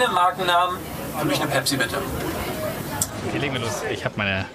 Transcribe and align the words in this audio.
Ah, 0.00 0.04
keine 0.04 0.14
Markennamen. 0.14 0.78
Für 1.18 1.24
mich 1.26 1.40
eine 1.42 1.50
Pepsi, 1.50 1.76
bitte. 1.76 1.98
Okay, 3.28 3.38
legen 3.38 3.52
wir 3.52 3.60
los. 3.60 3.82
Ich 3.90 4.04
habe 4.04 4.14
meine. 4.16 4.46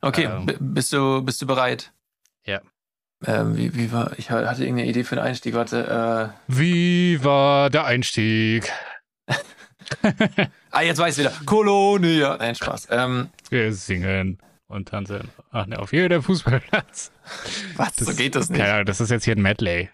Okay, 0.00 0.24
Ähm. 0.24 0.46
bist 0.60 0.92
du, 0.92 1.22
bist 1.22 1.42
du 1.42 1.46
bereit? 1.46 1.92
Ja. 2.44 2.60
Ähm, 3.24 3.56
wie, 3.56 3.74
wie 3.74 3.90
war, 3.90 4.12
ich 4.18 4.30
hatte 4.30 4.62
irgendeine 4.62 4.88
Idee 4.88 5.02
für 5.02 5.16
den 5.16 5.24
Einstieg. 5.24 5.54
Warte, 5.54 6.32
Wie 6.46 7.24
war 7.24 7.70
der 7.70 7.86
Einstieg? 7.86 8.70
äh, 9.26 9.34
ah, 10.70 10.82
jetzt 10.82 10.98
weiß 10.98 11.18
ich 11.18 11.24
wieder. 11.24 11.34
Kolonia. 11.44 12.36
Nein, 12.36 12.54
Spaß. 12.54 12.88
Ähm, 12.90 13.30
Wir 13.50 13.72
singen 13.72 14.38
und 14.68 14.88
tanzen. 14.88 15.28
Ach 15.50 15.66
ne, 15.66 15.78
auf 15.78 15.92
jedem 15.92 16.22
Fußballplatz. 16.22 17.10
was? 17.76 17.96
so 17.96 18.14
geht 18.14 18.36
das 18.36 18.48
nicht. 18.50 18.60
Keine 18.60 18.74
Ahnung, 18.74 18.86
das 18.86 19.00
ist 19.00 19.10
jetzt 19.10 19.24
hier 19.24 19.34
ein 19.34 19.42
Medley. 19.42 19.88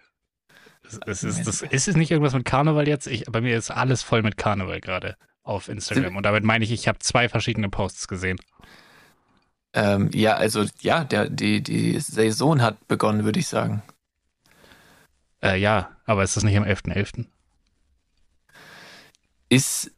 Das, 1.01 1.21
das 1.21 1.25
ist, 1.25 1.47
das, 1.47 1.63
ist 1.63 1.89
es 1.89 1.97
nicht 1.97 2.11
irgendwas 2.11 2.35
mit 2.35 2.45
Karneval 2.45 2.87
jetzt? 2.87 3.07
Ich, 3.07 3.25
bei 3.25 3.41
mir 3.41 3.57
ist 3.57 3.71
alles 3.71 4.03
voll 4.03 4.23
mit 4.23 4.37
Karneval 4.37 4.81
gerade 4.81 5.17
auf 5.43 5.69
Instagram. 5.69 6.17
Und 6.17 6.25
damit 6.25 6.45
meine 6.45 6.65
ich, 6.65 6.71
ich 6.71 6.89
habe 6.89 6.99
zwei 6.99 7.29
verschiedene 7.29 7.69
Posts 7.69 8.09
gesehen. 8.09 8.39
Ähm, 9.75 10.11
ja, 10.13 10.35
also, 10.35 10.67
ja, 10.81 11.05
der, 11.05 11.31
die, 11.31 11.63
die 11.63 11.99
Saison 11.99 12.61
hat 12.61 12.87
begonnen, 12.89 13.25
würde 13.25 13.41
ich 13.41 13.49
sagen. 13.49 13.83
Äh, 15.43 15.59
ja, 15.59 15.91
aber 16.05 16.23
ist 16.23 16.37
das 16.37 16.45
nicht 16.45 16.57
am 16.57 16.65
11.11.? 16.65 17.27
Ist, 19.49 19.91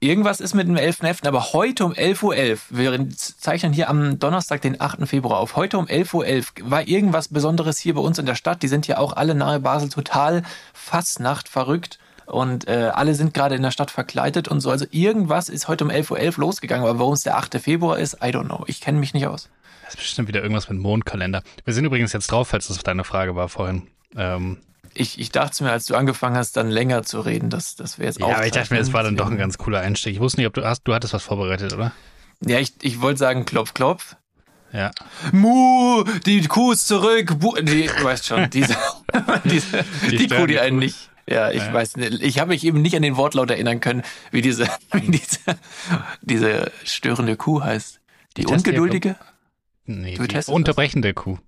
irgendwas 0.00 0.40
ist 0.40 0.54
mit 0.54 0.68
dem 0.68 0.76
11.11., 0.76 1.26
aber 1.26 1.52
heute 1.52 1.84
um 1.84 1.92
11.11 1.92 2.22
Uhr, 2.22 2.58
wir 2.70 3.08
zeichnen 3.16 3.72
hier 3.72 3.88
am 3.88 4.18
Donnerstag, 4.18 4.60
den 4.60 4.80
8. 4.80 5.08
Februar 5.08 5.38
auf, 5.38 5.56
heute 5.56 5.78
um 5.78 5.86
11.11 5.86 6.62
Uhr 6.62 6.70
war 6.70 6.86
irgendwas 6.86 7.28
Besonderes 7.28 7.78
hier 7.78 7.94
bei 7.94 8.00
uns 8.00 8.18
in 8.18 8.26
der 8.26 8.34
Stadt. 8.34 8.62
Die 8.62 8.68
sind 8.68 8.86
ja 8.86 8.98
auch 8.98 9.14
alle 9.14 9.34
nahe 9.34 9.60
Basel 9.60 9.88
total 9.88 10.42
Fastnacht 10.72 11.48
verrückt 11.48 11.98
und 12.26 12.68
äh, 12.68 12.90
alle 12.94 13.14
sind 13.14 13.34
gerade 13.34 13.54
in 13.54 13.62
der 13.62 13.70
Stadt 13.70 13.90
verkleidet 13.90 14.48
und 14.48 14.60
so. 14.60 14.70
Also 14.70 14.86
irgendwas 14.90 15.48
ist 15.48 15.68
heute 15.68 15.84
um 15.84 15.90
11.11 15.90 16.10
Uhr 16.38 16.44
losgegangen, 16.44 16.86
aber 16.86 16.98
warum 16.98 17.14
es 17.14 17.22
der 17.22 17.36
8. 17.36 17.60
Februar 17.60 17.98
ist, 17.98 18.14
I 18.14 18.26
don't 18.26 18.44
know. 18.44 18.64
Ich 18.66 18.80
kenne 18.80 18.98
mich 18.98 19.14
nicht 19.14 19.26
aus. 19.26 19.48
Das 19.84 19.94
ist 19.94 20.00
bestimmt 20.00 20.28
wieder 20.28 20.42
irgendwas 20.42 20.68
mit 20.68 20.78
Mondkalender. 20.78 21.42
Wir 21.64 21.72
sind 21.72 21.86
übrigens 21.86 22.12
jetzt 22.12 22.30
drauf, 22.30 22.48
falls 22.48 22.68
das 22.68 22.78
deine 22.82 23.04
Frage 23.04 23.34
war 23.34 23.48
vorhin. 23.48 23.86
Ähm, 24.16 24.58
Ich, 24.98 25.18
ich 25.18 25.30
dachte 25.30 25.62
mir, 25.64 25.70
als 25.70 25.86
du 25.86 25.94
angefangen 25.94 26.36
hast, 26.36 26.56
dann 26.56 26.70
länger 26.70 27.02
zu 27.04 27.20
reden, 27.20 27.50
dass, 27.50 27.76
dass 27.76 27.98
wir 27.98 28.06
jetzt 28.06 28.18
ja, 28.18 28.26
aber 28.26 28.46
ich 28.46 28.52
dachte 28.52 28.74
mir, 28.74 28.80
es 28.80 28.92
war 28.92 29.02
dann 29.02 29.16
doch 29.16 29.30
ein 29.30 29.36
ganz 29.38 29.56
cooler 29.58 29.80
Einstieg. 29.80 30.14
Ich 30.14 30.20
wusste 30.20 30.40
nicht, 30.40 30.48
ob 30.48 30.54
du 30.54 30.64
hast, 30.64 30.82
du 30.84 30.94
hattest 30.94 31.12
was 31.14 31.22
vorbereitet, 31.22 31.72
oder? 31.72 31.92
Ja, 32.44 32.58
ich, 32.58 32.72
ich 32.82 33.00
wollte 33.00 33.18
sagen, 33.18 33.44
klopf, 33.44 33.74
klopf. 33.74 34.16
Ja. 34.72 34.90
Mu, 35.32 36.04
die 36.26 36.42
Kuh 36.46 36.72
ist 36.72 36.86
zurück. 36.86 37.38
Bu 37.38 37.54
die, 37.56 37.86
du 37.86 38.04
weißt 38.04 38.26
schon, 38.26 38.50
diese, 38.50 38.76
diese 39.44 39.84
Die 40.10 40.16
die, 40.16 40.28
Kuh, 40.28 40.46
die 40.46 40.58
einen 40.60 40.78
nicht. 40.78 41.10
Ja, 41.26 41.50
ich 41.50 41.62
Ja. 41.62 41.72
weiß 41.72 41.96
nicht. 41.96 42.22
Ich 42.22 42.38
habe 42.38 42.48
mich 42.50 42.64
eben 42.64 42.82
nicht 42.82 42.96
an 42.96 43.02
den 43.02 43.16
Wortlaut 43.16 43.50
erinnern 43.50 43.80
können, 43.80 44.02
wie 44.30 44.42
diese, 44.42 44.66
wie 44.92 45.10
diese, 45.10 45.38
diese 46.22 46.72
störende 46.84 47.36
Kuh 47.36 47.62
heißt. 47.62 48.00
Die 48.36 48.42
hier, 48.42 48.50
ungeduldige? 48.50 49.16
Nee, 49.84 50.16
Du 50.16 50.26
die 50.26 50.38
unterbrechende 50.50 51.14
Kuh. 51.14 51.38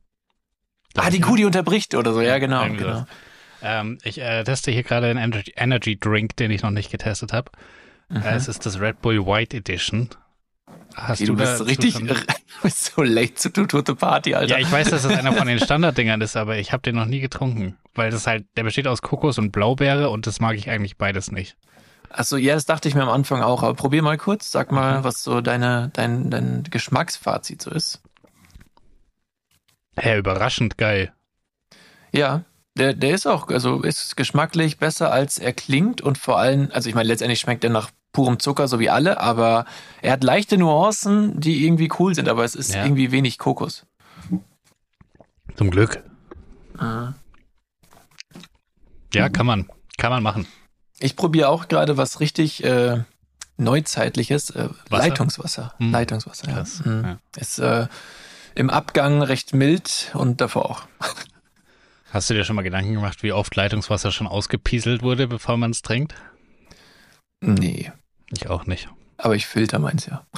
Ah, 0.97 1.11
die 1.11 1.21
Kuh, 1.21 1.37
die 1.37 1.45
unterbricht 1.45 1.95
oder 1.95 2.13
so. 2.13 2.21
Ja, 2.21 2.39
genau. 2.39 2.65
Genau. 2.69 3.07
Ähm, 3.63 3.99
ich 4.03 4.21
äh, 4.21 4.45
teste 4.45 4.71
hier 4.71 4.83
gerade 4.83 5.09
einen 5.09 5.19
Energy, 5.19 5.53
Energy 5.57 5.99
Drink, 5.99 6.37
den 6.37 6.51
ich 6.51 6.63
noch 6.63 6.71
nicht 6.71 6.91
getestet 6.91 7.33
habe. 7.33 7.51
Äh, 8.13 8.35
es 8.35 8.49
ist 8.49 8.67
das 8.67 8.81
Red 8.81 9.01
Bull 9.03 9.25
White 9.27 9.57
Edition. 9.57 10.11
Hast 10.95 11.21
Okay, 11.21 11.27
du 11.27 11.37
bist 11.37 11.65
richtig, 11.67 11.95
du 11.99 12.15
bist 12.63 12.93
so 12.95 13.03
late 13.03 13.35
to, 13.35 13.49
to, 13.49 13.67
to 13.67 13.83
the 13.87 13.95
party, 13.95 14.35
Alter. 14.35 14.55
Ja, 14.55 14.59
ich 14.59 14.71
weiß, 14.71 14.91
dass 14.91 15.03
das 15.03 15.17
einer 15.17 15.33
von 15.33 15.47
den 15.47 15.59
Standarddingern 15.59 16.21
ist, 16.21 16.37
aber 16.37 16.59
ich 16.59 16.73
habe 16.73 16.83
den 16.83 16.97
noch 16.97 17.07
nie 17.07 17.21
getrunken. 17.21 17.77
Weil 17.95 18.11
das 18.11 18.27
halt, 18.27 18.47
der 18.57 18.65
besteht 18.65 18.87
aus 18.87 19.03
Kokos 19.03 19.39
und 19.39 19.53
Blaubeere 19.53 20.11
und 20.11 20.27
das 20.27 20.41
mag 20.41 20.57
ich 20.57 20.71
eigentlich 20.71 20.97
beides 20.97 21.31
nicht. 21.31 21.57
Achso, 22.11 22.37
ja, 22.37 22.55
das 22.55 22.67
dachte 22.67 22.89
ich 22.89 22.95
mir 22.95 23.03
am 23.03 23.09
Anfang 23.09 23.43
auch. 23.43 23.63
Aber 23.63 23.75
probier 23.75 24.03
mal 24.03 24.19
kurz, 24.19 24.51
sag 24.51 24.73
mal, 24.73 25.05
was 25.05 25.23
so 25.23 25.41
deine, 25.41 25.91
dein, 25.93 26.31
dein 26.31 26.65
Geschmacksfazit 26.65 27.63
so 27.63 27.71
ist. 27.71 28.03
Hä, 29.97 30.19
überraschend 30.19 30.77
geil. 30.77 31.13
Ja, 32.13 32.45
der, 32.77 32.95
der 32.95 33.15
ist 33.15 33.27
auch, 33.27 33.49
also 33.49 33.83
ist 33.83 34.17
geschmacklich 34.17 34.79
besser 34.79 35.13
als 35.13 35.39
er 35.39 35.53
klingt 35.53 36.01
und 36.01 36.19
vor 36.19 36.39
allem, 36.39 36.71
also 36.73 36.89
ich 36.89 36.95
meine, 36.95 37.09
letztendlich 37.09 37.41
schmeckt 37.41 37.65
er 37.65 37.71
nach 37.71 37.91
purem 38.13 38.39
Zucker, 38.41 38.67
so 38.69 38.79
wie 38.81 38.91
alle, 38.91 39.21
aber 39.21 39.67
er 40.03 40.13
hat 40.13 40.25
leichte 40.25 40.57
Nuancen, 40.59 41.41
die 41.41 41.65
irgendwie 41.65 41.91
cool 41.99 42.15
sind, 42.15 42.29
aber 42.29 42.45
es 42.45 42.55
ist 42.55 42.75
Ja. 42.75 42.83
irgendwie 42.85 43.13
wenig 43.13 43.39
Kokos. 43.39 43.87
Zum 45.57 45.71
Glück. 45.71 46.03
Mhm. 46.81 47.15
Ja, 49.13 49.29
kann 49.29 49.47
man. 49.47 49.69
Kann 49.99 50.11
man 50.11 50.23
machen. 50.23 50.47
Ich 50.99 51.17
probiere 51.17 51.49
auch 51.49 51.69
gerade 51.69 51.97
was 51.97 52.21
richtig 52.21 52.63
äh, 52.65 53.03
Neuzeitliches, 53.57 54.51
äh, 54.51 54.69
Wasser? 54.89 55.09
Leitungswasser. 55.09 55.75
Hm. 55.79 55.91
Leitungswasser, 55.93 56.49
ja. 56.49 56.55
Krass, 56.55 56.85
Mhm. 56.85 57.03
ja. 57.05 57.19
Ist 57.37 57.59
äh, 57.59 57.87
im 58.55 58.71
Abgang 58.71 59.23
recht 59.23 59.55
mild 59.55 60.11
und 60.15 60.41
davor 60.41 60.71
auch. 60.71 60.83
Hast 62.13 62.29
du 62.29 62.35
dir 62.35 62.45
schon 62.45 62.57
mal 62.57 62.63
Gedanken 62.63 62.95
gemacht, 62.95 63.23
wie 63.23 63.33
oft 63.33 63.55
Leitungswasser 63.55 64.11
schon 64.11 64.27
ausgepieselt 64.27 65.03
wurde, 65.03 65.29
bevor 65.29 65.57
man 65.57 65.71
es 65.71 65.83
trinkt? 65.83 66.15
Nee, 67.41 67.93
Ich 68.31 68.49
auch 68.49 68.67
nicht. 68.67 68.89
aber 69.17 69.35
ich 69.37 69.47
filter 69.47 69.79
meins 69.79 70.07
ja. 70.07 70.27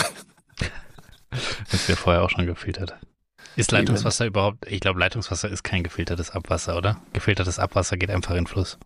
Das 1.71 1.89
wir 1.89 1.97
vorher 1.97 2.23
auch 2.23 2.31
schon 2.31 2.45
gefiltert. 2.47 2.95
Ist 3.57 3.73
Eben. 3.73 3.81
Leitungswasser 3.81 4.27
überhaupt, 4.27 4.67
ich 4.67 4.81
glaube, 4.81 5.01
Leitungswasser 5.01 5.49
ist 5.49 5.63
kein 5.63 5.83
gefiltertes 5.83 6.31
Abwasser, 6.31 6.77
oder? 6.77 7.01
Gefiltertes 7.15 7.59
Abwasser 7.59 7.97
geht 7.97 8.11
einfach 8.11 8.33
in 8.33 8.45
den 8.45 8.47
Fluss. 8.47 8.79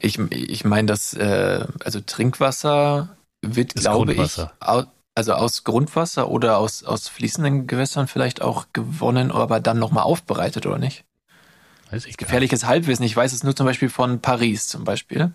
Ich, 0.00 0.18
ich 0.18 0.64
meine, 0.64 0.86
dass 0.86 1.14
äh, 1.14 1.64
also 1.84 2.00
Trinkwasser 2.00 3.16
wird, 3.40 3.74
Ist 3.74 3.82
glaube 3.82 4.06
Grundwasser. 4.14 4.52
ich, 4.60 4.66
au, 4.68 4.82
also 5.14 5.34
aus 5.34 5.62
Grundwasser 5.64 6.28
oder 6.28 6.58
aus, 6.58 6.82
aus 6.82 7.08
fließenden 7.08 7.66
Gewässern 7.68 8.08
vielleicht 8.08 8.42
auch 8.42 8.66
gewonnen, 8.72 9.30
aber 9.30 9.60
dann 9.60 9.78
nochmal 9.78 10.04
aufbereitet, 10.04 10.66
oder 10.66 10.78
nicht? 10.78 11.04
Weiß 11.90 12.06
ich 12.06 12.16
gar. 12.16 12.26
Gefährliches 12.26 12.64
Halbwissen. 12.66 13.04
Ich 13.04 13.16
weiß 13.16 13.32
es 13.32 13.42
nur 13.44 13.56
zum 13.56 13.66
Beispiel 13.66 13.88
von 13.88 14.20
Paris 14.20 14.68
zum 14.68 14.84
Beispiel. 14.84 15.32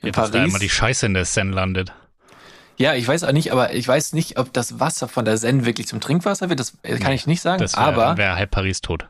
In 0.00 0.06
Ja, 0.08 0.10
dass 0.12 0.30
da 0.30 0.44
immer 0.44 0.58
die 0.58 0.68
Scheiße 0.70 1.06
in 1.06 1.14
der 1.14 1.24
Seine 1.24 1.52
landet. 1.52 1.92
ja, 2.78 2.94
ich 2.94 3.06
weiß 3.06 3.24
auch 3.24 3.32
nicht, 3.32 3.52
aber 3.52 3.74
ich 3.74 3.86
weiß 3.86 4.12
nicht, 4.14 4.38
ob 4.38 4.52
das 4.52 4.80
Wasser 4.80 5.06
von 5.08 5.24
der 5.24 5.36
Seine 5.36 5.64
wirklich 5.64 5.86
zum 5.86 6.00
Trinkwasser 6.00 6.48
wird. 6.48 6.60
Das 6.60 6.74
äh, 6.82 6.98
kann 6.98 7.10
Nee, 7.10 7.16
ich 7.16 7.26
nicht 7.26 7.40
sagen. 7.42 7.60
Das 7.60 7.74
wär, 7.76 7.82
aber 7.82 8.16
wäre 8.16 8.36
halb 8.36 8.50
Paris 8.50 8.80
tot. 8.80 9.06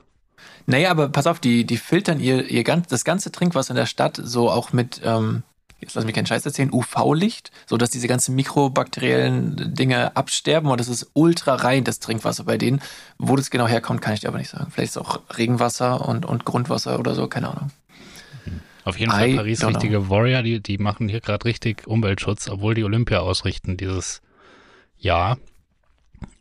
Naja, 0.67 0.91
aber 0.91 1.09
pass 1.09 1.27
auf, 1.27 1.41
die, 1.41 1.65
die 1.65 1.77
filtern 1.77 2.21
ihr, 2.21 2.49
ihr 2.49 2.63
ganz, 2.65 2.89
das 2.89 3.05
ganze 3.05 3.33
Trinkwasser 3.33 3.71
in 3.71 3.77
der 3.77 3.87
Stadt 3.87 4.21
so 4.23 4.51
auch 4.51 4.73
mit, 4.73 5.01
ähm, 5.05 5.43
jetzt 5.83 5.95
lass 5.95 6.05
mich 6.05 6.15
keinen 6.15 6.27
Scheiß 6.27 6.47
erzählen, 6.47 6.73
UV-Licht, 6.73 7.51
so 7.67 7.77
dass 7.77 7.91
diese 7.91 8.09
ganzen 8.09 8.35
mikrobakteriellen 8.35 9.75
Dinge 9.75 10.17
absterben 10.17 10.71
und 10.71 10.81
das 10.81 10.89
ist 10.89 11.11
ultra 11.13 11.57
rein, 11.57 11.85
das 11.85 11.99
Trinkwasser 11.99 12.45
bei 12.45 12.57
denen. 12.57 12.81
Wo 13.19 13.37
das 13.37 13.51
genau 13.51 13.67
herkommt, 13.67 14.01
kann 14.01 14.15
ich 14.15 14.21
dir 14.21 14.29
aber 14.29 14.39
nicht 14.39 14.51
sagen. 14.51 14.71
Vielleicht 14.71 14.91
ist 14.91 14.97
es 14.97 15.03
auch 15.03 15.21
Regenwasser 15.37 16.09
und, 16.09 16.25
und 16.25 16.45
Grundwasser 16.45 16.99
oder 16.99 17.15
so, 17.15 17.27
keine 17.27 17.49
Ahnung. 17.51 17.71
Auf 18.85 18.99
jeden 18.99 19.13
Fall 19.13 19.29
I 19.29 19.37
Paris 19.37 19.65
richtige 19.65 20.09
Warrior, 20.09 20.43
die, 20.43 20.61
die 20.61 20.79
machen 20.79 21.09
hier 21.09 21.21
gerade 21.21 21.45
richtig 21.45 21.87
Umweltschutz, 21.87 22.49
obwohl 22.49 22.75
die 22.75 22.85
Olympia 22.85 23.21
ausrichten 23.21 23.77
dieses 23.77 24.23
Jahr. 24.99 25.39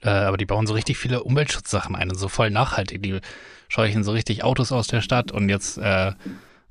Äh, 0.01 0.09
aber 0.09 0.37
die 0.37 0.45
bauen 0.45 0.67
so 0.67 0.73
richtig 0.73 0.97
viele 0.97 1.23
Umweltschutzsachen 1.23 1.95
ein 1.95 2.09
und 2.09 2.17
so 2.17 2.29
voll 2.29 2.49
nachhaltig. 2.49 3.03
Die 3.03 3.19
scheuchen 3.67 4.03
so 4.03 4.11
richtig 4.11 4.43
Autos 4.43 4.71
aus 4.71 4.87
der 4.87 5.01
Stadt 5.01 5.31
und 5.31 5.49
jetzt 5.49 5.77
äh, 5.77 6.13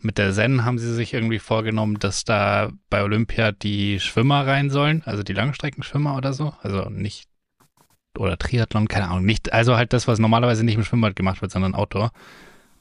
mit 0.03 0.19
der 0.19 0.33
Zen 0.33 0.65
haben 0.65 0.79
sie 0.79 0.93
sich 0.95 1.15
irgendwie 1.15 1.39
vorgenommen, 1.39 1.99
dass 1.99 2.25
da 2.25 2.71
bei 2.89 3.03
Olympia 3.03 3.53
die 3.53 4.01
Schwimmer 4.01 4.47
rein 4.47 4.71
sollen, 4.71 5.03
also 5.05 5.23
die 5.23 5.33
Langstreckenschwimmer 5.33 6.17
oder 6.17 6.33
so. 6.33 6.53
Also 6.63 6.89
nicht, 6.89 7.29
oder 8.19 8.39
Triathlon, 8.39 8.89
keine 8.89 9.09
Ahnung, 9.09 9.25
nicht, 9.25 9.53
also 9.53 9.77
halt 9.77 9.93
das, 9.93 10.09
was 10.09 10.19
normalerweise 10.19 10.65
nicht 10.65 10.77
im 10.77 10.85
Schwimmbad 10.85 11.17
gemacht 11.17 11.43
wird, 11.43 11.53
sondern 11.53 11.75
Outdoor. 11.75 12.11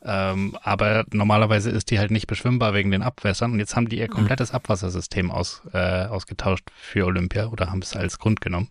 Ähm, 0.01 0.57
aber 0.63 1.03
normalerweise 1.11 1.69
ist 1.69 1.91
die 1.91 1.99
halt 1.99 2.11
nicht 2.11 2.27
beschwimmbar 2.27 2.73
wegen 2.73 2.91
den 2.91 3.01
Abwässern. 3.01 3.51
Und 3.51 3.59
jetzt 3.59 3.75
haben 3.75 3.89
die 3.89 3.99
ihr 3.99 4.07
komplettes 4.07 4.53
Abwassersystem 4.53 5.29
aus, 5.29 5.61
äh, 5.73 6.05
ausgetauscht 6.05 6.69
für 6.73 7.05
Olympia 7.05 7.47
oder 7.47 7.69
haben 7.69 7.81
es 7.81 7.95
als 7.95 8.17
Grund 8.17 8.39
genommen. 8.39 8.69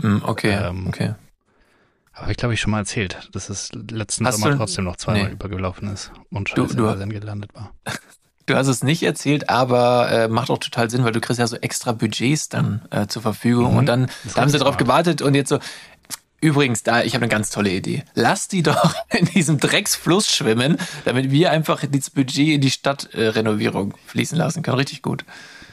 Hm, 0.00 0.22
okay, 0.24 0.52
Ähm, 0.52 0.86
okay. 0.86 1.14
Aber 2.14 2.30
ich 2.30 2.36
glaube, 2.36 2.54
ich 2.54 2.60
schon 2.60 2.70
mal 2.70 2.78
erzählt, 2.78 3.28
dass 3.32 3.48
es 3.48 3.70
letzten 3.72 4.26
Hast 4.26 4.38
Sommer 4.40 4.52
du- 4.52 4.58
trotzdem 4.58 4.84
noch 4.84 4.96
zweimal 4.96 5.24
Nee. 5.26 5.32
übergelaufen 5.32 5.88
ist 5.92 6.12
und 6.30 6.50
Du- 6.56 6.62
scheiße 6.62 6.76
du- 6.76 6.96
Sinn 6.96 7.10
gelandet 7.10 7.54
war. 7.54 7.72
Du 8.46 8.54
hast 8.56 8.66
es 8.66 8.82
nicht 8.84 9.02
erzählt, 9.02 9.48
aber 9.48 10.10
äh, 10.10 10.28
macht 10.28 10.50
auch 10.50 10.58
total 10.58 10.90
Sinn, 10.90 11.02
weil 11.02 11.12
du 11.12 11.20
kriegst 11.22 11.38
ja 11.40 11.46
so 11.46 11.56
extra 11.56 11.92
Budgets 11.92 12.50
dann 12.50 12.82
äh, 12.90 13.06
zur 13.06 13.22
Verfügung 13.22 13.72
Mhm. 13.72 13.78
und 13.78 13.86
dann 13.86 14.10
da 14.34 14.42
haben 14.42 14.50
sie 14.50 14.58
drauf 14.58 14.74
smart. 14.74 14.78
gewartet 14.80 15.22
und 15.22 15.34
jetzt 15.34 15.48
so, 15.48 15.60
übrigens, 16.42 16.82
da, 16.82 17.02
ich 17.02 17.14
habe 17.14 17.22
eine 17.24 17.30
ganz 17.30 17.48
tolle 17.48 17.70
Idee. 17.70 18.04
Lass 18.12 18.48
die 18.48 18.62
doch 18.62 18.94
in 19.18 19.24
diesem 19.24 19.58
Drecksfluss 19.58 20.30
schwimmen, 20.30 20.76
damit 21.06 21.30
wir 21.30 21.52
einfach 21.52 21.86
dieses 21.86 22.10
Budget 22.10 22.48
in 22.56 22.60
die 22.60 22.70
Stadtrenovierung 22.70 23.32
Renovierung 23.34 23.94
fließen 24.08 24.36
lassen 24.36 24.62
können. 24.62 24.76
Richtig 24.76 25.00
gut. 25.00 25.24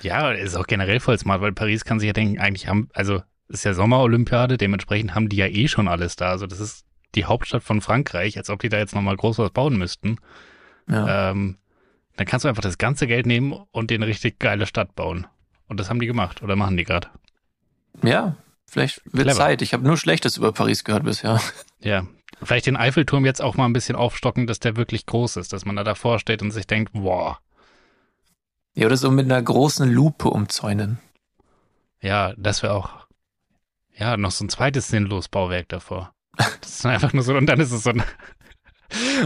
Ja, 0.02 0.32
ist 0.32 0.56
auch 0.56 0.66
generell 0.66 1.02
voll 1.02 1.20
smart, 1.20 1.42
weil 1.42 1.52
Paris 1.52 1.84
kann 1.84 2.00
sich 2.00 2.08
ja 2.08 2.14
denken, 2.14 2.40
eigentlich 2.40 2.70
haben, 2.70 2.90
also 2.94 3.22
ist 3.52 3.64
ja 3.64 3.74
Sommerolympiade, 3.74 4.58
dementsprechend 4.58 5.16
haben 5.16 5.30
die 5.30 5.38
ja 5.38 5.48
eh 5.48 5.68
schon 5.68 5.88
alles 5.88 6.16
da. 6.16 6.30
Also 6.30 6.48
das 6.48 6.60
ist 6.60 6.86
die 7.16 7.26
Hauptstadt 7.26 7.64
von 7.64 7.82
Frankreich, 7.82 8.38
als 8.38 8.50
ob 8.50 8.60
die 8.62 8.70
da 8.70 8.78
jetzt 8.78 8.96
nochmal 8.96 9.18
groß 9.18 9.38
was 9.40 9.52
bauen 9.52 9.78
müssten. 9.78 10.18
Ja. 10.90 11.32
Ähm, 11.32 11.58
dann 12.18 12.26
kannst 12.28 12.44
du 12.46 12.50
einfach 12.50 12.62
das 12.64 12.78
ganze 12.78 13.08
Geld 13.08 13.26
nehmen 13.26 13.54
und 13.72 13.90
dir 13.92 13.96
eine 13.96 14.08
richtig 14.08 14.40
geile 14.40 14.66
Stadt 14.66 14.96
bauen. 14.96 15.28
Und 15.68 15.80
das 15.80 15.90
haben 15.90 16.00
die 16.00 16.08
gemacht 16.08 16.42
oder 16.44 16.56
machen 16.56 16.78
die 16.78 16.84
gerade. 16.84 17.08
ja, 18.04 18.36
vielleicht 18.68 19.02
wird 19.06 19.24
Clever. 19.28 19.38
Zeit. 19.38 19.62
Ich 19.62 19.74
habe 19.74 19.84
nur 19.84 19.98
Schlechtes 19.98 20.38
über 20.38 20.52
Paris 20.52 20.84
gehört 20.84 21.04
bisher. 21.04 21.40
Ja. 21.80 22.06
Vielleicht 22.44 22.66
den 22.66 22.78
Eiffelturm 22.78 23.26
jetzt 23.26 23.42
auch 23.42 23.56
mal 23.56 23.66
ein 23.66 23.74
bisschen 23.74 23.96
aufstocken, 23.96 24.48
dass 24.48 24.60
der 24.60 24.76
wirklich 24.76 25.06
groß 25.06 25.38
ist, 25.38 25.54
dass 25.54 25.66
man 25.66 25.76
da 25.76 25.84
davor 25.84 26.20
steht 26.20 26.42
und 26.42 26.52
sich 26.52 26.66
denkt, 26.68 26.92
wow, 26.94 27.38
Ja, 28.74 28.86
oder 28.88 28.98
so 28.98 29.12
mit 29.12 29.26
einer 29.26 29.42
großen 29.42 29.90
Lupe 29.92 30.30
umzäunen. 30.30 31.00
ja, 32.02 32.34
das 32.38 32.64
wäre 32.64 32.74
auch, 32.74 33.06
ja, 34.02 34.18
noch 34.18 34.32
so 34.32 34.44
ein 34.44 34.50
zweites 34.50 34.88
sinnlos 34.88 35.28
Bauwerk 35.28 35.70
davor. 35.70 36.12
Das 36.36 36.72
ist 36.72 36.86
einfach 36.88 37.14
nur 37.14 37.24
so, 37.24 37.36
und 37.36 37.46
dann 37.46 37.60
ist 37.60 37.72
es 37.72 37.84
so 37.84 37.92
ein, 37.92 38.04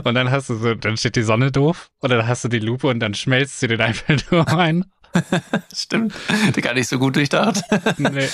und 0.03 0.13
dann 0.15 0.29
hast 0.29 0.49
du 0.49 0.55
so, 0.57 0.75
dann 0.75 0.97
steht 0.97 1.15
die 1.15 1.23
Sonne 1.23 1.49
doof, 1.49 1.87
und 1.99 2.09
dann 2.09 2.27
hast 2.27 2.43
du 2.43 2.49
die 2.49 2.59
Lupe 2.59 2.87
und 2.87 2.99
dann 2.99 3.13
schmelzt 3.13 3.61
sie 3.61 3.67
den 3.67 3.79
Eiffelturm 3.79 4.45
ein. 4.47 4.85
Stimmt. 5.73 6.13
Gar 6.61 6.73
nicht 6.73 6.89
so 6.89 6.99
gut 6.99 7.15
durchdacht. 7.15 7.61
Nee. 7.97 8.27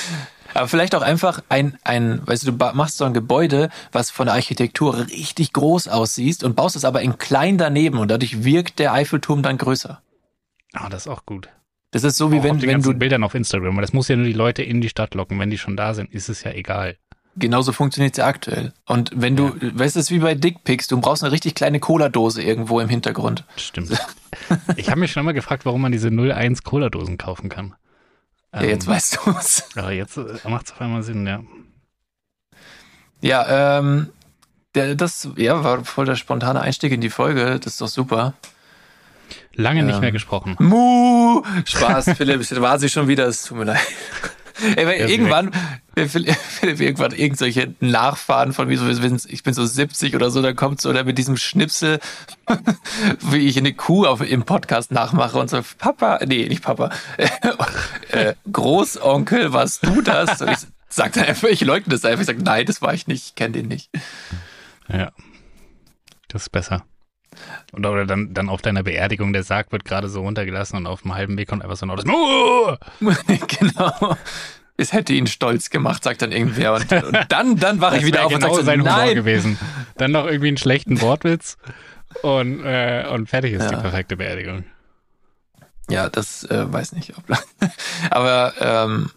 Aber 0.56 0.68
vielleicht 0.68 0.96
auch 0.96 1.04
einfach 1.04 1.44
ein, 1.48 1.78
ein, 1.84 2.26
weißt 2.26 2.48
du, 2.48 2.52
du 2.52 2.72
machst 2.74 2.98
so 2.98 3.06
ein 3.06 3.14
Gebäude, 3.14 3.70
was 3.92 4.10
von 4.10 4.26
der 4.26 4.34
Architektur 4.34 4.98
richtig 4.98 5.54
groß 5.54 5.90
aussieht 5.90 6.44
und 6.44 6.56
baust 6.56 6.76
es 6.76 6.86
aber 6.86 7.04
in 7.04 7.20
klein 7.20 7.60
daneben 7.60 8.00
und 8.00 8.10
dadurch 8.10 8.44
wirkt 8.44 8.80
der 8.80 8.94
Eiffelturm 8.94 9.44
dann 9.44 9.60
größer. 9.60 10.02
Ah, 10.74 10.90
das 10.90 11.04
ist 11.04 11.08
auch 11.08 11.28
gut. 11.28 11.50
Das 11.92 12.04
ist 12.04 12.18
so 12.18 12.32
wie 12.32 12.40
auch 12.40 12.44
wenn, 12.44 12.52
auf 12.52 12.60
den 12.60 12.70
wenn 12.70 12.82
du, 12.82 12.94
Bildern 12.94 13.24
auf 13.24 13.36
Instagram, 13.36 13.76
weil 13.76 13.82
das 13.82 13.94
muss 13.94 14.08
ja 14.08 14.16
nur 14.16 14.26
die 14.26 14.34
Leute 14.34 14.64
in 14.64 14.82
die 14.82 14.90
Stadt 14.90 15.14
locken. 15.14 15.40
Wenn 15.40 15.50
die 15.50 15.58
schon 15.58 15.76
da 15.76 15.94
sind, 15.94 16.12
ist 16.14 16.30
es 16.30 16.44
ja 16.44 16.52
egal. 16.52 16.96
genauso 17.36 17.74
funktioniert 17.74 18.14
es 18.14 18.18
ja 18.18 18.28
aktuell. 18.28 18.74
Und 18.86 19.12
wenn 19.14 19.36
du, 19.36 19.54
weißt 19.54 19.96
du, 19.96 20.00
es 20.00 20.06
ist 20.06 20.12
wie 20.12 20.20
bei 20.20 20.34
Dickpics, 20.34 20.88
du 20.88 21.00
brauchst 21.00 21.24
eine 21.24 21.32
richtig 21.32 21.56
kleine 21.56 21.80
Cola-Dose 21.80 22.42
irgendwo 22.42 22.80
im 22.80 22.90
Hintergrund. 22.90 23.44
Stimmt. 23.58 23.92
ich 24.78 24.90
habe 24.90 25.00
mich 25.02 25.12
schon 25.12 25.22
immer 25.22 25.34
gefragt, 25.34 25.66
warum 25.66 25.82
man 25.82 25.92
diese 25.92 26.08
01 26.08 26.64
Cola-Dosen 26.64 27.18
kaufen 27.18 27.50
kann. 27.50 27.76
Ja, 28.54 28.64
jetzt 28.64 28.88
weißt 28.88 29.20
du 29.24 29.32
es. 29.32 29.70
Aber 29.76 29.92
jetzt 29.92 30.18
macht 30.46 30.68
es 30.68 30.72
auf 30.74 30.82
einmal 30.82 31.04
Sinn, 31.04 31.26
ja. 31.26 31.42
Ja, 33.22 33.80
ähm, 33.80 34.10
der, 34.76 34.96
das 34.96 35.30
ja, 35.36 35.64
war 35.64 35.86
voll 35.86 36.06
der 36.06 36.16
spontane 36.16 36.62
Einstieg 36.62 36.92
in 36.92 37.02
die 37.02 37.10
Folge. 37.10 37.60
Das 37.60 37.74
ist 37.74 37.82
doch 37.82 37.88
super. 37.88 38.34
Lange 39.56 39.84
nicht 39.84 39.96
Ähm. 39.96 40.02
mehr 40.02 40.12
gesprochen. 40.12 40.56
Mu! 40.60 41.42
Spaß, 41.66 42.12
Philipp, 42.18 42.40
das 42.48 42.62
war 42.62 42.80
sie 42.80 42.90
schon 42.90 43.08
wieder, 43.08 43.28
es 43.28 43.44
tut 43.44 43.58
mir 43.58 43.66
leid. 43.66 43.80
Ey, 44.76 44.86
weil 44.86 45.00
Ja, 45.00 45.08
irgendwann, 45.08 45.52
Philipp, 45.96 46.36
Philipp, 46.36 46.80
irgendwann 46.82 47.14
irgendwelche 47.14 47.74
Nachfahren 47.80 48.54
von 48.54 48.68
mir, 48.68 48.78
so, 48.78 48.88
ich 48.88 49.44
bin 49.44 49.54
so 49.54 49.66
70 49.66 50.16
oder 50.16 50.30
so, 50.30 50.42
da 50.42 50.54
kommt 50.54 50.80
so 50.82 50.94
der 50.94 51.04
mit 51.04 51.18
diesem 51.18 51.36
Schnipsel, 51.36 52.00
wie 53.22 53.48
ich 53.48 53.58
eine 53.58 53.74
Kuh 53.74 54.06
auf, 54.06 54.22
im 54.22 54.44
Podcast 54.44 54.92
nachmache 54.92 55.38
und 55.40 55.50
so, 55.50 55.62
Papa, 55.80 56.20
nee, 56.28 56.48
nicht 56.48 56.62
Papa, 56.62 56.92
äh, 58.12 58.36
Großonkel, 58.52 59.52
warst 59.52 59.86
du 59.86 60.02
das? 60.02 60.42
Und 60.42 60.52
ich 60.52 60.60
sag 60.90 61.14
dann 61.14 61.26
einfach, 61.26 61.48
ich 61.48 61.62
leugne 61.62 61.88
das 61.90 62.06
einfach, 62.06 62.22
ich 62.22 62.28
sag, 62.28 62.38
nein, 62.42 62.66
das 62.66 62.82
war 62.84 62.94
ich 62.94 63.08
nicht, 63.08 63.26
ich 63.28 63.36
kenne 63.36 63.54
den 63.54 63.68
nicht. 63.68 63.90
Ja. 64.90 65.12
Das 66.28 66.44
ist 66.44 66.50
besser. 66.50 66.86
Und 67.72 67.86
oder 67.86 68.06
dann, 68.06 68.34
dann 68.34 68.50
auf 68.50 68.62
deiner 68.62 68.84
Beerdigung, 68.84 69.34
der 69.34 69.44
Sarg 69.44 69.72
wird 69.72 69.86
gerade 69.86 70.10
so 70.10 70.22
runtergelassen 70.22 70.78
und 70.78 70.88
auf 70.88 71.04
dem 71.04 71.14
halben 71.14 71.38
Weg 71.38 71.48
kommt 71.48 71.64
einfach 71.64 71.78
so 71.78 71.86
ein 71.86 72.08
Muh! 72.08 72.76
genau. 73.48 74.18
Es 74.78 74.94
hätte 74.94 75.14
ihn 75.14 75.28
stolz 75.28 75.70
gemacht, 75.70 76.04
sagt 76.04 76.22
dann 76.22 76.32
irgendwer. 76.32 76.74
Und, 76.74 76.92
und 76.92 77.18
dann, 77.30 77.56
dann 77.58 77.82
wache 77.82 77.98
ich 77.98 78.02
Das 78.02 78.08
wieder 78.08 78.26
auf 78.26 78.34
und 78.34 78.40
genau 78.40 78.54
sage 78.54 78.62
so, 78.62 78.66
sein 78.66 78.82
Humor 78.82 78.98
nein. 78.98 79.16
gewesen. 79.16 79.60
Dann 79.98 80.12
noch 80.12 80.26
irgendwie 80.26 80.48
einen 80.50 80.58
schlechten 80.58 81.02
Wortwitz 81.02 81.58
und, 82.24 82.64
äh, 82.66 83.08
und 83.12 83.30
fertig 83.30 83.54
ist 83.54 83.64
Ja. 83.64 83.70
die 83.70 83.82
perfekte 83.82 84.18
Beerdigung. 84.18 84.66
Ja, 85.90 86.10
das 86.10 86.44
äh, 86.46 86.72
weiß 86.72 86.94
nicht. 86.94 87.14
Ob, 87.18 87.24
aber 88.10 88.54
ähm, 88.60 89.12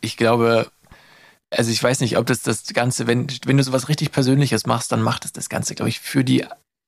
ich 0.00 0.16
glaube, 0.16 0.70
also 1.50 1.70
ich 1.70 1.82
weiß 1.82 2.00
nicht, 2.00 2.16
ob 2.18 2.26
das 2.26 2.42
das 2.42 2.64
Ganze, 2.72 3.06
wenn, 3.06 3.26
wenn 3.46 3.56
du 3.56 3.62
sowas 3.62 3.88
richtig 3.88 4.12
Persönliches 4.12 4.66
machst, 4.66 4.92
dann 4.92 5.02
macht 5.02 5.24
es 5.24 5.32
das 5.32 5.48
Ganze, 5.48 5.74
glaube 5.74 5.88
ich, 5.88 6.00
für 6.00 6.24
die 6.24 6.44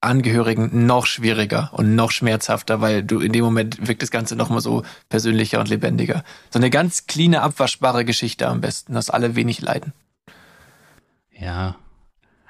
Angehörigen 0.06 0.86
noch 0.86 1.06
schwieriger 1.06 1.70
und 1.72 1.94
noch 1.94 2.10
schmerzhafter, 2.10 2.80
weil 2.80 3.02
du 3.02 3.20
in 3.20 3.32
dem 3.32 3.44
Moment 3.44 3.86
wirkt 3.86 4.02
das 4.02 4.10
Ganze 4.10 4.36
nochmal 4.36 4.60
so 4.60 4.84
persönlicher 5.08 5.60
und 5.60 5.68
lebendiger. 5.68 6.24
So 6.50 6.58
eine 6.58 6.70
ganz 6.70 7.06
cleane, 7.06 7.42
abwaschbare 7.42 8.04
Geschichte 8.04 8.48
am 8.48 8.60
besten, 8.60 8.94
dass 8.94 9.10
alle 9.10 9.36
wenig 9.36 9.60
leiden. 9.60 9.92
Ja. 11.38 11.76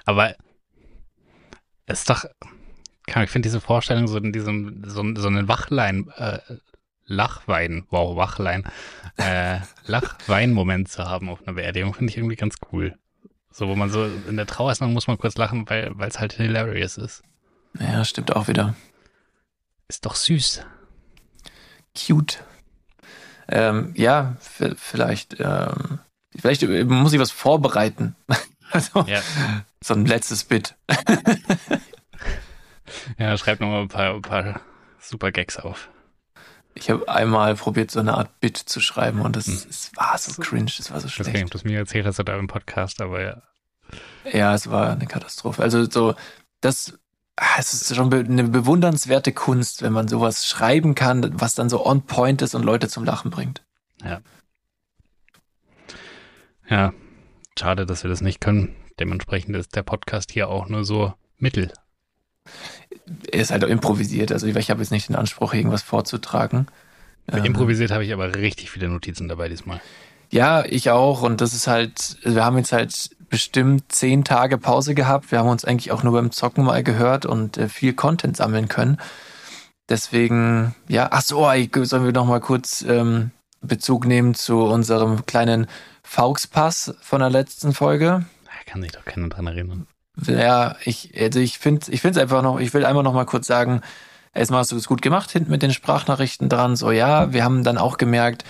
Aber 0.05 0.37
es 1.87 2.01
ist 2.01 2.11
doch, 2.11 2.25
ich 3.07 3.31
finde 3.31 3.47
diese 3.47 3.61
Vorstellung, 3.61 4.07
so 4.09 4.19
in 4.19 4.33
diesem, 4.33 4.83
so, 4.87 5.03
so 5.17 5.29
einen 5.29 5.49
Wachlein, 5.49 6.09
äh, 6.17 6.39
Lachwein, 7.07 7.87
wow, 7.91 8.17
Wachlein, 8.17 8.65
äh, 9.17 9.61
Lachwein-Moment 9.87 10.89
zu 10.89 11.05
haben 11.05 11.29
auf 11.29 11.47
einer 11.47 11.55
Beerdigung, 11.55 11.95
finde 11.95 12.11
ich 12.11 12.17
irgendwie 12.17 12.37
ganz 12.37 12.57
cool. 12.73 12.97
So, 13.51 13.69
wo 13.69 13.77
man 13.77 13.91
so 13.91 14.05
in 14.29 14.37
der 14.37 14.47
Trauer 14.47 14.73
ist, 14.73 14.81
dann 14.83 14.93
muss 14.93 15.07
man 15.07 15.19
kurz 15.19 15.37
lachen, 15.37 15.69
weil 15.69 15.95
es 16.01 16.19
halt 16.19 16.35
hilarious 16.35 16.99
ist. 16.99 17.23
Ja, 17.81 18.05
stimmt 18.05 18.35
auch 18.35 18.49
wieder. 18.49 18.75
Ist 19.89 20.07
doch 20.07 20.15
süß. 20.15 20.63
Cute. 21.97 22.43
Ähm, 23.49 23.93
ja, 23.97 24.37
vielleicht, 24.41 25.37
ähm, 25.39 26.01
vielleicht 26.37 26.63
äh, 26.65 26.85
muss 26.85 27.13
ich 27.13 27.21
was 27.21 27.31
vorbereiten. 27.31 28.17
also, 28.71 29.05
Ja, 29.07 29.23
so 29.83 29.95
ein 29.95 30.05
letztes 30.05 30.45
Bit. 30.45 30.75
ja 33.19 33.37
schreib 33.39 33.61
nochmal 33.61 33.83
ein 33.83 33.89
paar, 33.89 34.15
ein 34.15 34.23
paar 34.23 34.61
super 34.99 35.31
Gags 35.31 35.57
auf. 35.59 35.89
Ich 36.75 36.91
habe 36.91 37.09
einmal 37.09 37.55
probiert, 37.55 37.91
so 37.91 38.01
eine 38.01 38.15
Art 38.15 38.41
Bit 38.41 38.59
zu 38.59 38.81
schreiben 38.81 39.23
und 39.23 39.37
das, 39.37 39.47
es 39.47 39.97
war 39.97 40.19
so 40.19 40.43
cringe, 40.43 40.71
es 40.79 40.91
war 40.91 41.01
so 41.01 41.09
schlecht. 41.09 41.55
du 41.55 41.57
es 41.57 41.65
mir 41.65 41.79
erzählt 41.79 42.05
hast 42.05 42.21
oder 42.21 42.37
im 42.37 42.49
Podcast, 42.49 43.01
aber 43.01 43.23
ja. 43.23 43.43
Ja, 44.31 44.55
es 44.55 44.69
war 44.69 44.91
eine 44.91 45.07
Katastrophe. 45.07 45.63
Also 45.63 45.89
so, 45.89 46.15
das, 46.61 46.99
es 47.59 47.75
ist 47.75 47.95
schon 47.95 48.13
eine 48.13 48.45
bewundernswerte 48.45 49.33
Kunst, 49.33 49.83
wenn 49.83 49.93
man 49.93 50.09
sowas 50.09 50.47
schreiben 50.47 50.95
kann, 50.95 51.39
was 51.39 51.55
dann 51.55 51.69
so 51.69 51.85
on 51.85 52.03
point 52.03 52.43
ist 52.43 52.55
und 52.55 52.63
Leute 52.63 52.89
zum 52.89 53.05
Lachen 53.05 53.31
bringt. 53.31 53.63
Ja, 56.69 56.93
schade, 57.59 57.87
dass 57.87 58.03
wir 58.03 58.11
das 58.11 58.21
nicht 58.21 58.41
können. 58.41 58.75
Dementsprechend 58.99 59.55
ist 59.57 59.77
der 59.77 59.83
Podcast 59.83 60.33
hier 60.33 60.49
auch 60.49 60.69
nur 60.69 60.85
so 60.85 61.13
mittel. 61.39 61.73
Er 63.31 63.41
ist 63.41 63.51
halt 63.51 63.65
auch 63.65 63.69
improvisiert, 63.69 64.33
also 64.33 64.47
ich, 64.47 64.71
habe 64.71 64.81
jetzt 64.81 64.91
nicht 64.91 65.09
den 65.09 65.17
Anspruch, 65.17 65.53
irgendwas 65.53 65.83
vorzutragen. 65.83 66.67
Ähm, 67.31 67.45
Improvisiert 67.45 67.91
habe 67.91 68.05
ich 68.05 68.13
aber 68.13 68.35
richtig 68.35 68.71
viele 68.71 68.89
Notizen 68.89 69.29
dabei 69.29 69.49
diesmal. 69.49 69.81
Ja, 70.31 70.65
ich 70.65 70.91
auch. 70.91 71.23
Und 71.23 71.41
das 71.41 71.55
ist 71.55 71.67
halt, 71.67 72.19
wir 72.23 72.45
haben 72.45 72.57
jetzt 72.57 72.73
halt 72.73 73.11
bestimmt 73.37 73.93
zehn 73.93 74.25
Tage 74.25 74.57
Pause 74.57 74.95
gehabt. 74.95 75.31
Wir 75.31 75.41
haben 75.41 75.51
uns 75.51 75.67
eigentlich 75.67 75.93
auch 75.93 76.03
nur 76.03 76.15
beim 76.15 76.33
Zocken 76.33 76.65
mal 76.65 76.83
gehört 76.83 77.27
und 77.27 77.59
äh, 77.59 77.69
viel 77.69 77.93
Content 77.93 78.35
sammeln 78.35 78.67
können. 78.67 78.97
Deswegen, 79.91 80.75
ja, 80.89 81.09
ach 81.11 81.21
so, 81.21 81.43
sollen 81.45 82.05
wir 82.07 82.13
noch 82.13 82.25
mal 82.25 82.41
kurz 82.41 82.81
ähm, 82.89 83.33
Bezug 83.61 84.07
nehmen 84.07 84.35
zu 84.35 84.63
unserem 84.63 85.27
kleinen 85.27 85.67
Fauxpass 86.03 86.95
von 87.03 87.21
der 87.21 87.29
letzten 87.29 87.75
Folge. 87.75 88.25
Da 88.47 88.73
kann 88.73 88.81
sich 88.81 88.93
doch 88.93 89.05
keiner 89.05 89.29
dran 89.29 89.49
erinnern. 89.49 89.87
Ja, 90.27 90.77
ich, 90.87 91.13
also 91.21 91.39
ich 91.39 91.59
finde, 91.59 91.93
ich 91.93 92.01
finde 92.01 92.19
es 92.19 92.23
einfach 92.23 92.41
noch, 92.41 92.59
ich 92.59 92.73
will 92.73 92.87
einfach 92.87 93.03
noch 93.03 93.13
mal 93.13 93.27
kurz 93.27 93.47
sagen, 93.47 93.83
erstmal 94.33 94.61
hast 94.61 94.73
du 94.73 94.77
es 94.77 94.89
gut 94.89 95.03
gemacht, 95.03 95.31
hinten 95.31 95.51
mit 95.51 95.61
den 95.61 95.75
Sprachnachrichten 95.75 96.49
dran. 96.49 96.75
So, 96.75 96.91
ja, 96.91 97.35
wir 97.35 97.45
haben 97.45 97.65
dann 97.65 97.77
auch 97.77 97.99
gemerkt, 97.99 98.47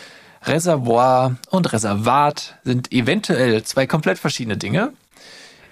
Reservoir 0.46 1.36
und 1.50 1.72
Reservat 1.72 2.58
sind 2.64 2.92
eventuell 2.92 3.62
zwei 3.64 3.86
komplett 3.86 4.18
verschiedene 4.18 4.56
Dinge. 4.56 4.92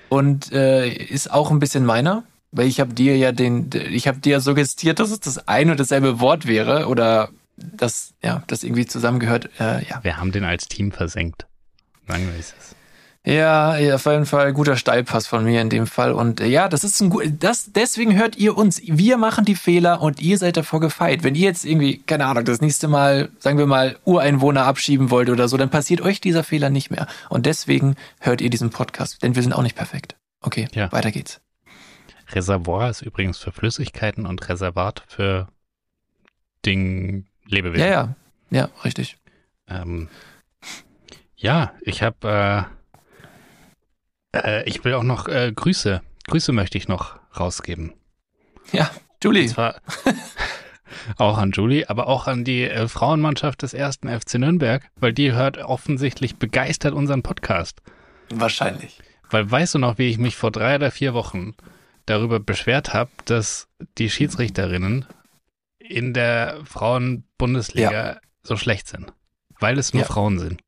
Und 0.08 0.52
äh, 0.52 0.88
ist 0.88 1.30
auch 1.32 1.50
ein 1.50 1.58
bisschen 1.58 1.84
meiner, 1.84 2.24
weil 2.52 2.66
ich 2.66 2.78
habe 2.78 2.94
dir 2.94 3.16
ja 3.16 3.32
den, 3.32 3.70
ich 3.90 4.06
habe 4.06 4.18
dir 4.18 4.40
suggestiert, 4.40 5.00
dass 5.00 5.10
es 5.10 5.20
das 5.20 5.48
ein 5.48 5.70
und 5.70 5.80
dasselbe 5.80 6.20
Wort 6.20 6.46
wäre 6.46 6.86
oder 6.86 7.30
dass, 7.56 8.14
ja, 8.22 8.42
das 8.46 8.62
irgendwie 8.62 8.86
zusammengehört. 8.86 9.48
Äh, 9.58 9.84
ja. 9.86 10.02
Wir 10.02 10.18
haben 10.18 10.32
den 10.32 10.44
als 10.44 10.68
Team 10.68 10.92
versenkt. 10.92 11.46
Sagen 12.06 12.26
wir 12.26 12.38
es. 12.38 12.54
Ja, 13.26 13.70
auf 13.94 14.04
jeden 14.04 14.26
Fall 14.26 14.52
guter 14.52 14.76
Steilpass 14.76 15.26
von 15.26 15.44
mir 15.44 15.62
in 15.62 15.70
dem 15.70 15.86
Fall. 15.86 16.12
Und 16.12 16.40
äh, 16.42 16.46
ja, 16.46 16.68
das 16.68 16.84
ist 16.84 17.00
ein 17.00 17.08
gut, 17.08 17.24
das, 17.40 17.72
deswegen 17.72 18.14
hört 18.18 18.36
ihr 18.36 18.54
uns. 18.54 18.82
Wir 18.84 19.16
machen 19.16 19.46
die 19.46 19.54
Fehler 19.54 20.02
und 20.02 20.20
ihr 20.20 20.36
seid 20.36 20.58
davor 20.58 20.80
gefeit. 20.80 21.22
Wenn 21.24 21.34
ihr 21.34 21.44
jetzt 21.44 21.64
irgendwie, 21.64 21.98
keine 21.98 22.26
Ahnung, 22.26 22.44
das 22.44 22.60
nächste 22.60 22.86
Mal, 22.86 23.30
sagen 23.38 23.56
wir 23.56 23.64
mal, 23.64 23.96
Ureinwohner 24.04 24.66
abschieben 24.66 25.10
wollt 25.10 25.30
oder 25.30 25.48
so, 25.48 25.56
dann 25.56 25.70
passiert 25.70 26.02
euch 26.02 26.20
dieser 26.20 26.44
Fehler 26.44 26.68
nicht 26.68 26.90
mehr. 26.90 27.06
Und 27.30 27.46
deswegen 27.46 27.96
hört 28.20 28.42
ihr 28.42 28.50
diesen 28.50 28.68
Podcast, 28.68 29.22
denn 29.22 29.34
wir 29.34 29.42
sind 29.42 29.54
auch 29.54 29.62
nicht 29.62 29.76
perfekt. 29.76 30.16
Okay, 30.42 30.68
Ja. 30.74 30.92
weiter 30.92 31.10
geht's. 31.10 31.40
Reservoir 32.32 32.90
ist 32.90 33.00
übrigens 33.00 33.38
für 33.38 33.52
Flüssigkeiten 33.52 34.26
und 34.26 34.46
Reservat 34.50 35.02
für 35.08 35.48
Ding 36.66 37.26
Lebewesen. 37.46 37.86
Ja, 37.86 37.90
ja, 37.90 38.14
ja, 38.50 38.68
richtig. 38.84 39.16
Ähm, 39.66 40.08
ja, 41.36 41.72
ich 41.80 42.02
habe 42.02 42.68
Äh, 42.68 42.83
ich 44.66 44.84
will 44.84 44.94
auch 44.94 45.02
noch 45.02 45.28
äh, 45.28 45.52
Grüße. 45.54 46.00
Grüße 46.28 46.52
möchte 46.52 46.78
ich 46.78 46.88
noch 46.88 47.16
rausgeben. 47.38 47.92
Ja, 48.72 48.90
Julie. 49.22 49.52
Auch 51.18 51.38
an 51.38 51.50
Julie, 51.50 51.88
aber 51.88 52.06
auch 52.06 52.26
an 52.28 52.44
die 52.44 52.62
äh, 52.62 52.88
Frauenmannschaft 52.88 53.62
des 53.62 53.74
ersten 53.74 54.08
FC 54.08 54.34
Nürnberg, 54.36 54.88
weil 54.96 55.12
die 55.12 55.32
hört 55.32 55.58
offensichtlich 55.58 56.36
begeistert 56.36 56.94
unseren 56.94 57.22
Podcast. 57.22 57.82
Wahrscheinlich. 58.30 59.00
Weil 59.28 59.50
weißt 59.50 59.74
du 59.74 59.78
noch, 59.78 59.98
wie 59.98 60.08
ich 60.08 60.18
mich 60.18 60.36
vor 60.36 60.50
drei 60.50 60.76
oder 60.76 60.90
vier 60.90 61.12
Wochen 61.12 61.54
darüber 62.06 62.38
beschwert 62.40 62.94
habe, 62.94 63.10
dass 63.24 63.68
die 63.98 64.08
Schiedsrichterinnen 64.08 65.04
in 65.78 66.14
der 66.14 66.58
Frauenbundesliga 66.64 68.20
so 68.42 68.56
schlecht 68.56 68.88
sind, 68.88 69.12
weil 69.58 69.78
es 69.78 69.92
nur 69.92 70.02
Ja. 70.04 70.08
Frauen 70.08 70.38
sind. 70.38 70.62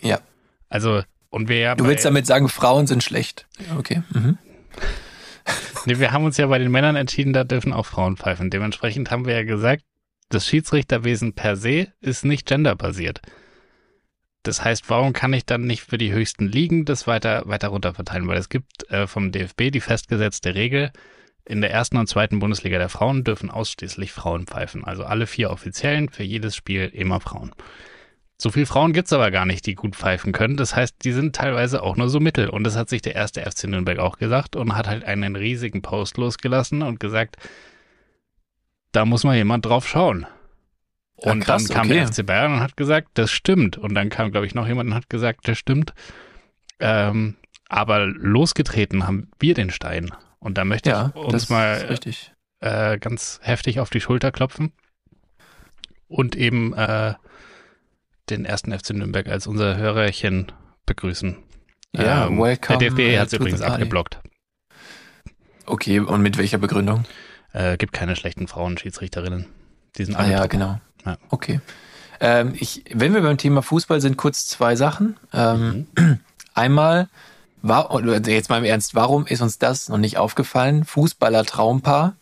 Ja. 0.00 0.20
Also 0.68 1.02
und 1.30 1.48
wir 1.48 1.58
ja 1.58 1.74
Du 1.74 1.86
willst 1.86 2.04
damit 2.04 2.26
sagen, 2.26 2.48
Frauen 2.48 2.86
sind 2.86 3.02
schlecht. 3.02 3.46
Okay. 3.78 4.02
Mhm. 4.10 4.38
Nee, 5.86 5.98
wir 5.98 6.12
haben 6.12 6.24
uns 6.24 6.36
ja 6.36 6.46
bei 6.46 6.58
den 6.58 6.70
Männern 6.70 6.96
entschieden, 6.96 7.32
da 7.32 7.44
dürfen 7.44 7.72
auch 7.72 7.86
Frauen 7.86 8.16
pfeifen. 8.16 8.50
Dementsprechend 8.50 9.10
haben 9.10 9.24
wir 9.24 9.34
ja 9.34 9.44
gesagt, 9.44 9.82
das 10.28 10.46
Schiedsrichterwesen 10.46 11.32
per 11.32 11.56
se 11.56 11.88
ist 12.00 12.24
nicht 12.24 12.46
genderbasiert. 12.46 13.20
Das 14.42 14.64
heißt, 14.64 14.88
warum 14.88 15.12
kann 15.12 15.32
ich 15.32 15.44
dann 15.44 15.62
nicht 15.62 15.82
für 15.82 15.98
die 15.98 16.12
höchsten 16.12 16.46
Ligen 16.46 16.84
das 16.84 17.06
weiter, 17.06 17.42
weiter 17.46 17.68
runter 17.68 17.94
verteilen? 17.94 18.28
Weil 18.28 18.38
es 18.38 18.48
gibt 18.48 18.88
äh, 18.90 19.06
vom 19.06 19.32
DFB 19.32 19.70
die 19.70 19.80
festgesetzte 19.80 20.54
Regel, 20.54 20.92
in 21.44 21.60
der 21.60 21.72
ersten 21.72 21.96
und 21.96 22.06
zweiten 22.06 22.38
Bundesliga 22.38 22.78
der 22.78 22.88
Frauen 22.88 23.24
dürfen 23.24 23.50
ausschließlich 23.50 24.12
Frauen 24.12 24.46
pfeifen. 24.46 24.84
Also 24.84 25.04
alle 25.04 25.26
vier 25.26 25.50
Offiziellen, 25.50 26.08
für 26.08 26.22
jedes 26.22 26.54
Spiel 26.54 26.86
immer 26.92 27.20
Frauen. 27.20 27.50
So 28.40 28.50
viele 28.50 28.64
Frauen 28.64 28.94
gibt's 28.94 29.12
aber 29.12 29.30
gar 29.30 29.44
nicht, 29.44 29.66
die 29.66 29.74
gut 29.74 29.94
pfeifen 29.94 30.32
können. 30.32 30.56
Das 30.56 30.74
heißt, 30.74 31.04
die 31.04 31.12
sind 31.12 31.36
teilweise 31.36 31.82
auch 31.82 31.96
nur 31.96 32.08
so 32.08 32.20
mittel. 32.20 32.48
Und 32.48 32.64
das 32.64 32.74
hat 32.74 32.88
sich 32.88 33.02
der 33.02 33.14
erste 33.14 33.42
FC 33.42 33.64
Nürnberg 33.64 33.98
auch 33.98 34.16
gesagt 34.16 34.56
und 34.56 34.74
hat 34.74 34.88
halt 34.88 35.04
einen 35.04 35.36
riesigen 35.36 35.82
Post 35.82 36.16
losgelassen 36.16 36.80
und 36.80 37.00
gesagt, 37.00 37.36
da 38.92 39.04
muss 39.04 39.24
mal 39.24 39.36
jemand 39.36 39.66
drauf 39.66 39.86
schauen. 39.86 40.26
Ja, 41.22 41.32
Und 41.32 41.44
krass, 41.44 41.64
dann 41.64 41.76
kam 41.76 41.86
okay. 41.88 41.98
der 41.98 42.08
FC 42.08 42.24
Bayern 42.24 42.54
und 42.54 42.60
hat 42.60 42.78
gesagt, 42.78 43.08
das 43.14 43.30
stimmt. 43.30 43.76
Und 43.76 43.94
dann 43.94 44.08
kam, 44.08 44.30
glaube 44.30 44.46
ich, 44.46 44.54
noch 44.54 44.66
jemand 44.66 44.88
und 44.88 44.96
hat 44.96 45.10
gesagt, 45.10 45.46
das 45.46 45.58
stimmt. 45.58 45.92
Ähm, 46.78 47.36
aber 47.68 48.06
losgetreten 48.06 49.06
haben 49.06 49.30
wir 49.38 49.52
den 49.52 49.68
Stein. 49.68 50.12
Und 50.38 50.56
da 50.56 50.64
möchte 50.64 50.88
Ja, 50.88 51.12
ich 51.14 51.20
uns 51.20 51.50
mal 51.50 51.98
äh, 52.60 52.98
ganz 52.98 53.38
heftig 53.42 53.80
auf 53.80 53.90
die 53.90 54.00
Schulter 54.00 54.32
klopfen 54.32 54.72
und 56.08 56.36
eben 56.36 56.72
äh, 56.72 57.14
den 58.30 58.44
ersten 58.44 58.72
FC 58.76 58.90
Nürnberg 58.90 59.28
als 59.28 59.46
unser 59.46 59.76
Hörerchen 59.76 60.52
begrüßen. 60.86 61.36
Ja, 61.94 62.26
Ähm, 62.26 62.38
welcome, 62.40 62.78
Der 62.78 62.90
DFB 62.90 63.18
hat 63.18 63.26
es 63.28 63.32
übrigens 63.34 63.62
abgeblockt. 63.62 64.18
Okay, 65.66 66.00
und 66.00 66.20
mit 66.22 66.36
welcher 66.38 66.58
Begründung? 66.58 67.04
Äh, 67.52 67.76
gibt 67.76 67.92
keine 67.92 68.16
schlechten 68.16 68.48
Frauenschiedsrichterinnen. 68.48 69.46
Die 69.96 70.04
sind 70.04 70.16
Ah 70.16 70.26
ja, 70.26 70.40
top. 70.42 70.50
genau. 70.50 70.80
Ja. 71.04 71.16
Okay. 71.30 71.60
Ähm, 72.20 72.54
ich, 72.58 72.84
wenn 72.92 73.14
wir 73.14 73.22
beim 73.22 73.38
Thema 73.38 73.62
Fußball 73.62 74.00
sind, 74.00 74.16
kurz 74.16 74.46
zwei 74.46 74.76
Sachen. 74.76 75.16
Ähm, 75.32 75.86
Mhm. 75.98 76.20
Einmal, 76.54 77.08
war, 77.62 78.04
jetzt 78.26 78.50
mal 78.50 78.58
im 78.58 78.64
Ernst, 78.64 78.94
warum 78.94 79.26
ist 79.26 79.40
uns 79.40 79.58
das 79.58 79.88
noch 79.88 79.98
nicht 79.98 80.18
aufgefallen? 80.18 80.84
Fußballer-Traumpaar, 80.84 82.14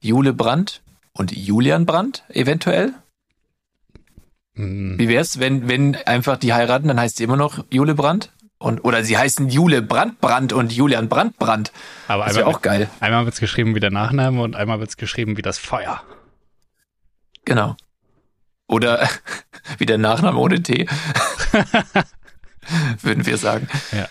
Jule 0.00 0.32
Brandt 0.32 0.82
und 1.12 1.36
Julian 1.36 1.84
Brandt 1.86 2.24
eventuell? 2.28 2.94
Mm, 4.58 4.98
Wie 4.98 5.08
wär's, 5.08 5.38
wenn, 5.38 5.68
wenn 5.68 5.94
einfach 5.96 6.36
die 6.36 6.52
heiraten, 6.52 6.88
dann 6.88 7.00
heißt 7.00 7.16
sie 7.16 7.24
immer 7.24 7.36
noch 7.36 7.64
Jule 7.70 7.94
Brandt? 7.94 8.32
Und, 8.58 8.84
oder 8.84 9.04
sie 9.04 9.16
heißen 9.16 9.48
Jule 9.50 9.82
Brandt 9.82 10.52
und 10.52 10.72
Julian 10.72 11.08
Brandt. 11.08 11.36
Aber 12.08 12.24
Das 12.24 12.36
einmal, 12.36 12.52
auch 12.52 12.60
geil. 12.60 12.90
einmal 12.98 13.24
wird 13.24 13.34
es 13.34 13.40
geschrieben 13.40 13.76
wie 13.76 13.80
der 13.80 13.92
Nachname 13.92 14.42
und 14.42 14.56
einmal 14.56 14.80
wird 14.80 14.90
es 14.90 14.96
geschrieben 14.96 15.36
wie 15.36 15.42
das 15.42 15.58
Feuer. 15.58 16.02
Genau. 17.44 17.76
Oder 18.66 19.08
wie 19.78 19.86
der 19.86 19.98
Nachname 19.98 20.38
ohne 20.38 20.60
T. 20.62 20.88
Würden 23.02 23.26
wir 23.26 23.38
sagen. 23.38 23.68
Ja. 23.92 24.08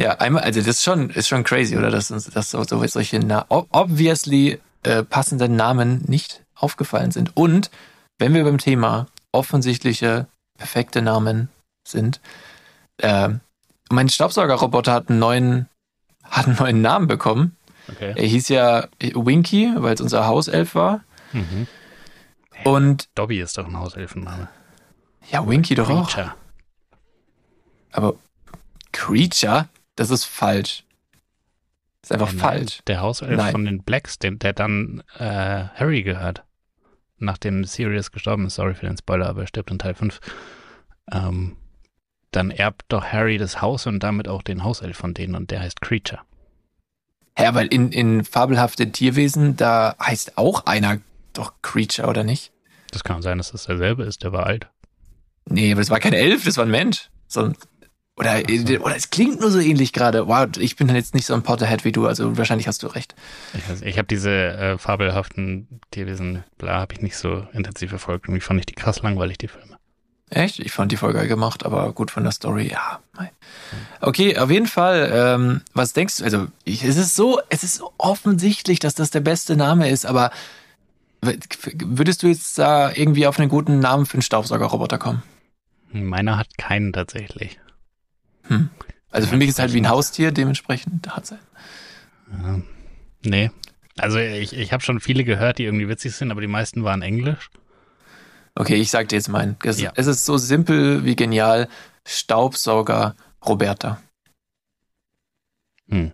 Ja, 0.00 0.12
einmal, 0.18 0.44
also 0.44 0.60
das 0.60 0.68
ist 0.68 0.84
schon, 0.84 1.10
ist 1.10 1.26
schon 1.26 1.42
crazy, 1.42 1.76
oder? 1.76 1.90
Dass 1.90 2.12
uns, 2.12 2.26
dass 2.26 2.52
so, 2.52 2.62
so 2.62 2.86
solche 2.86 3.18
na 3.18 3.44
ob- 3.48 3.66
obviously 3.72 4.60
äh, 4.84 5.02
passenden 5.02 5.56
Namen 5.56 6.04
nicht 6.06 6.44
aufgefallen 6.54 7.10
sind. 7.10 7.36
Und 7.36 7.68
wenn 8.18 8.32
wir 8.32 8.44
beim 8.44 8.58
Thema 8.58 9.08
offensichtliche, 9.32 10.26
perfekte 10.56 11.02
Namen 11.02 11.48
sind, 11.86 12.20
äh, 12.98 13.30
mein 13.90 14.08
Staubsaugerroboter 14.08 14.92
hat 14.92 15.08
einen 15.08 15.18
neuen, 15.18 15.68
hat 16.22 16.46
einen 16.46 16.56
neuen 16.56 16.82
Namen 16.82 17.06
bekommen. 17.06 17.56
Okay. 17.90 18.12
Er 18.16 18.26
hieß 18.26 18.48
ja 18.48 18.88
Winky, 19.00 19.72
weil 19.76 19.94
es 19.94 20.00
unser 20.00 20.26
Hauself 20.26 20.74
war. 20.74 21.02
Mhm. 21.32 21.66
Und 22.64 23.08
Dobby 23.14 23.40
ist 23.40 23.56
doch 23.56 23.66
ein 23.66 23.78
Hauselfenname. 23.78 24.48
ja, 25.30 25.46
Winky 25.46 25.74
doch 25.74 25.88
auch. 25.88 26.08
Creature. 26.08 26.34
Aber 27.92 28.14
Creature, 28.92 29.68
das 29.96 30.10
ist 30.10 30.24
falsch. 30.24 30.84
Das 32.02 32.10
ist 32.10 32.12
einfach 32.12 32.32
nein, 32.32 32.40
falsch. 32.40 32.80
Der 32.86 33.00
Hauself 33.00 33.36
Nein. 33.36 33.52
von 33.52 33.64
den 33.64 33.82
Blacks, 33.82 34.18
den, 34.18 34.38
der 34.38 34.52
dann 34.52 35.02
äh, 35.18 35.64
Harry 35.74 36.02
gehört. 36.02 36.44
Nachdem 37.18 37.64
Sirius 37.64 38.12
gestorben 38.12 38.46
ist, 38.46 38.54
sorry 38.54 38.74
für 38.74 38.86
den 38.86 38.96
Spoiler, 38.96 39.28
aber 39.28 39.42
er 39.42 39.46
stirbt 39.46 39.70
in 39.70 39.78
Teil 39.78 39.94
5. 39.94 40.20
Ähm, 41.12 41.56
dann 42.30 42.50
erbt 42.50 42.84
doch 42.88 43.04
Harry 43.04 43.38
das 43.38 43.62
Haus 43.62 43.86
und 43.86 44.02
damit 44.02 44.28
auch 44.28 44.42
den 44.42 44.64
Hauself 44.64 44.96
von 44.96 45.14
denen 45.14 45.34
und 45.34 45.50
der 45.50 45.60
heißt 45.60 45.80
Creature. 45.80 46.20
Ja, 47.38 47.54
weil 47.54 47.68
in, 47.68 47.92
in 47.92 48.24
fabelhafte 48.24 48.90
Tierwesen, 48.90 49.56
da 49.56 49.96
heißt 50.00 50.38
auch 50.38 50.66
einer 50.66 50.98
doch 51.32 51.54
Creature, 51.62 52.08
oder 52.08 52.24
nicht? 52.24 52.52
Das 52.90 53.04
kann 53.04 53.22
sein, 53.22 53.38
dass 53.38 53.52
das 53.52 53.64
derselbe 53.64 54.04
ist, 54.04 54.22
der 54.22 54.32
war 54.32 54.46
alt. 54.46 54.68
Nee, 55.46 55.72
aber 55.72 55.80
das 55.80 55.90
war 55.90 56.00
kein 56.00 56.12
Elf, 56.14 56.44
das 56.44 56.56
war 56.56 56.64
ein 56.64 56.70
Mensch. 56.70 57.10
So 57.26 57.44
ein, 57.44 57.56
oder, 58.18 58.40
oder 58.80 58.96
es 58.96 59.10
klingt 59.10 59.40
nur 59.40 59.50
so 59.50 59.60
ähnlich 59.60 59.92
gerade. 59.92 60.26
Wow, 60.26 60.48
ich 60.58 60.76
bin 60.76 60.88
jetzt 60.94 61.14
nicht 61.14 61.26
so 61.26 61.34
ein 61.34 61.42
Potterhead 61.42 61.84
wie 61.84 61.92
du, 61.92 62.06
also 62.06 62.36
wahrscheinlich 62.36 62.66
hast 62.66 62.82
du 62.82 62.88
recht. 62.88 63.14
Ich, 63.54 63.82
ich 63.82 63.98
habe 63.98 64.08
diese 64.08 64.30
äh, 64.30 64.78
fabelhaften 64.78 65.80
Tierwesen, 65.90 66.44
bla, 66.58 66.80
habe 66.80 66.94
ich 66.94 67.00
nicht 67.00 67.16
so 67.16 67.46
intensiv 67.52 67.90
verfolgt. 67.90 68.26
Irgendwie 68.26 68.40
fand 68.40 68.60
ich 68.60 68.66
die 68.66 68.74
krass 68.74 69.02
langweilig, 69.02 69.38
die 69.38 69.48
Filme. 69.48 69.78
Echt? 70.30 70.58
Ich 70.58 70.72
fand 70.72 70.92
die 70.92 70.96
voll 70.96 71.14
geil 71.14 71.26
gemacht, 71.26 71.64
aber 71.64 71.92
gut 71.92 72.10
von 72.10 72.22
der 72.22 72.32
Story, 72.32 72.70
ja. 72.70 73.00
Okay, 74.00 74.36
auf 74.36 74.50
jeden 74.50 74.66
Fall, 74.66 75.10
ähm, 75.12 75.62
was 75.72 75.94
denkst 75.94 76.18
du, 76.18 76.24
also 76.24 76.48
ich, 76.64 76.84
es 76.84 76.96
ist 76.96 77.16
so, 77.16 77.40
es 77.48 77.62
ist 77.62 77.76
so 77.76 77.92
offensichtlich, 77.96 78.78
dass 78.78 78.94
das 78.94 79.10
der 79.10 79.20
beste 79.20 79.56
Name 79.56 79.88
ist, 79.88 80.04
aber 80.04 80.30
würdest 81.22 82.22
du 82.22 82.26
jetzt 82.26 82.58
da 82.58 82.92
irgendwie 82.92 83.26
auf 83.26 83.38
einen 83.38 83.48
guten 83.48 83.80
Namen 83.80 84.06
für 84.06 84.14
einen 84.14 84.22
Staubsaugerroboter 84.22 84.98
kommen? 84.98 85.22
Meiner 85.90 86.36
hat 86.36 86.58
keinen 86.58 86.92
tatsächlich. 86.92 87.58
Hm. 88.48 88.70
Also 89.10 89.28
für 89.28 89.36
mich 89.36 89.48
ist 89.48 89.58
halt 89.58 89.72
wie 89.72 89.80
ein 89.80 89.88
Haustier, 89.88 90.32
dementsprechend 90.32 91.08
hat 91.14 91.24
es 91.24 91.30
Ja. 91.30 92.60
Nee. 93.24 93.50
Also 93.96 94.18
ich, 94.18 94.52
ich 94.56 94.72
habe 94.72 94.82
schon 94.82 95.00
viele 95.00 95.24
gehört, 95.24 95.58
die 95.58 95.64
irgendwie 95.64 95.88
witzig 95.88 96.14
sind, 96.14 96.30
aber 96.30 96.40
die 96.40 96.46
meisten 96.46 96.84
waren 96.84 97.02
Englisch. 97.02 97.50
Okay, 98.54 98.74
ich 98.76 98.90
sag 98.90 99.08
dir 99.08 99.16
jetzt 99.16 99.28
meinen. 99.28 99.56
Es, 99.64 99.80
Ja. 99.80 99.92
es 99.96 100.06
ist 100.06 100.24
so 100.24 100.36
simpel 100.36 101.04
wie 101.04 101.16
genial. 101.16 101.68
Staubsauger 102.06 103.16
Roberta. 103.46 104.00
Hm. 105.88 106.12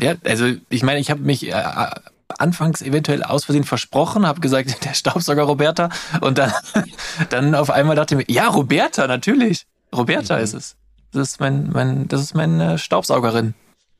Ja, 0.00 0.14
also 0.24 0.46
ich 0.68 0.82
meine, 0.82 1.00
ich 1.00 1.10
habe 1.10 1.20
mich 1.20 1.46
äh, 1.46 1.50
äh, 1.50 1.90
anfangs 2.38 2.82
eventuell 2.82 3.22
aus 3.22 3.44
Versehen 3.46 3.64
versprochen, 3.64 4.26
habe 4.26 4.40
gesagt, 4.40 4.84
der 4.84 4.94
Staubsauger 4.94 5.44
Roberta 5.44 5.88
und 6.20 6.38
dann, 6.38 6.52
dann 7.30 7.54
auf 7.54 7.70
einmal 7.70 7.96
dachte 7.96 8.14
ich 8.18 8.26
mir, 8.28 8.32
ja, 8.32 8.48
Roberta, 8.48 9.06
natürlich. 9.06 9.66
Roberta 9.94 10.36
Mhm. 10.36 10.42
ist 10.42 10.54
es. 10.54 10.76
Das 11.16 11.30
ist 11.32 11.40
mein, 11.40 11.70
mein, 11.70 12.08
das 12.08 12.20
ist 12.20 12.34
meine 12.34 12.78
Staubsaugerin, 12.78 13.54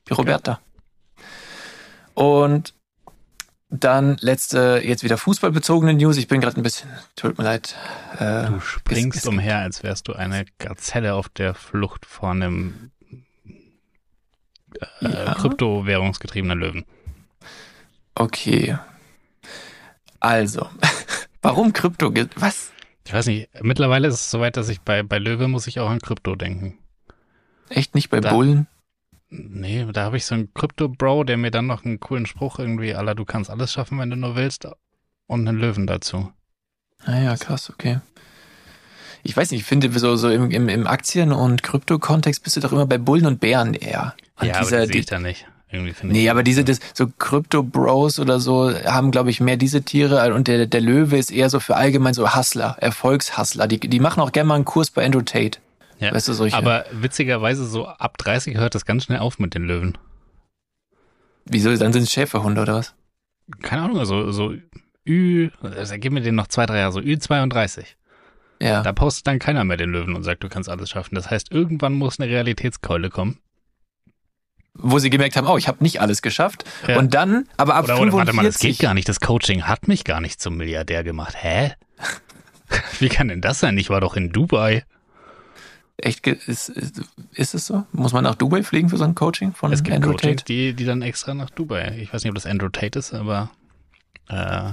die 0.09 0.13
Roberta. 0.15 0.61
Und 2.15 2.75
dann 3.69 4.17
letzte, 4.21 4.81
jetzt 4.85 5.03
wieder 5.03 5.19
fußballbezogene 5.19 5.95
News. 5.95 6.17
Ich 6.19 6.29
bin 6.29 6.41
gerade 6.41 6.57
ein 6.59 6.63
bisschen, 6.63 6.89
tut 7.17 7.37
mir 7.37 7.45
leid. 7.45 7.75
Äh, 8.19 8.47
Du 8.47 8.61
springst 8.61 9.19
es- 9.19 9.25
es- 9.25 9.29
umher, 9.29 9.59
als 9.59 9.83
wärst 9.83 10.07
du 10.09 10.13
eine 10.13 10.45
Gazelle 10.59 11.15
auf 11.15 11.29
der 11.29 11.55
Flucht 11.55 12.07
vor 12.07 12.31
einem 12.31 12.91
äh, 15.01 15.09
Ja. 15.09 15.35
kryptowährungsgetriebenen 15.35 16.59
Löwen. 16.59 16.85
Okay. 18.15 18.79
Also, 20.21 20.69
warum 21.43 21.73
Krypto? 21.73 22.13
Was? 22.37 22.71
Ich 23.05 23.13
weiß 23.13 23.27
nicht, 23.27 23.49
mittlerweile 23.63 24.09
ist 24.09 24.15
es 24.15 24.31
soweit, 24.31 24.57
dass 24.57 24.69
ich 24.69 24.81
bei, 24.81 25.03
bei 25.03 25.19
Löwe 25.19 25.49
muss 25.49 25.67
ich 25.67 25.81
auch 25.81 25.91
an 25.91 26.01
Krypto 26.01 26.35
denken. 26.35 26.79
Echt 27.69 27.95
nicht 27.95 28.11
bei 28.11 28.21
Da- 28.21 28.33
Bullen? 28.33 28.67
Nee, 29.29 29.87
da 29.93 30.05
habe 30.05 30.17
ich 30.17 30.25
so 30.25 30.35
einen 30.37 30.55
Krypto-Bro, 30.55 31.25
der 31.25 31.37
mir 31.37 31.51
dann 31.51 31.67
noch 31.67 31.85
einen 31.85 31.99
coolen 31.99 32.27
Spruch 32.27 32.59
irgendwie 32.61 32.95
aller 32.95 33.15
du 33.17 33.25
kannst 33.25 33.51
alles 33.51 33.73
schaffen, 33.73 33.99
wenn 33.99 34.09
du 34.11 34.17
nur 34.17 34.37
willst 34.37 34.67
und 35.27 35.49
einen 35.49 35.59
Löwen 35.59 35.87
dazu. 35.87 36.33
Naja, 37.07 37.33
Ah 37.33 37.37
krass, 37.37 37.69
okay. 37.71 37.99
Ich 39.25 39.37
weiß 39.37 39.51
nicht, 39.51 39.61
ich 39.63 39.67
finde 39.67 39.91
so, 39.99 40.15
so 40.15 40.31
im, 40.31 40.51
im, 40.53 40.69
im 40.69 40.87
Aktien- 40.87 41.33
und 41.33 41.65
Krypto-Kontext 41.65 42.45
bist 42.45 42.57
du 42.57 42.61
doch 42.61 42.73
immer 42.73 42.87
bei 42.87 42.99
Bullen 42.99 43.27
und 43.27 43.41
Bären 43.41 43.75
eher. 43.75 44.15
Und 44.41 44.47
ja, 44.47 44.55
aber 44.55 44.65
dieser, 44.65 44.87
die 44.87 44.93
sehe 44.93 45.01
ich 45.01 45.07
da 45.07 45.19
nicht. 45.19 45.47
Irgendwie 45.69 45.93
Nee, 46.07 46.25
ich. 46.25 46.31
aber 46.31 46.45
diese, 46.45 46.63
das, 46.63 46.79
so 46.95 47.09
Crypto 47.19 47.65
Bros 47.65 48.21
oder 48.21 48.39
so 48.39 48.73
haben, 48.85 49.11
glaube 49.11 49.31
ich, 49.31 49.41
mehr 49.41 49.57
diese 49.57 49.83
Tiere 49.83 50.33
und 50.33 50.47
der, 50.47 50.67
der 50.67 50.81
Löwe 50.81 51.19
ist 51.19 51.33
eher 51.33 51.51
so 51.51 51.59
für 51.59 51.75
allgemein 51.75 52.15
so 52.15 52.37
Hustler, 52.37 52.77
Erfolgshustler. 52.81 53.67
Die, 53.67 53.81
die 53.81 53.99
machen 54.01 54.21
auch 54.23 54.31
gerne 54.31 54.47
mal 54.47 54.55
einen 54.55 54.65
Kurs 54.65 54.91
bei 54.93 55.05
Andrew 55.05 55.23
Tate. 55.23 55.59
Ja. 55.99 56.13
weißt 56.13 56.29
du, 56.29 56.33
solche- 56.33 56.57
Aber 56.57 56.85
witzigerweise 56.93 57.67
so 57.67 57.87
ab 57.87 58.19
30 58.19 58.57
hört 58.57 58.75
das 58.75 58.85
ganz 58.85 59.05
schnell 59.05 59.19
auf 59.19 59.39
mit 59.39 59.55
den 59.55 59.65
Löwen. 59.65 59.97
Wieso? 61.45 61.75
Dann 61.77 61.93
sind 61.93 62.03
es 62.03 62.13
Schäferhunde 62.13 62.63
oder 62.63 62.75
was? 62.75 62.95
Keine 63.63 63.83
Ahnung, 63.83 64.05
so, 64.05 64.33
so 64.33 64.55
Ü, 65.07 65.51
also 65.63 65.95
gib 65.99 66.13
mir 66.13 66.21
den 66.21 66.35
noch 66.35 66.49
zwei, 66.49 66.67
drei 66.67 66.79
Jahre, 66.79 66.93
so 66.93 67.01
Ü32. 67.01 67.85
Ja. 68.61 68.83
Da 68.83 68.93
postet 68.93 69.27
dann 69.27 69.39
keiner 69.39 69.63
mehr 69.65 69.77
den 69.77 69.91
Löwen 69.91 70.15
und 70.17 70.25
sagt, 70.25 70.43
du 70.43 70.49
kannst 70.49 70.69
alles 70.69 70.91
schaffen. 70.91 71.15
Das 71.15 71.31
heißt, 71.31 71.53
irgendwann 71.53 71.93
muss 71.93 72.19
eine 72.19 72.29
Realitätskeule 72.31 73.11
kommen. 73.11 73.39
Wo 74.75 74.99
sie 74.99 75.09
gemerkt 75.11 75.37
haben, 75.37 75.47
oh, 75.47 75.57
ich 75.57 75.69
habe 75.69 75.83
nicht 75.83 76.01
alles 76.01 76.21
geschafft. 76.23 76.65
Ja. 76.87 76.99
Und 76.99 77.15
dann, 77.15 77.49
aber 77.57 77.77
ab 77.77 77.85
Oder, 77.85 77.95
oder 77.95 78.11
45, 78.11 78.17
warte 78.19 78.33
mal, 78.37 78.45
das 78.45 78.59
geht 78.59 78.79
gar 78.79 78.95
nicht. 78.95 79.09
Das 79.09 79.21
Coaching 79.21 79.63
hat 79.65 79.89
mich 79.89 80.05
gar 80.05 80.21
nicht 80.21 80.41
zum 80.41 80.57
Milliardär 80.57 81.05
gemacht. 81.05 81.35
Hä? 81.39 81.73
Wie 82.99 83.09
kann 83.09 83.29
denn 83.29 83.41
das 83.41 83.61
sein? 83.61 83.79
Ich 83.79 83.89
war 83.91 84.01
doch 84.01 84.17
in 84.17 84.33
Dubai. 84.33 84.85
Echt, 85.99 86.27
ist, 86.27 86.69
ist, 86.69 87.01
ist 87.33 87.55
es 87.55 87.67
so? 87.67 87.85
Muss 87.93 88.13
man 88.13 88.25
nach 88.25 88.35
Dubai 88.35 88.63
fliegen 88.63 88.89
für 88.91 88.99
so 88.99 89.05
ein 89.05 89.15
Coaching 89.15 89.55
von 89.55 89.73
Es 89.73 89.83
gibt 89.83 89.97
Andrew 89.97 90.11
Coachings, 90.13 90.43
Tate? 90.43 90.45
die, 90.53 90.75
die 90.75 90.85
dann 90.85 91.01
extra 91.03 91.33
nach 91.33 91.49
Dubai. 91.51 91.97
Ich 92.01 92.13
weiß 92.13 92.23
nicht, 92.23 92.31
ob 92.31 92.35
das 92.35 92.45
Andrew 92.47 92.69
Tate 92.69 92.99
ist, 92.99 93.15
aber 93.15 93.51
äh, 94.29 94.73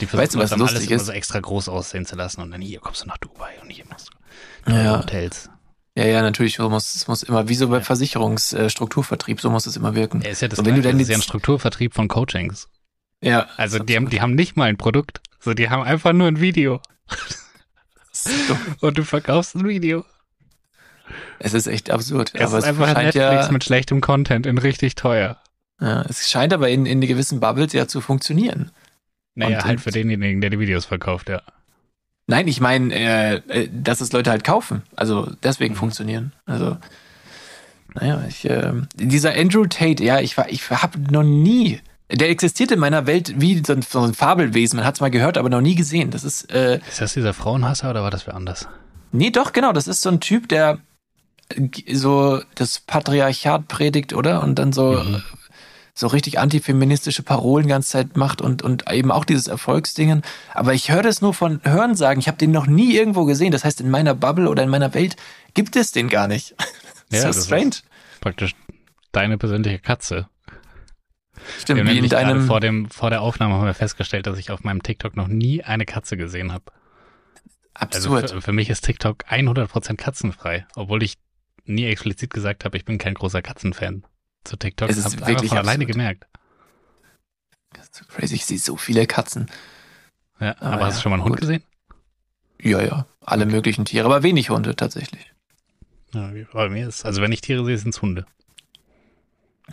die 0.00 0.06
versuchen 0.06 0.22
Weißt 0.22 0.34
du, 0.34 0.38
was 0.38 0.44
das 0.44 0.50
dann 0.50 0.58
lustig 0.60 0.78
alles 0.78 0.86
immer 0.88 0.96
ist? 0.96 1.06
so 1.06 1.12
extra 1.12 1.40
groß 1.40 1.68
aussehen 1.68 2.06
zu 2.06 2.16
lassen 2.16 2.40
und 2.40 2.50
dann 2.52 2.62
hier 2.62 2.80
kommst 2.80 3.02
du 3.02 3.06
nach 3.08 3.18
Dubai 3.18 3.50
und 3.62 3.68
hier 3.70 3.84
machst 3.90 4.10
du 4.64 4.72
Ja. 4.72 4.98
Hotels. 5.00 5.50
Ja, 5.96 6.06
ja, 6.06 6.22
natürlich. 6.22 6.56
So 6.56 6.70
muss, 6.70 6.94
es 6.94 7.06
muss 7.08 7.22
immer, 7.22 7.48
wie 7.48 7.54
so 7.54 7.68
bei 7.68 7.80
Versicherungsstrukturvertrieb, 7.82 9.40
so 9.40 9.50
muss 9.50 9.66
es 9.66 9.76
immer 9.76 9.94
wirken. 9.94 10.22
Er 10.22 10.30
ist 10.30 10.40
ja 10.40 10.48
das, 10.48 10.58
So, 10.58 10.64
wenn 10.64 10.76
du 10.76 10.80
Gleiche, 10.80 10.92
dann 10.92 10.98
das 10.98 11.08
ist 11.08 11.10
ja 11.10 11.18
ein 11.18 11.22
Strukturvertrieb 11.22 11.92
von 11.94 12.08
Coachings. 12.08 12.68
Ja. 13.20 13.48
Also 13.58 13.78
die 13.80 13.96
haben, 13.96 14.08
die 14.08 14.20
haben 14.22 14.34
nicht 14.34 14.56
mal 14.56 14.68
ein 14.70 14.78
Produkt. 14.78 15.20
So, 15.40 15.52
die 15.52 15.68
haben 15.68 15.82
einfach 15.82 16.12
nur 16.14 16.28
ein 16.28 16.40
Video. 16.40 16.80
Und 18.80 18.98
du 18.98 19.04
verkaufst 19.04 19.54
ein 19.56 19.66
Video. 19.66 20.04
Es 21.38 21.54
ist 21.54 21.66
echt 21.66 21.90
absurd. 21.90 22.32
Es 22.34 22.42
aber 22.48 22.58
ist 22.58 22.64
es 22.64 22.68
einfach 22.70 22.86
scheint 22.86 23.14
Netflix 23.14 23.46
ja, 23.46 23.52
mit 23.52 23.64
schlechtem 23.64 24.00
Content 24.00 24.46
in 24.46 24.58
richtig 24.58 24.94
teuer. 24.94 25.36
ja, 25.80 26.02
es 26.08 26.30
scheint 26.30 26.52
aber 26.52 26.68
in, 26.68 26.86
in 26.86 27.00
gewissen 27.00 27.40
Bubbles 27.40 27.72
ja 27.72 27.86
zu 27.88 28.00
funktionieren. 28.00 28.70
Naja, 29.34 29.58
Und- 29.58 29.64
halt 29.64 29.80
für 29.80 29.90
denjenigen, 29.90 30.40
der 30.40 30.50
die 30.50 30.58
Videos 30.58 30.84
verkauft, 30.84 31.28
ja. 31.28 31.42
Nein, 32.26 32.46
ich 32.46 32.60
meine, 32.60 32.94
äh, 32.94 33.34
äh, 33.48 33.68
dass 33.72 34.00
es 34.00 34.12
Leute 34.12 34.30
halt 34.30 34.44
kaufen. 34.44 34.82
Also 34.94 35.32
deswegen 35.42 35.74
Mhm. 35.74 35.78
funktionieren. 35.78 36.32
Also, 36.46 36.76
naja, 37.94 38.22
ich, 38.28 38.44
äh, 38.48 38.72
dieser 38.94 39.34
Andrew 39.34 39.64
Tate, 39.66 40.02
ja, 40.04 40.20
ich 40.20 40.36
war, 40.36 40.48
ich 40.48 40.70
habe 40.70 40.98
noch 41.12 41.24
nie, 41.24 41.80
der 42.12 42.30
existiert 42.30 42.70
in 42.70 42.78
meiner 42.78 43.06
Welt 43.06 43.34
wie 43.40 43.60
so 43.66 43.72
ein, 43.72 43.82
so 43.82 44.00
ein 44.00 44.14
Fabelwesen. 44.14 44.76
Man 44.76 44.86
hat 44.86 44.94
es 44.94 45.00
mal 45.00 45.10
gehört, 45.10 45.38
aber 45.38 45.48
noch 45.48 45.60
nie 45.60 45.74
gesehen. 45.74 46.10
Das 46.10 46.22
ist, 46.22 46.52
äh, 46.52 46.78
Ist 46.88 47.00
das 47.00 47.14
dieser 47.14 47.34
Frauenhasser 47.34 47.90
oder 47.90 48.02
war 48.02 48.10
das 48.10 48.26
wer 48.26 48.34
anders? 48.34 48.68
nee, 49.12 49.30
doch, 49.30 49.52
genau, 49.52 49.72
das 49.72 49.88
ist 49.88 50.02
so 50.02 50.08
ein 50.10 50.20
Typ, 50.20 50.48
der 50.48 50.78
so 51.92 52.40
das 52.54 52.80
Patriarchat 52.80 53.68
predigt, 53.68 54.12
oder? 54.12 54.42
Und 54.42 54.58
dann 54.58 54.72
so, 54.72 54.92
Mhm. 55.02 55.22
so 55.94 56.06
richtig 56.06 56.38
antifeministische 56.38 57.22
Parolen 57.22 57.64
die 57.66 57.70
ganze 57.70 57.90
Zeit 57.90 58.16
macht 58.16 58.40
und, 58.40 58.62
und 58.62 58.90
eben 58.90 59.10
auch 59.10 59.24
dieses 59.24 59.48
Erfolgsdingen. 59.48 60.22
Aber 60.54 60.72
ich 60.74 60.90
höre 60.90 61.02
das 61.02 61.20
nur 61.20 61.34
von 61.34 61.60
Hörensagen. 61.64 62.20
Ich 62.20 62.28
habe 62.28 62.38
den 62.38 62.50
noch 62.52 62.66
nie 62.66 62.94
irgendwo 62.94 63.24
gesehen. 63.24 63.50
Das 63.52 63.64
heißt, 63.64 63.80
in 63.80 63.90
meiner 63.90 64.14
Bubble 64.14 64.48
oder 64.48 64.62
in 64.62 64.68
meiner 64.70 64.94
Welt 64.94 65.16
gibt 65.54 65.76
es 65.76 65.92
den 65.92 66.08
gar 66.08 66.28
nicht. 66.28 66.54
Ja, 67.12 67.22
so 67.22 67.26
das 67.26 67.36
ist- 67.38 67.46
strange. 67.46 67.72
Praktisch 68.20 68.54
deine 69.10 69.36
persönliche 69.36 69.80
Katze. 69.80 70.28
Stimmt, 71.58 71.88
wie 71.88 71.98
in 71.98 72.08
deinem. 72.08 72.46
vor, 72.46 72.60
dem, 72.60 72.88
vor 72.88 73.10
der 73.10 73.22
Aufnahme 73.22 73.54
haben 73.54 73.64
wir 73.64 73.74
festgestellt, 73.74 74.26
dass 74.28 74.38
ich 74.38 74.52
auf 74.52 74.62
meinem 74.62 74.82
TikTok 74.82 75.16
noch 75.16 75.26
nie 75.26 75.64
eine 75.64 75.86
Katze 75.86 76.16
gesehen 76.16 76.52
habe. 76.52 76.66
Also 77.74 78.10
absurd. 78.16 78.30
für, 78.30 78.40
für 78.42 78.52
mich 78.52 78.70
ist 78.70 78.82
TikTok 78.84 79.24
100% 79.28 79.96
katzenfrei, 79.96 80.66
obwohl 80.76 81.02
ich 81.02 81.14
nie 81.64 81.86
explizit 81.86 82.32
gesagt 82.32 82.64
habe, 82.64 82.76
ich 82.76 82.84
bin 82.84 82.98
kein 82.98 83.14
großer 83.14 83.42
Katzenfan 83.42 84.04
zu 84.44 84.56
TikTok. 84.56 84.88
Es 84.90 84.96
ist 84.96 85.04
Hab 85.04 85.12
einfach 85.14 85.26
wirklich 85.28 85.48
von 85.50 85.58
alleine 85.58 85.86
gemerkt. 85.86 86.26
Das 87.72 87.84
ist 87.86 87.94
so 87.96 88.04
crazy. 88.06 88.34
Ich 88.36 88.46
sehe 88.46 88.58
so 88.58 88.76
viele 88.76 89.06
Katzen. 89.06 89.50
Ja, 90.40 90.56
Ah, 90.60 90.72
aber 90.72 90.86
hast 90.86 90.94
ja, 90.94 90.98
du 90.98 91.02
schon 91.02 91.10
mal 91.10 91.16
einen 91.16 91.24
Hund 91.24 91.34
gut. 91.34 91.40
gesehen? 91.40 91.62
Ja, 92.62 92.82
ja. 92.82 93.06
Alle 93.20 93.46
möglichen 93.46 93.84
Tiere, 93.84 94.06
aber 94.06 94.22
wenig 94.22 94.50
Hunde 94.50 94.74
tatsächlich. 94.76 95.32
Ja, 96.12 96.32
bei 96.52 96.68
mir 96.68 96.88
ist, 96.88 97.04
also 97.04 97.22
wenn 97.22 97.30
ich 97.32 97.40
Tiere 97.40 97.64
sehe, 97.64 97.78
sind 97.78 97.94
es 97.94 98.02
Hunde. 98.02 98.26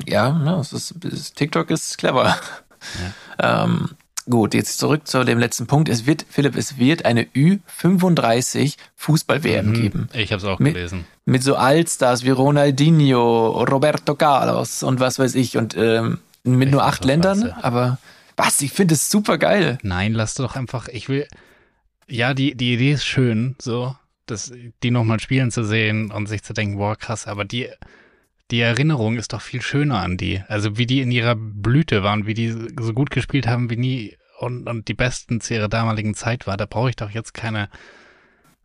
Ja, 0.06 0.32
ne, 0.32 0.56
es 0.60 0.74
ist, 0.74 1.36
TikTok 1.36 1.70
ist 1.72 1.98
clever. 1.98 2.38
Ähm, 3.40 3.90
gut, 4.30 4.54
jetzt 4.54 4.78
zurück 4.80 5.08
zu 5.08 5.24
dem 5.24 5.40
letzten 5.40 5.68
Punkt. 5.68 5.90
Es 5.90 6.06
wird, 6.06 6.26
Philipp, 6.30 6.56
es 6.56 6.78
wird 6.78 7.06
eine 7.06 7.24
Ü35 7.24 8.76
Fußball-WM 8.96 9.68
Mhm. 9.70 9.74
geben. 9.74 10.10
Ich 10.14 10.32
habe 10.32 10.38
es 10.42 10.44
auch 10.46 10.60
Mit- 10.60 10.74
gelesen. 10.74 11.06
Mit 11.26 11.44
so 11.44 11.56
Allstars 11.56 12.24
wie 12.24 12.30
Ronaldinho, 12.30 13.64
Roberto 13.64 14.16
Carlos 14.16 14.84
und 14.84 15.00
was 15.00 15.20
weiß 15.20 15.36
ich. 15.36 15.58
Und 15.58 15.76
ähm, 15.78 16.20
mit 16.44 16.68
Ich 16.70 16.74
nur 16.74 16.84
acht 16.84 17.04
Ländern. 17.06 17.42
ja. 17.48 17.58
Aber 17.62 17.98
was, 18.36 18.62
ich 18.62 18.72
finde 18.72 18.94
es 18.96 19.10
super 19.10 19.38
geil. 19.38 19.78
Nein, 19.82 20.14
lass 20.14 20.36
doch 20.36 20.56
einfach, 20.56 20.88
ich 20.88 21.10
will, 21.10 21.28
ja, 22.08 22.34
die, 22.34 22.56
die 22.56 22.74
Idee 22.74 22.94
ist 22.94 23.06
schön, 23.06 23.56
so, 23.60 23.96
das, 24.28 24.52
die 24.84 24.92
nochmal 24.92 25.20
spielen 25.20 25.52
zu 25.52 25.64
sehen 25.64 26.12
und 26.12 26.28
sich 26.28 26.44
zu 26.44 26.54
denken, 26.54 26.78
boah, 26.78 26.96
krass, 26.96 27.28
aber 27.28 27.44
die, 27.46 27.68
die 28.52 28.62
Erinnerung 28.62 29.18
ist 29.18 29.34
doch 29.34 29.42
viel 29.42 29.62
schöner 29.62 30.00
an 30.02 30.18
die. 30.18 30.42
Also 30.48 30.78
wie 30.78 30.86
die 30.86 31.02
in 31.02 31.12
ihrer 31.12 31.36
Blüte 31.36 32.04
waren, 32.04 32.26
wie 32.26 32.34
die 32.34 32.50
so 32.80 32.94
gut 32.94 33.10
gespielt 33.12 33.48
haben 33.48 33.70
wie 33.70 33.78
nie 33.78 34.18
und, 34.40 34.68
und 34.68 34.88
die 34.88 34.94
Besten 34.94 35.42
zu 35.42 35.54
ihrer 35.56 35.68
damaligen 35.68 36.14
Zeit 36.16 36.48
war. 36.48 36.58
Da 36.58 36.66
brauche 36.66 36.90
ich 36.90 36.96
doch 36.96 37.10
jetzt 37.10 37.34
keine 37.34 37.70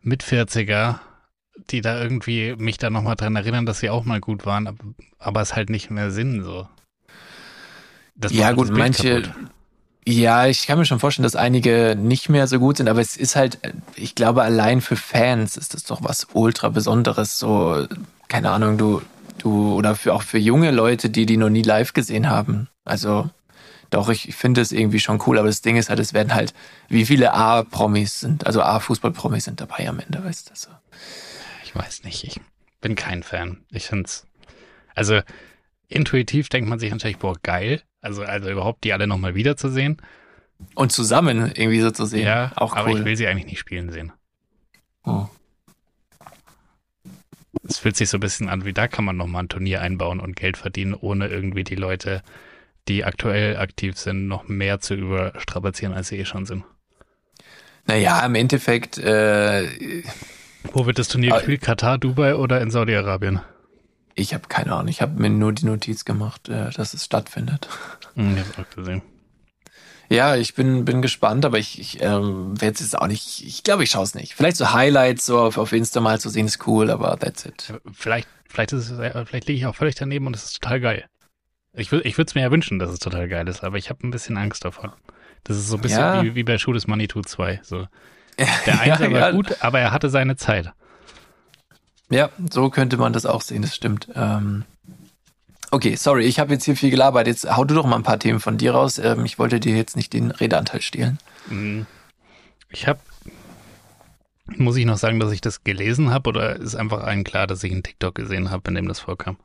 Mit-40er, 0.02 1.00
die 1.70 1.80
da 1.80 2.00
irgendwie 2.00 2.54
mich 2.56 2.78
da 2.78 2.90
nochmal 2.90 3.16
dran 3.16 3.36
erinnern, 3.36 3.66
dass 3.66 3.80
sie 3.80 3.90
auch 3.90 4.04
mal 4.04 4.20
gut 4.20 4.46
waren, 4.46 4.94
aber, 5.18 5.40
es 5.40 5.54
halt 5.54 5.70
nicht 5.70 5.90
mehr 5.90 6.10
Sinn, 6.10 6.42
so. 6.42 6.68
Ja, 8.30 8.52
gut, 8.52 8.70
manche- 8.70 9.22
kaputt. 9.22 9.34
Ja, 10.04 10.46
ich 10.48 10.66
kann 10.66 10.78
mir 10.78 10.84
schon 10.84 10.98
vorstellen, 10.98 11.22
dass 11.22 11.36
einige 11.36 11.94
nicht 11.96 12.28
mehr 12.28 12.48
so 12.48 12.58
gut 12.58 12.78
sind, 12.78 12.88
aber 12.88 13.00
es 13.00 13.16
ist 13.16 13.36
halt, 13.36 13.60
ich 13.94 14.16
glaube, 14.16 14.42
allein 14.42 14.80
für 14.80 14.96
Fans 14.96 15.56
ist 15.56 15.74
das 15.74 15.84
doch 15.84 16.02
was 16.02 16.26
ultra 16.32 16.70
Besonderes. 16.70 17.38
So, 17.38 17.86
keine 18.26 18.50
Ahnung, 18.50 18.78
du, 18.78 19.00
du, 19.42 19.74
oder 19.74 19.94
für, 19.94 20.14
auch 20.14 20.22
für 20.22 20.38
junge 20.38 20.70
Leute, 20.70 21.10
die 21.10 21.26
die 21.26 21.36
noch 21.36 21.50
nie 21.50 21.62
live 21.62 21.92
gesehen 21.92 22.30
haben. 22.30 22.68
Also, 22.84 23.30
doch, 23.90 24.08
ich, 24.08 24.28
ich 24.28 24.34
finde 24.34 24.60
es 24.60 24.72
irgendwie 24.72 25.00
schon 25.00 25.22
cool, 25.26 25.38
aber 25.38 25.48
das 25.48 25.60
Ding 25.62 25.76
ist 25.76 25.90
halt, 25.90 26.00
es 26.00 26.14
werden 26.14 26.34
halt, 26.34 26.54
wie 26.88 27.04
viele 27.04 27.34
A-Promis 27.34 28.20
sind, 28.20 28.46
also 28.46 28.62
A-Fußball-Promis 28.62 29.44
sind 29.44 29.60
dabei 29.60 29.88
am 29.88 30.00
Ende, 30.00 30.24
weißt 30.24 30.50
du? 30.50 30.54
So. 30.54 30.70
Ich 31.64 31.74
weiß 31.74 32.04
nicht, 32.04 32.24
ich 32.24 32.40
bin 32.80 32.94
kein 32.94 33.22
Fan. 33.22 33.64
Ich 33.70 33.86
find's, 33.86 34.26
also 34.94 35.20
intuitiv 35.88 36.48
denkt 36.48 36.68
man 36.68 36.78
sich 36.78 36.90
natürlich, 36.90 37.18
boah, 37.18 37.36
geil. 37.42 37.82
Also, 38.00 38.22
also 38.22 38.50
überhaupt 38.50 38.84
die 38.84 38.92
alle 38.92 39.06
nochmal 39.06 39.34
wiederzusehen. 39.34 40.00
Und 40.74 40.92
zusammen 40.92 41.52
irgendwie 41.54 41.80
so 41.80 41.90
zu 41.90 42.06
sehen. 42.06 42.26
Ja, 42.26 42.52
auch 42.56 42.74
aber 42.74 42.90
ich 42.90 42.96
cool. 42.96 43.04
will 43.04 43.16
sie 43.16 43.26
eigentlich 43.26 43.46
nicht 43.46 43.58
spielen 43.58 43.90
sehen. 43.90 44.12
Oh. 45.04 45.26
Es 47.68 47.78
fühlt 47.78 47.96
sich 47.96 48.08
so 48.08 48.16
ein 48.16 48.20
bisschen 48.20 48.48
an, 48.48 48.64
wie 48.64 48.72
da 48.72 48.88
kann 48.88 49.04
man 49.04 49.16
nochmal 49.16 49.44
ein 49.44 49.48
Turnier 49.48 49.80
einbauen 49.82 50.20
und 50.20 50.36
Geld 50.36 50.56
verdienen, 50.56 50.94
ohne 50.94 51.28
irgendwie 51.28 51.64
die 51.64 51.74
Leute, 51.74 52.22
die 52.88 53.04
aktuell 53.04 53.56
aktiv 53.58 53.96
sind, 53.98 54.26
noch 54.26 54.48
mehr 54.48 54.80
zu 54.80 54.94
überstrapazieren, 54.94 55.94
als 55.94 56.08
sie 56.08 56.18
eh 56.18 56.24
schon 56.24 56.46
sind. 56.46 56.64
Naja, 57.86 58.24
im 58.24 58.34
Endeffekt, 58.34 58.98
äh, 58.98 60.02
Wo 60.72 60.86
wird 60.86 60.98
das 60.98 61.08
Turnier 61.08 61.32
Ah. 61.34 61.36
gespielt? 61.38 61.60
Katar, 61.60 61.98
Dubai 61.98 62.36
oder 62.36 62.60
in 62.60 62.70
Saudi-Arabien? 62.70 63.40
ich 64.14 64.34
habe 64.34 64.46
keine 64.48 64.72
Ahnung, 64.74 64.88
ich 64.88 65.00
habe 65.00 65.18
mir 65.20 65.30
nur 65.30 65.52
die 65.52 65.64
Notiz 65.64 66.04
gemacht, 66.04 66.48
äh, 66.48 66.70
dass 66.70 66.92
es 66.94 67.04
stattfindet. 67.04 67.68
Hm, 68.14 68.36
ich 68.36 68.40
hab's 68.44 68.58
auch 68.58 68.76
gesehen. 68.76 69.02
Ja, 70.12 70.36
ich 70.36 70.54
bin, 70.54 70.84
bin 70.84 71.00
gespannt, 71.00 71.44
aber 71.44 71.58
ich, 71.58 71.78
ich 71.80 72.02
ähm, 72.02 72.60
werde 72.60 72.74
es 72.74 72.80
jetzt 72.80 72.98
auch 72.98 73.06
nicht, 73.06 73.42
ich 73.46 73.62
glaube, 73.62 73.82
ich 73.84 73.90
schaue 73.90 74.04
es 74.04 74.14
nicht. 74.14 74.34
Vielleicht 74.34 74.56
so 74.58 74.72
Highlights 74.72 75.24
so 75.24 75.38
auf, 75.40 75.56
auf 75.56 75.72
Insta 75.72 76.00
mal 76.00 76.20
zu 76.20 76.28
sehen, 76.28 76.46
ist 76.46 76.66
cool, 76.66 76.90
aber 76.90 77.18
that's 77.18 77.46
it. 77.46 77.72
Vielleicht, 77.94 78.28
vielleicht 78.48 78.72
ist 78.72 78.90
es, 78.90 78.98
vielleicht 79.26 79.46
liege 79.48 79.58
ich 79.58 79.66
auch 79.66 79.74
völlig 79.74 79.94
daneben 79.94 80.26
und 80.26 80.36
es 80.36 80.44
ist 80.44 80.60
total 80.62 80.80
geil. 80.80 81.06
Ich, 81.74 81.88
wür- 81.88 82.04
ich 82.04 82.18
würde 82.18 82.28
es 82.28 82.34
mir 82.34 82.42
ja 82.42 82.50
wünschen, 82.50 82.78
dass 82.78 82.90
es 82.90 82.98
total 82.98 83.26
geil 83.28 83.48
ist, 83.48 83.64
aber 83.64 83.78
ich 83.78 83.88
habe 83.88 84.06
ein 84.06 84.10
bisschen 84.10 84.36
Angst 84.36 84.64
davon. 84.66 84.92
Das 85.44 85.56
ist 85.56 85.68
so 85.68 85.76
ein 85.76 85.80
bisschen 85.80 85.98
Ja. 86.00 86.22
wie, 86.22 86.34
wie 86.34 86.44
bei 86.44 86.58
Schuh 86.58 86.74
des 86.74 86.86
Manitou 86.86 87.22
2. 87.22 87.60
So. 87.62 87.86
Der 88.66 88.80
Einser 88.80 89.08
ja, 89.08 89.12
war 89.12 89.20
ja. 89.20 89.30
gut, 89.30 89.56
aber 89.60 89.80
er 89.80 89.92
hatte 89.92 90.10
seine 90.10 90.36
Zeit. 90.36 90.72
Ja, 92.10 92.28
so 92.50 92.68
könnte 92.68 92.98
man 92.98 93.14
das 93.14 93.24
auch 93.24 93.40
sehen, 93.40 93.62
das 93.62 93.74
stimmt. 93.74 94.08
Ähm, 94.14 94.64
okay, 95.72 95.96
sorry, 95.96 96.24
ich 96.26 96.38
habe 96.38 96.52
jetzt 96.52 96.64
hier 96.64 96.76
viel 96.76 96.90
gelabert. 96.90 97.26
Jetzt 97.26 97.50
hau 97.56 97.64
du 97.64 97.74
doch 97.74 97.86
mal 97.86 97.96
ein 97.96 98.02
paar 98.04 98.18
Themen 98.18 98.38
von 98.38 98.58
dir 98.58 98.72
raus. 98.72 98.98
Ähm, 98.98 99.24
ich 99.24 99.38
wollte 99.38 99.58
dir 99.58 99.74
jetzt 99.76 99.96
nicht 99.96 100.12
den 100.12 100.30
Redeanteil 100.30 100.80
stehlen. 100.80 101.18
Mhm. 101.48 101.86
Ich 102.68 102.86
habe, 102.86 103.00
muss 104.56 104.76
ich 104.76 104.84
noch 104.84 104.98
sagen, 104.98 105.18
dass 105.18 105.32
ich 105.32 105.40
das 105.40 105.64
gelesen 105.64 106.10
habe 106.10 106.28
oder 106.28 106.56
ist 106.56 106.76
einfach 106.76 107.02
allen 107.02 107.24
klar, 107.24 107.46
dass 107.46 107.64
ich 107.64 107.72
einen 107.72 107.82
TikTok 107.82 108.14
gesehen 108.14 108.50
habe, 108.50 108.68
in 108.68 108.76
dem 108.76 108.88
das 108.88 109.00
vorkam? 109.00 109.36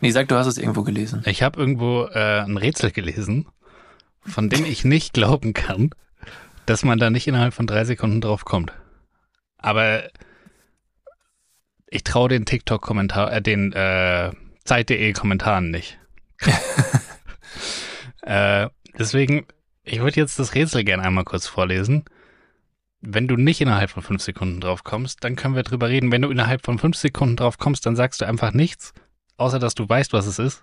Nee, 0.00 0.10
sag, 0.10 0.28
du 0.28 0.34
hast 0.34 0.46
es 0.46 0.58
irgendwo 0.58 0.82
gelesen. 0.82 1.22
Ich 1.26 1.42
habe 1.42 1.60
irgendwo 1.60 2.04
äh, 2.04 2.40
ein 2.40 2.56
Rätsel 2.56 2.90
gelesen, 2.90 3.46
von 4.22 4.48
dem 4.48 4.64
ich 4.64 4.84
nicht 4.84 5.12
glauben 5.12 5.52
kann, 5.52 5.90
dass 6.64 6.84
man 6.84 6.98
da 6.98 7.10
nicht 7.10 7.28
innerhalb 7.28 7.52
von 7.52 7.66
drei 7.66 7.84
Sekunden 7.84 8.22
drauf 8.22 8.46
kommt. 8.46 8.72
Aber 9.58 10.04
ich 11.86 12.02
traue 12.02 12.30
den 12.30 12.46
TikTok-Kommentar, 12.46 13.32
äh, 13.32 13.42
den 13.42 13.72
äh, 13.72 14.30
Zeit.de 14.70 15.12
Kommentaren 15.14 15.72
nicht. 15.72 15.98
äh, 18.22 18.68
deswegen, 18.96 19.44
ich 19.82 19.98
würde 19.98 20.20
jetzt 20.20 20.38
das 20.38 20.54
Rätsel 20.54 20.84
gerne 20.84 21.02
einmal 21.02 21.24
kurz 21.24 21.48
vorlesen. 21.48 22.04
Wenn 23.00 23.26
du 23.26 23.34
nicht 23.34 23.60
innerhalb 23.60 23.90
von 23.90 24.04
fünf 24.04 24.22
Sekunden 24.22 24.60
drauf 24.60 24.84
kommst, 24.84 25.24
dann 25.24 25.34
können 25.34 25.56
wir 25.56 25.64
drüber 25.64 25.88
reden. 25.88 26.12
Wenn 26.12 26.22
du 26.22 26.30
innerhalb 26.30 26.64
von 26.64 26.78
fünf 26.78 26.96
Sekunden 26.96 27.34
drauf 27.34 27.58
kommst, 27.58 27.84
dann 27.84 27.96
sagst 27.96 28.20
du 28.20 28.26
einfach 28.26 28.52
nichts, 28.52 28.94
außer 29.38 29.58
dass 29.58 29.74
du 29.74 29.88
weißt, 29.88 30.12
was 30.12 30.28
es 30.28 30.38
ist. 30.38 30.62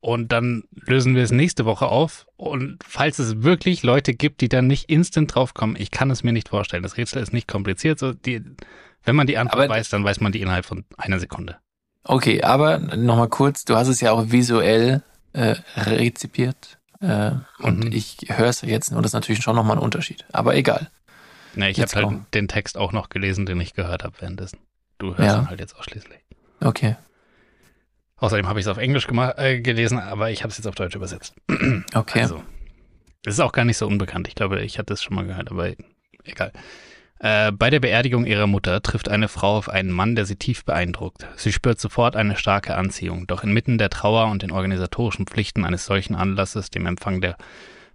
Und 0.00 0.32
dann 0.32 0.64
lösen 0.72 1.14
wir 1.14 1.22
es 1.22 1.30
nächste 1.30 1.66
Woche 1.66 1.86
auf. 1.86 2.26
Und 2.34 2.82
falls 2.84 3.20
es 3.20 3.44
wirklich 3.44 3.84
Leute 3.84 4.14
gibt, 4.14 4.40
die 4.40 4.48
dann 4.48 4.66
nicht 4.66 4.90
instant 4.90 5.32
draufkommen, 5.32 5.76
ich 5.78 5.92
kann 5.92 6.10
es 6.10 6.24
mir 6.24 6.32
nicht 6.32 6.48
vorstellen. 6.48 6.82
Das 6.82 6.96
Rätsel 6.96 7.22
ist 7.22 7.32
nicht 7.32 7.46
kompliziert. 7.46 8.00
So 8.00 8.14
die, 8.14 8.42
wenn 9.04 9.14
man 9.14 9.28
die 9.28 9.38
Antwort 9.38 9.66
Aber- 9.66 9.74
weiß, 9.74 9.90
dann 9.90 10.02
weiß 10.02 10.18
man 10.18 10.32
die 10.32 10.40
innerhalb 10.40 10.64
von 10.66 10.84
einer 10.96 11.20
Sekunde. 11.20 11.58
Okay, 12.04 12.42
aber 12.42 12.78
nochmal 12.78 13.28
kurz, 13.28 13.64
du 13.64 13.76
hast 13.76 13.88
es 13.88 14.00
ja 14.00 14.12
auch 14.12 14.30
visuell 14.30 15.02
äh, 15.32 15.56
rezipiert. 15.76 16.78
Äh, 17.00 17.32
und 17.58 17.84
Mhm. 17.84 17.92
ich 17.92 18.18
höre 18.28 18.48
es 18.48 18.62
jetzt 18.62 18.90
und 18.90 18.98
das 18.98 19.10
ist 19.10 19.14
natürlich 19.14 19.42
schon 19.42 19.56
nochmal 19.56 19.76
ein 19.76 19.82
Unterschied. 19.82 20.24
Aber 20.32 20.54
egal. 20.54 20.90
Ne, 21.54 21.70
ich 21.70 21.80
habe 21.80 21.90
halt 21.92 22.20
den 22.34 22.48
Text 22.48 22.76
auch 22.78 22.92
noch 22.92 23.08
gelesen, 23.08 23.46
den 23.46 23.60
ich 23.60 23.74
gehört 23.74 24.04
habe 24.04 24.14
währenddessen. 24.20 24.58
Du 24.98 25.16
hörst 25.16 25.34
Ja. 25.34 25.38
ihn 25.40 25.48
halt 25.48 25.60
jetzt 25.60 25.76
ausschließlich. 25.76 26.18
Okay. 26.60 26.96
Außerdem 28.16 28.46
habe 28.48 28.60
ich 28.60 28.66
es 28.66 28.68
auf 28.70 28.76
Englisch 28.76 29.08
äh, 29.08 29.60
gelesen, 29.60 29.98
aber 29.98 30.30
ich 30.30 30.42
habe 30.42 30.50
es 30.50 30.58
jetzt 30.58 30.66
auf 30.66 30.74
Deutsch 30.74 30.94
übersetzt. 30.94 31.34
Okay. 31.94 32.20
Also, 32.20 32.42
es 33.24 33.34
ist 33.34 33.40
auch 33.40 33.52
gar 33.52 33.64
nicht 33.64 33.78
so 33.78 33.86
unbekannt. 33.86 34.28
Ich 34.28 34.34
glaube, 34.34 34.60
ich 34.62 34.78
hatte 34.78 34.92
es 34.92 35.02
schon 35.02 35.14
mal 35.16 35.26
gehört, 35.26 35.50
aber 35.50 35.70
egal. 36.24 36.52
Äh, 37.20 37.52
bei 37.52 37.68
der 37.68 37.80
Beerdigung 37.80 38.24
ihrer 38.24 38.46
Mutter 38.46 38.80
trifft 38.80 39.10
eine 39.10 39.28
Frau 39.28 39.58
auf 39.58 39.68
einen 39.68 39.90
Mann, 39.90 40.14
der 40.14 40.24
sie 40.24 40.36
tief 40.36 40.64
beeindruckt. 40.64 41.26
Sie 41.36 41.52
spürt 41.52 41.78
sofort 41.78 42.16
eine 42.16 42.36
starke 42.36 42.74
Anziehung, 42.74 43.26
doch 43.26 43.44
inmitten 43.44 43.76
der 43.76 43.90
Trauer 43.90 44.30
und 44.30 44.42
den 44.42 44.50
organisatorischen 44.50 45.26
Pflichten 45.26 45.66
eines 45.66 45.84
solchen 45.84 46.14
Anlasses, 46.14 46.70
dem 46.70 46.86
Empfang 46.86 47.20
der 47.20 47.36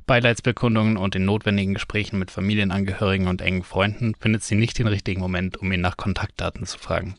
Beileidsbekundungen 0.06 0.96
und 0.96 1.16
den 1.16 1.26
notwendigen 1.26 1.74
Gesprächen 1.74 2.20
mit 2.20 2.30
Familienangehörigen 2.30 3.28
und 3.28 3.42
engen 3.42 3.64
Freunden 3.64 4.14
findet 4.14 4.44
sie 4.44 4.54
nicht 4.54 4.78
den 4.78 4.86
richtigen 4.86 5.22
Moment, 5.22 5.58
um 5.58 5.72
ihn 5.72 5.82
nach 5.82 5.98
Kontaktdaten 5.98 6.68
zu 6.68 6.78
fragen. 6.78 7.16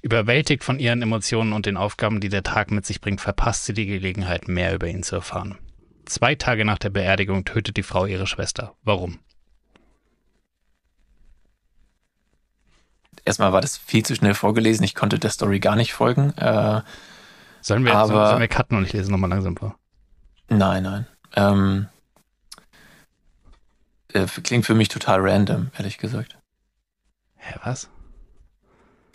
Überwältigt 0.00 0.64
von 0.64 0.78
ihren 0.78 1.02
Emotionen 1.02 1.52
und 1.52 1.66
den 1.66 1.76
Aufgaben, 1.76 2.20
die 2.20 2.30
der 2.30 2.42
Tag 2.42 2.70
mit 2.70 2.86
sich 2.86 3.02
bringt, 3.02 3.20
verpasst 3.20 3.66
sie 3.66 3.74
die 3.74 3.86
Gelegenheit, 3.86 4.48
mehr 4.48 4.74
über 4.74 4.88
ihn 4.88 5.02
zu 5.02 5.16
erfahren. 5.16 5.58
Zwei 6.06 6.34
Tage 6.34 6.64
nach 6.64 6.78
der 6.78 6.90
Beerdigung 6.90 7.44
tötet 7.44 7.76
die 7.76 7.82
Frau 7.82 8.06
ihre 8.06 8.26
Schwester. 8.26 8.74
Warum? 8.82 9.18
Erstmal 13.24 13.52
war 13.52 13.60
das 13.60 13.76
viel 13.78 14.04
zu 14.04 14.14
schnell 14.14 14.34
vorgelesen. 14.34 14.84
Ich 14.84 14.94
konnte 14.94 15.18
der 15.18 15.30
Story 15.30 15.60
gar 15.60 15.76
nicht 15.76 15.92
folgen. 15.94 16.30
Äh, 16.36 16.82
Sollen 17.62 17.84
wir, 17.84 17.94
Aber- 17.96 18.08
sollen, 18.08 18.26
sollen 18.28 18.40
wir 18.40 18.48
cutten 18.48 18.76
und 18.76 18.84
ich 18.84 18.92
lese 18.92 19.10
nochmal 19.10 19.30
langsam 19.30 19.56
vor? 19.56 19.76
nein, 20.48 20.82
nein. 20.82 21.06
Ähm, 21.36 21.88
äh, 24.12 24.26
klingt 24.42 24.66
für 24.66 24.74
mich 24.74 24.88
total 24.88 25.20
random, 25.20 25.70
ehrlich 25.76 25.98
gesagt. 25.98 26.38
Hä, 27.36 27.54
was? 27.64 27.88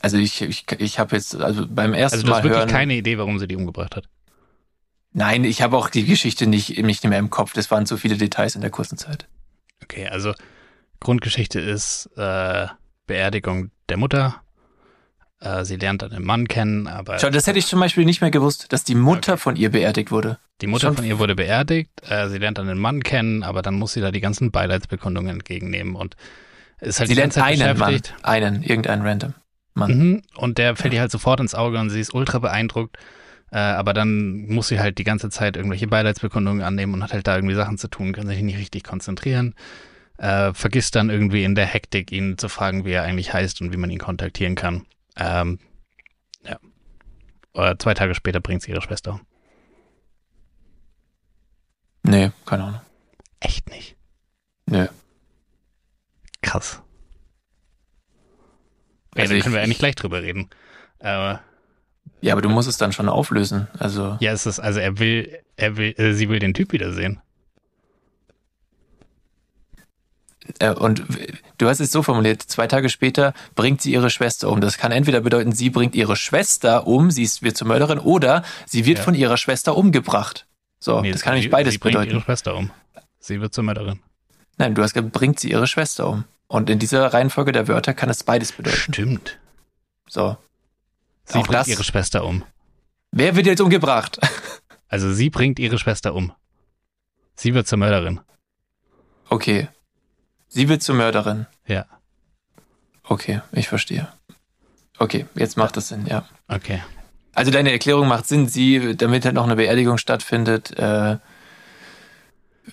Also 0.02 0.18
ich, 0.18 0.42
ich, 0.42 0.66
ich 0.80 0.98
habe 1.00 1.16
jetzt, 1.16 1.36
also 1.36 1.68
beim 1.68 1.94
ersten 1.94 2.16
Also 2.18 2.26
du 2.28 2.32
hast 2.34 2.38
Mal 2.40 2.44
wirklich 2.46 2.60
hören. 2.60 2.70
keine 2.70 2.96
Idee, 2.96 3.18
warum 3.18 3.38
sie 3.40 3.48
die 3.48 3.56
umgebracht 3.56 3.96
hat. 3.96 4.10
Nein, 5.12 5.44
ich 5.44 5.62
habe 5.62 5.78
auch 5.78 5.90
die 5.90 6.06
Geschichte 6.06 6.48
nicht, 6.48 6.78
nicht 6.78 7.04
mehr 7.04 7.20
im 7.20 7.30
Kopf. 7.30 7.54
Das 7.54 7.70
waren 7.72 7.86
zu 7.86 7.98
viele 7.98 8.18
Details 8.18 8.56
in 8.56 8.62
der 8.62 8.70
kurzen 8.70 8.98
Zeit. 8.98 9.28
Okay, 9.84 10.08
also 10.08 10.34
Grundgeschichte 11.00 11.60
ist 11.60 12.10
äh, 12.18 12.68
Beerdigung 13.10 13.72
der 13.90 13.98
Mutter. 13.98 14.42
Äh, 15.42 15.64
sie 15.66 15.76
lernt 15.78 16.02
dann 16.02 16.12
den 16.12 16.24
Mann 16.24 16.48
kennen, 16.48 16.88
aber 16.88 17.18
Schau, 17.20 17.30
das 17.30 17.48
hätte 17.48 17.60
ich 17.60 17.66
zum 17.68 17.80
Beispiel 17.80 18.06
nicht 18.06 18.22
mehr 18.22 18.32
gewusst, 18.32 18.72
dass 18.72 18.84
die 18.84 18.96
Mutter 18.96 19.38
von 19.38 19.56
ihr 19.56 19.72
beerdigt 19.72 20.12
wurde. 20.12 20.38
die 20.62 20.68
Mutter 20.68 20.88
schon- 20.88 20.96
von 20.98 21.06
ihr 21.06 21.18
wurde 21.20 21.36
beerdigt. 21.36 21.90
Äh, 22.10 22.28
sie 22.30 22.38
lernt 22.38 22.58
dann 22.58 22.68
den 22.68 22.78
Mann 22.78 23.02
kennen, 23.04 23.44
aber 23.44 23.62
dann 23.62 23.76
muss 23.76 23.94
sie 23.94 24.02
da 24.02 24.12
die 24.12 24.20
ganzen 24.22 24.52
Beileidsbekundungen 24.52 25.32
entgegennehmen 25.32 25.96
und 25.96 26.16
ist 26.82 27.00
halt 27.00 27.08
Sie 27.10 27.16
die 27.16 27.20
lernt 27.20 27.34
ganze 27.36 27.40
Zeit 27.58 27.62
einen 27.62 27.78
Mann, 27.80 28.02
einen, 28.24 28.64
irgendeinen 28.64 29.02
random 29.02 29.34
Mann. 29.74 29.98
Mhm. 29.98 30.22
Und 30.36 30.58
der 30.58 30.76
fällt 30.76 30.94
ihr 30.94 31.00
halt 31.02 31.12
sofort 31.12 31.40
ins 31.40 31.56
Auge 31.56 31.80
und 31.80 31.90
sie 31.90 32.00
ist 32.02 32.14
ultra 32.14 32.40
beeindruckt. 32.40 32.98
Äh, 33.52 33.58
aber 33.58 33.94
dann 33.94 34.46
muss 34.48 34.68
sie 34.68 34.80
halt 34.80 34.98
die 34.98 35.04
ganze 35.06 35.30
Zeit 35.30 35.56
irgendwelche 35.58 35.88
Beileidsbekundungen 35.88 36.62
annehmen 36.62 36.94
und 36.94 37.04
hat 37.04 37.14
halt 37.14 37.26
da 37.28 37.36
irgendwie 37.36 37.56
Sachen 37.56 37.78
zu 37.78 37.88
tun, 37.88 38.12
kann 38.14 38.28
sich 38.28 38.42
nicht 38.44 38.58
richtig 38.60 38.84
konzentrieren. 38.84 39.56
Äh, 40.20 40.54
vergisst 40.54 40.96
dann 40.96 41.10
irgendwie 41.10 41.44
in 41.46 41.56
der 41.56 41.66
Hektik, 41.66 42.12
ihn 42.12 42.38
zu 42.38 42.50
fragen, 42.50 42.84
wie 42.86 42.92
er 42.92 43.04
eigentlich 43.04 43.34
heißt 43.34 43.62
und 43.62 43.72
wie 43.72 43.78
man 43.78 43.90
ihn 43.90 44.00
kontaktieren 44.00 44.56
kann. 44.56 44.86
Ähm, 45.16 45.60
ja. 46.44 46.60
Äh, 47.54 47.78
zwei 47.78 47.94
Tage 47.94 48.14
später 48.16 48.40
bringt 48.42 48.62
sie 48.62 48.72
ihre 48.72 48.82
Schwester 48.82 49.14
um. 49.14 49.22
Nee, 52.04 52.32
keine 52.46 52.64
Ahnung. 52.66 52.82
Echt 53.40 53.70
nicht. 53.70 53.96
Nö. 54.66 54.88
Krass. 56.42 56.82
Ja, 59.16 59.22
Also 59.22 59.30
dann 59.32 59.38
ich- 59.38 59.44
können 59.44 59.56
wir 59.56 59.62
eigentlich 59.62 59.80
gleich 59.80 59.96
drüber 59.96 60.22
reden. 60.22 60.50
Äh, 61.00 61.36
Ja, 62.22 62.34
aber 62.34 62.42
du 62.42 62.50
musst 62.50 62.68
es 62.68 62.78
dann 62.78 62.92
schon 62.92 63.08
auflösen. 63.08 63.68
Also, 63.78 64.18
ja, 64.20 64.34
es 64.34 64.46
ist, 64.46 64.60
also 64.60 64.80
er 64.82 65.00
will, 65.00 65.40
er 65.56 65.78
will, 65.78 65.94
äh, 65.98 66.14
sie 66.14 66.28
will 66.28 66.40
den 66.40 66.54
Typ 66.54 66.74
wiedersehen. 66.74 67.22
äh, 70.46 70.49
und 70.68 71.08
w- 71.18 71.34
du 71.58 71.68
hast 71.70 71.80
es 71.80 71.92
so 71.92 72.04
formuliert, 72.04 72.42
zwei 72.42 72.68
Tage 72.68 72.90
später 72.90 73.34
bringt 73.56 73.82
sie 73.82 73.94
ihre 73.94 74.10
Schwester 74.10 74.50
um. 74.50 74.60
Das 74.62 74.78
kann 74.78 74.92
entweder 74.92 75.22
bedeuten, 75.22 75.52
sie 75.54 75.70
bringt 75.70 75.96
ihre 75.96 76.16
Schwester 76.16 76.86
um, 76.88 77.12
sie 77.12 77.24
ist, 77.24 77.42
wird 77.44 77.56
zur 77.58 77.68
Mörderin, 77.68 78.00
oder 78.00 78.44
sie 78.66 78.86
wird 78.86 78.98
Ja. 79.00 79.04
von 79.06 79.16
ihrer 79.16 79.38
Schwester 79.38 79.78
umgebracht. 79.78 80.46
So, 80.80 81.02
Nee, 81.02 81.12
das 81.12 81.22
kann 81.22 81.32
sie- 81.34 81.40
nämlich 81.40 81.52
beides 81.52 81.74
sie 81.74 81.78
bringt 81.80 81.94
bedeuten. 81.96 82.12
ihre 82.12 82.22
Schwester 82.22 82.56
um. 82.56 82.72
Sie 83.20 83.40
wird 83.42 83.54
zur 83.54 83.64
Mörderin. 83.64 84.00
Nein, 84.58 84.76
du 84.76 84.82
hast 84.84 84.94
gesagt, 84.94 85.14
bringt 85.14 85.40
sie 85.40 85.52
ihre 85.52 85.68
Schwester 85.68 86.08
um. 86.10 86.26
Und 86.48 86.70
in 86.70 86.80
dieser 86.80 87.06
Reihenfolge 87.14 87.52
der 87.52 87.68
Wörter 87.68 87.94
kann 87.94 88.10
es 88.10 88.24
beides 88.24 88.52
bedeuten. 88.52 88.78
Stimmt. 88.78 89.38
So. 90.08 90.36
Sie 91.26 91.36
Auch 91.38 91.44
bringt 91.44 91.54
das- 91.54 91.68
ihre 91.68 91.84
Schwester 91.84 92.24
um. 92.26 92.44
Wer 93.12 93.36
wird 93.36 93.46
jetzt 93.46 93.62
umgebracht? 93.62 94.20
Also 94.88 95.14
sie 95.14 95.30
bringt 95.30 95.60
ihre 95.60 95.78
Schwester 95.78 96.14
um. 96.16 96.32
Sie 97.36 97.54
wird 97.54 97.68
zur 97.68 97.78
Mörderin. 97.78 98.20
Okay. 99.30 99.68
Sie 100.50 100.68
wird 100.68 100.82
zur 100.82 100.96
Mörderin. 100.96 101.46
Ja. 101.68 101.86
Okay, 103.04 103.42
ich 103.52 103.70
verstehe. 103.70 104.08
Okay, 104.98 105.26
jetzt 105.36 105.58
macht 105.58 105.78
das 105.78 105.88
Sinn, 105.88 106.06
ja. 106.08 106.26
Okay. 106.48 106.82
Also 107.34 107.52
deine 107.52 107.72
Erklärung 107.72 108.08
macht 108.08 108.28
Sinn, 108.28 108.50
sie, 108.50 108.98
damit 108.98 109.24
halt 109.24 109.36
noch 109.36 109.46
eine 109.46 109.56
Beerdigung 109.56 109.98
stattfindet, 109.98 110.78
äh, 110.78 111.18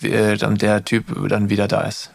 äh, 0.02 0.36
dann 0.36 0.56
der 0.56 0.84
Typ 0.84 1.28
dann 1.28 1.50
wieder 1.50 1.68
da 1.68 1.82
ist. 1.82 2.10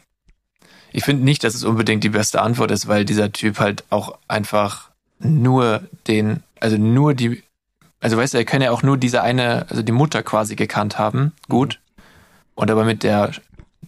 Ich 0.91 1.05
finde 1.05 1.23
nicht, 1.23 1.43
dass 1.43 1.55
es 1.55 1.63
unbedingt 1.63 2.03
die 2.03 2.09
beste 2.09 2.41
Antwort 2.41 2.71
ist, 2.71 2.87
weil 2.87 3.05
dieser 3.05 3.31
Typ 3.31 3.59
halt 3.59 3.85
auch 3.89 4.17
einfach 4.27 4.89
nur 5.19 5.81
den, 6.07 6.43
also 6.59 6.77
nur 6.77 7.13
die, 7.13 7.43
also 8.01 8.17
weißt 8.17 8.33
du, 8.33 8.39
er 8.39 8.45
kann 8.45 8.61
ja 8.61 8.71
auch 8.71 8.83
nur 8.83 8.97
diese 8.97 9.21
eine, 9.21 9.67
also 9.69 9.83
die 9.83 9.91
Mutter 9.93 10.23
quasi 10.23 10.55
gekannt 10.55 10.97
haben, 10.97 11.31
gut, 11.47 11.79
und 12.55 12.69
aber 12.69 12.83
mit 12.83 13.03
der 13.03 13.31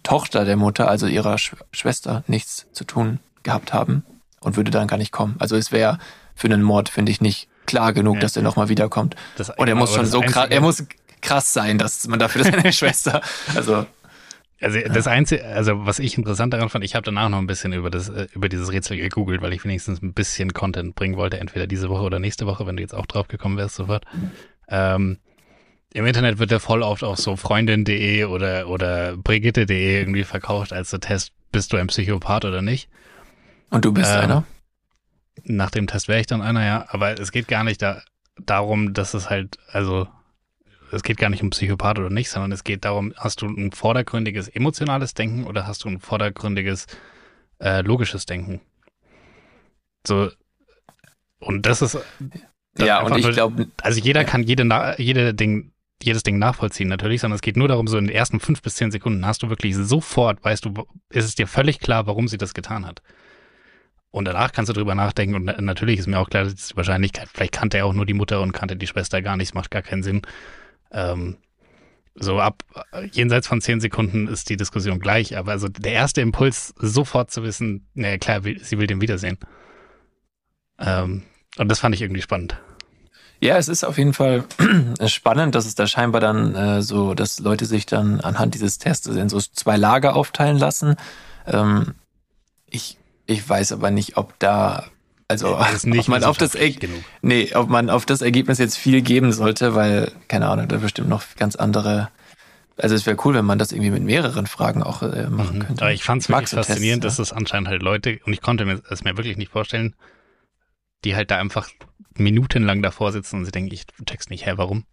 Tochter 0.01 0.43
der 0.45 0.57
Mutter, 0.57 0.87
also 0.89 1.05
ihrer 1.07 1.37
Sch 1.37 1.55
Schwester, 1.71 2.23
nichts 2.27 2.67
zu 2.73 2.83
tun 2.83 3.19
gehabt 3.43 3.73
haben 3.73 4.03
und 4.39 4.57
würde 4.57 4.71
dann 4.71 4.87
gar 4.87 4.97
nicht 4.97 5.11
kommen. 5.11 5.35
Also 5.39 5.55
es 5.55 5.71
wäre 5.71 5.99
für 6.35 6.47
einen 6.47 6.63
Mord, 6.63 6.89
finde 6.89 7.11
ich, 7.11 7.21
nicht 7.21 7.47
klar 7.65 7.93
genug, 7.93 8.15
Ja. 8.15 8.21
dass 8.21 8.35
er 8.35 8.41
nochmal 8.41 8.69
wiederkommt. 8.69 9.15
Das, 9.37 9.49
Und 9.51 9.67
er 9.67 9.75
muss 9.75 9.93
schon 9.93 10.05
so 10.05 10.21
krass, 10.21 10.47
er 10.49 10.61
muss 10.61 10.83
krass 11.21 11.53
sein, 11.53 11.77
dass 11.77 12.07
man 12.07 12.19
dafür, 12.19 12.43
seine 12.51 12.73
Schwester, 12.73 13.21
also 13.55 13.85
Also 14.59 14.79
das 14.79 15.07
Einzige, 15.07 15.45
also 15.45 15.85
was 15.85 15.99
ich 15.99 16.17
interessant 16.17 16.53
daran 16.53 16.69
fand, 16.69 16.83
ich 16.85 16.95
habe 16.95 17.03
danach 17.03 17.29
noch 17.29 17.37
ein 17.37 17.47
bisschen 17.47 17.73
über 17.73 17.89
das 17.89 18.09
äh, 18.09 18.27
über 18.33 18.49
dieses 18.49 18.71
Rätsel 18.71 18.97
gegoogelt, 18.97 19.41
weil 19.41 19.53
ich 19.53 19.63
wenigstens 19.63 20.01
ein 20.01 20.13
bisschen 20.13 20.53
Content 20.53 20.95
bringen 20.95 21.17
wollte, 21.17 21.37
entweder 21.39 21.67
diese 21.67 21.89
Woche 21.89 22.03
oder 22.03 22.19
nächste 22.19 22.45
Woche, 22.47 22.65
wenn 22.65 22.77
du 22.77 22.81
jetzt 22.81 22.95
auch 22.95 23.05
drauf 23.05 23.27
gekommen 23.27 23.57
wärst 23.57 23.75
sofort. 23.75 24.05
Ähm, 24.69 25.17
Im 25.93 26.05
Internet 26.05 26.39
wird 26.39 26.51
der 26.51 26.59
voll 26.59 26.81
oft 26.81 27.03
auch 27.03 27.17
so 27.17 27.35
freundin.de 27.35 28.25
oder 28.25 28.67
oder 28.67 29.15
brigitte.de 29.15 29.99
irgendwie 29.99 30.23
verkauft 30.23 30.73
als 30.73 30.89
so 30.89 30.97
Test, 30.97 31.31
bist 31.51 31.71
du 31.71 31.77
ein 31.77 31.87
Psychopath 31.87 32.45
oder 32.45 32.61
nicht? 32.61 32.89
und 33.73 33.85
du 33.85 33.91
bist 33.91 34.11
Ähm, 34.11 34.19
einer. 34.19 34.43
Nach 35.45 35.71
dem 35.71 35.87
Test 35.87 36.07
wäre 36.07 36.19
ich 36.19 36.27
dann 36.27 36.41
einer, 36.41 36.63
ja. 36.63 36.85
Aber 36.89 37.19
es 37.19 37.31
geht 37.31 37.47
gar 37.47 37.63
nicht 37.63 37.81
da, 37.81 38.01
darum, 38.39 38.93
dass 38.93 39.13
es 39.15 39.29
halt, 39.29 39.57
also, 39.71 40.07
es 40.91 41.01
geht 41.01 41.17
gar 41.17 41.29
nicht 41.29 41.41
um 41.41 41.49
Psychopath 41.49 41.97
oder 41.97 42.11
nicht, 42.11 42.29
sondern 42.29 42.51
es 42.51 42.63
geht 42.63 42.85
darum, 42.85 43.13
hast 43.17 43.41
du 43.41 43.47
ein 43.47 43.71
vordergründiges 43.71 44.47
emotionales 44.47 45.15
Denken 45.15 45.45
oder 45.45 45.65
hast 45.65 45.83
du 45.83 45.89
ein 45.89 45.99
vordergründiges 45.99 46.85
äh, 47.59 47.81
logisches 47.81 48.27
Denken? 48.27 48.61
So, 50.05 50.29
und 51.39 51.65
das 51.65 51.81
ist, 51.81 51.97
ja, 52.77 53.01
und 53.01 53.17
ich 53.17 53.27
glaube. 53.27 53.67
Also 53.81 53.99
jeder 53.99 54.21
ja. 54.21 54.27
kann 54.27 54.43
jede, 54.43 54.95
jede 54.97 55.33
Ding, 55.33 55.72
jedes 56.05 56.23
Ding 56.23 56.37
nachvollziehen 56.39 56.89
natürlich, 56.89 57.21
sondern 57.21 57.35
es 57.35 57.41
geht 57.41 57.57
nur 57.57 57.67
darum, 57.67 57.87
so 57.87 57.97
in 57.97 58.07
den 58.07 58.15
ersten 58.15 58.39
fünf 58.39 58.61
bis 58.61 58.75
zehn 58.75 58.91
Sekunden 58.91 59.25
hast 59.25 59.43
du 59.43 59.49
wirklich 59.49 59.75
sofort, 59.75 60.43
weißt 60.43 60.65
du, 60.65 60.87
ist 61.09 61.25
es 61.25 61.35
dir 61.35 61.47
völlig 61.47 61.79
klar, 61.79 62.07
warum 62.07 62.27
sie 62.27 62.37
das 62.37 62.53
getan 62.53 62.85
hat. 62.85 63.01
Und 64.11 64.25
danach 64.25 64.51
kannst 64.51 64.69
du 64.69 64.73
drüber 64.73 64.93
nachdenken 64.93 65.35
und 65.35 65.45
natürlich 65.59 65.99
ist 65.99 66.07
mir 66.07 66.19
auch 66.19 66.29
klar, 66.29 66.43
dass 66.43 66.67
die 66.67 66.77
Wahrscheinlichkeit, 66.77 67.29
vielleicht 67.33 67.53
kannte 67.53 67.77
er 67.77 67.85
auch 67.85 67.93
nur 67.93 68.05
die 68.05 68.13
Mutter 68.13 68.41
und 68.41 68.51
kannte 68.51 68.75
die 68.75 68.87
Schwester 68.87 69.21
gar 69.21 69.37
nicht, 69.37 69.55
macht 69.55 69.71
gar 69.71 69.81
keinen 69.81 70.03
Sinn. 70.03 70.21
Ähm, 70.91 71.37
so 72.15 72.39
ab 72.39 72.63
jenseits 73.11 73.47
von 73.47 73.59
zehn 73.59 73.79
Sekunden 73.79 74.27
ist 74.27 74.49
die 74.49 74.57
Diskussion 74.57 74.99
gleich, 74.99 75.35
aber 75.35 75.51
also 75.51 75.67
der 75.67 75.93
erste 75.93 76.21
Impuls, 76.21 76.73
sofort 76.77 77.31
zu 77.31 77.41
wissen, 77.41 77.87
naja 77.95 78.17
klar, 78.17 78.41
sie 78.43 78.77
will 78.77 78.85
den 78.87 79.01
wiedersehen. 79.01 79.39
Ähm, 80.79 81.23
und 81.57 81.69
das 81.69 81.79
fand 81.79 81.95
ich 81.95 82.01
irgendwie 82.01 82.21
spannend. 82.21 82.59
Ja, 83.43 83.57
es 83.57 83.67
ist 83.67 83.83
auf 83.83 83.97
jeden 83.97 84.13
Fall 84.13 84.45
spannend, 85.05 85.53
dass 85.53 85.65
es 85.65 85.75
da 85.75 85.85
scheinbar 85.85 86.21
dann 86.21 86.55
äh, 86.55 86.81
so, 86.81 87.13
dass 87.13 87.39
Leute 87.39 87.65
sich 87.65 87.85
dann 87.85 88.21
anhand 88.21 88.55
dieses 88.55 88.77
Tests 88.77 89.05
in 89.05 89.27
so 89.27 89.37
zwei 89.41 89.75
Lager 89.75 90.15
aufteilen 90.15 90.57
lassen. 90.57 90.95
Ähm, 91.45 91.93
ich, 92.69 92.97
ich 93.25 93.47
weiß 93.47 93.73
aber 93.73 93.91
nicht, 93.91 94.15
ob 94.15 94.39
da 94.39 94.85
also 95.27 95.57
ob 95.57 96.07
man 96.07 96.23
auf 96.23 96.37
das 96.37 96.55
nee, 97.21 97.53
ob 97.53 97.67
man 97.67 97.89
auf 97.89 98.05
das 98.05 98.21
Ergebnis 98.21 98.59
jetzt 98.59 98.77
viel 98.77 99.01
geben 99.01 99.33
sollte, 99.33 99.75
weil 99.75 100.13
keine 100.29 100.47
Ahnung, 100.47 100.69
da 100.69 100.77
bestimmt 100.77 101.09
noch 101.09 101.23
ganz 101.35 101.57
andere. 101.57 102.09
Also 102.77 102.95
es 102.95 103.05
wäre 103.05 103.17
cool, 103.25 103.33
wenn 103.33 103.45
man 103.45 103.59
das 103.59 103.73
irgendwie 103.73 103.91
mit 103.91 104.03
mehreren 104.03 104.47
Fragen 104.47 104.83
auch 104.83 105.01
äh, 105.01 105.29
machen 105.29 105.57
mhm. 105.57 105.63
könnte. 105.63 105.81
Aber 105.81 105.91
ich 105.91 106.05
fand 106.05 106.21
es 106.21 106.29
wirklich 106.29 106.49
faszinierend, 106.49 107.03
Tests, 107.03 107.17
dass 107.17 107.27
es 107.31 107.33
anscheinend 107.33 107.67
halt 107.67 107.83
Leute 107.83 108.21
und 108.25 108.31
ich 108.31 108.41
konnte 108.41 108.63
mir 108.63 108.81
es 108.89 109.03
mir 109.03 109.17
wirklich 109.17 109.35
nicht 109.35 109.51
vorstellen, 109.51 109.95
die 111.03 111.15
halt 111.15 111.31
da 111.31 111.37
einfach 111.37 111.69
minutenlang 112.15 112.81
davor 112.81 113.11
sitzen 113.11 113.37
und 113.37 113.45
sie 113.45 113.51
denken, 113.51 113.73
ich 113.73 113.85
check's 114.05 114.29
nicht, 114.29 114.45
hä, 114.45 114.53
warum? 114.55 114.85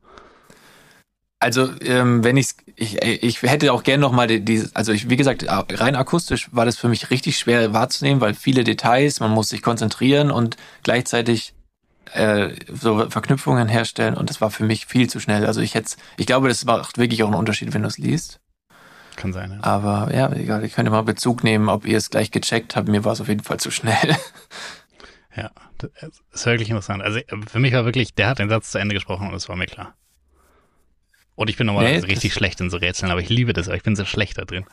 Also, 1.42 1.70
ähm, 1.80 2.22
wenn 2.22 2.36
ich's, 2.36 2.56
ich, 2.76 3.02
ich 3.02 3.42
hätte 3.42 3.72
auch 3.72 3.82
gerne 3.82 4.02
nochmal 4.02 4.26
die, 4.26 4.44
die, 4.44 4.62
also 4.74 4.92
ich, 4.92 5.08
wie 5.08 5.16
gesagt, 5.16 5.46
rein 5.48 5.96
akustisch 5.96 6.50
war 6.52 6.66
das 6.66 6.76
für 6.76 6.88
mich 6.88 7.10
richtig 7.10 7.38
schwer 7.38 7.72
wahrzunehmen, 7.72 8.20
weil 8.20 8.34
viele 8.34 8.62
Details, 8.62 9.20
man 9.20 9.30
muss 9.30 9.48
sich 9.48 9.62
konzentrieren 9.62 10.30
und 10.30 10.58
gleichzeitig 10.82 11.54
äh, 12.12 12.50
so 12.68 13.08
Verknüpfungen 13.08 13.68
herstellen 13.68 14.14
und 14.14 14.28
das 14.28 14.42
war 14.42 14.50
für 14.50 14.64
mich 14.64 14.84
viel 14.84 15.08
zu 15.08 15.18
schnell. 15.18 15.46
Also 15.46 15.62
ich 15.62 15.74
hätte, 15.74 15.96
ich 16.18 16.26
glaube, 16.26 16.48
das 16.48 16.64
macht 16.66 16.98
wirklich 16.98 17.22
auch 17.22 17.28
einen 17.28 17.36
Unterschied, 17.36 17.72
wenn 17.72 17.82
du 17.82 17.88
es 17.88 17.96
liest. 17.96 18.40
Kann 19.16 19.32
sein, 19.32 19.52
ja. 19.52 19.58
Aber 19.62 20.14
ja, 20.14 20.30
egal, 20.32 20.64
ich 20.64 20.74
könnte 20.74 20.90
mal 20.90 21.02
Bezug 21.02 21.42
nehmen, 21.42 21.70
ob 21.70 21.86
ihr 21.86 21.96
es 21.96 22.10
gleich 22.10 22.30
gecheckt 22.30 22.76
habt. 22.76 22.88
Mir 22.88 23.04
war 23.04 23.12
es 23.12 23.20
auf 23.20 23.28
jeden 23.28 23.42
Fall 23.42 23.60
zu 23.60 23.70
schnell. 23.70 24.16
Ja, 25.36 25.50
das 25.78 25.90
ist 26.32 26.46
wirklich 26.46 26.70
interessant. 26.70 27.02
Also 27.02 27.20
für 27.46 27.60
mich 27.60 27.72
war 27.72 27.84
wirklich, 27.84 28.14
der 28.14 28.28
hat 28.28 28.38
den 28.38 28.48
Satz 28.48 28.70
zu 28.70 28.78
Ende 28.78 28.94
gesprochen 28.94 29.28
und 29.28 29.34
es 29.34 29.48
war 29.48 29.56
mir 29.56 29.66
klar. 29.66 29.94
Und 31.36 31.48
ich 31.48 31.56
bin 31.56 31.66
normalerweise 31.66 32.06
nee, 32.06 32.12
richtig 32.12 32.34
schlecht 32.34 32.60
in 32.60 32.68
so 32.68 32.76
Rätseln, 32.76 33.10
aber 33.10 33.20
ich 33.20 33.28
liebe 33.28 33.52
das, 33.52 33.68
aber 33.68 33.76
ich 33.76 33.82
bin 33.82 33.96
so 33.96 34.04
schlecht 34.04 34.38
da 34.38 34.44
drin. 34.44 34.66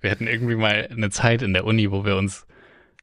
Wir 0.00 0.10
hatten 0.10 0.26
irgendwie 0.26 0.56
mal 0.56 0.88
eine 0.90 1.10
Zeit 1.10 1.42
in 1.42 1.52
der 1.52 1.64
Uni, 1.64 1.90
wo 1.90 2.04
wir 2.04 2.16
uns, 2.16 2.46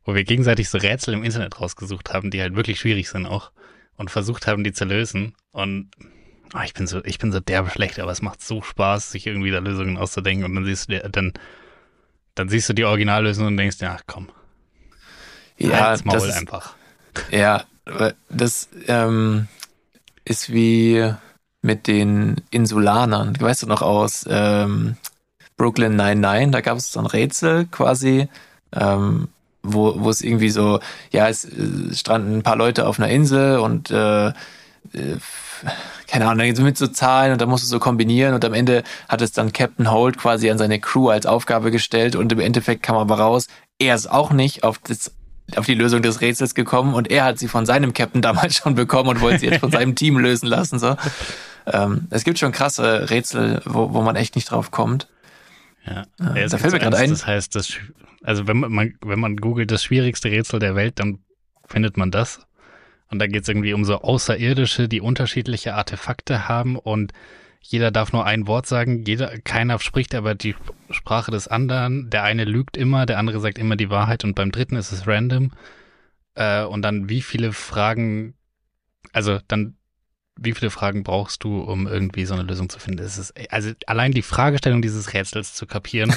wo 0.03 0.13
wir 0.13 0.23
gegenseitig 0.23 0.69
so 0.69 0.77
Rätsel 0.77 1.13
im 1.13 1.23
Internet 1.23 1.59
rausgesucht 1.59 2.13
haben, 2.13 2.29
die 2.29 2.41
halt 2.41 2.55
wirklich 2.55 2.79
schwierig 2.79 3.09
sind 3.09 3.25
auch 3.25 3.51
und 3.95 4.11
versucht 4.11 4.45
haben, 4.45 4.63
die 4.63 4.73
zu 4.73 4.85
lösen. 4.85 5.33
Und 5.51 5.89
oh, 6.53 6.61
ich 6.63 6.73
bin 6.73 6.87
so, 6.87 7.03
ich 7.05 7.17
bin 7.17 7.31
so 7.31 7.39
derbe 7.39 7.69
schlecht, 7.69 7.99
aber 7.99 8.11
es 8.11 8.21
macht 8.21 8.41
so 8.41 8.61
Spaß, 8.61 9.11
sich 9.11 9.27
irgendwie 9.27 9.51
da 9.51 9.59
Lösungen 9.59 9.97
auszudenken 9.97 10.45
und 10.45 10.55
dann 10.55 10.65
siehst 10.65 10.89
du, 10.91 10.99
dann, 11.09 11.33
dann 12.35 12.49
siehst 12.49 12.69
du 12.69 12.73
die 12.73 12.85
Originallösung 12.85 13.47
und 13.47 13.57
denkst, 13.57 13.77
ja, 13.79 13.97
komm. 14.05 14.29
Ja, 15.57 15.87
Halt's 15.87 16.05
Maul 16.05 16.17
das 16.17 16.25
ist, 16.25 16.37
einfach. 16.37 16.75
Ja, 17.31 17.63
das 18.29 18.69
ähm, 18.87 19.47
ist 20.25 20.51
wie 20.51 21.13
mit 21.61 21.87
den 21.87 22.41
Insulanern. 22.51 23.39
Weißt 23.39 23.63
du 23.63 23.67
noch 23.67 23.81
aus 23.81 24.25
ähm, 24.29 24.97
Brooklyn 25.57 25.95
99? 25.95 26.51
Da 26.51 26.61
gab 26.61 26.77
es 26.77 26.91
so 26.91 26.99
ein 26.99 27.05
Rätsel 27.05 27.65
quasi, 27.65 28.27
ähm, 28.75 29.29
wo, 29.63 30.09
es 30.09 30.21
irgendwie 30.21 30.49
so, 30.49 30.79
ja, 31.11 31.27
es, 31.27 31.43
es 31.43 31.99
stranden 31.99 32.37
ein 32.37 32.43
paar 32.43 32.55
Leute 32.55 32.87
auf 32.87 32.99
einer 32.99 33.09
Insel 33.09 33.59
und 33.59 33.91
äh, 33.91 34.27
äh, 34.27 35.17
keine 36.07 36.27
Ahnung, 36.27 36.47
mit 36.63 36.77
so 36.77 36.87
Zahlen 36.87 37.33
und 37.33 37.41
da 37.41 37.45
musst 37.45 37.63
du 37.63 37.67
so 37.67 37.79
kombinieren 37.79 38.33
und 38.33 38.45
am 38.45 38.53
Ende 38.53 38.83
hat 39.09 39.21
es 39.21 39.33
dann 39.33 39.51
Captain 39.51 39.91
Holt 39.91 40.17
quasi 40.17 40.49
an 40.49 40.57
seine 40.57 40.79
Crew 40.79 41.09
als 41.09 41.25
Aufgabe 41.25 41.71
gestellt 41.71 42.15
und 42.15 42.31
im 42.31 42.39
Endeffekt 42.39 42.83
kam 42.83 42.95
aber 42.95 43.19
raus, 43.19 43.47
er 43.79 43.95
ist 43.95 44.09
auch 44.09 44.31
nicht 44.31 44.63
auf 44.63 44.77
das 44.79 45.11
auf 45.55 45.65
die 45.65 45.75
Lösung 45.75 46.01
des 46.01 46.21
Rätsels 46.21 46.55
gekommen 46.55 46.93
und 46.93 47.09
er 47.09 47.23
hat 47.23 47.39
sie 47.39 47.47
von 47.47 47.65
seinem 47.65 47.93
Captain 47.93 48.21
damals 48.23 48.55
schon 48.55 48.75
bekommen 48.75 49.09
und 49.09 49.21
wollte 49.21 49.39
sie 49.39 49.45
jetzt 49.47 49.59
von 49.59 49.71
seinem 49.71 49.95
Team 49.95 50.17
lösen 50.17 50.47
lassen. 50.47 50.79
So. 50.79 50.95
Ähm, 51.65 52.07
es 52.09 52.23
gibt 52.23 52.39
schon 52.39 52.51
krasse 52.51 53.09
Rätsel, 53.09 53.61
wo, 53.65 53.93
wo 53.93 54.01
man 54.01 54.15
echt 54.15 54.35
nicht 54.35 54.51
drauf 54.51 54.71
kommt. 54.71 55.07
Ja, 55.85 56.05
äh, 56.35 56.47
da 56.47 56.57
fällt 56.57 56.73
mir 56.73 56.79
gerade 56.79 56.97
ein. 56.97 57.09
Das 57.09 57.25
heißt, 57.25 57.55
das, 57.55 57.73
also 58.23 58.47
wenn 58.47 58.57
man, 58.57 58.95
wenn 59.01 59.19
man 59.19 59.37
googelt 59.37 59.71
das 59.71 59.83
schwierigste 59.83 60.29
Rätsel 60.29 60.59
der 60.59 60.75
Welt, 60.75 60.99
dann 60.99 61.19
findet 61.65 61.97
man 61.97 62.11
das. 62.11 62.41
Und 63.09 63.19
da 63.19 63.27
geht 63.27 63.43
es 63.43 63.47
irgendwie 63.47 63.73
um 63.73 63.85
so 63.85 64.01
Außerirdische, 64.01 64.89
die 64.89 64.99
unterschiedliche 64.99 65.75
Artefakte 65.75 66.49
haben 66.49 66.75
und 66.75 67.13
jeder 67.69 67.91
darf 67.91 68.13
nur 68.13 68.25
ein 68.25 68.47
Wort 68.47 68.65
sagen, 68.65 69.03
jeder, 69.05 69.37
keiner 69.39 69.77
spricht 69.79 70.15
aber 70.15 70.35
die 70.35 70.55
Sprache 70.89 71.31
des 71.31 71.49
anderen. 71.49 72.09
Der 72.09 72.23
eine 72.23 72.45
lügt 72.45 72.77
immer, 72.77 73.05
der 73.05 73.19
andere 73.19 73.41
sagt 73.41 73.57
immer 73.57 73.75
die 73.75 73.89
Wahrheit 73.89 74.23
und 74.23 74.35
beim 74.35 74.53
dritten 74.53 74.77
ist 74.77 74.93
es 74.93 75.05
random. 75.05 75.51
Äh, 76.35 76.63
und 76.63 76.81
dann 76.81 77.09
wie 77.09 77.21
viele 77.21 77.51
Fragen, 77.51 78.35
also 79.11 79.39
dann 79.49 79.75
wie 80.39 80.53
viele 80.53 80.69
Fragen 80.69 81.03
brauchst 81.03 81.43
du, 81.43 81.59
um 81.59 81.87
irgendwie 81.87 82.25
so 82.25 82.35
eine 82.35 82.43
Lösung 82.43 82.69
zu 82.69 82.79
finden? 82.79 83.03
Es 83.03 83.17
ist, 83.17 83.33
also 83.51 83.71
allein 83.85 84.13
die 84.13 84.21
Fragestellung 84.21 84.81
dieses 84.81 85.13
Rätsels 85.13 85.53
zu 85.53 85.65
kapieren, 85.65 86.15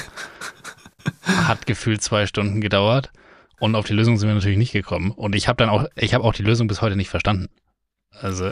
hat 1.23 1.65
gefühlt 1.65 2.01
zwei 2.01 2.27
Stunden 2.27 2.61
gedauert. 2.61 3.11
Und 3.59 3.75
auf 3.75 3.85
die 3.85 3.93
Lösung 3.93 4.17
sind 4.17 4.29
wir 4.29 4.35
natürlich 4.35 4.57
nicht 4.57 4.71
gekommen. 4.71 5.11
Und 5.11 5.35
ich 5.35 5.49
habe 5.49 5.57
dann 5.57 5.69
auch, 5.69 5.85
ich 5.95 6.13
habe 6.13 6.23
auch 6.23 6.33
die 6.33 6.43
Lösung 6.43 6.67
bis 6.67 6.81
heute 6.81 6.95
nicht 6.95 7.09
verstanden. 7.09 7.49
Also 8.11 8.51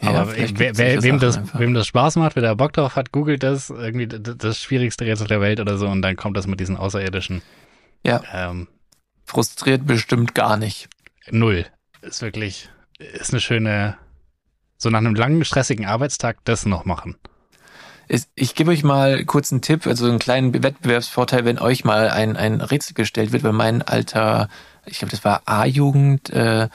aber 0.00 0.36
ja, 0.38 0.48
wer, 0.54 0.78
wer, 0.78 1.02
wem, 1.02 1.18
das, 1.18 1.38
wem 1.54 1.74
das 1.74 1.86
Spaß 1.86 2.16
macht, 2.16 2.34
wer 2.34 2.42
da 2.42 2.54
Bock 2.54 2.72
drauf 2.72 2.96
hat, 2.96 3.12
googelt 3.12 3.42
das, 3.42 3.70
irgendwie 3.70 4.06
das 4.06 4.58
schwierigste 4.58 5.04
Rätsel 5.04 5.26
der 5.26 5.40
Welt 5.40 5.60
oder 5.60 5.76
so 5.76 5.86
und 5.86 6.02
dann 6.02 6.16
kommt 6.16 6.36
das 6.36 6.46
mit 6.46 6.60
diesen 6.60 6.76
Außerirdischen. 6.76 7.42
Ja. 8.04 8.22
Ähm, 8.32 8.68
Frustriert 9.24 9.86
bestimmt 9.86 10.34
gar 10.34 10.56
nicht. 10.56 10.88
Null. 11.30 11.66
Ist 12.00 12.22
wirklich, 12.22 12.68
ist 12.98 13.32
eine 13.32 13.40
schöne, 13.40 13.96
so 14.76 14.90
nach 14.90 14.98
einem 14.98 15.14
langen, 15.14 15.44
stressigen 15.44 15.86
Arbeitstag 15.86 16.38
das 16.44 16.66
noch 16.66 16.84
machen. 16.84 17.16
Ich 18.34 18.54
gebe 18.54 18.72
euch 18.72 18.82
mal 18.82 19.24
kurz 19.24 19.52
einen 19.52 19.62
Tipp, 19.62 19.86
also 19.86 20.06
einen 20.06 20.18
kleinen 20.18 20.52
Wettbewerbsvorteil, 20.62 21.44
wenn 21.44 21.58
euch 21.58 21.84
mal 21.84 22.10
ein, 22.10 22.36
ein 22.36 22.60
Rätsel 22.60 22.94
gestellt 22.94 23.32
wird, 23.32 23.44
weil 23.44 23.52
mein 23.52 23.80
alter, 23.80 24.48
ich 24.84 24.98
glaube, 24.98 25.12
das 25.12 25.24
war 25.24 25.42
A-Jugend, 25.46 26.28
äh, 26.30 26.68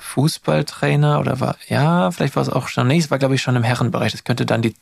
Fußballtrainer 0.00 1.20
oder 1.20 1.40
war, 1.40 1.56
ja, 1.68 2.10
vielleicht 2.10 2.36
war 2.36 2.42
es 2.42 2.48
auch 2.48 2.68
schon, 2.68 2.88
nee, 2.88 2.98
es 2.98 3.10
war 3.10 3.18
glaube 3.18 3.34
ich 3.34 3.42
schon 3.42 3.56
im 3.56 3.62
Herrenbereich. 3.62 4.12
Das 4.12 4.24
könnte 4.24 4.46
dann 4.46 4.62
die 4.62 4.74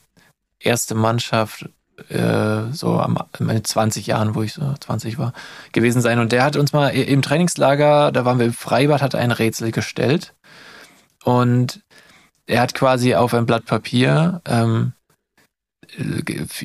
erste 0.60 0.94
Mannschaft 0.94 1.68
äh, 2.08 2.72
so 2.72 3.00
am, 3.00 3.18
in 3.38 3.64
20 3.64 4.06
Jahren, 4.06 4.34
wo 4.34 4.42
ich 4.42 4.54
so 4.54 4.74
20 4.80 5.18
war, 5.18 5.32
gewesen 5.72 6.00
sein. 6.00 6.18
Und 6.18 6.32
der 6.32 6.44
hat 6.44 6.56
uns 6.56 6.72
mal 6.72 6.88
im 6.88 7.22
Trainingslager, 7.22 8.12
da 8.12 8.24
waren 8.24 8.38
wir 8.38 8.46
im 8.46 8.52
Freibad, 8.52 9.02
hat 9.02 9.14
ein 9.14 9.32
Rätsel 9.32 9.72
gestellt. 9.72 10.34
Und 11.24 11.80
er 12.46 12.60
hat 12.60 12.74
quasi 12.74 13.14
auf 13.14 13.34
ein 13.34 13.46
Blatt 13.46 13.66
Papier 13.66 14.40
ähm, 14.46 14.92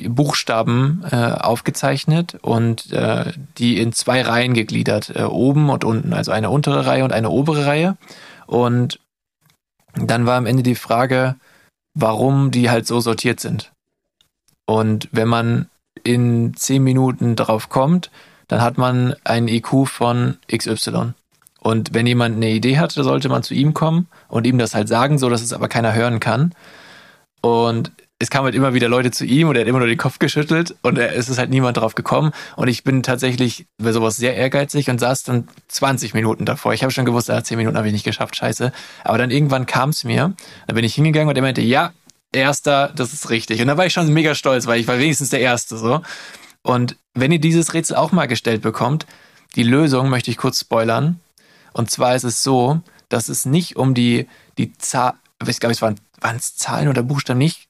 Buchstaben 0.08 1.04
äh, 1.10 1.16
aufgezeichnet 1.16 2.36
und 2.42 2.92
äh, 2.92 3.32
die 3.58 3.80
in 3.80 3.92
zwei 3.92 4.22
Reihen 4.22 4.54
gegliedert, 4.54 5.12
äh, 5.16 5.22
oben 5.22 5.70
und 5.70 5.84
unten, 5.84 6.12
also 6.12 6.30
eine 6.30 6.50
untere 6.50 6.86
Reihe 6.86 7.04
und 7.04 7.12
eine 7.12 7.30
obere 7.30 7.66
Reihe. 7.66 7.96
Und 8.46 9.00
dann 9.94 10.26
war 10.26 10.36
am 10.36 10.46
Ende 10.46 10.62
die 10.62 10.74
Frage, 10.74 11.36
warum 11.94 12.50
die 12.50 12.70
halt 12.70 12.86
so 12.86 13.00
sortiert 13.00 13.40
sind. 13.40 13.72
Und 14.66 15.08
wenn 15.12 15.28
man 15.28 15.68
in 16.02 16.54
zehn 16.54 16.82
Minuten 16.82 17.36
drauf 17.36 17.68
kommt, 17.68 18.10
dann 18.48 18.60
hat 18.60 18.78
man 18.78 19.14
einen 19.24 19.48
IQ 19.48 19.86
von 19.86 20.38
XY. 20.54 21.14
Und 21.60 21.94
wenn 21.94 22.06
jemand 22.06 22.36
eine 22.36 22.50
Idee 22.50 22.78
hat, 22.78 22.92
sollte 22.92 23.28
man 23.28 23.42
zu 23.42 23.54
ihm 23.54 23.72
kommen 23.72 24.08
und 24.28 24.46
ihm 24.46 24.58
das 24.58 24.74
halt 24.74 24.88
sagen, 24.88 25.18
so 25.18 25.30
dass 25.30 25.42
es 25.42 25.52
aber 25.52 25.68
keiner 25.68 25.94
hören 25.94 26.20
kann. 26.20 26.54
Und 27.40 27.92
es 28.20 28.30
kamen 28.30 28.44
halt 28.44 28.54
immer 28.54 28.74
wieder 28.74 28.88
Leute 28.88 29.10
zu 29.10 29.24
ihm 29.24 29.48
und 29.48 29.56
er 29.56 29.62
hat 29.62 29.68
immer 29.68 29.80
nur 29.80 29.88
den 29.88 29.98
Kopf 29.98 30.18
geschüttelt 30.18 30.76
und 30.82 30.98
es 30.98 31.28
ist 31.28 31.38
halt 31.38 31.50
niemand 31.50 31.76
drauf 31.76 31.94
gekommen. 31.94 32.32
Und 32.56 32.68
ich 32.68 32.84
bin 32.84 33.02
tatsächlich 33.02 33.66
bei 33.78 33.92
sowas 33.92 34.16
sehr 34.16 34.36
ehrgeizig 34.36 34.88
und 34.88 35.00
saß 35.00 35.24
dann 35.24 35.48
20 35.68 36.14
Minuten 36.14 36.44
davor. 36.44 36.72
Ich 36.74 36.82
habe 36.82 36.92
schon 36.92 37.04
gewusst, 37.04 37.28
ah, 37.28 37.42
10 37.42 37.58
Minuten 37.58 37.76
habe 37.76 37.88
ich 37.88 37.92
nicht 37.92 38.04
geschafft, 38.04 38.36
scheiße. 38.36 38.72
Aber 39.02 39.18
dann 39.18 39.30
irgendwann 39.30 39.66
kam 39.66 39.90
es 39.90 40.04
mir, 40.04 40.32
dann 40.66 40.76
bin 40.76 40.84
ich 40.84 40.94
hingegangen 40.94 41.28
und 41.28 41.36
er 41.36 41.42
meinte, 41.42 41.60
ja, 41.60 41.92
erster, 42.32 42.92
das 42.94 43.12
ist 43.12 43.30
richtig. 43.30 43.60
Und 43.60 43.66
da 43.66 43.76
war 43.76 43.86
ich 43.86 43.92
schon 43.92 44.12
mega 44.12 44.34
stolz, 44.34 44.66
weil 44.66 44.80
ich 44.80 44.86
war 44.86 44.98
wenigstens 44.98 45.30
der 45.30 45.40
Erste 45.40 45.76
so. 45.76 46.00
Und 46.62 46.96
wenn 47.14 47.32
ihr 47.32 47.40
dieses 47.40 47.74
Rätsel 47.74 47.96
auch 47.96 48.12
mal 48.12 48.26
gestellt 48.26 48.62
bekommt, 48.62 49.06
die 49.56 49.64
Lösung 49.64 50.08
möchte 50.08 50.30
ich 50.30 50.36
kurz 50.36 50.60
spoilern. 50.60 51.20
Und 51.72 51.90
zwar 51.90 52.14
ist 52.14 52.24
es 52.24 52.42
so, 52.42 52.80
dass 53.08 53.28
es 53.28 53.44
nicht 53.44 53.76
um 53.76 53.94
die, 53.94 54.28
die 54.56 54.72
Zahl, 54.78 55.14
ich 55.46 55.60
glaube, 55.60 55.72
es 55.72 55.82
waren, 55.82 55.96
waren 56.20 56.36
es 56.36 56.56
Zahlen 56.56 56.88
oder 56.88 57.02
Buchstaben 57.02 57.38
nicht. 57.38 57.63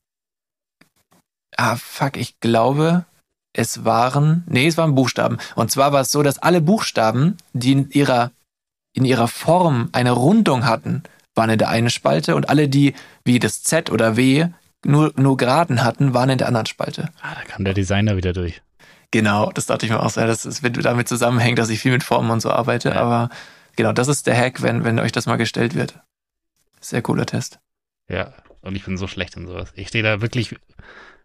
Ah, 1.57 1.77
fuck, 1.77 2.17
ich 2.17 2.41
glaube, 2.41 3.05
es 3.53 3.85
waren, 3.85 4.45
nee, 4.49 4.67
es 4.67 4.77
waren 4.77 4.95
Buchstaben. 4.95 5.39
Und 5.55 5.71
zwar 5.71 5.93
war 5.93 6.03
es 6.03 6.11
so, 6.11 6.23
dass 6.23 6.39
alle 6.39 6.61
Buchstaben, 6.61 7.37
die 7.53 7.73
in 7.73 7.91
ihrer, 7.91 8.33
in 8.93 9.05
ihrer 9.05 9.29
Form 9.29 9.89
eine 9.93 10.13
Rundung 10.13 10.67
hatten, 10.67 11.03
waren 11.35 11.51
in 11.51 11.59
der 11.59 11.69
einen 11.69 11.91
Spalte 11.91 12.37
und 12.37 12.49
alle, 12.49 12.69
die 12.69 12.95
wie 13.25 13.39
das 13.39 13.63
Z 13.63 13.91
oder 13.91 14.17
W 14.17 14.49
nur, 14.85 15.13
nur 15.17 15.37
geraden 15.37 15.83
hatten, 15.83 16.15
waren 16.15 16.31
in 16.31 16.39
der 16.39 16.49
anderen 16.49 16.67
Spalte. 16.67 17.11
Ah, 17.23 17.35
da 17.35 17.43
kam 17.43 17.65
der 17.65 17.75
Designer 17.75 18.17
wieder 18.17 18.33
durch. 18.33 18.61
Genau, 19.11 19.51
das 19.53 19.67
dachte 19.67 19.87
ich 19.87 19.93
mir 19.93 20.03
auch 20.03 20.11
sehr, 20.11 20.27
dass 20.27 20.45
es 20.45 20.61
damit 20.61 21.09
zusammenhängt, 21.09 21.59
dass 21.59 21.71
ich 21.71 21.81
viel 21.81 21.93
mit 21.93 22.03
Formen 22.03 22.31
und 22.31 22.41
so 22.41 22.51
arbeite. 22.51 22.91
Ja. 22.91 22.97
Aber 22.97 23.31
genau, 23.77 23.93
das 23.93 24.09
ist 24.09 24.27
der 24.27 24.37
Hack, 24.37 24.61
wenn, 24.63 24.85
wenn 24.85 24.99
euch 24.99 25.13
das 25.13 25.27
mal 25.27 25.37
gestellt 25.37 25.75
wird. 25.75 26.01
Sehr 26.81 27.01
cooler 27.01 27.25
Test. 27.25 27.61
Ja, 28.09 28.35
und 28.61 28.75
ich 28.75 28.85
bin 28.85 28.97
so 28.97 29.07
schlecht 29.07 29.37
in 29.37 29.47
sowas. 29.47 29.73
Ich 29.75 29.89
stehe 29.89 30.05
da 30.05 30.21
wirklich 30.21 30.57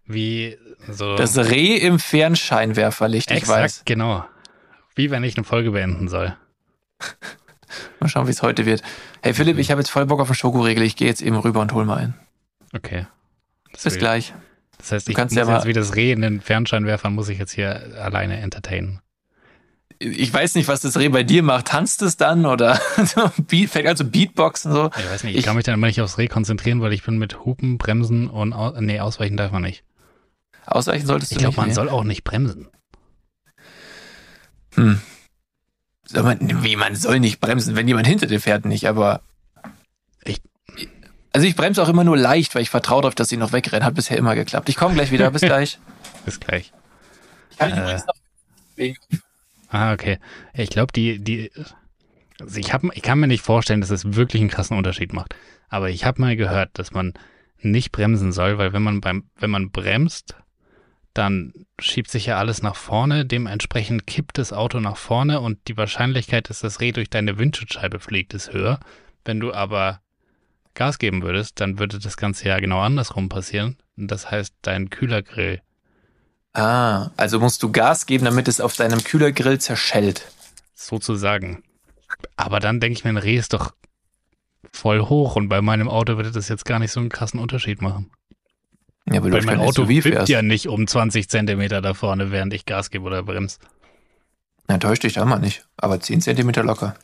wie 0.09 0.57
so. 0.89 1.15
Das 1.15 1.37
Reh 1.37 1.77
im 1.77 1.99
Fernscheinwerferlicht, 1.99 3.31
ich 3.31 3.47
weiß. 3.47 3.83
genau. 3.85 4.25
Wie 4.95 5.11
wenn 5.11 5.23
ich 5.23 5.37
eine 5.37 5.43
Folge 5.43 5.71
beenden 5.71 6.09
soll. 6.09 6.35
mal 7.99 8.09
schauen, 8.09 8.27
wie 8.27 8.31
es 8.31 8.41
heute 8.41 8.65
wird. 8.65 8.81
Hey 9.21 9.33
Philipp, 9.33 9.57
ich 9.57 9.71
habe 9.71 9.81
jetzt 9.81 9.91
voll 9.91 10.05
Bock 10.05 10.19
auf 10.19 10.27
einen 10.27 10.35
Schokoriegel. 10.35 10.83
Ich 10.83 10.95
gehe 10.95 11.07
jetzt 11.07 11.21
eben 11.21 11.37
rüber 11.37 11.61
und 11.61 11.73
hol 11.73 11.85
mal 11.85 11.97
einen. 11.97 12.15
Okay. 12.73 13.05
Das 13.71 13.83
Bis 13.83 13.97
gleich. 13.97 14.33
Das 14.79 14.91
heißt, 14.91 15.09
ich 15.09 15.15
kannst 15.15 15.35
muss 15.35 15.47
ja 15.47 15.55
jetzt 15.55 15.65
wie 15.65 15.73
das 15.73 15.95
Reh 15.95 16.11
in 16.11 16.21
den 16.21 16.41
Fernscheinwerfern 16.41 17.13
muss 17.13 17.29
ich 17.29 17.37
jetzt 17.37 17.51
hier 17.51 17.97
alleine 18.01 18.39
entertainen. 18.39 19.01
Ich 19.99 20.33
weiß 20.33 20.55
nicht, 20.55 20.69
was 20.69 20.79
das 20.79 20.97
Reh 20.97 21.09
bei 21.09 21.23
dir 21.23 21.43
macht. 21.43 21.67
Tanzt 21.67 22.01
es 22.01 22.15
dann 22.15 22.45
oder 22.45 22.75
fängt 23.47 23.87
also 23.87 24.05
Beatboxen 24.05 24.71
so? 24.71 24.89
Ich 24.97 25.09
weiß 25.09 25.23
nicht, 25.25 25.33
ich, 25.33 25.39
ich 25.39 25.45
kann 25.45 25.57
mich 25.57 25.65
dann 25.65 25.73
immer 25.73 25.87
nicht 25.87 26.01
aufs 26.01 26.17
Reh 26.17 26.27
konzentrieren, 26.27 26.81
weil 26.81 26.93
ich 26.93 27.03
bin 27.03 27.17
mit 27.17 27.43
Hupen, 27.43 27.77
Bremsen 27.77 28.27
und 28.29 28.55
nee, 28.79 29.01
ausweichen 29.01 29.35
darf 29.35 29.51
man 29.51 29.61
nicht. 29.61 29.83
Ausweichen 30.71 31.05
solltest 31.05 31.31
du 31.31 31.35
ich 31.35 31.39
glaub, 31.39 31.51
nicht. 31.51 31.67
Ich 31.67 31.73
glaube, 31.73 31.85
man 31.85 31.89
soll 31.89 31.89
auch 31.89 32.03
nicht 32.03 32.23
bremsen. 32.23 32.67
Hm. 34.75 35.01
Soll 36.05 36.23
man, 36.23 36.63
wie 36.63 36.75
man 36.75 36.95
soll 36.95 37.19
nicht 37.19 37.39
bremsen, 37.39 37.75
wenn 37.75 37.87
jemand 37.87 38.07
hinter 38.07 38.27
dir 38.27 38.39
fährt 38.39 38.65
nicht, 38.65 38.87
aber 38.87 39.21
ich 40.23 40.41
also 41.31 41.45
ich 41.45 41.55
bremse 41.55 41.83
auch 41.83 41.89
immer 41.89 42.03
nur 42.03 42.17
leicht, 42.17 42.55
weil 42.55 42.63
ich 42.63 42.69
vertraue 42.69 43.03
darauf, 43.03 43.15
dass 43.15 43.29
sie 43.29 43.37
noch 43.37 43.51
wegrennen. 43.51 43.85
Hat 43.85 43.93
bisher 43.93 44.17
immer 44.17 44.35
geklappt. 44.35 44.69
Ich 44.69 44.75
komme 44.75 44.95
gleich 44.95 45.11
wieder. 45.11 45.29
Bis 45.31 45.41
gleich. 45.43 45.79
Bis 46.25 46.39
gleich. 46.39 46.71
Ich 47.51 47.57
kann 47.57 47.71
äh, 47.71 47.97
noch 47.97 48.03
wegen. 48.75 48.97
Ah, 49.69 49.93
okay. 49.93 50.17
Ich 50.53 50.69
glaube, 50.69 50.91
die, 50.91 51.19
die, 51.19 51.51
also 52.39 52.59
ich, 52.59 52.73
hab, 52.73 52.83
ich 52.95 53.03
kann 53.03 53.19
mir 53.19 53.27
nicht 53.27 53.43
vorstellen, 53.43 53.81
dass 53.81 53.91
es 53.91 54.15
wirklich 54.15 54.41
einen 54.41 54.49
krassen 54.49 54.75
Unterschied 54.75 55.13
macht. 55.13 55.35
Aber 55.67 55.89
ich 55.89 56.05
habe 56.05 56.19
mal 56.19 56.35
gehört, 56.35 56.71
dass 56.73 56.91
man 56.91 57.13
nicht 57.59 57.91
bremsen 57.91 58.31
soll, 58.31 58.57
weil 58.57 58.73
wenn 58.73 58.81
man 58.81 59.01
beim, 59.01 59.29
wenn 59.37 59.51
man 59.51 59.69
bremst, 59.69 60.35
dann 61.13 61.53
schiebt 61.79 62.09
sich 62.11 62.27
ja 62.27 62.37
alles 62.37 62.61
nach 62.61 62.75
vorne, 62.75 63.25
dementsprechend 63.25 64.07
kippt 64.07 64.37
das 64.37 64.53
Auto 64.53 64.79
nach 64.79 64.97
vorne 64.97 65.41
und 65.41 65.67
die 65.67 65.77
Wahrscheinlichkeit, 65.77 66.49
dass 66.49 66.59
das 66.59 66.79
Reh 66.79 66.91
durch 66.91 67.09
deine 67.09 67.37
Windschutzscheibe 67.37 67.99
fliegt, 67.99 68.33
ist 68.33 68.53
höher. 68.53 68.79
Wenn 69.25 69.39
du 69.39 69.53
aber 69.53 70.01
Gas 70.73 70.99
geben 70.99 71.23
würdest, 71.23 71.59
dann 71.59 71.79
würde 71.79 71.99
das 71.99 72.15
Ganze 72.15 72.47
ja 72.47 72.59
genau 72.59 72.79
andersrum 72.79 73.27
passieren. 73.29 73.77
Das 73.95 74.31
heißt, 74.31 74.53
dein 74.61 74.89
Kühlergrill. 74.89 75.61
Ah, 76.53 77.11
also 77.17 77.39
musst 77.39 77.61
du 77.63 77.71
Gas 77.71 78.05
geben, 78.05 78.25
damit 78.25 78.47
es 78.47 78.61
auf 78.61 78.75
deinem 78.75 79.03
Kühlergrill 79.03 79.59
zerschellt. 79.59 80.31
Sozusagen. 80.73 81.63
Aber 82.35 82.59
dann 82.59 82.79
denke 82.79 82.97
ich 82.97 83.03
mir, 83.03 83.09
ein 83.11 83.17
Reh 83.17 83.37
ist 83.37 83.53
doch 83.53 83.73
voll 84.71 85.01
hoch 85.01 85.35
und 85.35 85.49
bei 85.49 85.61
meinem 85.61 85.89
Auto 85.89 86.15
würde 86.17 86.31
das 86.31 86.49
jetzt 86.49 86.65
gar 86.65 86.79
nicht 86.79 86.91
so 86.91 86.99
einen 86.99 87.09
krassen 87.09 87.39
Unterschied 87.39 87.81
machen. 87.81 88.11
Ja, 89.07 89.23
weil 89.23 89.41
mein 89.43 89.59
Auto 89.59 89.83
so 89.83 89.89
wippt 89.89 90.29
ja 90.29 90.41
nicht 90.41 90.67
um 90.67 90.87
20 90.87 91.29
Zentimeter 91.29 91.81
da 91.81 91.93
vorne, 91.93 92.31
während 92.31 92.53
ich 92.53 92.65
Gas 92.65 92.91
gebe 92.91 93.05
oder 93.05 93.23
bremst. 93.23 93.61
Na, 94.67 94.77
täuscht 94.77 95.03
dich 95.03 95.13
da 95.13 95.25
mal 95.25 95.39
nicht. 95.39 95.65
Aber 95.77 95.99
10 95.99 96.21
Zentimeter 96.21 96.63
locker. 96.63 96.95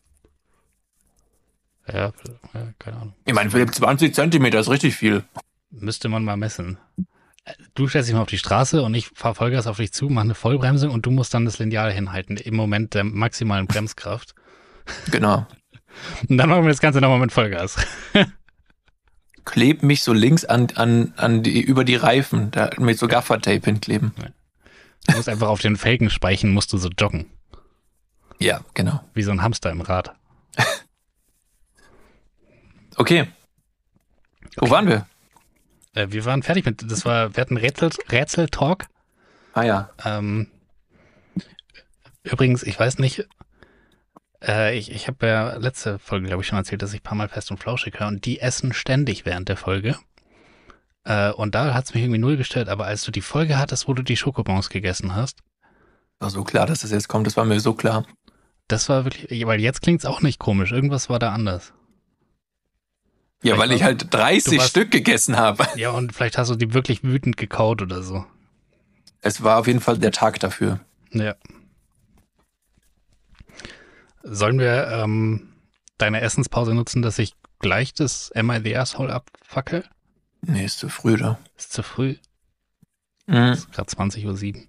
Ja, 1.88 2.12
ja 2.53 2.73
keine 2.77 2.97
Ahnung. 2.97 3.15
Ich 3.25 3.34
meine, 3.34 3.49
Philipp, 3.49 3.73
20 3.73 4.13
Zentimeter 4.13 4.60
ist 4.60 4.69
richtig 4.69 4.95
viel. 4.95 5.23
Müsste 5.71 6.10
man 6.10 6.23
mal 6.23 6.38
messen. 6.38 6.77
Du 7.75 7.88
stellst 7.88 8.10
dich 8.10 8.15
mal 8.15 8.21
auf 8.21 8.29
die 8.29 8.38
Straße 8.38 8.81
und 8.81 8.93
ich 8.95 9.10
fahre 9.13 9.36
Vollgas 9.36 9.67
auf 9.67 9.77
dich 9.77 9.91
zu, 9.91 10.10
mache 10.10 10.25
eine 10.25 10.36
Vollbremsung 10.36 10.91
und 10.91 11.05
du 11.05 11.12
musst 11.12 11.34
dann 11.34 11.45
das 11.45 11.60
Lineal 11.60 11.91
hinhalten 11.91 12.38
im 12.38 12.55
Moment 12.55 12.93
der 12.93 13.03
maximalen 13.03 13.67
Bremskraft. 13.67 14.34
Genau. 15.12 15.45
Und 16.27 16.38
dann 16.38 16.49
machen 16.49 16.63
wir 16.63 16.69
das 16.69 16.81
Ganze 16.81 17.01
nochmal 17.01 17.19
mit 17.19 17.31
Vollgas. 17.31 17.77
Kleb 19.45 19.84
mich 19.84 20.03
so 20.03 20.12
links 20.12 20.43
an, 20.43 20.67
an, 20.75 21.13
an 21.17 21.43
die, 21.43 21.62
über 21.62 21.84
die 21.84 21.95
Reifen, 21.95 22.51
da 22.51 22.71
mit 22.77 22.97
so 22.97 23.08
Gaffertape 23.08 23.62
hinkleben. 23.63 24.12
Du 25.08 25.15
musst 25.15 25.29
einfach 25.29 25.49
auf 25.49 25.62
den 25.62 25.77
Felgen 25.77 26.10
speichen, 26.10 26.51
musst 26.51 26.73
du 26.73 26.77
so 26.77 26.89
joggen. 26.89 27.27
Ja, 28.39 28.62
genau. 28.73 29.01
Wie 29.13 29.21
so 29.21 29.31
ein 29.31 29.41
Hamster 29.41 29.71
im 29.71 29.81
Rad. 29.81 30.15
Okay. 32.97 33.27
Wo 34.55 34.69
waren 34.69 34.88
wir? 34.88 35.05
Äh, 35.95 36.08
wir 36.12 36.23
waren 36.25 36.43
fertig 36.43 36.65
mit, 36.65 36.89
das 36.89 37.05
war, 37.05 37.36
wir 37.36 37.41
hatten 37.41 37.58
Rätsel, 37.58 37.89
Rätsel-Talk. 38.10 38.86
Ah 39.53 39.63
ja. 39.63 39.89
Ähm, 40.05 40.47
übrigens, 42.23 42.63
ich 42.63 42.79
weiß 42.79 42.99
nicht, 42.99 43.27
äh, 44.47 44.77
ich, 44.77 44.91
ich 44.91 45.08
habe 45.08 45.25
ja 45.25 45.55
letzte 45.58 45.99
Folge, 45.99 46.27
glaube 46.27 46.41
ich, 46.41 46.47
schon 46.47 46.58
erzählt, 46.58 46.81
dass 46.81 46.93
ich 46.93 47.01
ein 47.01 47.03
paar 47.03 47.17
Mal 47.17 47.29
fest 47.29 47.51
und 47.51 47.58
flauschig 47.58 47.99
höre 47.99 48.08
und 48.08 48.25
die 48.25 48.39
essen 48.39 48.73
ständig 48.73 49.25
während 49.25 49.49
der 49.49 49.58
Folge. 49.58 49.97
Äh, 51.03 51.31
und 51.31 51.55
da 51.55 51.73
hat 51.73 51.86
es 51.86 51.93
mich 51.93 52.03
irgendwie 52.03 52.19
null 52.19 52.38
gestört, 52.38 52.69
aber 52.69 52.86
als 52.86 53.03
du 53.03 53.12
die 53.12 53.21
Folge 53.21 53.58
hattest, 53.58 53.88
wo 53.88 53.93
du 53.93 54.03
die 54.03 54.17
Schokobons 54.17 54.69
gegessen 54.69 55.15
hast. 55.15 55.39
War 56.19 56.29
so 56.29 56.43
klar, 56.43 56.65
dass 56.65 56.79
das 56.79 56.91
jetzt 56.91 57.08
kommt, 57.08 57.27
das 57.27 57.38
war 57.38 57.45
mir 57.45 57.60
so 57.60 57.73
klar. 57.73 58.05
Das 58.67 58.89
war 58.89 59.05
wirklich, 59.05 59.45
weil 59.45 59.60
jetzt 59.60 59.81
klingt 59.81 59.99
es 59.99 60.05
auch 60.05 60.21
nicht 60.21 60.39
komisch, 60.39 60.71
irgendwas 60.71 61.10
war 61.10 61.19
da 61.19 61.31
anders. 61.31 61.73
Ja, 63.43 63.60
weil 63.60 63.71
ich 63.71 63.84
halt 63.84 64.12
30 64.12 64.58
warst, 64.58 64.69
Stück 64.71 64.89
gegessen 64.89 65.38
habe. 65.38 65.67
Ja, 65.75 65.91
und 65.91 66.13
vielleicht 66.13 66.38
hast 66.38 66.49
du 66.49 66.55
die 66.55 66.73
wirklich 66.73 67.03
wütend 67.03 67.38
gekaut 67.38 67.81
oder 67.81 68.01
so. 68.01 68.25
Es 69.21 69.43
war 69.43 69.60
auf 69.60 69.67
jeden 69.67 69.81
Fall 69.81 69.99
der 69.99 70.12
Tag 70.12 70.39
dafür. 70.39 70.79
Ja. 71.12 71.36
Sollen 74.27 74.57
wir 74.57 74.88
ähm, 74.88 75.53
deine 75.99 76.21
Essenspause 76.21 76.73
nutzen, 76.73 77.03
dass 77.03 77.19
ich 77.19 77.35
gleich 77.59 77.93
das 77.93 78.31
Am 78.31 78.49
I 78.49 78.59
the 78.63 78.75
Asshole 78.75 79.13
abfackel? 79.13 79.85
Nee, 80.41 80.65
ist 80.65 80.79
zu 80.79 80.89
früh 80.89 81.15
da. 81.15 81.38
Ist 81.57 81.73
zu 81.73 81.83
früh? 81.83 82.15
Mhm. 83.27 83.53
Ist 83.53 83.71
gerade 83.71 83.89
20.07 83.89 84.55
Uhr. 84.55 84.63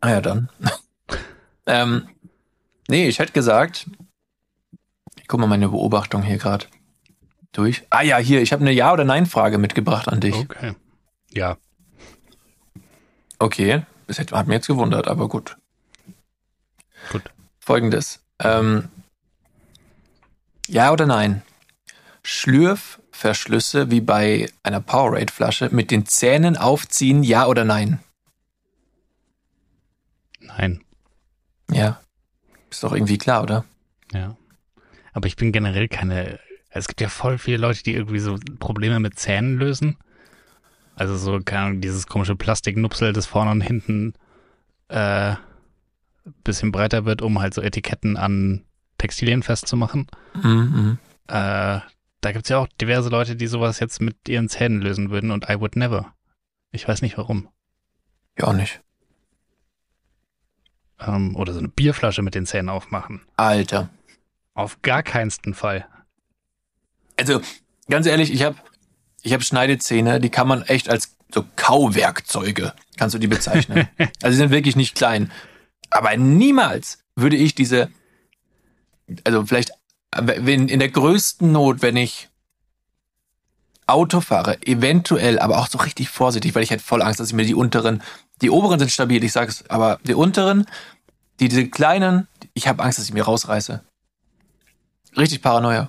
Ah 0.00 0.10
ja, 0.10 0.20
dann. 0.22 0.48
ähm, 1.66 2.08
nee, 2.88 3.06
ich 3.06 3.18
hätte 3.18 3.32
gesagt, 3.32 3.90
ich 5.20 5.28
guck 5.28 5.40
mal 5.40 5.46
meine 5.46 5.68
Beobachtung 5.68 6.22
hier 6.22 6.38
gerade 6.38 6.66
durch. 7.52 7.86
Ah 7.90 8.02
ja, 8.02 8.16
hier, 8.16 8.40
ich 8.40 8.52
habe 8.52 8.62
eine 8.62 8.72
Ja- 8.72 8.92
oder 8.92 9.04
Nein-Frage 9.04 9.58
mitgebracht 9.58 10.08
an 10.08 10.20
dich. 10.20 10.34
Okay. 10.34 10.74
Ja. 11.30 11.58
Okay, 13.38 13.84
das 14.06 14.18
hat 14.18 14.46
mich 14.46 14.54
jetzt 14.54 14.66
gewundert, 14.66 15.06
aber 15.06 15.28
gut. 15.28 15.58
Gut. 17.12 17.22
Folgendes. 17.60 18.24
Ähm, 18.40 18.88
ja 20.66 20.92
oder 20.92 21.06
nein? 21.06 21.42
Schlürfverschlüsse 22.22 23.90
wie 23.90 24.00
bei 24.00 24.50
einer 24.62 24.80
Powerade-Flasche 24.80 25.70
mit 25.72 25.90
den 25.90 26.06
Zähnen 26.06 26.56
aufziehen, 26.56 27.22
ja 27.22 27.46
oder 27.46 27.64
nein? 27.64 28.00
Nein. 30.40 30.82
Ja. 31.70 32.00
Ist 32.70 32.82
doch 32.82 32.92
irgendwie 32.92 33.18
klar, 33.18 33.42
oder? 33.42 33.64
Ja. 34.12 34.36
Aber 35.12 35.26
ich 35.26 35.36
bin 35.36 35.52
generell 35.52 35.88
keine 35.88 36.38
es 36.70 36.88
gibt 36.88 37.00
ja 37.00 37.08
voll 37.08 37.38
viele 37.38 37.58
Leute, 37.58 37.82
die 37.82 37.94
irgendwie 37.94 38.18
so 38.18 38.36
Probleme 38.58 39.00
mit 39.00 39.18
Zähnen 39.18 39.58
lösen. 39.58 39.96
Also 40.94 41.16
so, 41.16 41.40
keine 41.40 41.62
Ahnung, 41.62 41.80
dieses 41.80 42.06
komische 42.06 42.36
Plastiknupsel, 42.36 43.12
das 43.12 43.26
vorne 43.26 43.50
und 43.50 43.60
hinten 43.60 44.14
äh, 44.88 45.34
bisschen 46.44 46.72
breiter 46.72 47.04
wird, 47.04 47.22
um 47.22 47.40
halt 47.40 47.54
so 47.54 47.62
Etiketten 47.62 48.16
an 48.16 48.64
Textilien 48.98 49.42
festzumachen. 49.42 50.06
Mhm. 50.34 50.98
Äh, 51.28 51.80
da 52.20 52.32
gibt's 52.32 52.48
ja 52.48 52.58
auch 52.58 52.68
diverse 52.80 53.08
Leute, 53.08 53.36
die 53.36 53.46
sowas 53.46 53.80
jetzt 53.80 54.00
mit 54.00 54.28
ihren 54.28 54.48
Zähnen 54.48 54.80
lösen 54.80 55.10
würden 55.10 55.30
und 55.30 55.48
I 55.48 55.60
would 55.60 55.76
never. 55.76 56.12
Ich 56.72 56.86
weiß 56.86 57.02
nicht 57.02 57.16
warum. 57.16 57.48
Ja, 58.38 58.46
auch 58.46 58.52
nicht. 58.52 58.80
Ähm, 61.00 61.36
oder 61.36 61.52
so 61.52 61.60
eine 61.60 61.68
Bierflasche 61.68 62.22
mit 62.22 62.34
den 62.34 62.46
Zähnen 62.46 62.68
aufmachen. 62.68 63.22
Alter. 63.36 63.88
Auf 64.54 64.82
gar 64.82 65.04
keinsten 65.04 65.54
Fall 65.54 65.86
also 67.18 67.40
ganz 67.90 68.06
ehrlich, 68.06 68.32
ich 68.32 68.42
habe 68.42 68.56
ich 69.22 69.34
hab 69.34 69.42
Schneidezähne, 69.42 70.20
die 70.20 70.30
kann 70.30 70.48
man 70.48 70.62
echt 70.62 70.88
als 70.88 71.16
so 71.32 71.44
Kauwerkzeuge, 71.56 72.72
kannst 72.96 73.14
du 73.14 73.18
die 73.18 73.26
bezeichnen. 73.26 73.88
also 73.98 74.30
sie 74.30 74.36
sind 74.36 74.50
wirklich 74.50 74.76
nicht 74.76 74.94
klein. 74.94 75.30
Aber 75.90 76.16
niemals 76.16 76.98
würde 77.16 77.36
ich 77.36 77.54
diese, 77.54 77.90
also 79.24 79.44
vielleicht 79.46 79.72
wenn 80.16 80.68
in 80.68 80.78
der 80.78 80.88
größten 80.88 81.52
Not, 81.52 81.82
wenn 81.82 81.96
ich 81.96 82.28
Auto 83.86 84.20
fahre, 84.20 84.60
eventuell, 84.66 85.38
aber 85.38 85.58
auch 85.58 85.68
so 85.68 85.78
richtig 85.78 86.10
vorsichtig, 86.10 86.54
weil 86.54 86.62
ich 86.62 86.70
hätte 86.70 86.82
voll 86.82 87.02
Angst, 87.02 87.20
dass 87.20 87.28
ich 87.28 87.34
mir 87.34 87.46
die 87.46 87.54
unteren, 87.54 88.02
die 88.42 88.50
oberen 88.50 88.78
sind 88.78 88.90
stabil, 88.90 89.22
ich 89.24 89.32
sag's, 89.32 89.64
aber 89.68 89.98
die 90.04 90.14
unteren, 90.14 90.66
die 91.40 91.48
diese 91.48 91.68
kleinen, 91.68 92.28
ich 92.52 92.68
habe 92.68 92.82
Angst, 92.82 92.98
dass 92.98 93.06
ich 93.06 93.14
mir 93.14 93.24
rausreiße. 93.24 93.82
Richtig 95.16 95.40
Paranoia. 95.40 95.88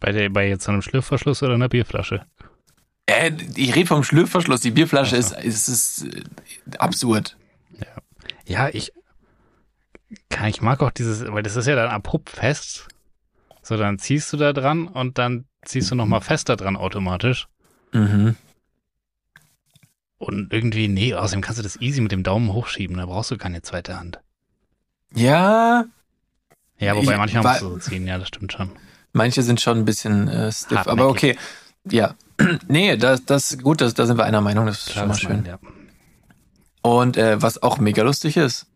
Bei, 0.00 0.12
der, 0.12 0.28
bei 0.28 0.48
jetzt 0.48 0.68
einem 0.68 0.82
Schlürfverschluss 0.82 1.42
oder 1.42 1.54
einer 1.54 1.68
Bierflasche? 1.68 2.26
Äh, 3.06 3.32
ich 3.56 3.74
rede 3.74 3.86
vom 3.86 4.04
Schlürfverschluss. 4.04 4.60
Die 4.60 4.70
Bierflasche 4.70 5.16
ist, 5.16 5.32
ist, 5.32 5.68
ist 5.68 6.04
äh, 6.04 6.22
absurd. 6.78 7.36
Ja. 7.78 8.66
ja, 8.66 8.68
ich 8.68 8.92
ich 10.48 10.60
mag 10.60 10.82
auch 10.82 10.90
dieses, 10.90 11.30
weil 11.32 11.42
das 11.42 11.56
ist 11.56 11.66
ja 11.66 11.74
dann 11.74 11.90
abrupt 11.90 12.30
fest. 12.30 12.88
So, 13.62 13.76
dann 13.76 13.98
ziehst 13.98 14.32
du 14.32 14.36
da 14.36 14.52
dran 14.52 14.86
und 14.88 15.18
dann 15.18 15.46
ziehst 15.64 15.90
du 15.90 15.94
nochmal 15.94 16.20
fester 16.20 16.56
dran 16.56 16.76
automatisch. 16.76 17.46
Mhm. 17.92 18.36
Und 20.18 20.52
irgendwie, 20.52 20.88
nee, 20.88 21.14
außerdem 21.14 21.40
kannst 21.42 21.58
du 21.58 21.62
das 21.62 21.80
easy 21.80 22.00
mit 22.00 22.12
dem 22.12 22.22
Daumen 22.22 22.52
hochschieben, 22.52 22.96
da 22.96 23.06
brauchst 23.06 23.30
du 23.30 23.36
keine 23.36 23.62
zweite 23.62 23.98
Hand. 23.98 24.20
Ja. 25.14 25.84
Ja, 26.78 26.96
wobei 26.96 27.12
Ich- 27.24 27.34
wa- 27.34 27.42
musst 27.42 27.62
du 27.62 27.68
so 27.70 27.78
ziehen, 27.78 28.06
ja, 28.06 28.18
das 28.18 28.28
stimmt 28.28 28.52
schon. 28.52 28.70
Manche 29.12 29.42
sind 29.42 29.60
schon 29.60 29.78
ein 29.78 29.84
bisschen 29.84 30.28
äh, 30.28 30.50
stiff, 30.50 30.78
Hartnäckig. 30.78 31.00
aber 31.00 31.08
okay. 31.08 31.38
Ja. 31.88 32.14
nee, 32.68 32.96
das, 32.96 33.24
das 33.24 33.58
gut, 33.58 33.80
das, 33.80 33.94
da 33.94 34.06
sind 34.06 34.16
wir 34.18 34.24
einer 34.24 34.40
Meinung, 34.40 34.66
das 34.66 34.78
ist 34.86 34.92
schon 34.92 35.08
mal 35.08 35.14
schön. 35.14 35.36
mein, 35.42 35.46
ja. 35.46 35.58
Und 36.82 37.16
äh, 37.16 37.40
was 37.40 37.62
auch 37.62 37.78
mega 37.78 38.02
lustig 38.02 38.36
ist, 38.36 38.66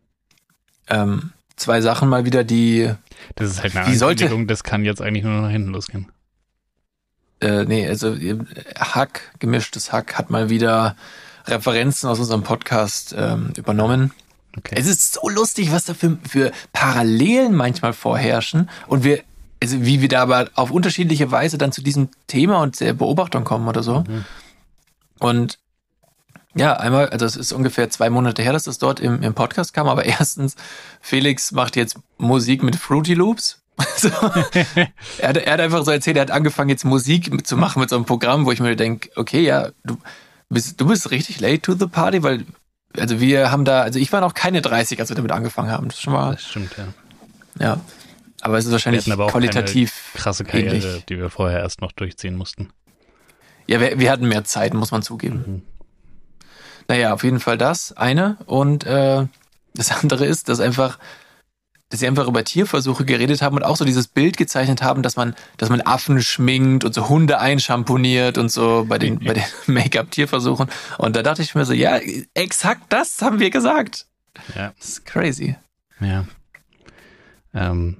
ähm, 0.90 1.32
zwei 1.56 1.80
Sachen 1.80 2.08
mal 2.08 2.24
wieder, 2.24 2.44
die, 2.44 2.90
Das 3.36 3.50
ist 3.50 3.62
halt 3.62 3.76
eine 3.76 3.86
Die 3.90 3.96
sollte- 3.96 4.24
Ankündigung, 4.24 4.46
das 4.48 4.62
kann 4.64 4.84
jetzt 4.84 5.00
eigentlich 5.02 5.24
nur 5.24 5.40
nach 5.42 5.50
hinten 5.50 5.70
losgehen. 5.72 6.08
äh, 7.40 7.64
nee, 7.64 7.86
also 7.86 8.14
äh, 8.14 8.38
Hack, 8.78 9.32
gemischtes 9.38 9.92
Hack, 9.92 10.16
hat 10.18 10.30
mal 10.30 10.50
wieder 10.50 10.96
Referenzen 11.46 12.08
aus 12.08 12.18
unserem 12.18 12.42
Podcast 12.42 13.14
ähm, 13.16 13.52
übernommen. 13.56 14.12
Okay. 14.56 14.74
Es 14.76 14.86
ist 14.86 15.14
so 15.14 15.28
lustig, 15.28 15.70
was 15.72 15.84
da 15.84 15.94
für, 15.94 16.18
für 16.28 16.50
Parallelen 16.72 17.54
manchmal 17.54 17.92
vorherrschen 17.92 18.68
und 18.88 19.04
wir, 19.04 19.22
also 19.62 19.80
wie 19.84 20.00
wir 20.00 20.08
da 20.08 20.22
aber 20.22 20.50
auf 20.54 20.70
unterschiedliche 20.70 21.30
Weise 21.30 21.58
dann 21.58 21.70
zu 21.72 21.80
diesem 21.82 22.08
Thema 22.26 22.60
und 22.60 22.80
der 22.80 22.92
Beobachtung 22.92 23.44
kommen 23.44 23.68
oder 23.68 23.82
so. 23.82 24.00
Mhm. 24.00 24.24
Und 25.20 25.58
ja, 26.58 26.74
einmal, 26.74 27.08
also 27.10 27.24
es 27.24 27.36
ist 27.36 27.52
ungefähr 27.52 27.88
zwei 27.90 28.10
Monate 28.10 28.42
her, 28.42 28.52
dass 28.52 28.64
das 28.64 28.78
dort 28.78 29.00
im, 29.00 29.22
im 29.22 29.34
Podcast 29.34 29.72
kam, 29.72 29.88
aber 29.88 30.04
erstens, 30.18 30.56
Felix 31.00 31.52
macht 31.52 31.76
jetzt 31.76 31.96
Musik 32.18 32.62
mit 32.62 32.76
Fruity 32.76 33.14
Loops. 33.14 33.60
So. 33.96 34.08
er, 35.18 35.28
hat, 35.28 35.36
er 35.36 35.52
hat 35.52 35.60
einfach 35.60 35.84
so 35.84 35.92
erzählt, 35.92 36.16
er 36.16 36.22
hat 36.22 36.30
angefangen 36.32 36.68
jetzt 36.68 36.84
Musik 36.84 37.32
mit- 37.32 37.46
zu 37.46 37.56
machen 37.56 37.78
mit 37.80 37.88
so 37.90 37.94
einem 37.96 38.06
Programm, 38.06 38.44
wo 38.44 38.50
ich 38.50 38.58
mir 38.58 38.74
denke, 38.74 39.10
okay, 39.14 39.42
ja, 39.42 39.68
du 39.84 39.96
bist, 40.48 40.80
du 40.80 40.86
bist 40.88 41.12
richtig 41.12 41.38
late 41.38 41.60
to 41.60 41.74
the 41.74 41.86
party, 41.86 42.24
weil, 42.24 42.44
also 42.98 43.20
wir 43.20 43.52
haben 43.52 43.64
da, 43.64 43.82
also 43.82 44.00
ich 44.00 44.10
war 44.12 44.20
noch 44.20 44.34
keine 44.34 44.62
30, 44.62 44.98
als 44.98 45.10
wir 45.10 45.16
damit 45.16 45.30
angefangen 45.30 45.70
haben. 45.70 45.86
Das 45.86 45.96
ist 45.98 46.02
schon 46.02 46.12
mal, 46.12 46.32
Das 46.32 46.42
stimmt, 46.42 46.72
ja. 46.76 46.84
ja. 47.64 47.80
Aber 48.40 48.58
es 48.58 48.64
ist 48.64 48.70
Wir 48.70 48.72
wahrscheinlich 48.72 49.02
hatten 49.02 49.12
aber 49.12 49.26
auch 49.26 49.30
qualitativ 49.30 50.10
krasse 50.14 50.44
Karriere, 50.44 50.74
ähnlich. 50.76 51.04
die 51.04 51.18
wir 51.18 51.30
vorher 51.30 51.60
erst 51.60 51.80
noch 51.80 51.92
durchziehen 51.92 52.34
mussten. 52.36 52.70
Ja, 53.68 53.78
wir, 53.80 53.98
wir 54.00 54.10
hatten 54.10 54.26
mehr 54.26 54.42
Zeit, 54.42 54.74
muss 54.74 54.90
man 54.90 55.02
zugeben. 55.02 55.44
Mhm. 55.46 55.62
Naja, 56.88 57.12
auf 57.12 57.22
jeden 57.24 57.40
Fall 57.40 57.58
das 57.58 57.92
eine. 57.96 58.38
Und 58.46 58.84
äh, 58.84 59.26
das 59.74 59.90
andere 59.92 60.24
ist, 60.26 60.48
dass 60.48 60.58
einfach, 60.60 60.98
dass 61.90 62.00
sie 62.00 62.06
einfach 62.06 62.26
über 62.26 62.44
Tierversuche 62.44 63.04
geredet 63.04 63.42
haben 63.42 63.56
und 63.56 63.62
auch 63.62 63.76
so 63.76 63.84
dieses 63.84 64.08
Bild 64.08 64.36
gezeichnet 64.36 64.82
haben, 64.82 65.02
dass 65.02 65.16
man, 65.16 65.34
dass 65.58 65.68
man 65.68 65.80
Affen 65.82 66.22
schminkt 66.22 66.84
und 66.84 66.94
so 66.94 67.08
Hunde 67.08 67.38
einschamponiert 67.40 68.38
und 68.38 68.50
so 68.50 68.86
bei 68.88 68.98
den, 68.98 69.18
bei 69.18 69.34
den 69.34 69.44
Make-up-Tierversuchen. 69.66 70.68
Und 70.96 71.14
da 71.16 71.22
dachte 71.22 71.42
ich 71.42 71.54
mir 71.54 71.64
so, 71.64 71.72
ja, 71.74 71.98
exakt 72.34 72.84
das 72.90 73.20
haben 73.22 73.38
wir 73.38 73.50
gesagt. 73.50 74.06
Ja, 74.54 74.72
Das 74.78 74.88
ist 74.88 75.06
crazy. 75.06 75.56
ja. 76.00 76.24
Ähm, 77.54 77.96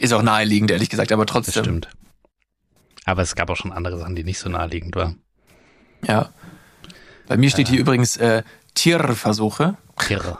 Ist 0.00 0.12
auch 0.12 0.22
naheliegend, 0.22 0.70
ehrlich 0.70 0.88
gesagt, 0.88 1.12
aber 1.12 1.24
das 1.26 1.32
trotzdem. 1.32 1.62
stimmt. 1.64 1.88
Aber 3.04 3.22
es 3.22 3.34
gab 3.36 3.50
auch 3.50 3.56
schon 3.56 3.72
andere 3.72 3.98
Sachen, 3.98 4.16
die 4.16 4.24
nicht 4.24 4.38
so 4.38 4.48
naheliegend 4.48 4.96
waren. 4.96 5.20
Ja. 6.06 6.30
Bei 7.28 7.36
mir 7.36 7.50
steht 7.50 7.68
hier 7.68 7.80
übrigens 7.80 8.16
äh, 8.16 8.42
Tierversuche. 8.74 9.76
Irre. 10.08 10.38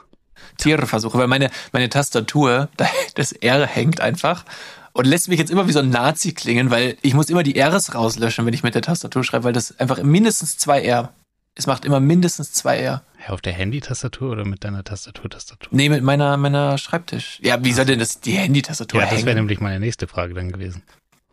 Tierversuche, 0.58 1.18
weil 1.18 1.26
meine, 1.26 1.50
meine 1.72 1.88
Tastatur, 1.88 2.68
da- 2.76 2.88
das 3.14 3.32
R 3.32 3.66
hängt 3.66 4.00
einfach 4.00 4.44
und 4.92 5.04
lässt 5.06 5.28
mich 5.28 5.38
jetzt 5.38 5.50
immer 5.50 5.68
wie 5.68 5.72
so 5.72 5.80
ein 5.80 5.90
Nazi 5.90 6.32
klingen, 6.32 6.70
weil 6.70 6.96
ich 7.02 7.14
muss 7.14 7.28
immer 7.28 7.42
die 7.42 7.58
Rs 7.60 7.94
rauslöschen, 7.94 8.46
wenn 8.46 8.54
ich 8.54 8.62
mit 8.62 8.74
der 8.74 8.82
Tastatur 8.82 9.24
schreibe, 9.24 9.44
weil 9.44 9.52
das 9.52 9.78
einfach 9.78 10.02
mindestens 10.02 10.56
zwei 10.58 10.82
R. 10.82 11.12
Es 11.54 11.66
macht 11.66 11.84
immer 11.84 12.00
mindestens 12.00 12.52
zwei 12.52 12.78
R. 12.78 13.02
Ja, 13.26 13.32
auf 13.34 13.40
der 13.40 13.52
Handy-Tastatur 13.54 14.30
oder 14.32 14.44
mit 14.44 14.62
deiner 14.64 14.84
Tastatur-Tastatur? 14.84 15.68
Nee, 15.72 15.88
mit 15.88 16.02
meiner, 16.02 16.36
meiner 16.36 16.76
Schreibtisch. 16.78 17.38
Ja, 17.42 17.62
wie 17.64 17.72
soll 17.72 17.86
denn 17.86 17.98
das 17.98 18.20
die 18.20 18.32
Handy-Tastatur 18.32 19.00
Ja, 19.00 19.06
das 19.08 19.24
wäre 19.24 19.36
nämlich 19.36 19.60
meine 19.60 19.80
nächste 19.80 20.06
Frage 20.06 20.34
dann 20.34 20.52
gewesen. 20.52 20.82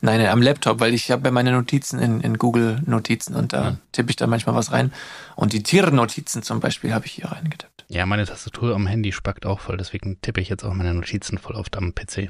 Nein, 0.06 0.26
am 0.28 0.42
Laptop, 0.42 0.82
weil 0.82 0.94
ich 0.94 1.12
habe 1.12 1.26
ja 1.30 1.32
meine 1.32 1.54
Notizen 1.54 1.98
in, 1.98 2.20
in 2.20 2.38
Google 2.38 2.82
Notizen 2.86 3.36
und 3.36 3.54
da 3.54 3.64
Ja. 3.64 3.78
tippe 3.94 4.10
ich 4.10 4.18
da 4.18 4.28
manchmal 4.28 4.54
was 4.54 4.74
rein. 4.74 4.92
Und 5.38 5.54
die 5.54 5.64
Tiernotizen 5.64 6.44
zum 6.44 6.60
Beispiel 6.60 6.94
habe 6.94 7.06
ich 7.06 7.14
hier 7.14 7.32
reingetippt. 7.32 7.86
Ja, 7.88 8.06
meine 8.06 8.26
Tastatur 8.26 8.76
am 8.76 8.86
Handy 8.86 9.14
spackt 9.14 9.46
auch 9.46 9.62
voll, 9.62 9.78
deswegen 9.78 10.20
tippe 10.20 10.42
ich 10.42 10.50
jetzt 10.50 10.66
auch 10.66 10.74
meine 10.74 10.94
Notizen 10.94 11.38
voll 11.38 11.56
oft 11.56 11.78
am 11.78 11.96
PC. 11.96 12.30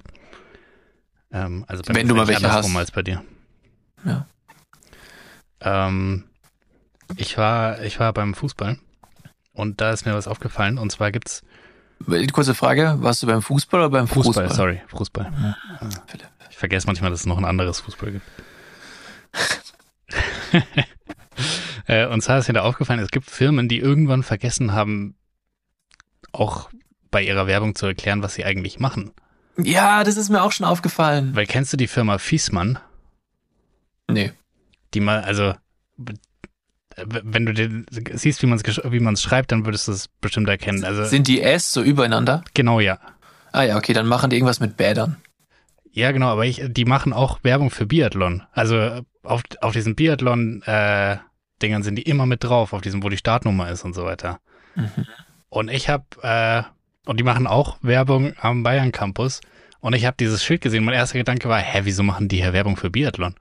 Ähm, 1.32 1.66
also 1.68 1.82
bei 1.82 1.96
Wenn 1.96 2.08
du 2.08 2.14
mal 2.14 2.28
welche 2.28 2.52
hast. 2.52 2.76
als 2.76 2.92
bei 2.92 3.02
dir. 3.02 3.24
Ja. 4.06 4.28
Ähm, 5.62 6.26
ich 7.18 7.38
war, 7.40 7.82
ich 7.82 8.00
war 8.00 8.14
beim 8.14 8.36
Fußball 8.36 8.78
und 9.54 9.82
da 9.82 9.92
ist 9.92 10.06
mir 10.06 10.14
was 10.14 10.28
aufgefallen 10.28 10.78
und 10.78 10.92
zwar 10.92 11.12
gibt's 11.12 11.42
Kurze 12.32 12.56
Frage, 12.56 12.97
warst 12.99 13.24
du 13.24 13.28
beim 13.28 13.41
Fußball 13.41 13.82
oder 13.82 13.89
beim 13.89 14.08
Fußball, 14.08 14.47
Fußball? 14.47 14.56
sorry, 14.56 14.82
Fußball. 14.88 15.56
Philipp. 16.08 16.28
Ich 16.49 16.58
vergesse 16.58 16.88
manchmal, 16.88 17.12
dass 17.12 17.22
es 17.22 17.26
noch 17.26 17.38
ein 17.38 17.45
anderes 17.45 17.80
Fußball 17.82 18.12
gibt. 18.12 18.26
Äh, 21.86 22.08
und 22.08 22.22
zwar 22.22 22.38
ist 22.38 22.47
mir 22.47 22.54
da 22.54 22.62
aufgefallen, 22.62 22.99
es 23.01 23.12
gibt 23.12 23.30
Firmen, 23.30 23.68
die 23.68 23.80
irgendwann 23.80 24.24
vergessen 24.24 24.72
haben, 24.72 25.16
auch 26.32 26.70
bei 27.12 27.22
ihrer 27.24 27.45
Werbung 27.47 27.76
zu 27.76 27.86
erklären, 27.86 28.24
was 28.24 28.36
sie 28.36 28.45
eigentlich 28.45 28.80
machen. 28.80 29.12
Ja, 29.58 30.04
das 30.06 30.16
ist 30.16 30.30
mir 30.30 30.43
auch 30.43 30.54
schon 30.54 30.66
aufgefallen. 30.66 31.36
Weil 31.36 31.45
kennst 31.45 31.74
du 31.74 31.78
die 31.78 31.88
Firma 31.88 32.20
Fiesmann? 32.20 32.80
Nee. 34.10 34.32
Die 34.93 34.99
mal, 35.01 35.22
also 35.24 35.56
wenn 36.98 37.46
du 37.46 37.54
den, 37.54 37.86
siehst, 38.14 38.41
wie 38.41 38.46
man 38.48 38.60
es 38.60 38.82
wie 38.84 39.00
man's 39.00 39.22
schreibt, 39.22 39.52
dann 39.52 39.66
würdest 39.66 39.88
du 39.88 39.91
es 39.94 40.08
bestimmt 40.22 40.48
erkennen. 40.50 40.84
Also 40.84 41.06
Sind 41.06 41.28
die 41.28 41.41
S 41.41 41.72
so 41.72 41.82
übereinander? 41.82 42.44
genau 42.54 42.80
ja. 42.80 43.00
Ah 43.52 43.64
ja, 43.64 43.78
okay, 43.78 43.94
dann 43.94 44.08
machen 44.08 44.30
die 44.30 44.36
irgendwas 44.38 44.60
mit 44.60 44.78
Bädern. 44.78 45.18
Ja, 45.91 46.12
genau, 46.12 46.30
aber 46.30 46.46
ich, 46.46 46.62
die 46.68 46.86
machen 46.86 47.14
auch 47.14 47.39
Werbung 47.44 47.70
für 47.70 47.86
Biathlon. 47.86 48.44
Also 48.52 49.02
auf, 49.22 49.44
auf 49.62 49.74
diesen 49.74 49.96
Biathlon-Dingern 49.96 51.84
sind 51.84 51.96
die 51.96 52.02
immer 52.02 52.26
mit 52.26 52.44
drauf, 52.44 52.74
auf 52.74 52.82
diesem, 52.82 53.04
wo 53.04 53.10
die 53.10 53.18
Startnummer 53.18 53.70
ist 53.70 53.86
und 53.86 53.94
so 53.94 54.04
weiter. 54.04 54.39
Mhm. 54.76 55.06
Und 55.50 55.70
ich 55.70 55.89
habe, 55.89 56.06
äh, 56.24 56.64
und 57.06 57.20
die 57.20 57.24
machen 57.24 57.46
auch 57.46 57.78
Werbung 57.84 58.34
am 58.41 58.64
Bayern 58.64 58.91
Campus. 58.91 59.41
Und 59.82 59.94
ich 59.94 60.06
habe 60.06 60.18
dieses 60.20 60.44
Schild 60.44 60.62
gesehen. 60.62 60.84
Mein 60.84 60.96
erster 60.96 61.20
Gedanke 61.20 61.48
war, 61.48 61.60
hä, 61.60 61.82
wieso 61.84 62.02
machen 62.02 62.28
die 62.28 62.38
hier 62.38 62.54
Werbung 62.54 62.76
für 62.76 62.89
Biathlon? 62.89 63.36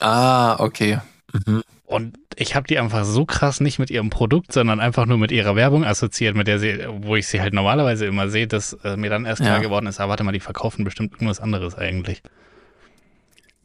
Ah, 0.00 0.56
okay. 0.58 0.98
Mhm. 1.32 1.62
Und 1.84 2.18
ich 2.36 2.54
habe 2.54 2.66
die 2.68 2.78
einfach 2.78 3.04
so 3.04 3.26
krass 3.26 3.60
nicht 3.60 3.78
mit 3.78 3.90
ihrem 3.90 4.10
Produkt, 4.10 4.52
sondern 4.52 4.78
einfach 4.80 5.06
nur 5.06 5.18
mit 5.18 5.32
ihrer 5.32 5.56
Werbung 5.56 5.84
assoziiert, 5.84 6.36
mit 6.36 6.46
der 6.46 6.58
sie, 6.60 6.84
wo 6.88 7.16
ich 7.16 7.26
sie 7.26 7.40
halt 7.40 7.52
normalerweise 7.52 8.06
immer 8.06 8.28
sehe, 8.28 8.46
dass 8.46 8.74
äh, 8.84 8.96
mir 8.96 9.10
dann 9.10 9.24
erst 9.26 9.42
klar 9.42 9.56
Ja. 9.56 9.62
geworden 9.62 9.86
ist, 9.86 9.98
ah, 10.00 10.08
warte 10.08 10.22
mal, 10.22 10.32
die 10.32 10.40
verkaufen 10.40 10.84
bestimmt 10.84 11.14
irgendwas 11.14 11.40
anderes 11.40 11.74
eigentlich. 11.74 12.22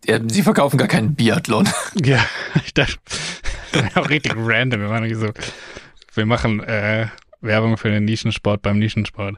Ja, 0.07 0.19
sie 0.27 0.41
verkaufen 0.43 0.77
gar 0.77 0.87
keinen 0.87 1.15
Biathlon. 1.15 1.67
Ja, 2.03 2.25
ich 2.65 2.73
dachte, 2.73 2.95
das 3.71 3.95
auch 3.95 4.09
richtig 4.09 4.33
random. 4.35 4.81
Wir 4.81 4.89
waren 4.89 5.15
so, 5.15 5.31
wir 6.13 6.25
machen 6.25 6.61
äh, 6.63 7.07
Werbung 7.41 7.77
für 7.77 7.89
den 7.89 8.05
Nischensport 8.05 8.61
beim 8.61 8.79
Nischensport. 8.79 9.37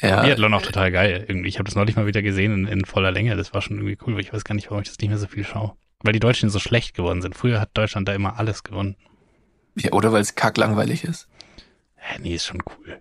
Ja, 0.00 0.22
Biathlon 0.22 0.52
auch 0.54 0.62
total 0.62 0.90
geil. 0.92 1.24
Irgendwie, 1.28 1.48
ich 1.48 1.58
habe 1.58 1.64
das 1.64 1.76
neulich 1.76 1.96
mal 1.96 2.06
wieder 2.06 2.20
gesehen 2.22 2.52
in, 2.52 2.66
in 2.66 2.84
voller 2.84 3.10
Länge. 3.12 3.36
Das 3.36 3.54
war 3.54 3.62
schon 3.62 3.76
irgendwie 3.76 3.96
cool, 4.06 4.14
weil 4.14 4.22
ich 4.22 4.32
weiß 4.32 4.44
gar 4.44 4.54
nicht, 4.54 4.70
warum 4.70 4.82
ich 4.82 4.88
das 4.88 4.98
nicht 4.98 5.08
mehr 5.08 5.18
so 5.18 5.26
viel 5.28 5.44
schaue. 5.44 5.74
Weil 6.04 6.12
die 6.12 6.20
Deutschen 6.20 6.50
so 6.50 6.60
schlecht 6.60 6.94
geworden 6.94 7.22
sind. 7.22 7.34
Früher 7.34 7.60
hat 7.60 7.70
Deutschland 7.74 8.06
da 8.06 8.14
immer 8.14 8.38
alles 8.38 8.62
gewonnen. 8.62 8.96
ja 9.74 9.90
oder 9.92 10.12
weil 10.12 10.20
es 10.20 10.34
kacklangweilig 10.36 11.02
ist. 11.02 11.26
Hä, 11.96 12.18
nee, 12.20 12.34
ist 12.34 12.44
schon 12.44 12.62
cool. 12.78 13.00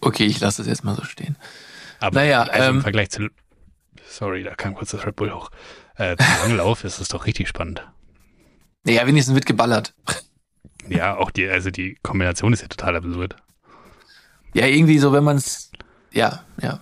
Okay, 0.00 0.24
ich 0.26 0.40
lasse 0.40 0.60
es 0.62 0.68
jetzt 0.68 0.84
mal 0.84 0.96
so 0.96 1.04
stehen. 1.04 1.36
Aber 2.00 2.20
Naja, 2.20 2.42
also 2.42 2.68
im 2.70 2.76
ähm, 2.76 2.82
Vergleich 2.82 3.10
zu, 3.10 3.28
sorry, 4.06 4.42
da 4.42 4.54
kam 4.54 4.74
kurz 4.74 4.90
das 4.90 5.06
Red 5.06 5.16
Bull 5.16 5.32
hoch. 5.32 5.50
Äh, 5.96 6.16
zum 6.16 6.26
Langlauf 6.42 6.84
ist 6.84 6.98
es 6.98 7.08
doch 7.08 7.26
richtig 7.26 7.48
spannend. 7.48 7.86
Naja, 8.84 9.06
wenigstens 9.06 9.34
wird 9.34 9.46
geballert. 9.46 9.94
Ja, 10.88 11.16
auch 11.16 11.30
die, 11.30 11.46
also 11.48 11.70
die 11.70 11.96
Kombination 12.02 12.52
ist 12.52 12.62
ja 12.62 12.68
total 12.68 12.96
absurd. 12.96 13.36
Ja, 14.54 14.66
irgendwie 14.66 14.98
so, 14.98 15.12
wenn 15.12 15.22
man 15.22 15.36
es. 15.36 15.70
Ja, 16.10 16.44
ja. 16.60 16.80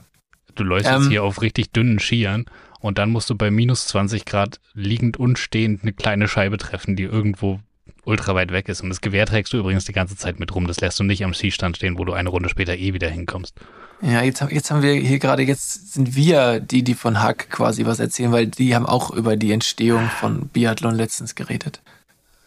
Du 0.54 0.64
läufst 0.64 0.88
Ähm. 0.88 1.02
jetzt 1.02 1.10
hier 1.10 1.22
auf 1.24 1.42
richtig 1.42 1.72
dünnen 1.72 1.98
Skiern 1.98 2.46
und 2.80 2.98
dann 2.98 3.10
musst 3.10 3.28
du 3.30 3.34
bei 3.34 3.50
minus 3.50 3.86
20 3.88 4.24
Grad 4.24 4.60
liegend 4.74 5.16
und 5.16 5.38
stehend 5.38 5.82
eine 5.82 5.92
kleine 5.92 6.28
Scheibe 6.28 6.58
treffen, 6.58 6.96
die 6.96 7.04
irgendwo 7.04 7.60
ultra 8.04 8.34
weit 8.34 8.52
weg 8.52 8.68
ist. 8.68 8.80
Und 8.82 8.88
das 8.88 9.00
Gewehr 9.00 9.26
trägst 9.26 9.52
du 9.52 9.58
übrigens 9.58 9.84
die 9.84 9.92
ganze 9.92 10.16
Zeit 10.16 10.38
mit 10.40 10.54
rum. 10.54 10.66
Das 10.66 10.80
lässt 10.80 10.98
du 10.98 11.04
nicht 11.04 11.24
am 11.24 11.34
Skistand 11.34 11.76
stehen, 11.76 11.98
wo 11.98 12.04
du 12.04 12.12
eine 12.14 12.28
Runde 12.30 12.48
später 12.48 12.74
eh 12.76 12.94
wieder 12.94 13.08
hinkommst. 13.10 13.54
Ja, 14.00 14.22
jetzt, 14.22 14.40
haben- 14.40 14.54
jetzt 14.54 14.70
haben 14.70 14.82
wir 14.82 14.94
hier 14.94 15.18
gerade, 15.18 15.42
jetzt 15.42 15.92
sind 15.92 16.14
wir 16.14 16.60
die, 16.60 16.84
die 16.84 16.94
von 16.94 17.20
Hack 17.22 17.50
quasi 17.50 17.84
was 17.84 17.98
erzählen, 17.98 18.30
weil 18.32 18.46
die 18.46 18.74
haben 18.74 18.86
auch 18.86 19.10
über 19.10 19.36
die 19.36 19.50
Entstehung 19.52 20.08
von 20.20 20.48
Biathlon 20.48 20.94
letztens 20.94 21.34
geredet. 21.34 21.82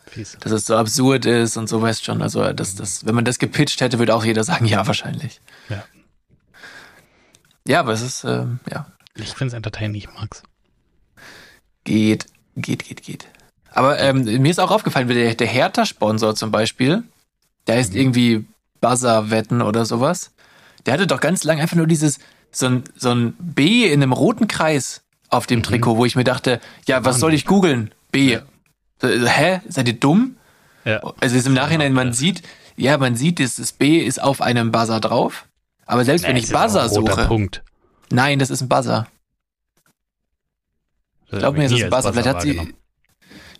Fies. 0.07 0.37
Dass 0.39 0.51
es 0.51 0.65
so 0.65 0.75
absurd 0.77 1.25
ist 1.25 1.57
und 1.57 1.67
so, 1.69 1.81
weißt 1.81 2.03
schon. 2.05 2.21
Also, 2.21 2.51
dass 2.53 2.75
das, 2.75 3.05
wenn 3.05 3.15
man 3.15 3.25
das 3.25 3.37
gepitcht 3.37 3.81
hätte, 3.81 3.99
würde 3.99 4.15
auch 4.15 4.25
jeder 4.25 4.43
sagen, 4.43 4.65
ja, 4.65 4.87
wahrscheinlich. 4.87 5.41
Ja. 5.69 5.83
Ja, 7.67 7.79
aber 7.81 7.93
es 7.93 8.01
ist, 8.01 8.23
ähm, 8.23 8.59
ja, 8.69 8.87
Ich 9.15 9.33
find's 9.33 9.53
entertaining, 9.53 9.95
ich 9.95 10.07
mag's. 10.13 10.43
geht, 11.83 12.25
geht, 12.55 12.83
geht, 12.85 13.03
geht. 13.03 13.27
Aber 13.71 13.99
ähm, 13.99 14.23
mir 14.23 14.51
ist 14.51 14.59
auch 14.59 14.71
aufgefallen, 14.71 15.07
wie 15.09 15.13
der, 15.13 15.35
der 15.35 15.47
Hertha-Sponsor 15.47 16.35
zum 16.35 16.51
Beispiel, 16.51 17.03
der 17.67 17.77
heißt 17.77 17.95
irgendwie 17.95 18.45
Buzzer-Wetten 18.81 19.61
oder 19.61 19.85
sowas. 19.85 20.31
Der 20.85 20.93
hatte 20.93 21.07
doch 21.07 21.21
ganz 21.21 21.43
lang 21.43 21.59
einfach 21.59 21.77
nur 21.77 21.87
dieses, 21.87 22.19
so 22.51 22.65
ein, 22.67 22.83
so 22.95 23.11
ein 23.11 23.33
B 23.39 23.85
in 23.85 24.01
einem 24.03 24.13
roten 24.13 24.47
Kreis 24.47 25.01
auf 25.29 25.47
dem 25.47 25.63
Trikot, 25.63 25.95
wo 25.97 26.05
ich 26.05 26.15
mir 26.15 26.23
dachte, 26.25 26.59
ja, 26.85 27.05
was 27.05 27.19
soll 27.19 27.33
ich 27.33 27.45
googeln? 27.45 27.93
B. 28.11 28.39
So, 29.01 29.07
so, 29.07 29.27
hä? 29.27 29.61
Seid 29.69 29.87
ihr 29.87 29.93
dumm? 29.93 30.35
Ja. 30.83 31.01
Also 31.21 31.35
jetzt 31.35 31.47
im 31.47 31.53
Nachhinein, 31.53 31.93
man 31.93 32.11
sieht, 32.11 32.41
ja, 32.75 32.97
man 32.97 33.15
sieht, 33.15 33.39
das, 33.39 33.71
B 33.71 33.99
ist 33.99 34.21
auf 34.21 34.41
einem 34.41 34.71
Buzzer 34.71 34.99
drauf. 34.99 35.45
Aber 35.85 36.03
selbst 36.03 36.23
wenn 36.23 36.33
Nee, 36.33 36.39
ich 36.39 36.45
es 36.45 36.49
ist 36.49 36.55
auch 36.55 36.63
Buzzer 36.63 36.89
suche, 36.89 37.27
Punkt. 37.27 37.63
Nein, 38.11 38.39
das 38.39 38.49
ist 38.49 38.61
ein 38.61 38.69
Buzzer. 38.69 39.07
Ich 41.31 41.39
Glaub 41.39 41.55
mir, 41.55 41.65
es 41.65 41.71
ist 41.71 41.83
ein 41.83 41.89
Buzzer. 41.89 42.13
Vielleicht 42.13 42.27
hat 42.27 42.41
sie. 42.41 42.73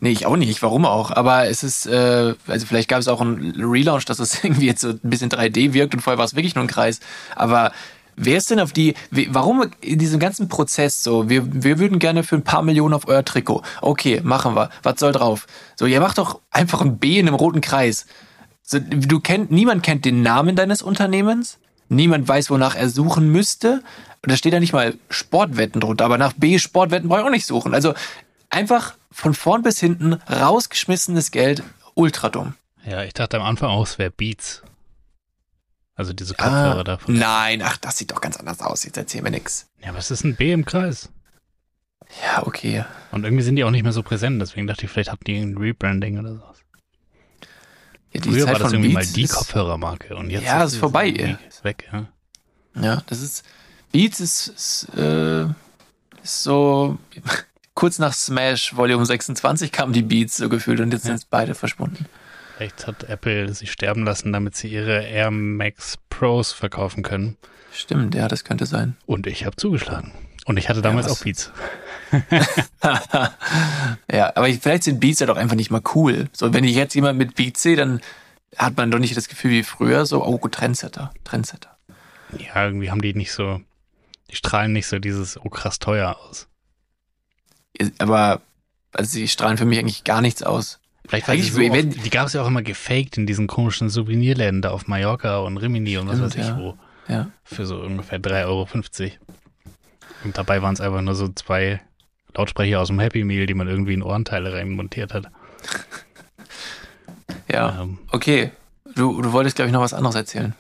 Nee, 0.04 0.10
ich 0.10 0.26
auch 0.26 0.36
nicht. 0.36 0.62
Warum 0.64 0.86
auch? 0.86 1.12
Aber 1.12 1.48
es 1.48 1.64
ist, 1.64 1.86
äh, 1.86 2.34
also 2.48 2.66
vielleicht 2.66 2.90
gab 2.90 3.00
es 3.00 3.08
auch 3.08 3.22
einen 3.22 3.54
Relaunch, 3.56 4.04
dass 4.06 4.20
es 4.20 4.44
irgendwie 4.44 4.66
jetzt 4.66 4.82
so 4.82 4.90
ein 4.90 5.00
bisschen 5.04 5.30
3D 5.30 5.74
wirkt 5.74 5.94
und 5.94 6.02
vorher 6.02 6.18
war 6.18 6.26
es 6.26 6.36
wirklich 6.36 6.56
nur 6.56 6.64
ein 6.64 6.68
Kreis. 6.68 7.00
Aber 7.36 7.72
wer 8.16 8.38
ist 8.38 8.50
denn 8.50 8.60
auf 8.60 8.74
die, 8.74 8.96
warum 9.30 9.70
in 9.80 10.00
diesem 10.00 10.20
ganzen 10.20 10.50
Prozess 10.50 11.04
so, 11.04 11.30
wir, 11.30 11.44
wir 11.64 11.78
würden 11.78 12.00
gerne 12.00 12.24
für 12.24 12.36
ein 12.36 12.44
paar 12.44 12.64
Millionen 12.64 12.96
auf 12.96 13.08
euer 13.08 13.24
Trikot. 13.24 13.62
Okay, 13.82 14.22
machen 14.24 14.56
wir. 14.56 14.72
Was 14.82 15.00
soll 15.00 15.12
drauf? 15.12 15.46
So, 15.76 15.86
ihr 15.86 16.02
macht 16.02 16.18
doch 16.18 16.42
einfach 16.50 16.82
ein 16.82 16.98
B 16.98 17.20
in 17.20 17.28
einem 17.28 17.36
roten 17.36 17.62
Kreis. 17.62 18.08
So, 18.64 18.80
du 18.80 19.20
kennt, 19.20 19.52
niemand 19.52 19.84
kennt 19.84 20.06
den 20.06 20.24
Namen 20.24 20.56
deines 20.56 20.82
Unternehmens. 20.82 21.60
Niemand 21.92 22.28
weiß, 22.28 22.50
wonach 22.50 22.76
er 22.76 22.90
suchen 22.90 23.30
müsste. 23.32 23.84
Und 24.24 24.32
da 24.32 24.38
steht 24.38 24.54
ja 24.54 24.60
nicht 24.60 24.74
mal 24.74 24.96
Sportwetten 25.10 25.82
drunter, 25.82 26.06
aber 26.06 26.18
nach 26.18 26.34
B 26.34 26.58
Sportwetten 26.60 27.10
brauche 27.10 27.20
ich 27.22 27.26
auch 27.26 27.32
nicht 27.32 27.46
suchen. 27.46 27.74
Also 27.74 27.94
einfach 28.50 28.96
von 29.12 29.34
vorn 29.34 29.62
bis 29.64 29.80
hinten 29.80 30.14
rausgeschmissenes 30.14 31.32
Geld, 31.32 31.64
ultra 31.96 32.30
dumm. 32.30 32.54
Ja, 32.86 33.04
ich 33.04 33.14
dachte 33.14 33.38
am 33.38 33.44
Anfang 33.44 33.70
auch, 33.70 33.84
es 33.86 33.98
wäre 33.98 34.12
Beats. 34.12 34.64
Also 35.96 36.14
diese 36.14 36.34
Kopfhörer 36.34 36.80
Ah, 36.80 36.84
davon. 36.84 37.18
nein, 37.18 37.62
ach, 37.64 37.78
das 37.78 37.98
sieht 37.98 38.12
doch 38.12 38.22
ganz 38.22 38.38
anders 38.38 38.62
aus. 38.62 38.84
Jetzt 38.86 38.98
erzähl 38.98 39.22
mir 39.22 39.30
nix. 39.32 39.68
Ja, 39.84 39.94
was 39.94 40.10
ist 40.12 40.24
ein 40.24 40.36
B 40.36 40.52
im 40.52 40.66
Kreis? 40.66 41.10
Ja, 42.24 42.46
okay. 42.46 42.84
Und 43.12 43.24
irgendwie 43.24 43.44
sind 43.44 43.56
die 43.56 43.64
auch 43.64 43.72
nicht 43.72 43.84
mehr 43.84 43.92
so 43.94 44.04
präsent, 44.04 44.42
deswegen 44.42 44.68
dachte 44.68 44.86
ich, 44.86 44.92
vielleicht 44.92 45.12
habt 45.12 45.28
ihr 45.30 45.42
ein 45.42 45.58
Rebranding 45.58 46.20
oder 46.20 46.34
sowas. 46.36 46.58
Ja, 48.14 48.22
Früher 48.22 48.46
Zeit 48.46 48.54
war 48.54 48.60
das 48.60 48.74
irgendwie 48.74 48.94
Beats 48.94 49.08
mal 49.10 49.14
die 49.14 49.24
ist- 49.24 49.34
Kopfhörermarke 49.36 50.16
und 50.16 50.30
jetzt 50.30 50.44
Ja, 50.46 50.64
ist 50.64 50.74
es 50.74 50.78
vorbei. 50.80 51.10
Ist 51.48 51.64
weg, 51.64 51.88
ja. 51.92 52.08
Ja, 52.82 53.04
das 53.08 53.22
ist. 53.22 53.46
Beats 53.92 54.20
ist, 54.20 54.48
ist, 54.48 54.88
äh, 54.98 55.44
ist 56.24 56.44
so. 56.44 56.98
Kurz 57.74 58.00
nach 58.00 58.14
Smash 58.14 58.76
Volume 58.76 59.06
26 59.06 59.72
kamen 59.72 59.94
die 59.94 60.02
Beats 60.02 60.38
so 60.38 60.50
gefühlt 60.50 60.82
und 60.82 60.92
jetzt 60.92 61.06
Ja. 61.06 61.18
sind 61.18 61.30
beide 61.30 61.56
verschwunden. 61.56 62.06
Vielleicht 62.58 62.86
hat 62.86 63.06
Apple 63.06 63.54
sie 63.54 63.66
sterben 63.66 64.04
lassen, 64.04 64.32
damit 64.34 64.56
sie 64.56 64.68
ihre 64.68 65.04
Air 65.04 65.32
Max 65.32 65.98
Pros 66.10 66.52
verkaufen 66.52 67.02
können. 67.02 67.38
Stimmt, 67.74 68.14
ja, 68.14 68.28
das 68.28 68.44
könnte 68.44 68.66
sein. 68.66 68.98
Und 69.06 69.26
ich 69.26 69.46
habe 69.46 69.56
zugeschlagen. 69.56 70.12
Und 70.46 70.58
ich 70.58 70.70
hatte 70.70 70.82
damals 70.82 71.06
was- 71.08 71.20
auch 71.20 71.24
Beats. 71.24 71.52
ja, 74.12 74.32
aber 74.36 74.50
ich- 74.50 74.60
vielleicht 74.60 74.84
sind 74.84 75.00
Beats 75.00 75.20
ja 75.20 75.28
doch 75.28 75.38
einfach 75.38 75.56
nicht 75.56 75.72
mal 75.72 75.82
cool. 75.96 76.30
So, 76.34 76.54
wenn 76.54 76.64
ich 76.64 76.76
jetzt 76.76 76.96
jemand 76.96 77.18
mit 77.18 77.36
Beats 77.36 77.62
sehe, 77.62 77.76
dann 77.76 78.02
hat 78.58 78.78
man 78.78 78.92
doch 78.92 79.00
nicht 79.00 79.16
das 79.16 79.28
Gefühl 79.28 79.52
wie 79.52 79.64
früher, 79.64 80.06
so, 80.06 80.26
oh 80.26 80.38
gut, 80.38 80.54
Trendsetter, 80.54 81.14
Trendsetter. 81.24 81.78
Ja, 82.38 82.66
irgendwie 82.66 82.92
haben 82.92 83.02
die 83.02 83.14
nicht 83.14 83.32
so, 83.32 83.62
die 84.30 84.36
strahlen 84.36 84.74
nicht 84.74 84.88
so 84.88 85.00
dieses, 85.00 85.40
oh 85.40 85.50
krass 85.50 85.80
teuer 85.80 86.18
aus. 86.18 86.48
Aber, 87.98 88.42
also 88.94 89.12
sie 89.12 89.28
strahlen 89.28 89.58
für 89.58 89.66
mich 89.66 89.80
eigentlich 89.80 90.04
gar 90.04 90.22
nichts 90.22 90.44
aus. 90.44 90.80
Vielleicht 91.08 91.28
die, 91.30 91.42
so 91.42 91.62
oft, 91.62 92.06
die 92.06 92.10
gab 92.10 92.28
es 92.28 92.34
ja 92.34 92.44
auch 92.44 92.48
immer 92.48 92.62
gefaked 92.62 93.18
in 93.18 93.26
diesen 93.26 93.48
komischen 93.48 93.90
Souvenirläden 93.90 94.62
da 94.62 94.72
auf 94.72 94.88
Mallorca 94.88 95.40
und 95.40 95.58
Rimini 95.58 95.98
und 95.98 96.08
was 96.08 96.18
Stimmt, 96.18 96.38
weiß 96.38 96.42
ich 96.42 96.48
ja. 96.48 96.58
wo. 96.58 96.78
Ja. 97.08 97.32
Für 97.44 97.66
so 97.66 97.82
ungefähr 97.82 98.20
3,50 98.22 98.46
Euro. 98.46 98.68
Und 100.24 100.38
dabei 100.38 100.62
waren 100.62 100.74
es 100.74 100.82
einfach 100.82 101.02
nur 101.02 101.16
so 101.16 101.28
zwei 101.30 101.82
Lautsprecher 102.36 102.80
aus 102.80 102.88
dem 102.88 103.00
Happy 103.00 103.24
Meal, 103.24 103.46
die 103.46 103.54
man 103.54 103.68
irgendwie 103.68 103.94
in 103.94 104.02
Ohrenteile 104.04 104.54
reinmontiert 104.54 105.14
hat. 105.14 105.32
Ja. 107.52 107.82
Ähm, 107.82 108.00
Okay. 108.12 108.52
Du, 108.96 109.22
du 109.22 109.32
wolltest, 109.32 109.56
glaube 109.56 109.68
ich, 109.68 109.74
noch 109.74 109.82
was 109.82 109.94
anderes 109.94 110.16
erzählen. 110.16 110.54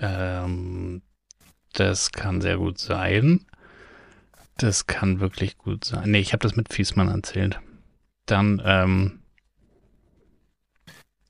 ähm, 0.00 1.02
das 1.72 2.10
kann 2.10 2.40
sehr 2.40 2.56
gut 2.56 2.78
sein. 2.78 3.44
Das 4.56 4.86
kann 4.86 5.20
wirklich 5.20 5.56
gut 5.58 5.84
sein. 5.84 6.10
Nee, 6.10 6.18
ich 6.20 6.32
habe 6.32 6.42
das 6.42 6.56
mit 6.56 6.72
Fiesmann 6.72 7.08
erzählt. 7.08 7.60
Dann 8.24 8.60
ähm, 8.64 9.20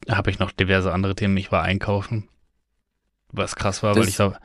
habe 0.08 0.30
ich 0.30 0.38
noch 0.38 0.50
diverse 0.52 0.92
andere 0.92 1.14
Themen. 1.14 1.36
Ich 1.36 1.50
war 1.52 1.62
einkaufen. 1.62 2.28
Was 3.32 3.56
krass 3.56 3.82
war, 3.82 3.94
weil 3.96 4.02
Das- 4.02 4.10
ich 4.10 4.18
war, 4.18 4.28
ich 4.32 4.38
bei 4.38 4.40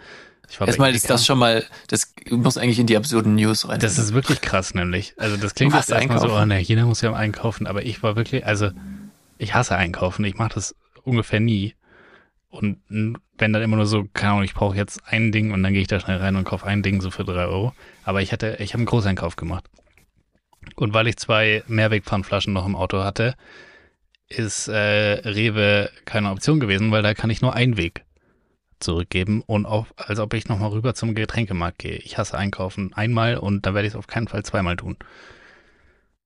Erstmal 0.60 0.94
ist 0.94 1.10
das 1.10 1.26
schon 1.26 1.40
mal, 1.40 1.64
das 1.88 2.14
muss 2.30 2.58
eigentlich 2.58 2.80
in 2.80 2.88
die 2.88 2.98
absurden 2.98 3.36
News 3.36 3.68
rein. 3.68 3.80
Das 3.80 3.98
ist 3.98 4.14
wirklich 4.14 4.42
krass, 4.42 4.74
nämlich. 4.74 5.14
Also 5.18 5.38
das 5.38 5.56
klingt 5.56 5.74
jetzt 5.74 5.90
erstmal 5.92 6.20
so, 6.20 6.34
oh 6.34 6.46
ne, 6.46 6.60
jeder 6.60 6.86
muss 6.86 7.02
ja 7.02 7.10
am 7.10 7.16
einkaufen, 7.16 7.68
aber 7.68 7.86
ich 7.86 8.04
war 8.04 8.16
wirklich, 8.16 8.46
also 8.46 8.72
ich 9.38 9.54
hasse 9.54 9.76
einkaufen. 9.76 10.26
Ich 10.26 10.36
mache 10.36 10.54
das 10.56 10.76
ungefähr 11.04 11.40
nie. 11.40 11.76
Und 12.50 12.80
wenn 12.90 13.54
dann 13.54 13.62
immer 13.62 13.78
nur 13.78 13.86
so, 13.86 14.06
keine 14.14 14.34
Ahnung, 14.34 14.44
ich 14.44 14.54
brauche 14.54 14.76
jetzt 14.76 15.02
ein 15.08 15.32
Ding 15.32 15.52
und 15.52 15.64
dann 15.64 15.74
gehe 15.74 15.82
ich 15.82 15.88
da 15.88 16.00
schnell 16.00 16.18
rein 16.18 16.36
und 16.36 16.44
kaufe 16.44 16.66
ein 16.66 16.84
Ding 16.84 17.02
so 17.02 17.10
für 17.10 17.24
drei 17.24 17.46
Euro. 17.46 17.74
Aber 18.04 18.22
ich 18.22 18.34
hatte, 18.34 18.58
ich 18.60 18.74
habe 18.74 18.80
einen 18.80 18.88
Großeinkauf 18.88 19.38
gemacht. 19.38 19.66
Und 20.76 20.94
weil 20.94 21.08
ich 21.08 21.18
zwei 21.18 21.64
Mehrwegpfandflaschen 21.68 22.54
noch 22.54 22.66
im 22.66 22.76
Auto 22.76 23.04
hatte, 23.04 23.36
ist 24.28 24.68
äh, 24.68 24.74
Rewe 25.28 25.90
keine 26.06 26.30
Option 26.30 26.60
gewesen, 26.60 26.92
weil 26.92 27.04
da 27.04 27.14
kann 27.14 27.30
ich 27.30 27.42
nur 27.42 27.54
Einweg 27.54 28.04
zurückgeben 28.84 29.42
und 29.46 29.66
auch, 29.66 29.88
als 29.98 30.20
ob 30.20 30.34
ich 30.34 30.48
nochmal 30.48 30.72
rüber 30.72 30.94
zum 30.94 31.16
Getränkemarkt 31.16 31.80
gehe. 31.80 31.98
Ich 31.98 32.18
hasse 32.18 32.38
einkaufen 32.38 32.94
einmal 32.94 33.38
und 33.38 33.66
dann 33.66 33.74
werde 33.74 33.88
ich 33.88 33.94
es 33.94 33.98
auf 33.98 34.08
keinen 34.08 34.28
Fall 34.28 34.44
zweimal 34.44 34.76
tun. 34.76 34.98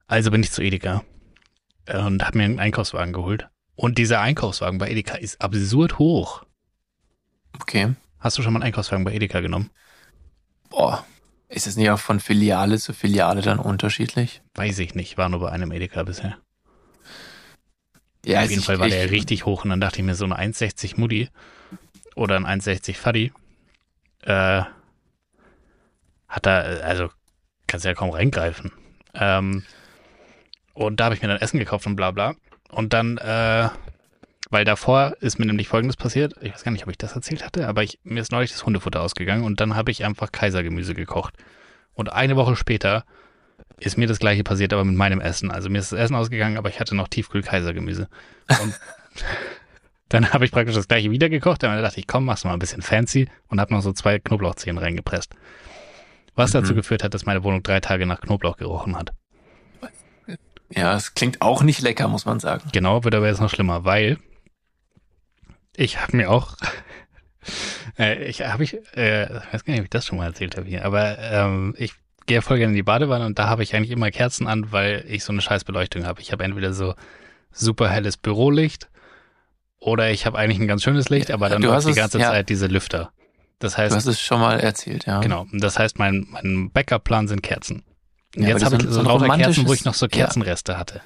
Also 0.07 0.31
bin 0.31 0.43
ich 0.43 0.51
zu 0.51 0.61
Edeka 0.61 1.03
und 1.87 2.23
habe 2.23 2.37
mir 2.37 2.45
einen 2.45 2.59
Einkaufswagen 2.59 3.13
geholt. 3.13 3.47
Und 3.75 3.97
dieser 3.97 4.21
Einkaufswagen 4.21 4.77
bei 4.77 4.89
Edeka 4.89 5.15
ist 5.15 5.41
absurd 5.41 5.99
hoch. 5.99 6.43
okay. 7.59 7.93
Hast 8.19 8.37
du 8.37 8.41
schon 8.41 8.53
mal 8.53 8.59
einen 8.59 8.67
Einkaufswagen 8.67 9.05
bei 9.05 9.13
Edeka 9.13 9.41
genommen? 9.41 9.69
Boah. 10.69 11.05
Ist 11.47 11.67
es 11.67 11.75
nicht 11.75 11.91
auch 11.91 11.99
von 11.99 12.19
Filiale 12.19 12.79
zu 12.79 12.91
Filiale 12.93 13.41
dann 13.41 13.59
unterschiedlich? 13.59 14.41
Weiß 14.55 14.79
ich 14.79 14.95
nicht, 14.95 15.17
war 15.17 15.29
nur 15.29 15.41
bei 15.41 15.51
einem 15.51 15.71
Edeka 15.71 16.01
bisher. 16.03 16.37
Ja, 18.25 18.37
Auf 18.37 18.41
also 18.41 18.51
jeden 18.53 18.63
Fall 18.63 18.79
war 18.79 18.87
ich, 18.87 18.93
der 18.93 19.11
richtig 19.11 19.45
hoch 19.45 19.63
und 19.63 19.69
dann 19.69 19.79
dachte 19.79 19.99
ich 19.99 20.05
mir, 20.05 20.15
so 20.15 20.25
eine 20.25 20.39
1,60 20.39 20.99
Mutti 20.99 21.29
oder 22.15 22.35
ein 22.37 22.61
1,60 22.61 22.95
Faddy, 22.95 23.31
äh, 24.23 24.63
hat 26.27 26.45
da, 26.45 26.59
also 26.59 27.09
kannst 27.67 27.85
ja 27.85 27.93
kaum 27.93 28.09
reingreifen. 28.09 28.71
Ähm, 29.13 29.63
und 30.73 30.99
da 30.99 31.05
habe 31.05 31.15
ich 31.15 31.21
mir 31.21 31.27
dann 31.27 31.39
Essen 31.39 31.59
gekauft 31.59 31.85
und 31.85 31.95
bla 31.95 32.11
bla. 32.11 32.35
Und 32.69 32.93
dann, 32.93 33.17
äh, 33.17 33.69
weil 34.49 34.65
davor 34.65 35.15
ist 35.21 35.39
mir 35.39 35.45
nämlich 35.45 35.67
Folgendes 35.67 35.95
passiert, 35.95 36.33
ich 36.41 36.53
weiß 36.53 36.63
gar 36.63 36.71
nicht, 36.71 36.83
ob 36.83 36.91
ich 36.91 36.97
das 36.97 37.15
erzählt 37.15 37.45
hatte, 37.45 37.67
aber 37.67 37.83
ich, 37.83 37.99
mir 38.03 38.21
ist 38.21 38.31
neulich 38.31 38.51
das 38.51 38.65
Hundefutter 38.65 39.01
ausgegangen 39.01 39.43
und 39.43 39.59
dann 39.59 39.75
habe 39.75 39.91
ich 39.91 40.03
einfach 40.03 40.31
Kaisergemüse 40.31 40.93
gekocht. 40.93 41.35
Und 41.93 42.11
eine 42.11 42.35
Woche 42.35 42.55
später 42.55 43.05
ist 43.77 43.97
mir 43.97 44.07
das 44.07 44.19
gleiche 44.19 44.43
passiert, 44.43 44.73
aber 44.73 44.83
mit 44.83 44.95
meinem 44.95 45.21
Essen. 45.21 45.51
Also 45.51 45.69
mir 45.69 45.79
ist 45.79 45.91
das 45.91 45.99
Essen 45.99 46.15
ausgegangen, 46.15 46.57
aber 46.57 46.69
ich 46.69 46.79
hatte 46.79 46.95
noch 46.95 47.07
Tiefkühl-Kaisergemüse. 47.07 48.07
Und 48.61 48.79
dann 50.21 50.33
habe 50.33 50.45
ich 50.45 50.51
praktisch 50.51 50.75
das 50.75 50.87
gleiche 50.87 51.11
wieder 51.11 51.29
gekocht. 51.29 51.63
Dann 51.63 51.81
dachte 51.81 51.99
ich, 51.99 52.07
komm, 52.07 52.25
mach's 52.25 52.43
mal 52.43 52.53
ein 52.53 52.59
bisschen 52.59 52.81
fancy 52.81 53.27
und 53.47 53.59
habe 53.59 53.73
noch 53.73 53.81
so 53.81 53.91
zwei 53.93 54.19
Knoblauchzehen 54.19 54.77
reingepresst. 54.77 55.33
Was 56.35 56.51
dazu 56.51 56.73
Mhm. 56.73 56.77
geführt 56.77 57.03
hat, 57.03 57.13
dass 57.13 57.25
meine 57.25 57.43
Wohnung 57.43 57.63
drei 57.63 57.79
Tage 57.79 58.05
nach 58.05 58.21
Knoblauch 58.21 58.57
gerochen 58.57 58.97
hat. 58.97 59.13
ja, 60.69 60.95
es 60.95 61.13
klingt 61.13 61.41
auch 61.41 61.63
nicht 61.63 61.81
lecker, 61.81 62.07
muss 62.07 62.25
man 62.25 62.39
sagen. 62.39 62.67
Genau, 62.73 63.03
wird 63.03 63.15
aber 63.15 63.27
jetzt 63.27 63.39
noch 63.41 63.49
schlimmer, 63.49 63.85
weil 63.85 64.17
ich 65.75 66.01
habe 66.01 66.17
mir 66.17 66.29
auch 66.31 66.55
Äh, 67.99 68.25
ich 68.25 68.41
habe 68.41 68.63
ich, 68.63 68.73
äh, 68.97 69.29
weiß 69.51 69.63
gar 69.63 69.71
nicht, 69.73 69.79
ob 69.81 69.83
ich 69.85 69.89
das 69.91 70.05
schon 70.07 70.17
mal 70.17 70.25
erzählt 70.25 70.57
habe 70.57 70.67
hier, 70.67 70.83
aber 70.83 71.17
ähm, 71.19 71.75
ich 71.77 71.93
gehe 72.25 72.41
voll 72.41 72.57
gerne 72.57 72.71
in 72.71 72.75
die 72.75 72.81
Badewanne 72.83 73.25
und 73.25 73.37
da 73.37 73.47
habe 73.47 73.61
ich 73.61 73.75
eigentlich 73.75 73.91
immer 73.91 74.09
Kerzen 74.09 74.47
an, 74.47 74.71
weil 74.71 75.05
ich 75.07 75.23
so 75.23 75.31
eine 75.31 75.41
scheiß 75.41 75.63
Beleuchtung 75.63 76.05
habe. 76.05 76.19
Ich 76.21 76.31
habe 76.31 76.43
entweder 76.43 76.73
so 76.73 76.95
super 77.51 77.87
helles 77.87 78.17
Bürolicht 78.17 78.89
oder 79.85 80.09
ich 80.11 80.25
habe 80.25 80.37
eigentlich 80.37 80.59
ein 80.59 80.67
ganz 80.67 80.83
schönes 80.83 81.09
Licht, 81.09 81.31
aber 81.31 81.49
dann 81.49 81.61
Du 81.61 81.67
läuft 81.67 81.85
die 81.87 81.91
es- 81.91 81.95
ganze 81.95 82.19
ja. 82.19 82.29
Zeit 82.31 82.49
diese 82.49 82.67
Lüfter. 82.67 83.11
Das 83.59 83.73
Du 83.73 83.77
heißt, 83.77 83.95
hast 83.95 84.05
es 84.07 84.19
schon 84.21 84.39
mal 84.41 84.59
erzählt, 84.59 85.05
ja. 85.05 85.21
genau, 85.21 85.45
das 85.53 85.79
heißt, 85.79 85.97
mein, 85.99 86.27
mein 86.31 86.71
Backup-Plan 86.71 87.27
sind 87.27 87.41
Kerzen. 87.41 87.83
Und 88.35 88.43
Ja, 88.43 88.49
jetzt 88.49 88.65
habe 88.65 88.75
ich 88.75 88.83
so 88.83 88.91
so 88.91 88.99
ein 88.99 89.05
lauter 89.05 89.29
Kerzen, 89.37 89.67
wo 89.67 89.73
ich 89.73 89.85
noch 89.85 89.93
so 89.93 90.07
ja. 90.07 90.09
Kerzenreste 90.09 90.77
hatte. 90.77 91.01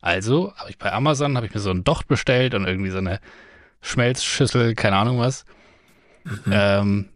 Also 0.00 0.54
habe 0.56 0.70
ich 0.70 0.78
bei 0.78 0.90
Amazon 0.92 1.36
habe 1.36 1.46
ich 1.46 1.52
mir 1.52 1.60
so 1.60 1.68
einen 1.70 1.84
Docht 1.84 2.08
bestellt 2.08 2.54
und 2.54 2.66
irgendwie 2.66 2.88
so 2.90 2.98
eine 2.98 3.20
Schmelzschüssel, 3.82 4.74
keine 4.74 4.96
Ahnung 4.96 5.18
was. 5.18 5.44
Mhm. 6.24 6.52
Ähm, 6.52 7.08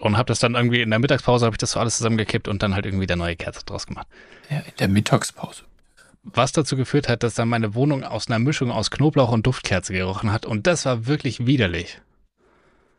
und 0.00 0.16
habe 0.16 0.26
das 0.26 0.38
dann 0.38 0.54
irgendwie 0.54 0.82
in 0.82 0.90
der 0.90 0.98
Mittagspause 1.00 1.44
habe 1.46 1.54
ich 1.54 1.58
das 1.58 1.72
so 1.72 1.80
alles 1.80 1.96
zusammengekippt 1.96 2.46
und 2.46 2.62
dann 2.62 2.74
halt 2.74 2.86
irgendwie 2.86 3.06
der 3.06 3.16
neue 3.16 3.34
Kerze 3.34 3.64
draus 3.64 3.86
gemacht. 3.86 4.06
Ja, 4.50 4.58
in 4.58 4.72
der 4.78 4.88
Mittagspause. 4.88 5.64
Was 6.34 6.52
dazu 6.52 6.76
geführt 6.76 7.08
hat, 7.08 7.22
dass 7.22 7.34
dann 7.34 7.48
meine 7.48 7.74
Wohnung 7.74 8.04
aus 8.04 8.28
einer 8.28 8.38
Mischung 8.38 8.70
aus 8.70 8.90
Knoblauch 8.90 9.30
und 9.30 9.46
Duftkerze 9.46 9.92
gerochen 9.92 10.32
hat 10.32 10.46
und 10.46 10.66
das 10.66 10.84
war 10.84 11.06
wirklich 11.06 11.46
widerlich. 11.46 12.00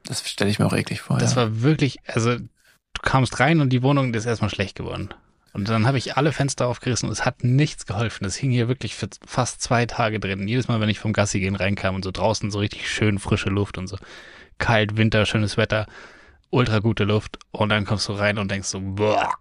Das 0.04 0.28
stelle 0.28 0.50
ich 0.50 0.60
mir 0.60 0.66
auch 0.66 0.74
eklig 0.74 1.02
vor. 1.02 1.18
Das 1.18 1.32
ja. 1.32 1.38
war 1.38 1.62
wirklich, 1.62 2.00
also 2.08 2.38
du 2.38 3.02
kamst 3.02 3.40
rein 3.40 3.62
und 3.62 3.70
die 3.70 3.84
Wohnung 3.84 4.14
ist 4.14 4.26
erstmal 4.26 4.50
schlecht 4.50 4.76
geworden. 4.76 5.10
Und 5.54 5.68
dann 5.68 5.88
habe 5.88 5.98
ich 5.98 6.16
alle 6.16 6.32
Fenster 6.32 6.68
aufgerissen 6.68 7.08
und 7.08 7.14
es 7.14 7.26
hat 7.26 7.44
nichts 7.44 7.86
geholfen. 7.86 8.26
Es 8.26 8.36
hing 8.36 8.52
hier 8.52 8.68
wirklich 8.68 8.96
für 8.96 9.10
fast 9.26 9.62
zwei 9.62 9.86
Tage 9.86 10.20
drin. 10.20 10.48
Jedes 10.48 10.68
Mal, 10.68 10.80
wenn 10.80 10.90
ich 10.90 11.00
vom 11.00 11.14
Gassi 11.14 11.40
gehen 11.40 11.56
reinkam 11.56 11.96
und 11.96 12.04
so 12.04 12.12
draußen 12.12 12.52
so 12.52 12.60
richtig 12.60 12.90
schön 12.90 13.20
frische 13.20 13.50
Luft 13.50 13.78
und 13.78 13.88
so 13.88 13.98
kalt, 14.60 14.98
Winter, 14.98 15.26
schönes 15.26 15.58
Wetter, 15.58 15.88
ultra 16.52 16.80
gute 16.80 17.04
Luft. 17.04 17.40
Und 17.52 17.70
dann 17.70 17.86
kommst 17.86 18.08
du 18.08 18.14
rein 18.14 18.38
und 18.38 18.52
denkst 18.52 18.68
so, 18.68 18.80
boah. 18.80 19.34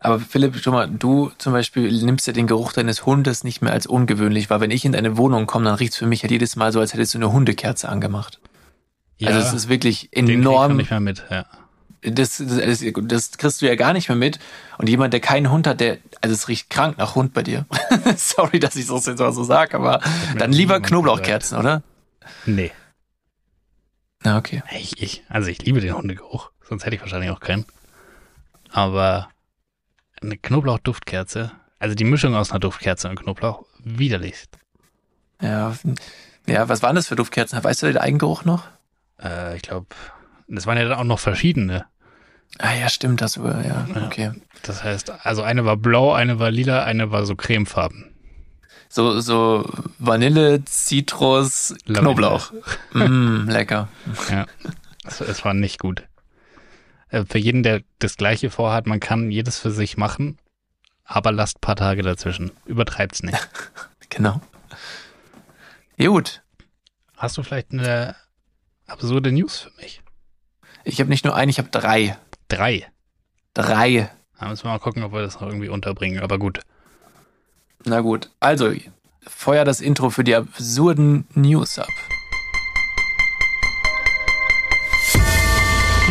Aber 0.00 0.20
Philipp, 0.20 0.56
schon 0.56 0.74
mal, 0.74 0.88
du 0.88 1.32
zum 1.38 1.52
Beispiel 1.52 1.90
nimmst 2.04 2.26
ja 2.26 2.32
den 2.32 2.46
Geruch 2.46 2.72
deines 2.72 3.04
Hundes 3.04 3.42
nicht 3.42 3.62
mehr 3.62 3.72
als 3.72 3.86
ungewöhnlich, 3.86 4.48
weil 4.48 4.60
wenn 4.60 4.70
ich 4.70 4.84
in 4.84 4.92
deine 4.92 5.16
Wohnung 5.16 5.46
komme, 5.46 5.64
dann 5.64 5.74
riecht's 5.74 5.96
für 5.96 6.06
mich 6.06 6.22
halt 6.22 6.30
jedes 6.30 6.54
Mal 6.54 6.72
so, 6.72 6.78
als 6.80 6.94
hättest 6.94 7.14
du 7.14 7.18
eine 7.18 7.32
Hundekerze 7.32 7.88
angemacht. 7.88 8.38
also 9.24 9.40
es 9.40 9.52
ist 9.52 9.68
wirklich 9.68 10.10
den 10.14 10.28
enorm. 10.28 10.76
nicht 10.76 10.90
mehr 10.90 11.00
mit, 11.00 11.24
ja. 11.30 11.46
Das, 12.02 12.40
das, 12.46 12.84
das 13.02 13.38
kriegst 13.38 13.60
du 13.60 13.66
ja 13.66 13.74
gar 13.74 13.92
nicht 13.92 14.08
mehr 14.08 14.16
mit. 14.16 14.38
Und 14.78 14.88
jemand, 14.88 15.12
der 15.12 15.20
keinen 15.20 15.50
Hund 15.50 15.66
hat, 15.66 15.80
der, 15.80 15.98
also 16.20 16.32
es 16.32 16.46
riecht 16.46 16.70
krank 16.70 16.96
nach 16.96 17.16
Hund 17.16 17.34
bei 17.34 17.42
dir. 17.42 17.66
Sorry, 18.16 18.60
dass 18.60 18.76
ich 18.76 18.86
das 18.86 19.06
jetzt 19.06 19.18
mal 19.18 19.32
so 19.32 19.42
sag, 19.42 19.74
aber 19.74 20.00
dann 20.38 20.52
lieber 20.52 20.80
Knoblauchkerzen, 20.80 21.58
oder? 21.58 21.82
Nee. 22.46 22.70
Na, 24.22 24.38
okay. 24.38 24.62
Ich, 24.78 25.02
ich, 25.02 25.24
also 25.28 25.48
ich 25.48 25.60
liebe 25.64 25.80
den 25.80 25.96
Hundegeruch, 25.96 26.52
sonst 26.68 26.84
hätte 26.84 26.94
ich 26.94 27.00
wahrscheinlich 27.00 27.30
auch 27.30 27.40
keinen. 27.40 27.64
Aber 28.70 29.28
eine 30.22 30.36
Knoblauch-Duftkerze, 30.36 31.52
also 31.78 31.94
die 31.94 32.04
Mischung 32.04 32.34
aus 32.34 32.50
einer 32.50 32.60
Duftkerze 32.60 33.08
und 33.08 33.16
Knoblauch, 33.16 33.64
widerlichst. 33.84 34.58
Ja, 35.40 35.74
ja, 36.46 36.68
was 36.68 36.82
waren 36.82 36.96
das 36.96 37.08
für 37.08 37.16
Duftkerzen? 37.16 37.62
Weißt 37.62 37.82
du 37.82 37.86
den 37.86 37.98
Eigengeruch 37.98 38.44
noch? 38.44 38.64
Äh, 39.22 39.56
ich 39.56 39.62
glaube, 39.62 39.86
das 40.48 40.66
waren 40.66 40.78
ja 40.78 40.84
dann 40.88 40.98
auch 40.98 41.04
noch 41.04 41.18
verschiedene. 41.18 41.86
Ah 42.58 42.72
ja, 42.74 42.88
stimmt, 42.88 43.20
das 43.20 43.36
über, 43.36 43.64
ja, 43.64 43.86
Ja. 43.94 44.06
okay. 44.06 44.32
Das 44.62 44.82
heißt, 44.82 45.12
also 45.24 45.42
eine 45.42 45.64
war 45.64 45.76
blau, 45.76 46.12
eine 46.12 46.38
war 46.38 46.50
lila, 46.50 46.82
eine 46.84 47.10
war 47.12 47.26
so 47.26 47.36
cremefarben. 47.36 48.14
So, 48.88 49.20
so 49.20 49.70
Vanille, 49.98 50.64
Zitrus. 50.64 51.74
Knoblauch. 51.86 52.52
mm, 52.94 53.48
lecker. 53.48 53.88
Ja, 54.30 54.46
es, 55.04 55.20
es 55.20 55.44
war 55.44 55.52
nicht 55.52 55.78
gut. 55.78 56.07
Äh, 57.10 57.24
für 57.24 57.38
jeden, 57.38 57.62
der 57.62 57.82
das 57.98 58.16
Gleiche 58.16 58.50
vorhat, 58.50 58.86
man 58.86 59.00
kann 59.00 59.30
jedes 59.30 59.58
für 59.58 59.70
sich 59.70 59.96
machen, 59.96 60.38
aber 61.04 61.32
lasst 61.32 61.60
paar 61.60 61.76
Tage 61.76 62.02
dazwischen. 62.02 62.50
Übertreibt's 62.66 63.22
nicht. 63.22 63.48
Genau. 64.10 64.40
Gut. 65.98 66.42
Hast 67.18 67.36
du 67.36 67.42
vielleicht 67.42 67.72
eine 67.72 68.16
absurde 68.86 69.30
News 69.30 69.58
für 69.58 69.70
mich? 69.82 70.00
Ich 70.82 70.98
habe 70.98 71.10
nicht 71.10 71.26
nur 71.26 71.34
einen, 71.34 71.50
ich 71.50 71.58
habe 71.58 71.68
drei. 71.68 72.16
Drei. 72.48 72.86
Drei. 73.52 74.10
Da 74.40 74.48
müssen 74.48 74.64
wir 74.64 74.70
mal 74.70 74.78
gucken, 74.78 75.02
ob 75.02 75.12
wir 75.12 75.20
das 75.20 75.34
noch 75.34 75.48
irgendwie 75.48 75.68
unterbringen. 75.68 76.20
Aber 76.22 76.38
gut. 76.38 76.60
Na 77.84 78.00
gut. 78.00 78.30
Also, 78.40 78.72
feuer 79.20 79.66
das 79.66 79.82
Intro 79.82 80.08
für 80.08 80.24
die 80.24 80.34
absurden 80.34 81.26
News 81.34 81.78
ab. 81.78 81.88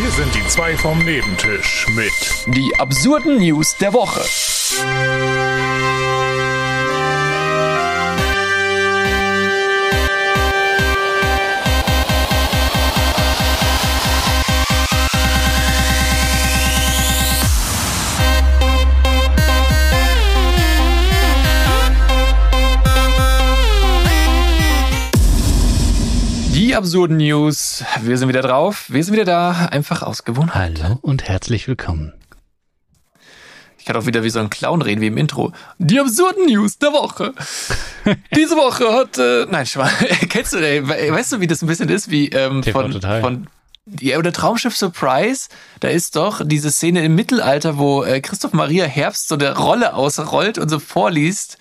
Hier 0.00 0.10
sind 0.12 0.32
die 0.32 0.46
zwei 0.46 0.76
vom 0.76 1.04
Nebentisch 1.04 1.88
mit 1.88 2.12
Die 2.46 2.72
absurden 2.78 3.38
News 3.38 3.76
der 3.78 3.92
Woche. 3.92 4.20
Absurden 26.78 27.16
News. 27.16 27.82
Wir 28.02 28.16
sind 28.18 28.28
wieder 28.28 28.40
drauf. 28.40 28.84
Wir 28.86 29.02
sind 29.02 29.12
wieder 29.12 29.24
da. 29.24 29.66
Einfach 29.72 30.02
aus 30.02 30.22
Gewohnheit. 30.24 30.80
Hallo 30.80 30.96
und 31.02 31.24
herzlich 31.28 31.66
willkommen. 31.66 32.12
Ich 33.78 33.84
kann 33.84 33.96
auch 33.96 34.06
wieder 34.06 34.22
wie 34.22 34.30
so 34.30 34.38
ein 34.38 34.48
Clown 34.48 34.80
reden, 34.82 35.00
wie 35.00 35.08
im 35.08 35.16
Intro. 35.16 35.50
Die 35.78 35.98
absurden 35.98 36.46
News 36.46 36.78
der 36.78 36.92
Woche. 36.92 37.34
Diese 38.36 38.54
Woche 38.54 38.92
hat, 38.92 39.18
äh, 39.18 39.46
nein, 39.50 39.66
Schwan, 39.66 39.90
kennst 40.28 40.52
du, 40.52 40.58
ey, 40.58 40.86
we- 40.86 41.12
weißt 41.12 41.32
du, 41.32 41.40
wie 41.40 41.48
das 41.48 41.62
ein 41.62 41.66
bisschen 41.66 41.88
ist, 41.88 42.12
wie 42.12 42.28
ähm, 42.28 42.62
von, 42.62 42.92
Total. 42.92 43.22
von 43.22 43.48
ja, 44.00 44.18
oder 44.18 44.32
Traumschiff 44.32 44.76
Surprise, 44.76 45.48
da 45.80 45.88
ist 45.88 46.14
doch 46.14 46.42
diese 46.44 46.70
Szene 46.70 47.02
im 47.04 47.16
Mittelalter, 47.16 47.76
wo 47.78 48.04
äh, 48.04 48.20
Christoph 48.20 48.52
Maria 48.52 48.84
Herbst 48.84 49.26
so 49.26 49.34
eine 49.34 49.56
Rolle 49.56 49.94
ausrollt 49.94 50.58
und 50.58 50.68
so 50.68 50.78
vorliest. 50.78 51.58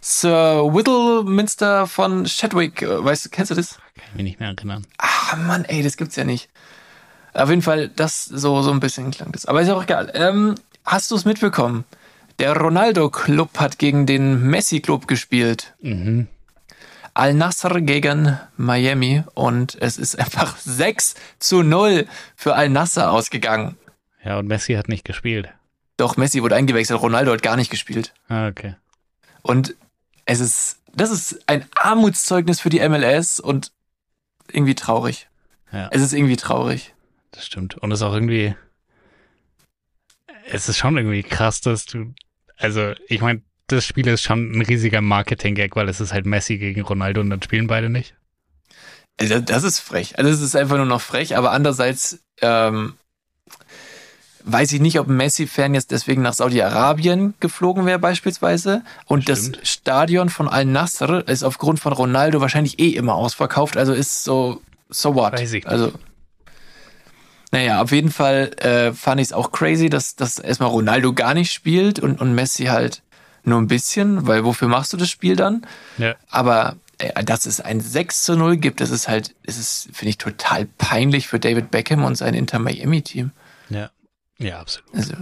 Sir 0.00 0.72
Whittleminster 0.74 1.86
von 1.86 2.24
Chadwick, 2.24 2.82
äh, 2.82 3.04
weißt 3.04 3.26
du, 3.26 3.28
kennst 3.28 3.50
du 3.50 3.54
das? 3.54 3.76
Kann 3.94 4.04
ich 4.08 4.14
mich 4.14 4.24
nicht 4.24 4.40
mehr 4.40 4.48
erinnern. 4.50 4.86
Ah, 4.98 5.36
Mann, 5.36 5.64
ey, 5.66 5.82
das 5.82 5.96
gibt's 5.96 6.16
ja 6.16 6.24
nicht. 6.24 6.48
Auf 7.34 7.50
jeden 7.50 7.62
Fall, 7.62 7.88
das 7.88 8.24
so, 8.24 8.62
so 8.62 8.70
ein 8.72 8.80
bisschen 8.80 9.10
klang 9.10 9.30
das. 9.32 9.46
Aber 9.46 9.60
ist 9.60 9.68
ja 9.68 9.74
auch 9.74 9.82
egal. 9.84 10.10
Ähm, 10.14 10.54
hast 10.84 11.10
du 11.10 11.16
es 11.16 11.24
mitbekommen? 11.24 11.84
Der 12.38 12.56
Ronaldo-Club 12.56 13.58
hat 13.58 13.78
gegen 13.78 14.06
den 14.06 14.42
Messi-Club 14.48 15.06
gespielt. 15.06 15.74
Mhm. 15.80 16.26
Al-Nasser 17.12 17.80
gegen 17.82 18.38
Miami 18.56 19.24
und 19.34 19.76
es 19.80 19.98
ist 19.98 20.18
einfach 20.18 20.56
6 20.64 21.14
zu 21.38 21.62
0 21.62 22.06
für 22.36 22.54
Al-Nasser 22.54 23.12
ausgegangen. 23.12 23.76
Ja, 24.24 24.38
und 24.38 24.48
Messi 24.48 24.74
hat 24.74 24.88
nicht 24.88 25.04
gespielt. 25.04 25.50
Doch, 25.98 26.16
Messi 26.16 26.42
wurde 26.42 26.56
eingewechselt, 26.56 27.02
Ronaldo 27.02 27.32
hat 27.32 27.42
gar 27.42 27.56
nicht 27.56 27.70
gespielt. 27.70 28.14
Ah, 28.28 28.48
okay. 28.48 28.76
Und 29.42 29.74
es 30.30 30.38
ist, 30.38 30.78
das 30.94 31.10
ist 31.10 31.48
ein 31.48 31.64
Armutszeugnis 31.74 32.60
für 32.60 32.68
die 32.68 32.86
MLS 32.88 33.40
und 33.40 33.72
irgendwie 34.52 34.76
traurig. 34.76 35.28
Ja. 35.72 35.88
Es 35.90 36.02
ist 36.02 36.12
irgendwie 36.12 36.36
traurig. 36.36 36.94
Das 37.32 37.46
stimmt. 37.46 37.76
Und 37.78 37.90
es 37.90 37.98
ist 37.98 38.02
auch 38.04 38.14
irgendwie. 38.14 38.54
Es 40.46 40.68
ist 40.68 40.78
schon 40.78 40.96
irgendwie 40.96 41.24
krass, 41.24 41.60
dass 41.60 41.84
du. 41.84 42.14
Also, 42.56 42.92
ich 43.08 43.20
meine, 43.20 43.42
das 43.66 43.84
Spiel 43.84 44.06
ist 44.06 44.22
schon 44.22 44.52
ein 44.52 44.62
riesiger 44.62 45.00
Marketing-Gag, 45.00 45.74
weil 45.74 45.88
es 45.88 46.00
ist 46.00 46.12
halt 46.12 46.26
Messi 46.26 46.58
gegen 46.58 46.82
Ronaldo 46.82 47.20
und 47.20 47.30
dann 47.30 47.42
spielen 47.42 47.66
beide 47.66 47.88
nicht. 47.88 48.14
Also 49.18 49.40
das 49.40 49.64
ist 49.64 49.80
frech. 49.80 50.18
Also 50.18 50.30
es 50.30 50.40
ist 50.40 50.56
einfach 50.56 50.76
nur 50.76 50.86
noch 50.86 51.00
frech, 51.00 51.36
aber 51.36 51.52
andererseits 51.52 52.20
ähm, 52.40 52.94
weiß 54.44 54.72
ich 54.72 54.80
nicht, 54.80 54.98
ob 54.98 55.08
ein 55.08 55.16
Messi-Fan 55.16 55.74
jetzt 55.74 55.90
deswegen 55.90 56.22
nach 56.22 56.32
Saudi-Arabien 56.32 57.34
geflogen 57.40 57.86
wäre 57.86 57.98
beispielsweise. 57.98 58.82
Und 59.06 59.28
das 59.28 59.46
Stimmt. 59.46 59.60
Stadion 59.62 60.28
von 60.28 60.48
Al-Nasr 60.48 61.26
ist 61.28 61.42
aufgrund 61.42 61.80
von 61.80 61.92
Ronaldo 61.92 62.40
wahrscheinlich 62.40 62.78
eh 62.78 62.90
immer 62.90 63.14
ausverkauft. 63.14 63.76
Also 63.76 63.92
ist 63.92 64.24
so, 64.24 64.60
so 64.88 65.14
what? 65.14 65.32
Weiß 65.32 65.52
ich 65.52 65.64
nicht. 65.64 65.66
Also 65.66 65.92
naja, 67.52 67.82
auf 67.82 67.90
jeden 67.90 68.10
Fall 68.10 68.52
äh, 68.58 68.92
fand 68.92 69.20
ich 69.20 69.28
es 69.28 69.32
auch 69.32 69.50
crazy, 69.50 69.90
dass, 69.90 70.14
dass 70.14 70.38
erstmal 70.38 70.70
Ronaldo 70.70 71.12
gar 71.12 71.34
nicht 71.34 71.52
spielt 71.52 71.98
und, 71.98 72.20
und 72.20 72.34
Messi 72.34 72.66
halt 72.66 73.02
nur 73.42 73.58
ein 73.58 73.66
bisschen, 73.66 74.26
weil 74.26 74.44
wofür 74.44 74.68
machst 74.68 74.92
du 74.92 74.96
das 74.96 75.10
Spiel 75.10 75.34
dann? 75.34 75.66
Ja. 75.98 76.14
Aber 76.28 76.76
äh, 76.98 77.24
dass 77.24 77.46
es 77.46 77.60
ein 77.60 77.80
6 77.80 78.22
zu 78.22 78.36
0 78.36 78.56
gibt, 78.56 78.80
das 78.80 78.90
ist 78.90 79.08
halt, 79.08 79.34
das 79.44 79.58
ist, 79.58 79.88
finde 79.92 80.10
ich, 80.10 80.18
total 80.18 80.66
peinlich 80.66 81.26
für 81.26 81.40
David 81.40 81.70
Beckham 81.70 82.04
und 82.04 82.16
sein 82.16 82.34
Inter 82.34 82.58
Miami-Team. 82.58 83.32
Ja. 83.70 83.90
Ja, 84.40 84.60
absolut. 84.60 84.94
Also. 84.94 85.14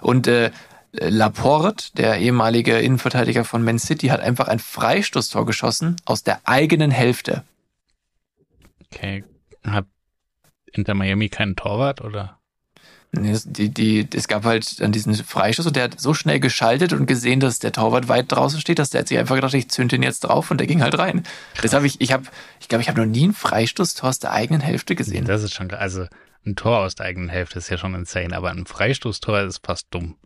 Und 0.00 0.26
äh, 0.26 0.50
Laporte, 0.92 1.86
der 1.94 2.18
ehemalige 2.18 2.78
Innenverteidiger 2.78 3.44
von 3.44 3.62
Man 3.62 3.78
City, 3.78 4.08
hat 4.08 4.20
einfach 4.20 4.48
ein 4.48 4.58
Freistoßtor 4.58 5.46
geschossen 5.46 5.96
aus 6.04 6.22
der 6.22 6.40
eigenen 6.44 6.90
Hälfte. 6.90 7.44
Okay. 8.86 9.24
Hab, 9.66 9.86
Inter 10.72 10.94
Miami 10.94 11.28
keinen 11.28 11.56
Torwart 11.56 12.00
oder? 12.00 12.38
Nee, 13.14 13.30
es- 13.30 13.44
die, 13.44 13.68
die, 13.68 14.08
es 14.14 14.26
gab 14.26 14.44
halt 14.44 14.80
dann 14.80 14.90
diesen 14.92 15.14
Freistoß 15.14 15.66
und 15.66 15.76
der 15.76 15.84
hat 15.84 16.00
so 16.00 16.14
schnell 16.14 16.40
geschaltet 16.40 16.94
und 16.94 17.06
gesehen, 17.06 17.40
dass 17.40 17.58
der 17.58 17.72
Torwart 17.72 18.08
weit 18.08 18.32
draußen 18.32 18.58
steht, 18.60 18.78
dass 18.78 18.88
der 18.90 19.00
hat 19.02 19.08
sich 19.08 19.18
einfach 19.18 19.34
gedacht, 19.34 19.52
ich 19.54 19.68
zünd 19.68 19.92
den 19.92 20.02
jetzt 20.02 20.20
drauf 20.20 20.50
und 20.50 20.58
der 20.58 20.66
ging 20.66 20.82
halt 20.82 20.98
rein. 20.98 21.22
Das 21.60 21.74
habe 21.74 21.86
ich, 21.86 22.00
ich 22.00 22.12
habe, 22.12 22.24
ich 22.60 22.68
glaube, 22.68 22.80
ich 22.82 22.88
habe 22.88 23.00
noch 23.00 23.06
nie 23.06 23.24
einen 23.24 23.34
Freistoßtor 23.34 24.08
aus 24.08 24.18
der 24.18 24.32
eigenen 24.32 24.62
Hälfte 24.62 24.94
gesehen. 24.94 25.26
Das 25.26 25.42
ist 25.42 25.54
schon, 25.54 25.68
klar. 25.68 25.80
also 25.82 26.06
ein 26.44 26.56
Tor 26.56 26.78
aus 26.78 26.94
der 26.94 27.06
eigenen 27.06 27.28
Hälfte 27.28 27.58
ist 27.58 27.68
ja 27.70 27.78
schon 27.78 27.94
insane, 27.94 28.36
aber 28.36 28.50
ein 28.50 28.66
Freistoßtor 28.66 29.40
ist 29.42 29.64
fast 29.64 29.86
dumm. 29.90 30.16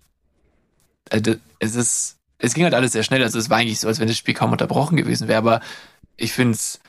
Also, 1.11 1.37
es 1.59 1.75
ist, 1.77 2.17
es 2.39 2.55
ging 2.55 2.65
halt 2.65 2.75
alles 2.75 2.93
sehr 2.93 3.03
schnell. 3.03 3.23
Also 3.23 3.39
es 3.39 3.51
war 3.51 3.59
eigentlich 3.59 3.81
so, 3.81 3.89
als 3.89 4.01
wenn 4.01 4.09
das 4.09 4.17
Spiel 4.17 4.35
kaum 4.35 4.53
unterbrochen 4.53 4.97
gewesen 4.97 5.29
wäre. 5.29 5.39
Aber 5.39 5.61
ich 6.17 6.33
find's, 6.33 6.81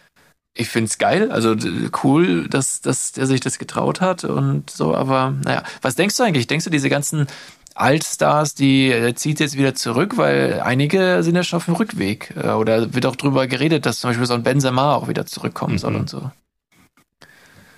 ich 0.55 0.69
find's 0.69 0.97
geil. 0.97 1.32
Also 1.32 1.55
cool, 2.03 2.47
dass, 2.49 2.82
dass 2.82 3.11
der 3.11 3.28
sich 3.28 3.41
das 3.41 3.59
getraut 3.59 4.01
hat 4.01 4.23
und 4.23 4.69
so. 4.69 4.95
Aber 4.95 5.32
naja, 5.43 5.63
was 5.82 5.95
denkst 5.95 6.17
du 6.17 6.23
eigentlich? 6.23 6.47
Denkst 6.47 6.65
du, 6.65 6.71
diese 6.71 6.89
ganzen 6.89 7.28
Altstars, 7.75 8.55
die 8.55 8.91
äh, 8.91 9.13
zieht 9.13 9.39
jetzt 9.39 9.55
wieder 9.55 9.75
zurück, 9.75 10.17
weil 10.17 10.61
einige 10.61 11.21
sind 11.21 11.36
ja 11.36 11.43
schon 11.43 11.57
auf 11.57 11.65
dem 11.65 11.75
Rückweg. 11.75 12.34
Äh, 12.36 12.49
Oder 12.49 12.93
wird 12.95 13.05
auch 13.05 13.15
drüber 13.15 13.45
geredet, 13.45 13.86
dass 13.86 13.99
zum 13.99 14.09
Beispiel 14.09 14.25
so 14.25 14.34
ein 14.34 14.41
Benzema 14.43 14.95
auch 14.95 15.07
wieder 15.07 15.28
zurückkommen 15.28 15.78
soll 15.78 15.91
Mhm. 15.91 15.99
und 15.99 16.09
so. 16.09 16.32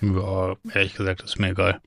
Ja, 0.00 0.56
ehrlich 0.72 0.94
gesagt, 0.94 1.22
ist 1.22 1.38
mir 1.38 1.50
egal. 1.50 1.80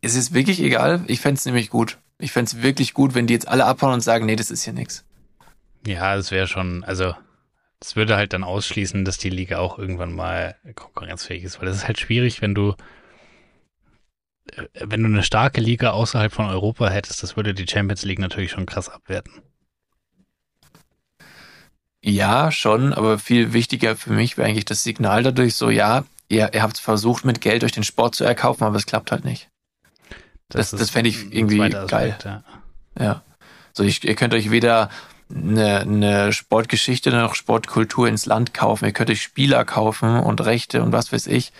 Es 0.00 0.14
ist 0.14 0.34
wirklich 0.34 0.60
egal. 0.60 1.04
Ich 1.06 1.20
fänd's 1.20 1.44
nämlich 1.44 1.70
gut. 1.70 1.98
Ich 2.18 2.32
fänd's 2.32 2.62
wirklich 2.62 2.94
gut, 2.94 3.14
wenn 3.14 3.26
die 3.26 3.34
jetzt 3.34 3.48
alle 3.48 3.64
abhauen 3.64 3.94
und 3.94 4.00
sagen, 4.00 4.26
nee, 4.26 4.36
das 4.36 4.50
ist 4.50 4.64
hier 4.64 4.72
nix. 4.72 5.04
Ja, 5.86 6.16
es 6.16 6.30
wäre 6.30 6.46
schon, 6.46 6.84
also 6.84 7.14
es 7.80 7.96
würde 7.96 8.16
halt 8.16 8.32
dann 8.32 8.44
ausschließen, 8.44 9.04
dass 9.04 9.18
die 9.18 9.30
Liga 9.30 9.58
auch 9.58 9.78
irgendwann 9.78 10.12
mal 10.12 10.56
konkurrenzfähig 10.74 11.42
ist, 11.42 11.60
weil 11.60 11.68
es 11.68 11.78
ist 11.78 11.86
halt 11.86 11.98
schwierig, 11.98 12.40
wenn 12.40 12.54
du 12.54 12.74
äh, 14.52 14.66
wenn 14.74 15.02
du 15.02 15.08
eine 15.08 15.24
starke 15.24 15.60
Liga 15.60 15.90
außerhalb 15.90 16.32
von 16.32 16.46
Europa 16.46 16.88
hättest, 16.88 17.22
das 17.22 17.36
würde 17.36 17.54
die 17.54 17.66
Champions 17.68 18.04
League 18.04 18.20
natürlich 18.20 18.52
schon 18.52 18.66
krass 18.66 18.88
abwerten. 18.88 19.42
Ja, 22.04 22.50
schon, 22.50 22.92
aber 22.92 23.18
viel 23.18 23.52
wichtiger 23.52 23.96
für 23.96 24.12
mich 24.12 24.36
wäre 24.36 24.48
eigentlich 24.48 24.64
das 24.64 24.82
Signal 24.82 25.22
dadurch 25.22 25.54
so, 25.54 25.70
ja, 25.70 26.04
ihr, 26.32 26.52
ihr 26.54 26.62
habt 26.62 26.78
versucht, 26.78 27.24
mit 27.24 27.40
Geld 27.40 27.62
durch 27.62 27.72
den 27.72 27.84
Sport 27.84 28.14
zu 28.14 28.24
erkaufen, 28.24 28.64
aber 28.64 28.76
es 28.76 28.86
klappt 28.86 29.12
halt 29.12 29.24
nicht. 29.24 29.48
Das- 30.48 30.70
das 30.70 30.90
fänd 30.90 31.06
ich 31.08 31.22
ein 31.22 31.32
irgendwie 31.32 31.58
zweiter 31.58 31.86
geil. 31.86 32.10
Aspekt, 32.18 32.24
Ja. 32.24 32.42
Ja. 32.98 33.22
So, 33.72 33.84
ich, 33.84 34.04
ihr 34.04 34.14
könnt 34.14 34.34
euch 34.34 34.50
weder 34.50 34.90
eine, 35.34 35.80
eine 35.80 36.32
Sportgeschichte 36.32 37.10
noch 37.10 37.34
Sportkultur 37.34 38.06
ins 38.06 38.26
Land 38.26 38.52
kaufen. 38.52 38.84
Ihr 38.84 38.92
könnt 38.92 39.08
euch 39.08 39.22
Spieler 39.22 39.64
kaufen 39.64 40.20
und 40.20 40.42
Rechte 40.44 40.82
und 40.82 40.92
was 40.92 41.10
weiß 41.12 41.26
ich. 41.28 41.52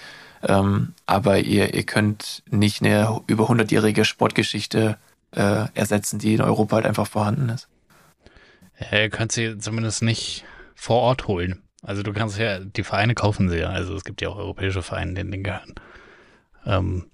Ähm, 0.43 0.93
aber 1.07 1.39
ihr, 1.39 1.73
ihr 1.73 1.85
könnt 1.85 2.43
nicht 2.51 2.83
eine 2.83 3.21
über 3.29 3.49
100-jährige 3.49 4.05
Sportgeschichte 4.05 4.99
äh, 5.35 5.67
ersetzen, 5.75 6.19
die 6.19 6.35
in 6.35 6.43
Europa 6.43 6.77
halt 6.77 6.87
einfach 6.87 7.07
vorhanden 7.07 7.49
ist. 7.49 7.69
Ja, 8.79 8.99
ihr 8.99 9.09
könnt 9.11 9.33
sie 9.33 9.57
zumindest 9.59 10.03
nicht 10.03 10.45
vor 10.75 11.01
Ort 11.01 11.27
holen. 11.29 11.63
Also 11.83 12.03
du 12.03 12.13
kannst 12.13 12.39
ja, 12.39 12.61
die 12.61 12.85
Vereine 12.85 13.15
kaufen 13.15 13.49
sie 13.49 13.59
ja. 13.59 13.69
Also 13.71 13.95
es 13.97 14.05
gibt 14.05 14.21
ja 14.23 14.29
auch 14.29 14.37
europäische 14.37 14.83
Vereine, 14.83 15.15
denen 15.15 15.33
den 15.33 15.43
gehören. 15.43 15.75
Ähm, 16.65 17.07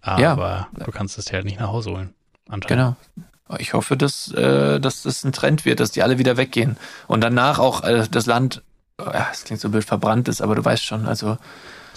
aber 0.00 0.68
Ja. 0.78 0.84
du 0.84 0.90
kannst 0.92 1.18
es 1.18 1.24
dir 1.26 1.34
halt 1.34 1.44
nicht 1.44 1.58
nach 1.58 1.68
Hause 1.68 1.90
holen. 1.90 2.14
Anscheinend. 2.48 2.68
Genau. 2.68 3.56
Ich 3.58 3.74
hoffe, 3.74 3.96
dass, 3.96 4.30
äh, 4.32 4.80
dass 4.80 5.02
das 5.02 5.24
ein 5.24 5.32
Trend 5.32 5.64
wird, 5.64 5.80
dass 5.80 5.90
die 5.92 6.02
alle 6.02 6.18
wieder 6.18 6.36
weggehen. 6.36 6.76
Und 7.06 7.20
danach 7.22 7.58
auch 7.58 7.82
äh, 7.84 8.06
das 8.10 8.26
Land, 8.26 8.62
ja, 8.98 9.28
es 9.32 9.44
klingt 9.44 9.60
so 9.60 9.68
blöd, 9.68 9.84
verbrannt 9.84 10.28
ist, 10.28 10.40
aber 10.40 10.54
du 10.54 10.64
weißt 10.64 10.84
schon, 10.84 11.06
also 11.06 11.38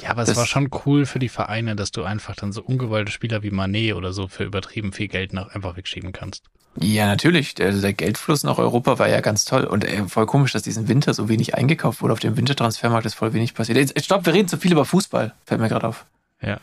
Ja, 0.02 0.12
aber 0.12 0.24
es 0.24 0.36
war 0.36 0.46
schon 0.46 0.70
cool 0.86 1.06
für 1.06 1.20
die 1.20 1.30
Vereine, 1.30 1.76
dass 1.76 1.92
du 1.92 2.04
einfach 2.04 2.36
dann 2.36 2.52
so 2.52 2.62
ungewollte 2.62 3.12
Spieler 3.12 3.44
wie 3.44 3.52
Manet 3.52 3.94
oder 3.94 4.14
so 4.14 4.28
für 4.28 4.44
übertrieben 4.44 4.94
viel 4.94 5.08
Geld 5.08 5.34
nach 5.34 5.50
einfach 5.54 5.76
wegschieben 5.76 6.12
kannst. 6.12 6.46
Ja, 6.80 7.08
natürlich. 7.08 7.56
Der, 7.56 7.72
der 7.72 7.94
Geldfluss 7.94 8.44
nach 8.44 8.58
Europa 8.58 9.00
war 9.00 9.10
ja 9.10 9.22
ganz 9.22 9.44
toll. 9.44 9.66
Und 9.66 9.84
äh, 9.84 10.08
voll 10.08 10.26
komisch, 10.26 10.54
dass 10.54 10.62
diesen 10.62 10.88
Winter 10.88 11.14
so 11.14 11.28
wenig 11.28 11.56
eingekauft 11.56 12.02
wurde. 12.02 12.14
Auf 12.14 12.20
dem 12.20 12.38
Wintertransfermarkt 12.38 13.06
ist 13.06 13.16
voll 13.16 13.34
wenig 13.34 13.54
passiert. 13.54 13.78
Jetzt, 13.78 14.06
stopp, 14.06 14.26
wir 14.26 14.34
reden 14.34 14.48
zu 14.48 14.58
viel 14.58 14.72
über 14.72 14.86
Fußball. 14.86 15.34
Fällt 15.46 15.60
mir 15.60 15.68
gerade 15.68 15.88
auf. 15.88 16.06
Ja. 16.42 16.60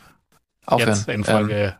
Aufhören. 0.65 0.89
Jetzt 0.89 1.07
in 1.07 1.15
Ähm, 1.15 1.23
Folge 1.23 1.75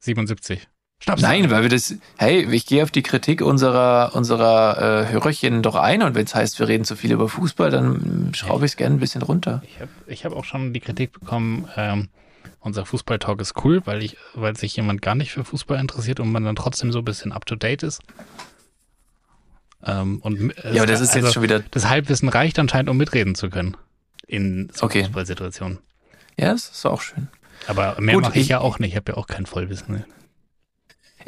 77. 0.00 0.68
Schnaps. 0.98 1.20
nein, 1.22 1.50
weil 1.50 1.62
wir 1.62 1.68
das. 1.68 1.94
Hey, 2.16 2.46
ich 2.52 2.64
gehe 2.66 2.82
auf 2.82 2.90
die 2.90 3.02
Kritik 3.02 3.42
unserer, 3.42 4.14
unserer 4.14 5.04
äh, 5.06 5.12
Hörerchen 5.12 5.62
doch 5.62 5.74
ein. 5.76 6.02
Und 6.02 6.14
wenn 6.14 6.24
es 6.24 6.34
heißt, 6.34 6.58
wir 6.58 6.68
reden 6.68 6.84
zu 6.84 6.96
viel 6.96 7.12
über 7.12 7.28
Fußball, 7.28 7.70
dann 7.70 8.32
schraube 8.34 8.64
ich 8.64 8.72
es 8.72 8.76
gerne 8.76 8.96
ein 8.96 9.00
bisschen 9.00 9.22
runter. 9.22 9.62
Ich 9.66 9.78
habe 9.80 9.90
ich 10.06 10.24
hab 10.24 10.32
auch 10.32 10.44
schon 10.44 10.72
die 10.72 10.80
Kritik 10.80 11.12
bekommen, 11.12 11.68
ähm, 11.76 12.08
unser 12.60 12.86
Fußball-Talk 12.86 13.40
ist 13.40 13.54
cool, 13.64 13.82
weil 13.84 14.02
ich, 14.02 14.16
weil 14.34 14.56
sich 14.56 14.74
jemand 14.74 15.02
gar 15.02 15.14
nicht 15.14 15.30
für 15.32 15.44
Fußball 15.44 15.78
interessiert 15.78 16.18
und 16.18 16.32
man 16.32 16.44
dann 16.44 16.56
trotzdem 16.56 16.90
so 16.90 16.98
ein 17.00 17.04
bisschen 17.04 17.30
up 17.30 17.44
to 17.46 17.54
date 17.56 17.82
ist. 17.82 18.00
Ähm, 19.84 20.18
und 20.22 20.54
Ja, 20.64 20.82
aber 20.82 20.86
das 20.86 21.00
ist 21.00 21.10
also, 21.14 21.26
jetzt 21.26 21.34
schon 21.34 21.42
wieder. 21.42 21.60
Das 21.70 21.88
Halbwissen 21.88 22.28
reicht 22.28 22.58
anscheinend, 22.58 22.88
um 22.90 22.96
mitreden 22.96 23.34
zu 23.34 23.50
können. 23.50 23.76
In 24.26 24.70
so 24.72 24.86
Okay. 24.86 25.04
Fußballsituationen. 25.04 25.78
Ja, 26.38 26.52
das 26.52 26.68
ist 26.70 26.86
auch 26.86 27.00
schön. 27.02 27.28
Aber 27.68 27.96
mehr 28.00 28.18
mache 28.18 28.32
ich, 28.34 28.42
ich- 28.44 28.48
ja 28.48 28.60
auch 28.60 28.78
nicht. 28.78 28.90
Ich 28.92 28.96
habe 28.96 29.12
ja 29.12 29.18
auch 29.18 29.26
kein 29.26 29.46
Vollwissen. 29.46 30.04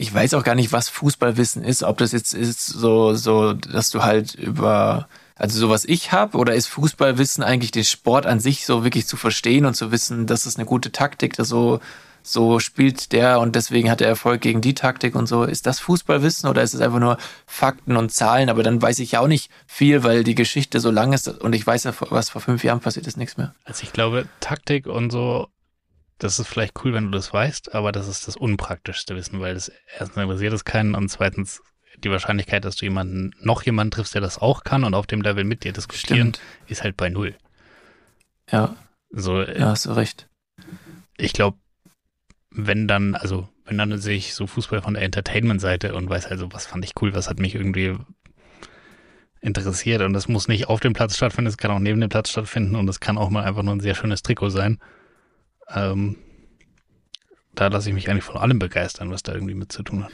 Ich 0.01 0.15
weiß 0.15 0.35
auch 0.35 0.45
gar 0.45 0.55
nicht, 0.55 0.71
was 0.71 0.89
Fußballwissen 0.89 1.65
ist. 1.65 1.83
Ob 1.83 1.99
das 1.99 2.13
jetzt 2.13 2.33
ist 2.33 2.65
so, 2.65 3.15
so, 3.15 3.53
dass 3.53 3.91
du 3.91 4.05
halt 4.05 4.33
über, 4.37 5.09
also 5.35 5.59
so 5.59 5.71
was 5.71 5.85
ich 5.85 6.13
habe, 6.13 6.39
oder 6.39 6.55
ist 6.55 6.69
Fußballwissen 6.69 7.43
eigentlich 7.43 7.73
den 7.73 7.83
Sport 7.83 8.25
an 8.25 8.39
sich 8.39 8.65
so 8.65 8.85
wirklich 8.85 9.09
zu 9.09 9.17
verstehen 9.17 9.67
und 9.67 9.75
zu 9.75 9.91
wissen, 9.91 10.29
das 10.29 10.47
ist 10.47 10.57
eine 10.57 10.67
gute 10.67 10.93
Taktik, 10.93 11.35
dass 11.35 11.49
so, 11.49 11.81
so 12.23 12.61
spielt 12.61 13.11
der 13.11 13.41
und 13.41 13.57
deswegen 13.57 13.91
hat 13.91 14.01
er 14.01 14.07
Erfolg 14.07 14.41
gegen 14.41 14.61
die 14.61 14.75
Taktik 14.75 15.17
und 15.17 15.27
so. 15.27 15.43
Ist 15.43 15.67
das 15.67 15.81
Fußballwissen 15.81 16.49
oder 16.49 16.63
ist 16.63 16.75
es 16.75 16.81
einfach 16.81 17.01
nur 17.01 17.19
Fakten 17.45 17.97
und 17.97 18.13
Zahlen? 18.13 18.51
Aber 18.51 18.63
dann 18.63 18.81
weiß 18.81 19.01
ich 19.01 19.13
ja 19.13 19.21
auch 19.21 19.27
nicht 19.27 19.51
viel, 19.67 20.05
weil 20.05 20.23
die 20.23 20.37
Geschichte 20.37 20.79
so 20.79 20.93
lang 20.93 21.13
ist 21.13 21.27
und 21.27 21.55
ich 21.57 21.67
weiß 21.67 21.83
ja, 21.83 21.93
was 22.11 22.31
vor 22.31 22.41
fünf 22.41 22.63
Jahren 22.63 22.79
passiert 22.79 23.09
ist, 23.09 23.17
nichts 23.17 23.37
mehr. 23.37 23.53
Also 23.65 23.83
ich 23.83 23.93
glaube, 23.93 24.29
Taktik 24.39 24.87
und 24.87 25.11
so, 25.11 25.49
das 26.19 26.39
ist 26.39 26.49
vielleicht 26.49 26.75
cool, 26.85 26.93
wenn 26.93 27.05
du 27.05 27.11
das 27.11 27.33
weißt, 27.33 27.75
aber 27.75 27.93
das 27.93 28.09
ist 28.09 28.27
das 28.29 28.37
unpraktischste 28.37 29.15
Wissen, 29.17 29.41
weil 29.41 29.55
das 29.55 29.71
erstens 29.99 30.17
interessiert 30.17 30.53
es 30.53 30.65
keinen 30.65 30.95
und 30.95 31.09
zweitens 31.09 31.63
die 32.05 32.11
Wahrscheinlichkeit, 32.11 32.65
dass 32.65 32.77
du 32.77 32.87
jemanden, 32.87 33.33
noch 33.41 33.63
jemanden 33.63 33.91
triffst, 33.91 34.15
der 34.15 34.21
das 34.21 34.39
auch 34.39 34.63
kann 34.65 34.85
und 34.85 34.95
auf 34.95 35.07
dem 35.07 35.21
Level 35.23 35.45
mit 35.45 35.65
dir 35.65 35.73
diskutieren, 35.73 36.35
Stimmt. 36.35 36.41
ist 36.67 36.83
halt 36.85 36.97
bei 36.97 37.09
null. 37.09 37.35
Ja, 38.51 38.77
So, 39.11 39.41
äh, 39.43 39.59
ja, 39.59 39.67
hast 39.71 39.87
du 39.87 39.93
recht. 39.93 40.29
ich 41.17 41.33
glaube, 41.33 41.59
wenn 42.51 42.89
dann, 42.89 43.15
also 43.15 43.49
wenn 43.65 43.79
dann 43.79 43.99
sehe 43.99 44.17
ich 44.17 44.35
so 44.35 44.47
Fußball 44.47 44.81
von 44.83 44.95
der 44.95 45.03
Entertainment-Seite 45.03 45.95
und 45.95 46.09
weiß 46.09 46.27
also, 46.27 46.53
was 46.53 46.67
fand 46.67 46.85
ich 46.85 46.93
cool, 47.01 47.15
was 47.15 47.29
hat 47.29 47.39
mich 47.39 47.55
irgendwie 47.55 47.97
interessiert 49.41 50.03
und 50.03 50.15
das 50.15 50.27
muss 50.29 50.49
nicht 50.49 50.69
auf 50.69 50.81
dem 50.81 50.95
Platz 50.95 51.17
stattfinden, 51.17 51.49
es 51.49 51.59
kann 51.59 51.71
auch 51.71 51.79
neben 51.79 52.01
dem 52.01 52.09
Platz 52.11 52.31
stattfinden 52.31 52.75
und 52.75 52.89
es 52.89 53.01
kann 53.01 53.19
auch 53.19 53.31
mal 53.31 53.45
einfach 53.45 53.63
nur 53.63 53.75
ein 53.75 53.81
sehr 53.81 53.95
schönes 53.95 54.23
Trikot 54.23 54.51
sein. 54.51 54.79
Ähm, 55.75 56.17
da 57.55 57.67
lasse 57.69 57.89
ich 57.89 57.95
mich 57.95 58.09
eigentlich 58.09 58.25
von 58.25 58.37
allem 58.37 58.59
begeistern, 58.59 59.11
was 59.11 59.23
da 59.23 59.33
irgendwie 59.33 59.55
mit 59.55 59.73
zu 59.73 59.83
tun 59.83 60.05
hat. 60.05 60.13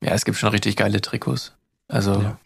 Ja, 0.00 0.12
es 0.12 0.24
gibt 0.24 0.36
schon 0.38 0.50
richtig 0.50 0.76
geile 0.76 1.00
Trikots. 1.00 1.52
Also, 1.88 2.20
Ja. 2.20 2.38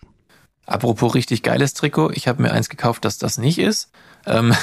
apropos 0.66 1.14
richtig 1.14 1.42
geiles 1.42 1.72
Trikot, 1.74 2.10
ich 2.10 2.28
habe 2.28 2.42
mir 2.42 2.52
eins 2.52 2.68
gekauft, 2.68 3.04
das 3.04 3.18
das 3.18 3.38
nicht 3.38 3.58
ist. 3.58 3.90
Ähm, 4.26 4.54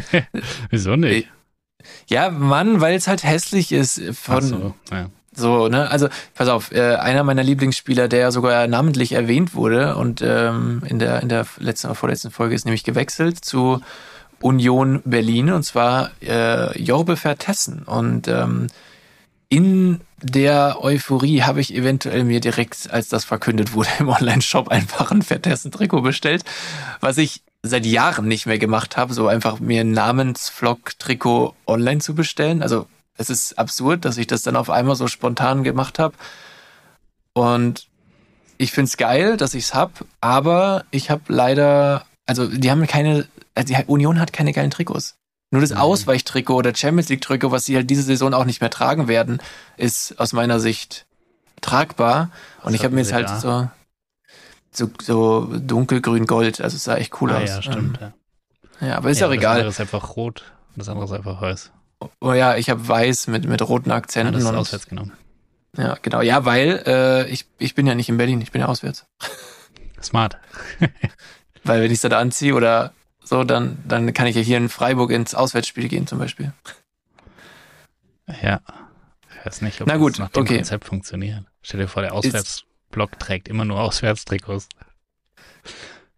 Wieso 0.70 0.96
nicht? 0.96 1.28
ja, 2.08 2.30
Mann, 2.30 2.80
weil 2.80 2.94
es 2.96 3.08
halt 3.08 3.22
hässlich 3.24 3.72
ist. 3.72 4.02
Von, 4.14 4.42
so, 4.42 4.74
ja. 4.90 5.10
So, 5.34 5.68
ne? 5.68 5.90
Also, 5.90 6.08
pass 6.34 6.48
auf, 6.48 6.72
äh, 6.72 6.94
einer 6.96 7.22
meiner 7.22 7.42
Lieblingsspieler, 7.42 8.08
der 8.08 8.32
sogar 8.32 8.66
namentlich 8.66 9.12
erwähnt 9.12 9.54
wurde 9.54 9.96
und 9.96 10.22
ähm, 10.22 10.82
in 10.86 10.98
der 10.98 11.20
in 11.22 11.28
der 11.28 11.46
letzten 11.58 11.88
oder 11.88 11.94
vorletzten 11.94 12.30
Folge 12.30 12.54
ist 12.54 12.64
nämlich 12.64 12.84
gewechselt 12.84 13.44
zu 13.44 13.80
Union 14.40 15.02
Berlin 15.04 15.50
und 15.50 15.62
zwar 15.62 16.10
äh, 16.22 16.80
Jorbe 16.80 17.16
Vertessen. 17.16 17.82
Und 17.82 18.28
ähm, 18.28 18.68
in 19.48 20.00
der 20.22 20.82
Euphorie 20.82 21.42
habe 21.42 21.60
ich 21.60 21.74
eventuell 21.74 22.24
mir 22.24 22.40
direkt, 22.40 22.90
als 22.90 23.08
das 23.08 23.24
verkündet 23.24 23.74
wurde, 23.74 23.90
im 23.98 24.08
Online-Shop 24.08 24.68
einfach 24.68 25.10
ein 25.10 25.22
Vertessen-Trikot 25.22 26.02
bestellt, 26.02 26.44
was 27.00 27.18
ich 27.18 27.42
seit 27.62 27.86
Jahren 27.86 28.28
nicht 28.28 28.46
mehr 28.46 28.58
gemacht 28.58 28.96
habe, 28.96 29.14
so 29.14 29.28
einfach 29.28 29.60
mir 29.60 29.80
ein 29.82 29.92
Namensvlog-Trikot 29.92 31.54
online 31.66 32.00
zu 32.00 32.14
bestellen. 32.14 32.62
Also 32.62 32.86
es 33.16 33.30
ist 33.30 33.58
absurd, 33.58 34.04
dass 34.04 34.18
ich 34.18 34.26
das 34.26 34.42
dann 34.42 34.56
auf 34.56 34.70
einmal 34.70 34.96
so 34.96 35.08
spontan 35.08 35.64
gemacht 35.64 35.98
habe. 35.98 36.14
Und 37.32 37.86
ich 38.58 38.72
find's 38.72 38.96
geil, 38.96 39.36
dass 39.36 39.54
ich's 39.54 39.74
hab, 39.74 40.04
aber 40.20 40.84
ich 40.90 41.10
habe 41.10 41.22
leider, 41.28 42.06
also 42.26 42.46
die 42.46 42.70
haben 42.70 42.86
keine, 42.86 43.26
also 43.56 43.74
die 43.74 43.84
Union 43.86 44.20
hat 44.20 44.32
keine 44.32 44.52
geilen 44.52 44.70
Trikots. 44.70 45.16
Nur 45.50 45.60
das 45.60 45.70
Mhm. 45.70 45.76
Ausweichtrikot 45.78 46.54
oder 46.56 46.74
Champions 46.74 47.08
League 47.08 47.20
Trikot, 47.22 47.50
was 47.50 47.64
sie 47.64 47.76
halt 47.76 47.88
diese 47.90 48.02
Saison 48.02 48.34
auch 48.34 48.44
nicht 48.44 48.60
mehr 48.60 48.70
tragen 48.70 49.08
werden, 49.08 49.40
ist 49.76 50.18
aus 50.20 50.32
meiner 50.32 50.60
Sicht 50.60 51.06
tragbar. 51.60 52.30
Und 52.62 52.74
ich 52.74 52.84
habe 52.84 52.94
mir 52.94 53.00
jetzt 53.00 53.12
halt 53.12 53.28
so, 53.28 53.68
so, 54.72 54.90
so 55.00 55.44
dunkelgrün 55.58 56.26
Gold, 56.26 56.60
also 56.60 56.76
es 56.76 56.84
sah 56.84 56.96
echt 56.96 57.20
cool 57.20 57.32
Ah, 57.32 57.38
aus. 57.42 57.48
ja, 57.48 57.62
stimmt. 57.62 58.00
Ja. 58.00 58.12
Ähm, 58.80 58.88
ja, 58.88 58.96
aber 58.98 59.10
ist 59.10 59.20
ja, 59.20 59.26
auch 59.26 59.30
das 59.30 59.38
egal. 59.38 59.52
andere 59.52 59.68
ist 59.70 59.80
einfach 59.80 60.16
rot. 60.16 60.44
Das 60.74 60.88
andere 60.88 61.06
ist 61.06 61.12
einfach 61.12 61.40
weiß. 61.40 61.70
Oh 62.20 62.32
ja, 62.34 62.56
ich 62.56 62.68
habe 62.68 62.86
weiß 62.86 63.28
mit, 63.28 63.46
mit 63.48 63.62
roten 63.62 63.88
Ja, 63.90 63.96
Akzenten. 63.96 64.34
das 64.34 64.42
ist 64.42 64.48
und- 64.48 64.56
auswärts 64.56 64.86
genommen. 64.86 65.12
Ja, 65.78 65.96
genau. 66.02 66.20
Ja, 66.22 66.44
weil 66.44 66.82
äh, 66.86 67.28
ich, 67.30 67.46
ich 67.58 67.74
bin 67.74 67.86
ja 67.86 67.94
nicht 67.94 68.08
in 68.08 68.16
Berlin, 68.16 68.40
ich 68.40 68.50
bin 68.50 68.60
ja 68.62 68.66
auswärts. 68.66 69.06
Smart. 70.02 70.38
Weil 71.64 71.80
wenn 71.82 71.90
ich 71.90 71.96
es 71.96 72.00
dann 72.02 72.12
anziehe 72.14 72.54
oder 72.54 72.92
so, 73.26 73.42
dann, 73.42 73.78
dann 73.88 74.12
kann 74.14 74.28
ich 74.28 74.36
ja 74.36 74.42
hier 74.42 74.56
in 74.56 74.68
Freiburg 74.68 75.10
ins 75.10 75.34
Auswärtsspiel 75.34 75.88
gehen 75.88 76.06
zum 76.06 76.20
Beispiel. 76.20 76.52
Ja. 78.40 78.60
Ich 79.30 79.46
weiß 79.46 79.62
nicht, 79.62 79.80
ob 79.80 79.88
Na 79.88 79.96
gut, 79.96 80.12
das 80.12 80.18
nach 80.20 80.28
dem 80.30 80.42
okay. 80.42 80.56
Konzept 80.56 80.84
funktioniert. 80.84 81.44
Stell 81.60 81.80
dir 81.80 81.88
vor, 81.88 82.02
der 82.02 82.14
Auswärtsblock 82.14 83.18
trägt 83.18 83.48
immer 83.48 83.64
nur 83.64 83.80
Auswärtstrikots. 83.80 84.68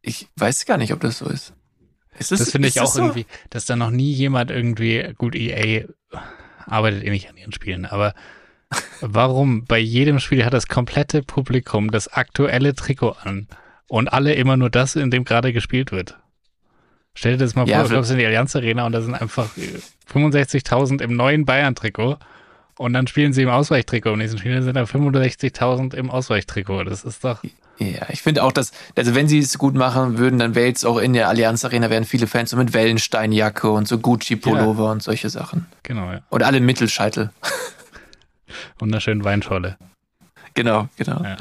Ich 0.02 0.28
weiß 0.36 0.66
gar 0.66 0.76
nicht, 0.76 0.92
ob 0.92 1.00
das 1.00 1.18
so 1.18 1.26
ist. 1.26 1.54
ist 2.18 2.30
Das 2.30 2.50
finde 2.50 2.68
ist 2.68 2.76
ich 2.76 2.82
auch 2.82 2.92
so? 2.92 3.00
irgendwie, 3.00 3.24
dass 3.48 3.64
da 3.64 3.74
noch 3.74 3.90
nie 3.90 4.12
jemand 4.12 4.50
irgendwie, 4.50 5.14
gut, 5.16 5.34
EA 5.34 5.86
arbeitet 6.66 7.04
eh 7.04 7.10
nicht 7.10 7.30
an 7.30 7.38
ihren 7.38 7.52
Spielen, 7.52 7.86
aber 7.86 8.12
warum 9.00 9.64
bei 9.64 9.78
jedem 9.78 10.18
Spiel 10.20 10.44
hat 10.44 10.52
das 10.52 10.66
komplette 10.66 11.22
Publikum 11.22 11.90
das 11.90 12.08
aktuelle 12.08 12.74
Trikot 12.74 13.16
an 13.22 13.48
und 13.88 14.08
alle 14.12 14.34
immer 14.34 14.58
nur 14.58 14.68
das, 14.68 14.94
in 14.94 15.10
dem 15.10 15.24
gerade 15.24 15.54
gespielt 15.54 15.90
wird? 15.90 16.18
Stell 17.14 17.32
dir 17.32 17.38
das 17.44 17.54
mal 17.54 17.68
Ja, 17.68 17.80
vor, 17.80 17.88
du 17.88 17.94
kommst 17.96 18.10
in 18.10 18.18
die 18.18 18.26
Allianz 18.26 18.54
Arena 18.54 18.86
und 18.86 18.92
da 18.92 19.00
sind 19.00 19.14
einfach 19.14 19.56
äh, 19.56 19.80
65.000 20.12 21.02
im 21.02 21.16
neuen 21.16 21.44
Bayern-Trikot 21.44 22.16
und 22.76 22.92
dann 22.92 23.06
spielen 23.08 23.32
sie 23.32 23.42
im 23.42 23.48
Ausweichtrikot. 23.48 24.12
Im 24.12 24.18
nächsten 24.18 24.38
Spiel 24.38 24.62
sind 24.62 24.74
da 24.74 24.82
65.000 24.84 25.94
im 25.94 26.10
Ausweichtrikot. 26.10 26.84
Das 26.84 27.02
ist 27.04 27.24
doch, 27.24 27.42
Ja, 27.78 28.06
ich 28.08 28.22
finde 28.22 28.44
auch, 28.44 28.52
dass, 28.52 28.70
also 28.96 29.14
wenn 29.16 29.26
sie 29.26 29.40
es 29.40 29.58
gut 29.58 29.74
machen 29.74 30.18
würden, 30.18 30.38
dann 30.38 30.54
wäre 30.54 30.66
jetzt 30.68 30.86
auch 30.86 30.98
in 30.98 31.12
der 31.12 31.28
Allianz 31.28 31.64
Arena 31.64 31.90
wären 31.90 32.04
viele 32.04 32.28
Fans 32.28 32.50
so 32.50 32.56
mit 32.56 32.72
Wellensteinjacke 32.72 33.68
und 33.68 33.88
so 33.88 33.98
Gucci-Pullover 33.98 34.90
und 34.92 35.02
solche 35.02 35.28
Sachen. 35.28 35.66
genau, 35.82 36.12
ja. 36.12 36.20
Und 36.30 36.44
alle 36.44 36.60
Mittelscheitel. 36.60 37.30
Wunderschön 38.78 39.24
Weinscholle. 39.24 39.76
Genau, 40.54 40.88
genau. 40.96 41.22
Ja. 41.22 41.36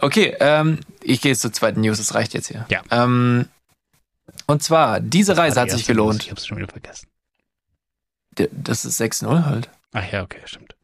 Okay, 0.00 0.34
ähm, 0.40 0.80
ich 1.02 1.20
gehe 1.20 1.32
jetzt 1.32 1.40
zur 1.40 1.52
zweiten 1.52 1.80
News, 1.80 1.98
das 1.98 2.14
reicht 2.14 2.34
jetzt 2.34 2.48
hier. 2.48 2.66
Ja. 2.68 2.82
Ähm, 2.90 3.46
und 4.46 4.62
zwar, 4.62 5.00
diese 5.00 5.36
Reise 5.36 5.60
Ah, 5.60 5.62
hat 5.62 5.70
sich 5.70 5.86
gelohnt. 5.86 6.24
Ich 6.24 6.30
hab's 6.30 6.46
schon 6.46 6.58
wieder 6.58 6.68
vergessen. 6.68 7.08
Das 8.52 8.84
ist 8.84 9.00
6-0 9.00 9.44
halt. 9.44 9.70
Ach 9.92 10.12
ja, 10.12 10.22
okay, 10.22 10.40
stimmt. 10.44 10.74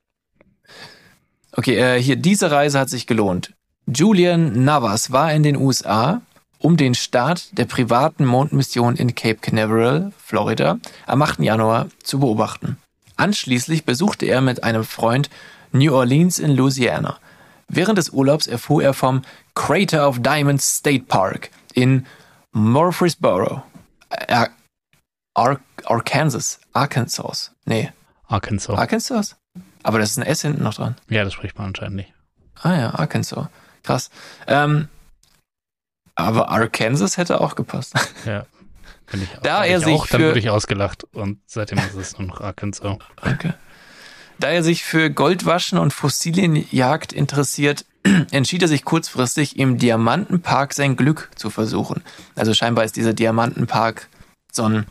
Okay, 1.53 1.77
äh, 1.77 2.01
hier, 2.01 2.17
diese 2.17 2.51
Reise 2.51 2.79
hat 2.79 2.89
sich 2.89 3.07
gelohnt. 3.07 3.53
Julian 3.87 4.65
Navas 4.65 5.13
war 5.13 5.33
in 5.33 5.43
den 5.43 5.57
USA, 5.57 6.23
um 6.59 6.77
den 6.77 6.95
Start 6.95 7.59
der 7.59 7.67
privaten 7.67 8.25
Mondmission 8.25 8.97
in 8.97 9.15
Cape 9.15 9.41
Canaveral, 9.41 10.13
Florida, 10.17 10.79
am 11.07 11.21
8. 11.21 11.41
Januar 11.41 11.89
zu 12.03 12.21
beobachten. 12.21 12.79
Anschließend 13.17 13.85
besuchte 13.85 14.27
er 14.27 14.41
mit 14.41 14.65
einem 14.65 14.85
Freund 14.85 15.29
New 15.73 15.95
Orleans 15.95 16.39
in 16.39 16.53
Louisiana. 16.53 17.19
Während 17.69 17.99
des 17.99 18.11
Urlaubs 18.11 18.47
erfuhr 18.47 18.83
er 18.83 18.95
vom 18.95 19.23
Crater 19.55 20.09
of 20.09 20.21
Diamonds 20.23 20.79
State 20.79 21.05
Park 21.09 21.51
in 21.75 22.07
Murfreesboro, 22.53 23.63
äh, 24.11 24.47
Ar 25.35 25.61
Arkansas, 25.85 26.61
Arkansas. 26.73 27.53
Nee, 27.65 27.91
Arkansas. 28.27 28.79
Arkansas? 28.79 29.37
Aber 29.83 29.99
das 29.99 30.11
ist 30.11 30.19
ein 30.19 30.27
S 30.27 30.43
hinten 30.43 30.63
noch 30.63 30.75
dran. 30.75 30.97
ja, 31.09 31.25
das 31.25 31.33
spricht 31.33 31.59
man 31.59 31.69
anscheinend 31.69 31.97
nicht. 31.97 32.13
Ah 32.61 32.75
ja, 32.75 32.91
Arkansas. 32.95 33.47
Krass. 33.83 34.11
Ähm, 34.47 34.89
aber 36.15 36.51
Arkansas 36.51 37.17
hätte 37.17 37.41
auch 37.41 37.55
gepasst. 37.57 37.95
Ja. 38.27 38.47
Finde 39.07 39.27
ich 39.27 39.33
Da 39.43 39.63
hätte 39.63 39.73
er 39.73 39.79
ich 39.79 39.85
sich 39.85 39.95
auch, 39.95 40.07
dann 40.07 40.21
würde 40.21 40.39
ich 40.39 40.49
ausgelacht 40.51 41.05
und 41.13 41.41
seitdem 41.47 41.79
ist 41.79 41.95
es 41.95 42.19
nur 42.19 42.29
noch 42.29 42.41
Arkansas. 42.41 42.99
Okay. 43.23 43.55
Da 44.39 44.49
er 44.49 44.63
sich 44.63 44.83
für 44.85 45.11
Goldwaschen 45.11 45.79
und 45.79 45.93
Fossilienjagd 45.93 47.13
interessiert, 47.13 47.85
entschied 48.31 48.63
er 48.63 48.69
sich 48.69 48.85
kurzfristig, 48.85 49.59
im 49.59 49.79
Diamantenpark 49.79 50.75
sein 50.75 50.97
Glück 50.97 51.31
zu 51.35 51.51
versuchen. 51.51 52.03
Also 52.35 52.55
scheinbar 52.55 52.85
ist 52.85 52.97
dieser 52.97 53.13
Diamantenpark 53.13 54.09
so 54.51 54.65
ein 54.65 54.87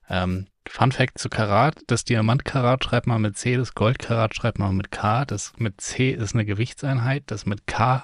Ähm, 0.09 0.47
Fun 0.67 0.91
Fact 0.91 1.17
zu 1.17 1.29
Karat: 1.29 1.79
Das 1.87 2.03
Diamantkarat 2.03 2.83
schreibt 2.83 3.07
man 3.07 3.21
mit 3.21 3.37
C, 3.37 3.55
das 3.55 3.73
Goldkarat 3.73 4.35
schreibt 4.35 4.59
man 4.59 4.75
mit 4.75 4.91
K. 4.91 5.25
Das 5.25 5.53
mit 5.57 5.81
C 5.81 6.11
ist 6.11 6.33
eine 6.33 6.45
Gewichtseinheit, 6.45 7.23
das 7.27 7.45
mit 7.45 7.67
K 7.67 8.03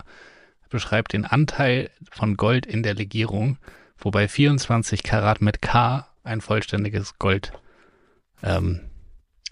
beschreibt 0.69 1.13
den 1.13 1.25
Anteil 1.25 1.91
von 2.11 2.35
Gold 2.35 2.65
in 2.65 2.81
der 2.81 2.95
Legierung, 2.95 3.57
wobei 3.99 4.27
24 4.27 5.03
Karat 5.03 5.39
mit 5.39 5.61
K 5.61 6.07
ein 6.23 6.41
vollständiges 6.41 7.19
Gold 7.19 7.53
ähm, 8.41 8.81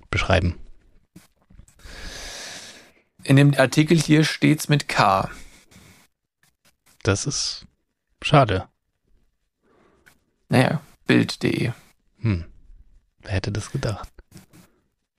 beschreiben. 0.10 0.58
In 3.24 3.36
dem 3.36 3.54
Artikel 3.54 3.97
hier 3.97 4.24
steht's 4.24 4.68
mit 4.68 4.88
K. 4.88 5.30
Das 7.04 7.28
ist 7.28 7.68
schade. 8.24 8.68
Naja, 10.49 10.82
Bild.de. 11.06 11.72
Hm. 12.22 12.45
Wer 13.22 13.32
hätte 13.32 13.51
das 13.51 13.72
gedacht? 13.72 14.09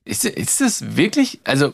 Ist, 0.04 0.24
ist 0.24 0.60
das 0.60 0.96
wirklich, 0.96 1.40
also 1.44 1.72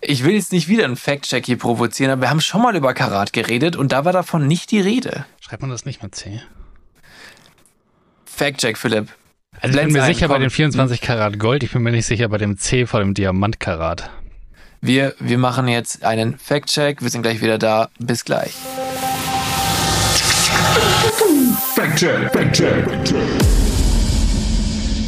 ich 0.00 0.24
will 0.24 0.34
jetzt 0.34 0.52
nicht 0.52 0.68
wieder 0.68 0.84
einen 0.84 0.96
Fact-Check 0.96 1.44
hier 1.44 1.58
provozieren, 1.58 2.10
aber 2.10 2.22
wir 2.22 2.30
haben 2.30 2.40
schon 2.40 2.62
mal 2.62 2.74
über 2.74 2.94
Karat 2.94 3.32
geredet 3.32 3.76
und 3.76 3.92
da 3.92 4.04
war 4.04 4.12
davon 4.12 4.46
nicht 4.46 4.70
die 4.70 4.80
Rede. 4.80 5.26
Schreibt 5.40 5.62
man 5.62 5.70
das 5.70 5.84
nicht 5.84 6.02
mit 6.02 6.14
C? 6.14 6.40
Fact-Check, 8.24 8.78
Philipp. 8.78 9.08
Also 9.60 9.78
ich 9.78 9.84
bin 9.84 9.92
mir 9.92 10.04
sicher 10.04 10.28
bei 10.28 10.34
komm. 10.34 10.42
den 10.42 10.50
24 10.50 11.00
Karat 11.00 11.38
Gold, 11.38 11.62
ich 11.62 11.72
bin 11.72 11.82
mir 11.82 11.92
nicht 11.92 12.06
sicher 12.06 12.28
bei 12.28 12.38
dem 12.38 12.58
C 12.58 12.86
vor 12.86 13.00
dem 13.00 13.14
Diamantkarat. 13.14 14.10
Wir, 14.80 15.14
wir 15.18 15.38
machen 15.38 15.68
jetzt 15.68 16.04
einen 16.04 16.38
Fact-Check, 16.38 17.02
wir 17.02 17.08
sind 17.08 17.22
gleich 17.22 17.40
wieder 17.40 17.58
da. 17.58 17.88
Bis 17.98 18.24
gleich. 18.24 18.52
Fact 21.74 21.98
check, 21.98 22.32
fact 22.32 22.56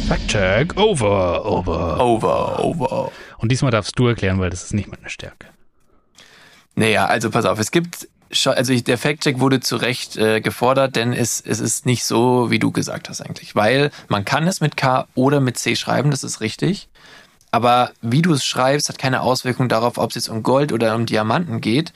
check, 0.09 0.17
fact 0.17 0.29
check. 0.29 0.69
check, 0.69 0.77
over, 0.77 1.45
over. 1.45 1.99
Over, 1.99 2.59
over. 2.63 3.11
Und 3.37 3.51
diesmal 3.51 3.71
darfst 3.71 3.97
du 3.97 4.07
erklären, 4.07 4.39
weil 4.39 4.49
das 4.49 4.63
ist 4.63 4.73
nicht 4.73 4.89
meine 4.89 5.09
Stärke. 5.09 5.47
Naja, 6.75 7.05
also 7.05 7.29
pass 7.29 7.45
auf, 7.45 7.59
es 7.59 7.71
gibt 7.71 8.07
schon, 8.31 8.53
also 8.53 8.73
ich, 8.73 8.83
der 8.83 8.97
Fact-Check 8.97 9.39
wurde 9.39 9.59
zu 9.59 9.75
Recht 9.75 10.17
äh, 10.17 10.41
gefordert, 10.41 10.95
denn 10.95 11.13
es, 11.13 11.41
es 11.41 11.59
ist 11.59 11.85
nicht 11.85 12.03
so, 12.03 12.51
wie 12.51 12.59
du 12.59 12.71
gesagt 12.71 13.09
hast 13.09 13.21
eigentlich. 13.21 13.55
Weil 13.55 13.91
man 14.07 14.25
kann 14.25 14.47
es 14.47 14.61
mit 14.61 14.77
K 14.77 15.07
oder 15.15 15.39
mit 15.39 15.57
C 15.57 15.75
schreiben, 15.75 16.11
das 16.11 16.23
ist 16.23 16.41
richtig. 16.41 16.89
Aber 17.51 17.91
wie 18.01 18.21
du 18.21 18.33
es 18.33 18.45
schreibst, 18.45 18.89
hat 18.89 18.99
keine 18.99 19.21
Auswirkung 19.21 19.69
darauf, 19.69 19.97
ob 19.97 20.09
es 20.09 20.15
jetzt 20.15 20.29
um 20.29 20.43
Gold 20.43 20.71
oder 20.71 20.95
um 20.95 21.05
Diamanten 21.05 21.61
geht. 21.61 21.93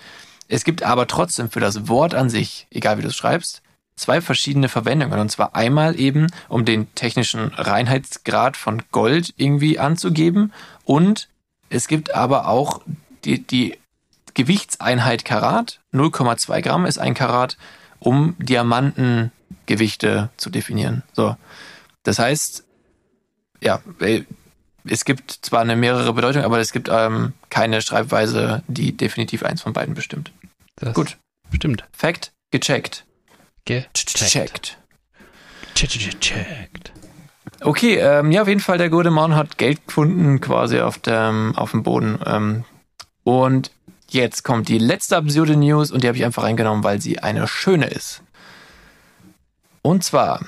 Es 0.47 0.63
gibt 0.63 0.83
aber 0.83 1.07
trotzdem 1.07 1.49
für 1.49 1.59
das 1.59 1.87
Wort 1.87 2.13
an 2.15 2.29
sich, 2.29 2.67
egal 2.71 2.97
wie 2.97 3.03
du 3.03 3.07
es 3.07 3.15
schreibst, 3.15 3.62
zwei 3.95 4.21
verschiedene 4.21 4.69
Verwendungen. 4.69 5.19
Und 5.19 5.29
zwar 5.29 5.55
einmal 5.55 5.99
eben, 5.99 6.27
um 6.49 6.65
den 6.65 6.93
technischen 6.95 7.53
Reinheitsgrad 7.53 8.57
von 8.57 8.81
Gold 8.91 9.33
irgendwie 9.37 9.79
anzugeben. 9.79 10.53
Und 10.83 11.29
es 11.69 11.87
gibt 11.87 12.15
aber 12.15 12.47
auch 12.47 12.81
die, 13.25 13.45
die 13.45 13.77
Gewichtseinheit 14.33 15.25
Karat. 15.25 15.79
0,2 15.93 16.61
Gramm 16.61 16.85
ist 16.85 16.97
ein 16.97 17.13
Karat, 17.13 17.57
um 17.99 18.35
Diamantengewichte 18.39 20.29
zu 20.37 20.49
definieren. 20.49 21.03
So. 21.13 21.35
Das 22.03 22.19
heißt, 22.19 22.63
ja, 23.61 23.81
äh, 23.99 24.23
es 24.85 25.05
gibt 25.05 25.31
zwar 25.31 25.61
eine 25.61 25.75
mehrere 25.75 26.13
Bedeutung, 26.13 26.43
aber 26.43 26.59
es 26.59 26.73
gibt 26.73 26.89
ähm, 26.91 27.33
keine 27.49 27.81
Schreibweise, 27.81 28.63
die 28.67 28.95
definitiv 28.95 29.43
eins 29.43 29.61
von 29.61 29.73
beiden 29.73 29.93
bestimmt. 29.93 30.31
Das 30.75 30.93
Gut. 30.93 31.17
Stimmt. 31.53 31.85
Fact, 31.93 32.33
gecheckt. 32.51 33.05
Gecheckt. 33.65 34.77
Checkt. 35.75 36.19
Checkt. 36.19 36.93
Okay, 37.61 37.95
ähm, 37.95 38.31
ja, 38.31 38.41
auf 38.41 38.47
jeden 38.47 38.59
Fall, 38.59 38.77
der 38.77 38.89
gute 38.89 39.09
Mann 39.09 39.35
hat 39.35 39.57
Geld 39.57 39.87
gefunden 39.87 40.41
quasi 40.41 40.79
auf 40.81 40.97
dem, 40.97 41.55
auf 41.55 41.71
dem 41.71 41.83
Boden. 41.83 42.19
Ähm, 42.25 42.65
und 43.23 43.71
jetzt 44.09 44.43
kommt 44.43 44.67
die 44.67 44.79
letzte 44.79 45.17
absurde 45.17 45.55
News 45.55 45.91
und 45.91 46.03
die 46.03 46.07
habe 46.07 46.17
ich 46.17 46.25
einfach 46.25 46.43
reingenommen, 46.43 46.83
weil 46.83 47.01
sie 47.01 47.19
eine 47.19 47.47
schöne 47.47 47.87
ist. 47.87 48.21
Und 49.81 50.03
zwar 50.03 50.45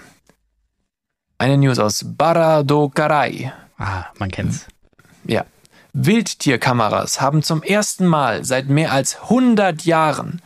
eine 1.37 1.57
News 1.57 1.79
aus 1.79 2.03
Barra 2.05 2.63
do 2.63 2.89
Carai. 2.89 3.53
Ah, 3.77 4.05
man 4.17 4.31
kennt's. 4.31 4.67
Ja. 5.25 5.45
Wildtierkameras 5.93 7.21
haben 7.21 7.43
zum 7.43 7.63
ersten 7.63 8.05
Mal 8.05 8.43
seit 8.43 8.67
mehr 8.67 8.91
als 8.91 9.21
100 9.23 9.83
Jahren 9.83 10.41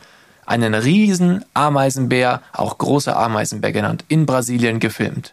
einen 0.50 0.74
riesen 0.74 1.44
Ameisenbär, 1.54 2.42
auch 2.52 2.76
großer 2.76 3.16
Ameisenbär 3.16 3.70
genannt, 3.70 4.04
in 4.08 4.26
Brasilien 4.26 4.80
gefilmt. 4.80 5.32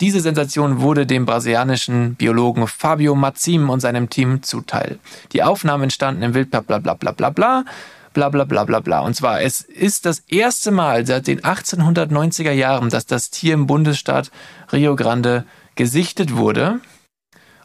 Diese 0.00 0.20
Sensation 0.20 0.80
wurde 0.80 1.06
dem 1.06 1.26
brasilianischen 1.26 2.14
Biologen 2.14 2.68
Fabio 2.68 3.16
Mazzim 3.16 3.68
und 3.68 3.80
seinem 3.80 4.08
Team 4.08 4.42
zuteil. 4.42 5.00
Die 5.32 5.42
Aufnahmen 5.42 5.84
entstanden 5.84 6.22
im 6.22 6.34
Wildpark 6.34 6.66
bla 6.66 6.78
bla 6.78 6.94
bla 6.94 7.10
bla 7.10 7.30
bla 7.30 7.64
bla 8.12 8.28
bla 8.28 8.44
bla 8.44 8.64
bla 8.64 8.80
bla. 8.80 9.00
Und 9.00 9.14
zwar, 9.14 9.40
es 9.40 9.62
ist 9.62 10.06
das 10.06 10.20
erste 10.20 10.70
Mal 10.70 11.04
seit 11.04 11.26
den 11.26 11.40
1890er 11.40 12.52
Jahren, 12.52 12.90
dass 12.90 13.06
das 13.06 13.30
Tier 13.30 13.54
im 13.54 13.66
Bundesstaat 13.66 14.30
Rio 14.72 14.94
Grande 14.94 15.44
gesichtet 15.74 16.36
wurde. 16.36 16.80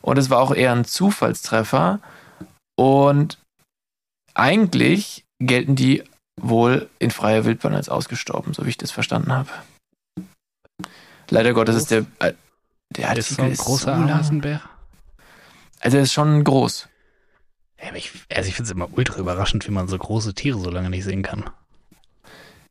Und 0.01 0.17
es 0.17 0.31
war 0.31 0.39
auch 0.39 0.55
eher 0.55 0.71
ein 0.71 0.85
Zufallstreffer. 0.85 1.99
Und 2.77 3.37
eigentlich 4.33 5.25
gelten 5.39 5.75
die 5.75 6.03
wohl 6.39 6.89
in 6.99 7.11
freier 7.11 7.45
Wildbahn 7.45 7.73
als 7.73 7.89
ausgestorben, 7.89 8.53
so 8.53 8.65
wie 8.65 8.69
ich 8.69 8.77
das 8.77 8.91
verstanden 8.91 9.31
habe. 9.31 9.49
Leider 11.29 11.53
Gottes 11.53 11.75
ist 11.75 11.91
der, 11.91 12.05
äh, 12.19 12.33
der 12.91 13.15
ist 13.15 13.29
so 13.29 13.41
ein 13.41 13.51
ist 13.51 13.63
großer 13.63 13.95
so 13.95 14.01
lang. 14.01 14.09
Ameisenbär. 14.11 14.61
Also 15.79 15.97
er 15.97 16.03
ist 16.03 16.13
schon 16.13 16.43
groß. 16.43 16.87
Ja, 17.81 17.95
ich, 17.95 18.11
also 18.33 18.47
ich 18.47 18.55
finde 18.55 18.67
es 18.67 18.71
immer 18.71 18.89
ultra 18.91 19.19
überraschend, 19.19 19.67
wie 19.67 19.71
man 19.71 19.87
so 19.87 19.97
große 19.97 20.33
Tiere 20.33 20.59
so 20.59 20.69
lange 20.69 20.89
nicht 20.89 21.03
sehen 21.03 21.23
kann. 21.23 21.49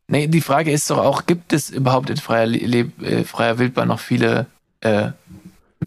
Nee, 0.07 0.27
die 0.27 0.41
Frage 0.41 0.73
ist 0.73 0.91
doch 0.91 0.99
auch, 0.99 1.27
gibt 1.27 1.53
es 1.53 1.71
überhaupt 1.71 2.11
in 2.11 2.17
freier, 2.17 2.47
Le 2.47 2.91
äh, 3.01 3.25
freier 3.25 3.59
Wildbahn 3.59 3.89
noch 3.89 4.01
viele 4.01 4.47
äh, 4.81 5.13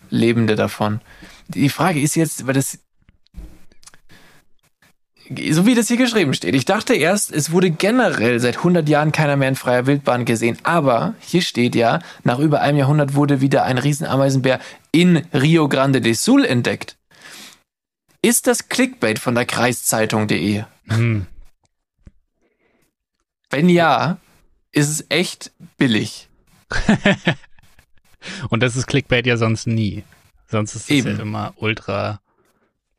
Lebende 0.10 0.56
davon? 0.56 1.02
Die 1.48 1.70
Frage 1.70 2.02
ist 2.02 2.16
jetzt, 2.16 2.48
weil 2.48 2.54
das 2.54 2.80
so 5.52 5.66
wie 5.66 5.76
das 5.76 5.88
hier 5.88 5.98
geschrieben 5.98 6.34
steht. 6.34 6.56
Ich 6.56 6.66
dachte 6.66 6.94
erst, 6.94 7.32
es 7.32 7.52
wurde 7.52 7.72
generell 7.72 8.40
seit 8.40 8.58
100 8.58 8.88
Jahren 8.88 9.12
keiner 9.12 9.36
mehr 9.36 9.50
in 9.50 9.56
freier 9.56 9.86
Wildbahn 9.86 10.26
gesehen. 10.26 10.58
Aber 10.64 11.16
hier 11.20 11.42
steht 11.42 11.76
ja, 11.76 12.00
nach 12.24 12.40
über 12.40 12.62
einem 12.62 12.78
Jahrhundert 12.78 13.16
wurde 13.16 13.42
wieder 13.42 13.64
ein 13.64 13.78
Riesenameisenbär 13.78 14.60
in 14.92 15.26
Rio 15.34 15.70
Grande 15.70 16.02
do 16.02 16.14
Sul 16.14 16.46
entdeckt. 16.46 16.98
Ist 18.22 18.48
das 18.48 18.70
Clickbait 18.70 19.20
von 19.20 19.36
der 19.36 19.46
Kreiszeitung.de? 19.46 20.64
Hm. 20.88 21.28
Wenn 23.50 23.70
ja, 23.70 24.18
ist 24.72 24.90
es 24.90 25.06
echt 25.10 25.52
billig. 25.78 26.30
Und 28.50 28.64
das 28.64 28.76
ist 28.76 28.88
Clickbait 28.88 29.28
ja 29.28 29.38
sonst 29.38 29.68
nie. 29.68 30.04
Sonst 30.48 30.76
ist 30.76 30.84
es 30.84 30.90
Eben. 30.90 31.18
ja 31.18 31.22
immer 31.22 31.54
ultra 31.58 32.22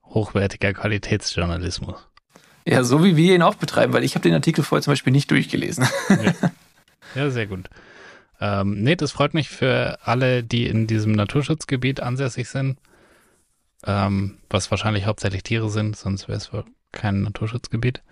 hochwertiger 0.05 0.73
Qualitätsjournalismus. 0.73 2.07
Ja, 2.67 2.83
so 2.83 3.05
wie 3.05 3.17
wir 3.17 3.35
ihn 3.35 3.43
auch 3.43 3.57
betreiben, 3.57 3.93
weil 3.93 4.05
ich 4.05 4.15
habe 4.15 4.23
den 4.23 4.35
Artikel 4.35 4.65
vorher 4.65 4.83
zum 4.83 4.93
Beispiel 4.93 5.13
nicht 5.13 5.31
durchgelesen. 5.31 5.87
Ja, 7.15 7.31
sehr 7.31 7.47
gut. 7.47 7.69
Ähm, 8.41 8.83
nee, 8.83 8.97
das 8.97 9.13
freut 9.13 9.35
mich 9.35 9.49
für 9.49 9.99
alle, 10.03 10.43
die 10.43 10.67
in 10.67 10.87
diesem 10.87 11.13
Naturschutzgebiet 11.13 12.01
ansässig 12.01 12.49
sind. 12.49 12.79
Ähm, 13.87 14.39
was 14.51 14.71
wahrscheinlich 14.71 15.07
hauptsächlich 15.07 15.43
Tiere 15.43 15.71
sind, 15.71 15.97
sonst 15.97 16.27
wäre 16.29 16.39
es 16.39 16.53
wohl 16.53 16.65
kein 16.91 17.23
Naturschutzgebiet. 17.23 18.03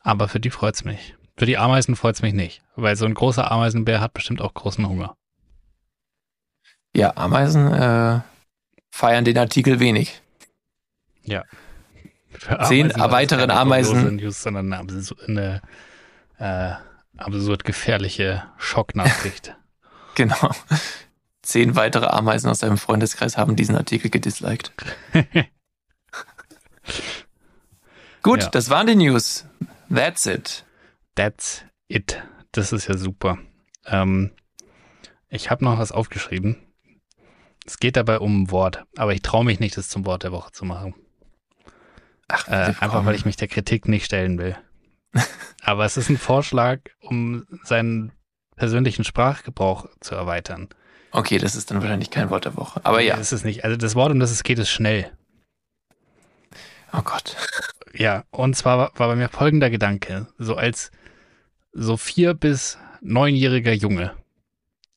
Aber 0.00 0.28
für 0.28 0.40
die 0.40 0.50
freut's 0.50 0.84
mich. 0.84 1.14
Für 1.36 1.46
die 1.46 1.58
Ameisen 1.58 1.96
freut's 1.96 2.22
mich 2.22 2.34
nicht, 2.34 2.62
weil 2.76 2.96
so 2.96 3.04
ein 3.06 3.14
großer 3.14 3.50
Ameisenbär 3.50 4.00
hat 4.00 4.14
bestimmt 4.14 4.40
auch 4.40 4.54
großen 4.54 4.86
Hunger. 4.86 5.16
Ja, 6.94 7.16
Ameisen 7.16 7.72
äh, 7.72 8.20
feiern 8.90 9.24
den 9.24 9.38
Artikel 9.38 9.80
wenig. 9.80 10.20
Für 12.42 12.58
Zehn 12.64 12.86
Ameisen 12.86 13.00
das 13.00 13.10
weiteren 13.12 13.50
Ameisen. 13.50 14.16
News, 14.16 14.42
sondern 14.42 14.72
eine, 14.72 15.02
eine 15.28 15.62
äh, 16.38 16.72
absurd 17.18 17.64
gefährliche 17.64 18.44
Schocknachricht. 18.58 19.56
Genau. 20.14 20.50
Zehn 21.40 21.74
weitere 21.74 22.06
Ameisen 22.06 22.50
aus 22.50 22.58
deinem 22.58 22.76
Freundeskreis 22.76 23.38
haben 23.38 23.56
diesen 23.56 23.76
Artikel 23.76 24.10
gedisliked. 24.10 24.70
Gut, 28.22 28.42
Ja. 28.42 28.50
das 28.50 28.68
waren 28.70 28.86
die 28.86 28.94
News. 28.94 29.46
That's 29.92 30.26
it. 30.26 30.66
That's 31.14 31.64
it. 31.88 32.22
Das 32.52 32.72
ist 32.72 32.88
ja 32.88 32.96
super. 32.98 33.38
Ähm, 33.86 34.32
ich 35.30 35.50
habe 35.50 35.64
noch 35.64 35.78
was 35.78 35.92
aufgeschrieben. 35.92 36.56
Es 37.64 37.78
geht 37.78 37.96
dabei 37.96 38.18
um 38.18 38.42
ein 38.42 38.50
Wort, 38.50 38.84
aber 38.96 39.14
ich 39.14 39.22
traue 39.22 39.44
mich 39.44 39.58
nicht, 39.60 39.76
das 39.76 39.88
zum 39.88 40.04
Wort 40.04 40.24
der 40.24 40.32
Woche 40.32 40.52
zu 40.52 40.64
machen. 40.66 40.94
Ach, 42.34 42.48
Äh, 42.48 42.74
einfach 42.80 43.04
weil 43.04 43.14
ich 43.14 43.24
mich 43.24 43.36
der 43.36 43.48
Kritik 43.48 43.86
nicht 43.88 44.04
stellen 44.06 44.38
will. 44.38 44.56
aber 45.62 45.84
es 45.84 45.96
ist 45.96 46.08
ein 46.08 46.16
Vorschlag, 46.18 46.80
um 47.00 47.46
seinen 47.64 48.12
persönlichen 48.56 49.04
Sprachgebrauch 49.04 49.86
zu 50.00 50.14
erweitern. 50.14 50.68
Okay, 51.10 51.36
das 51.38 51.54
ist 51.54 51.70
dann 51.70 51.80
wahrscheinlich 51.82 52.10
kein 52.10 52.30
Wort 52.30 52.46
der 52.46 52.56
Woche. 52.56 52.80
Aber 52.84 53.00
ja. 53.02 53.18
Es 53.18 53.32
ist 53.32 53.44
nicht. 53.44 53.64
Also 53.64 53.76
das 53.76 53.94
Wort, 53.94 54.12
um 54.12 54.18
das 54.18 54.30
es 54.30 54.42
geht, 54.44 54.58
ist 54.58 54.70
schnell. 54.70 55.12
Oh 56.94 57.02
Gott. 57.02 57.36
Ja, 57.94 58.24
und 58.30 58.54
zwar 58.56 58.78
war 58.78 58.92
war 58.96 59.08
bei 59.08 59.16
mir 59.16 59.28
folgender 59.28 59.68
Gedanke. 59.68 60.26
So 60.38 60.56
als 60.56 60.90
so 61.72 61.96
vier- 61.98 62.34
bis 62.34 62.78
neunjähriger 63.02 63.72
Junge 63.72 64.14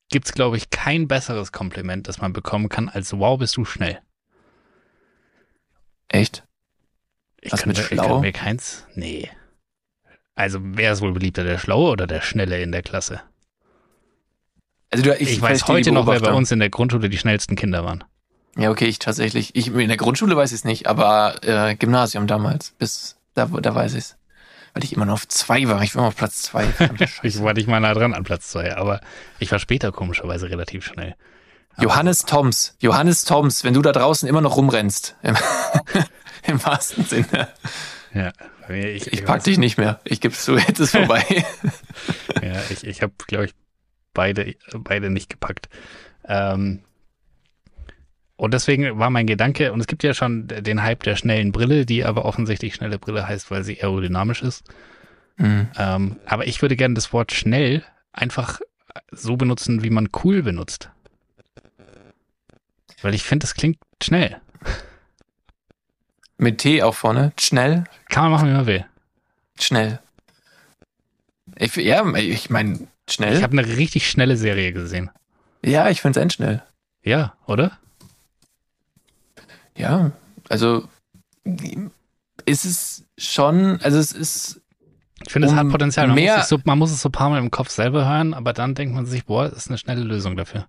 gibt's, 0.10 0.32
glaube 0.34 0.56
ich, 0.56 0.70
kein 0.70 1.08
besseres 1.10 1.52
Kompliment, 1.52 2.08
das 2.08 2.20
man 2.22 2.32
bekommen 2.32 2.70
kann, 2.70 2.88
als 2.88 3.12
wow, 3.18 3.38
bist 3.40 3.58
du 3.58 3.66
schnell. 3.66 4.00
Echt? 6.08 6.45
Ich 7.46 7.52
Was 7.52 7.62
könnte, 7.62 7.82
mit 7.82 7.92
ich 7.92 7.98
schlau? 7.98 8.08
könnte 8.08 8.22
mir 8.22 8.32
keins. 8.32 8.86
Nee. 8.96 9.30
Also 10.34 10.60
wer 10.62 10.92
ist 10.92 11.02
wohl 11.02 11.14
beliebter, 11.14 11.44
der 11.44 11.60
Schlaue 11.60 11.92
oder 11.92 12.08
der 12.08 12.22
Schnelle 12.22 12.60
in 12.62 12.72
der 12.72 12.82
Klasse? 12.82 13.22
Also 14.90 15.04
du, 15.06 15.16
Ich, 15.16 15.34
ich, 15.34 15.42
weiß 15.42 15.68
heute 15.68 15.92
noch, 15.92 16.08
wer 16.08 16.20
bei 16.20 16.34
uns 16.34 16.52
in 16.52 16.60
der 16.60 16.70
Grundschule 16.70 17.08
die 17.08 17.18
schnellsten 17.18 17.56
Kinder 17.56 17.84
waren. 17.86 18.04
Ja, 18.58 18.72
okay, 18.72 18.86
ich 18.86 18.98
tatsächlich. 19.00 19.56
Ich, 19.56 19.68
in 19.68 19.88
der 19.88 19.98
Grundschule 19.98 20.36
weiß 20.36 20.52
ich 20.52 20.60
es 20.60 20.64
nicht, 20.64 20.88
aber 20.88 21.36
äh, 21.44 21.76
Gymnasium 21.76 22.26
damals, 22.26 22.72
bis 22.80 23.18
da, 23.36 23.46
da 23.46 23.76
weiß 23.76 23.94
ich 23.94 24.00
es. 24.00 24.18
Weil 24.74 24.84
ich 24.84 24.94
immer 24.94 25.06
nur 25.06 25.14
auf 25.14 25.28
zwei 25.28 25.68
war. 25.68 25.84
Ich 25.84 25.96
war 25.96 26.02
immer 26.02 26.08
auf 26.08 26.16
Platz 26.16 26.42
zwei. 26.42 26.66
Ich 27.24 27.42
war 27.42 27.54
nicht 27.54 27.68
mal 27.68 27.80
nah 27.80 27.94
dran 27.94 28.14
an 28.14 28.24
Platz 28.24 28.50
zwei, 28.50 28.76
aber 28.76 29.02
ich 29.40 29.52
war 29.52 29.60
später 29.60 29.92
komischerweise 29.92 30.50
relativ 30.50 30.84
schnell. 30.86 31.16
Johannes 31.78 32.26
Toms. 32.26 32.76
Johannes 32.80 33.26
Toms, 33.26 33.64
wenn 33.64 33.74
du 33.74 33.82
da 33.82 33.92
draußen 33.92 34.28
immer 34.28 34.42
noch 34.42 34.58
rumrennst. 34.58 35.16
Im, 36.52 36.64
wahrsten 36.64 37.04
Sinne. 37.06 37.48
Ja, 38.14 38.32
mir- 38.68 38.92
ich, 38.92 39.12
Ich 39.12 39.26
pack 39.26 39.44
dich 39.44 39.58
nicht 39.58 39.78
mehr. 39.78 40.00
Ich 40.04 40.22
geb's 40.22 40.44
zu, 40.46 40.58
jetzt 40.58 40.80
ist 40.80 40.92
vorbei. 40.92 41.24
Ja, 42.42 42.62
ich, 42.70 42.86
ich 42.86 43.02
habe, 43.02 43.14
glaube 43.28 43.46
ich, 43.46 43.54
beide, 44.14 44.56
beide 44.74 45.10
nicht 45.10 45.30
gepackt. 45.30 45.70
Ähm, 46.28 46.82
Und 48.38 48.54
deswegen 48.54 48.98
war 49.00 49.10
mein 49.10 49.28
Gedanke, 49.28 49.72
und 49.74 49.80
es 49.82 49.88
gibt 49.88 50.04
ja 50.04 50.14
schon 50.14 50.48
den 50.48 50.82
Hype 50.84 51.04
der 51.04 51.16
schnellen 51.16 51.52
Brille, 51.52 51.86
die 51.86 52.04
aber 52.06 52.26
offensichtlich 52.26 52.76
schnelle 52.76 53.00
Brille 53.00 53.28
heißt, 53.28 53.52
weil 53.52 53.64
sie 53.64 53.82
aerodynamisch 53.82 54.42
ist. 54.42 54.64
Mhm. 55.38 55.68
Ähm, 55.78 56.16
aber 56.26 56.48
ich 56.48 56.62
würde 56.62 56.76
gerne 56.76 56.96
das 56.96 57.12
Wort 57.14 57.32
schnell 57.34 57.84
einfach 58.14 58.60
so 59.12 59.36
benutzen, 59.36 59.84
wie 59.84 59.90
man 59.90 60.10
cool 60.24 60.42
benutzt. 60.44 60.90
Weil 63.02 63.14
ich 63.14 63.24
finde, 63.24 63.44
das 63.44 63.54
klingt 63.54 63.78
schnell. 64.02 64.38
Mit 66.38 66.58
T 66.60 66.84
auch 66.84 66.96
vorne. 66.96 67.32
Schnell. 67.40 67.86
Kann 68.10 68.24
man 68.24 68.32
machen, 68.34 68.50
wie 68.50 68.54
man 68.54 68.66
will. 68.66 68.86
Schnell. 69.60 70.00
Ich, 71.58 71.76
ja, 71.78 72.06
ich 72.16 72.50
meine, 72.50 72.88
schnell. 73.10 73.38
Ich 73.38 73.44
habe 73.44 73.58
eine 73.58 73.66
richtig 73.78 74.10
schnelle 74.10 74.36
Serie 74.36 74.74
gesehen. 74.74 75.10
ja, 75.64 75.90
ich 75.90 76.02
finde 76.02 76.20
es 76.20 76.22
endschnell. 76.22 76.62
Ja, 77.04 77.34
oder? 77.48 77.78
Ja, 79.78 80.12
also 80.50 80.88
ist 82.46 82.66
es 82.66 83.06
schon, 83.18 83.80
also 83.82 83.98
es 84.00 84.12
ist, 84.12 84.62
Ich 85.26 85.32
finde, 85.32 85.48
es 85.48 85.52
Um 85.54 85.60
hat 85.60 85.70
Potenzial. 85.70 86.08
Man, 86.08 86.16
mehr- 86.16 86.36
muss 86.36 86.44
es 86.44 86.50
so, 86.50 86.60
man 86.64 86.78
muss 86.80 86.92
es 86.92 87.02
so 87.02 87.10
ein 87.10 87.12
paar 87.12 87.30
Mal 87.30 87.40
im 87.40 87.52
Kopf 87.52 87.70
selber 87.70 88.06
hören, 88.08 88.34
aber 88.34 88.54
dann 88.54 88.74
denkt 88.76 88.96
man 88.96 89.06
sich, 89.06 89.26
boah, 89.26 89.48
das 89.50 89.58
ist 89.60 89.68
eine 89.70 89.78
schnelle 89.78 90.02
Lösung 90.04 90.36
dafür. 90.36 90.68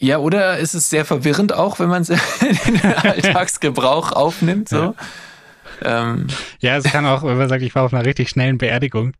Ja, 0.00 0.18
oder 0.18 0.58
ist 0.58 0.74
es 0.74 0.88
sehr 0.90 1.04
verwirrend 1.04 1.52
auch, 1.52 1.78
wenn 1.78 1.88
man 1.88 2.02
es 2.02 2.08
in 2.66 2.74
den 2.74 2.92
Alltagsgebrauch 2.96 4.12
aufnimmt, 4.12 4.68
so. 4.68 4.94
Ähm, 5.82 6.26
Ja, 6.60 6.76
es 6.76 6.84
kann 6.84 7.06
auch, 7.06 7.22
wenn 7.22 7.38
man 7.38 7.48
sagt, 7.48 7.62
ich 7.62 7.74
war 7.74 7.84
auf 7.84 7.94
einer 7.94 8.04
richtig 8.04 8.28
schnellen 8.30 8.58
Beerdigung. 8.58 9.12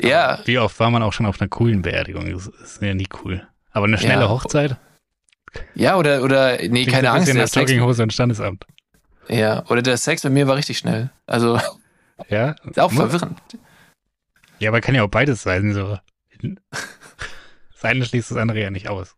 ja, 0.00 0.38
Wie 0.44 0.58
oft 0.58 0.78
war 0.80 0.90
man 0.90 1.02
auch 1.02 1.12
schon 1.12 1.26
auf 1.26 1.40
einer 1.40 1.48
coolen 1.48 1.82
Beerdigung? 1.82 2.30
Das 2.32 2.46
ist 2.46 2.80
ja 2.82 2.94
nie 2.94 3.08
cool. 3.24 3.46
Aber 3.72 3.86
eine 3.86 3.98
schnelle 3.98 4.22
Ja. 4.22 4.28
Hochzeit? 4.28 4.76
ja, 5.74 5.96
oder, 5.96 6.22
oder, 6.22 6.56
nee, 6.58 6.68
Klingt 6.84 6.90
keine 6.92 7.10
ein 7.10 7.16
Angst, 7.16 7.32
bisschen 7.32 7.50
der 7.50 7.62
Jogginghose 7.62 8.02
und 8.02 8.12
Standesamt. 8.12 8.64
ja, 9.28 9.64
oder 9.68 9.82
der 9.82 9.96
Sex 9.96 10.22
bei 10.22 10.30
mir 10.30 10.46
war 10.46 10.56
richtig 10.56 10.78
schnell. 10.78 11.10
Also, 11.26 11.60
Ja? 12.28 12.54
ist 12.68 12.78
auch 12.80 12.92
verwirrend. 12.92 13.38
Ja, 14.58 14.70
aber 14.70 14.80
kann 14.80 14.94
ja 14.94 15.02
auch 15.04 15.08
beides 15.08 15.42
sein. 15.42 15.72
So. 15.72 15.98
Das 16.70 17.84
eine 17.84 18.04
schließt 18.04 18.30
das 18.30 18.38
andere 18.38 18.60
ja 18.60 18.70
nicht 18.70 18.88
aus. 18.88 19.14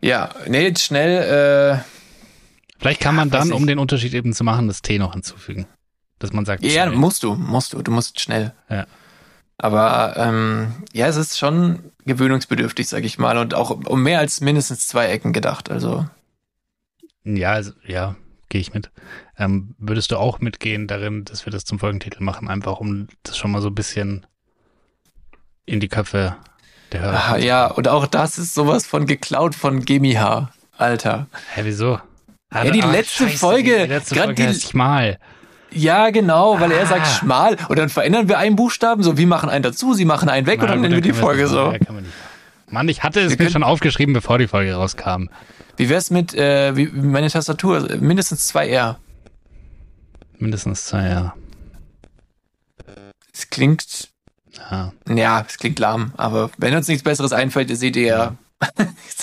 Ja, 0.00 0.30
nee, 0.46 0.64
jetzt 0.64 0.82
schnell, 0.82 1.82
Vielleicht 2.78 3.00
kann 3.00 3.14
man 3.14 3.30
dann, 3.30 3.52
um 3.52 3.66
den 3.66 3.78
Unterschied 3.78 4.14
eben 4.14 4.32
zu 4.32 4.44
machen, 4.44 4.68
das 4.68 4.82
T 4.82 4.98
noch 4.98 5.14
hinzufügen. 5.14 5.66
Dass 6.18 6.32
man 6.32 6.44
sagt, 6.44 6.62
äh, 6.62 6.68
ja, 6.68 6.86
schnell. 6.86 6.96
musst 6.96 7.22
du, 7.22 7.34
musst 7.34 7.72
du, 7.72 7.82
du 7.82 7.90
musst 7.90 8.20
schnell. 8.20 8.54
Ja. 8.68 8.86
Aber 9.58 10.14
ähm, 10.16 10.74
ja, 10.92 11.06
es 11.06 11.16
ist 11.16 11.38
schon 11.38 11.92
gewöhnungsbedürftig, 12.04 12.88
sag 12.88 13.04
ich 13.04 13.18
mal, 13.18 13.38
und 13.38 13.54
auch 13.54 13.70
um 13.70 14.02
mehr 14.02 14.18
als 14.18 14.40
mindestens 14.40 14.86
zwei 14.86 15.06
Ecken 15.06 15.32
gedacht. 15.32 15.70
Also 15.70 16.06
Ja, 17.24 17.52
also, 17.52 17.72
ja, 17.86 18.16
gehe 18.50 18.60
ich 18.60 18.74
mit. 18.74 18.90
Ähm, 19.38 19.74
würdest 19.78 20.10
du 20.10 20.18
auch 20.18 20.40
mitgehen 20.40 20.86
darin, 20.86 21.24
dass 21.24 21.46
wir 21.46 21.50
das 21.50 21.64
zum 21.64 21.78
Folgentitel 21.78 22.22
machen, 22.22 22.48
einfach 22.48 22.80
um 22.80 23.08
das 23.22 23.36
schon 23.36 23.50
mal 23.50 23.62
so 23.62 23.68
ein 23.68 23.74
bisschen 23.74 24.26
in 25.64 25.80
die 25.80 25.88
Köpfe 25.88 26.36
der 26.98 27.02
Hörer 27.12 27.32
Ah, 27.32 27.36
ja, 27.38 27.66
und 27.66 27.88
auch 27.88 28.06
das 28.06 28.38
ist 28.38 28.54
sowas 28.54 28.86
von 28.86 29.06
geklaut 29.06 29.54
von 29.54 29.84
GmbH. 29.84 30.50
Alter. 30.78 31.26
Hä, 31.54 31.62
wieso? 31.64 32.00
Ah, 32.50 32.64
Ja, 32.64 32.70
die 32.70 32.82
ah, 32.82 32.90
letzte 32.90 33.24
scheiße, 33.24 33.38
Folge, 33.38 33.78
Die 33.86 33.92
letzte 33.92 34.14
Folge 34.16 34.34
die- 34.34 34.44
heißt 34.46 34.70
Schmal. 34.70 35.18
Ja, 35.72 36.10
genau, 36.10 36.58
weil 36.60 36.70
er 36.72 36.84
Ah. 36.84 36.86
sagt 36.86 37.06
schmal. 37.08 37.56
Und 37.68 37.78
dann 37.78 37.88
verändern 37.88 38.28
wir 38.28 38.38
einen 38.38 38.56
Buchstaben, 38.56 39.02
so 39.02 39.18
wir 39.18 39.26
machen 39.26 39.48
einen 39.50 39.62
dazu, 39.62 39.94
sie 39.94 40.04
machen 40.04 40.28
einen 40.28 40.46
weg 40.46 40.60
und 40.60 40.66
Na 40.66 40.72
dann 40.72 40.78
gut, 40.82 40.90
nennen 40.90 40.94
wir 41.04 41.12
die 41.12 41.18
Folge 41.18 41.48
so. 41.48 41.72
Ja, 41.72 41.78
kann 41.78 41.94
man 41.96 42.04
nicht. 42.04 42.14
Mann, 42.68 42.88
ich 42.88 43.02
hatte 43.02 43.20
es 43.20 43.24
Wir 43.26 43.30
mir 43.32 43.36
können- 43.38 43.50
schon 43.50 43.62
aufgeschrieben, 43.62 44.12
bevor 44.14 44.38
die 44.38 44.46
Folge 44.48 44.74
rauskam. 44.74 45.28
Wie 45.76 45.88
wär's 45.88 46.10
mit 46.10 46.34
äh, 46.34 46.74
wie, 46.76 46.86
meine 46.86 47.28
Tastatur? 47.30 47.88
Mindestens 48.00 48.46
zwei 48.48 48.68
R. 48.68 48.98
Mindestens 50.38 50.86
zwei 50.86 51.08
Jahre. 51.08 51.32
Es 53.32 53.50
klingt, 53.50 54.08
Ja. 54.70 54.92
ja, 55.08 55.44
es 55.46 55.58
klingt 55.58 55.78
lahm, 55.78 56.12
aber 56.16 56.50
wenn 56.58 56.74
uns 56.74 56.88
nichts 56.88 57.04
Besseres 57.04 57.32
einfällt, 57.32 57.76
seht 57.76 57.96
ihr 57.96 58.06
ja, 58.06 58.36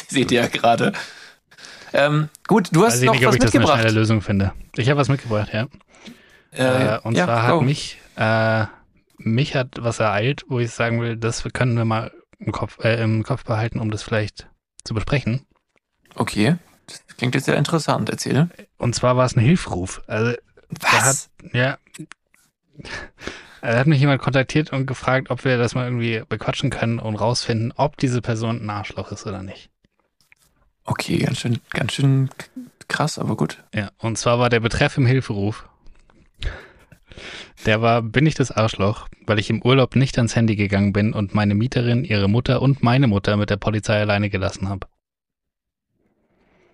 seht 0.08 0.32
ihr 0.32 0.42
ja 0.42 0.48
gerade. 0.48 0.94
Ähm, 1.92 2.30
gut, 2.48 2.70
du 2.72 2.86
hast 2.86 3.00
ich 3.00 3.06
noch 3.06 3.14
nicht, 3.14 3.26
was 3.26 3.36
ich 3.36 3.42
eine 3.42 3.46
mitgebracht. 3.52 3.80
schnelle 3.82 4.00
Lösung 4.00 4.22
finde. 4.22 4.54
Ich 4.76 4.90
habe 4.90 5.00
was 5.00 5.10
mitgebracht, 5.10 5.50
ja. 5.54 5.68
Äh, 6.52 7.00
und 7.00 7.16
ja, 7.16 7.26
zwar 7.26 7.44
hat 7.44 7.62
mich, 7.62 8.00
äh, 8.16 8.66
mich 9.18 9.56
hat 9.56 9.70
was 9.80 10.00
ereilt, 10.00 10.46
wo 10.48 10.60
ich 10.60 10.72
sagen 10.72 11.02
will, 11.02 11.18
das 11.18 11.44
können 11.54 11.76
wir 11.78 11.86
mal 11.86 12.12
im 12.40 12.52
Kopf, 12.52 12.84
äh, 12.84 13.02
im 13.02 13.24
Kopf 13.24 13.44
behalten, 13.44 13.80
um 13.80 13.92
das 13.92 14.04
vielleicht 14.04 14.48
zu 14.84 14.94
besprechen. 14.94 15.46
Okay, 16.16 16.58
das 16.88 17.02
klingt 17.18 17.36
jetzt 17.36 17.46
sehr 17.46 17.58
interessant. 17.58 18.10
Erzähl. 18.10 18.50
Und 18.78 18.96
zwar 18.96 19.18
war 19.18 19.26
es 19.26 19.36
ein 19.36 19.40
Hilfruf. 19.40 20.02
Also, 20.08 20.34
Was? 20.80 21.30
ja. 21.54 21.78
Da 23.64 23.78
hat 23.78 23.88
mich 23.88 24.02
jemand 24.02 24.22
kontaktiert 24.22 24.74
und 24.74 24.88
gefragt, 24.88 25.30
ob 25.30 25.46
wir 25.46 25.58
das 25.58 25.74
mal 25.74 25.86
irgendwie 25.86 26.22
bequatschen 26.28 26.70
können 26.70 27.00
und 27.00 27.16
rausfinden, 27.16 27.72
ob 27.78 27.96
diese 27.96 28.22
Person 28.22 28.62
ein 28.62 28.70
Arschloch 28.70 29.14
ist 29.14 29.26
oder 29.26 29.42
nicht. 29.42 29.70
Okay, 30.84 31.18
ganz 31.20 31.40
schön, 31.40 31.60
ganz 31.70 31.94
schön 31.94 32.30
krass, 32.90 33.18
aber 33.18 33.38
gut. 33.38 33.64
Ja, 33.74 33.92
und 34.00 34.18
zwar 34.18 34.38
war 34.38 34.50
der 34.50 34.60
Betreff 34.60 34.98
im 34.98 35.06
Hilferuf. 35.06 35.70
Der 37.66 37.82
war, 37.82 38.02
bin 38.02 38.26
ich 38.26 38.36
das 38.36 38.52
Arschloch, 38.52 39.08
weil 39.26 39.40
ich 39.40 39.50
im 39.50 39.62
Urlaub 39.62 39.96
nicht 39.96 40.18
ans 40.18 40.36
Handy 40.36 40.58
gegangen 40.58 40.92
bin 40.92 41.14
und 41.14 41.34
meine 41.34 41.56
Mieterin, 41.56 42.04
ihre 42.04 42.28
Mutter 42.28 42.62
und 42.62 42.84
meine 42.84 43.08
Mutter 43.08 43.38
mit 43.38 43.50
der 43.50 43.58
Polizei 43.58 43.98
alleine 44.02 44.30
gelassen 44.30 44.68
habe. 44.68 44.88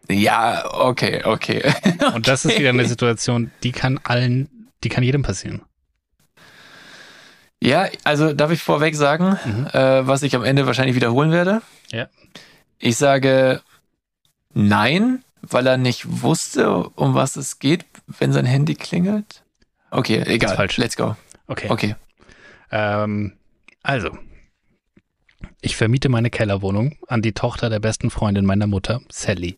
Ja, 0.10 0.66
okay, 0.74 1.24
okay. 1.24 1.72
Und 2.16 2.28
das 2.28 2.46
ist 2.46 2.58
wieder 2.58 2.70
eine 2.70 2.86
Situation, 2.88 3.52
die 3.62 3.74
kann 3.74 4.00
allen, 4.04 4.50
die 4.84 4.90
kann 4.90 5.04
jedem 5.04 5.22
passieren. 5.22 5.62
Ja, 7.62 7.88
also 8.06 8.34
darf 8.34 8.52
ich 8.52 8.62
vorweg 8.64 8.96
sagen, 8.96 9.38
Mhm. 9.46 9.68
äh, 9.74 10.08
was 10.08 10.24
ich 10.24 10.36
am 10.36 10.44
Ende 10.44 10.66
wahrscheinlich 10.66 10.96
wiederholen 10.96 11.32
werde? 11.32 11.62
Ja. 11.92 12.08
Ich 12.78 12.96
sage 12.96 13.62
nein, 14.54 15.24
weil 15.42 15.68
er 15.68 15.78
nicht 15.78 16.22
wusste, 16.22 16.70
um 16.96 17.14
was 17.16 17.36
es 17.36 17.60
geht, 17.60 17.86
wenn 18.08 18.32
sein 18.32 18.46
Handy 18.46 18.76
klingelt. 18.76 19.44
Okay, 19.92 20.24
egal. 20.26 20.56
falsch. 20.56 20.78
Let's 20.78 20.96
go. 20.96 21.16
Okay. 21.48 21.68
Okay. 21.70 21.96
Ähm, 22.72 23.34
also, 23.84 24.18
ich 25.62 25.76
vermiete 25.76 26.08
meine 26.10 26.30
Kellerwohnung 26.30 26.98
an 27.08 27.22
die 27.22 27.34
Tochter 27.34 27.70
der 27.70 27.80
besten 27.80 28.10
Freundin 28.10 28.46
meiner 28.46 28.68
Mutter, 28.68 29.02
Sally. 29.12 29.58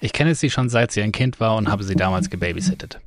Ich 0.00 0.12
kenne 0.12 0.34
sie 0.34 0.50
schon 0.50 0.68
seit 0.68 0.92
sie 0.92 1.02
ein 1.02 1.12
Kind 1.12 1.40
war 1.40 1.56
und 1.56 1.68
habe 1.68 1.82
sie 1.84 1.96
damals 1.96 2.30
gebabysittet. 2.30 3.00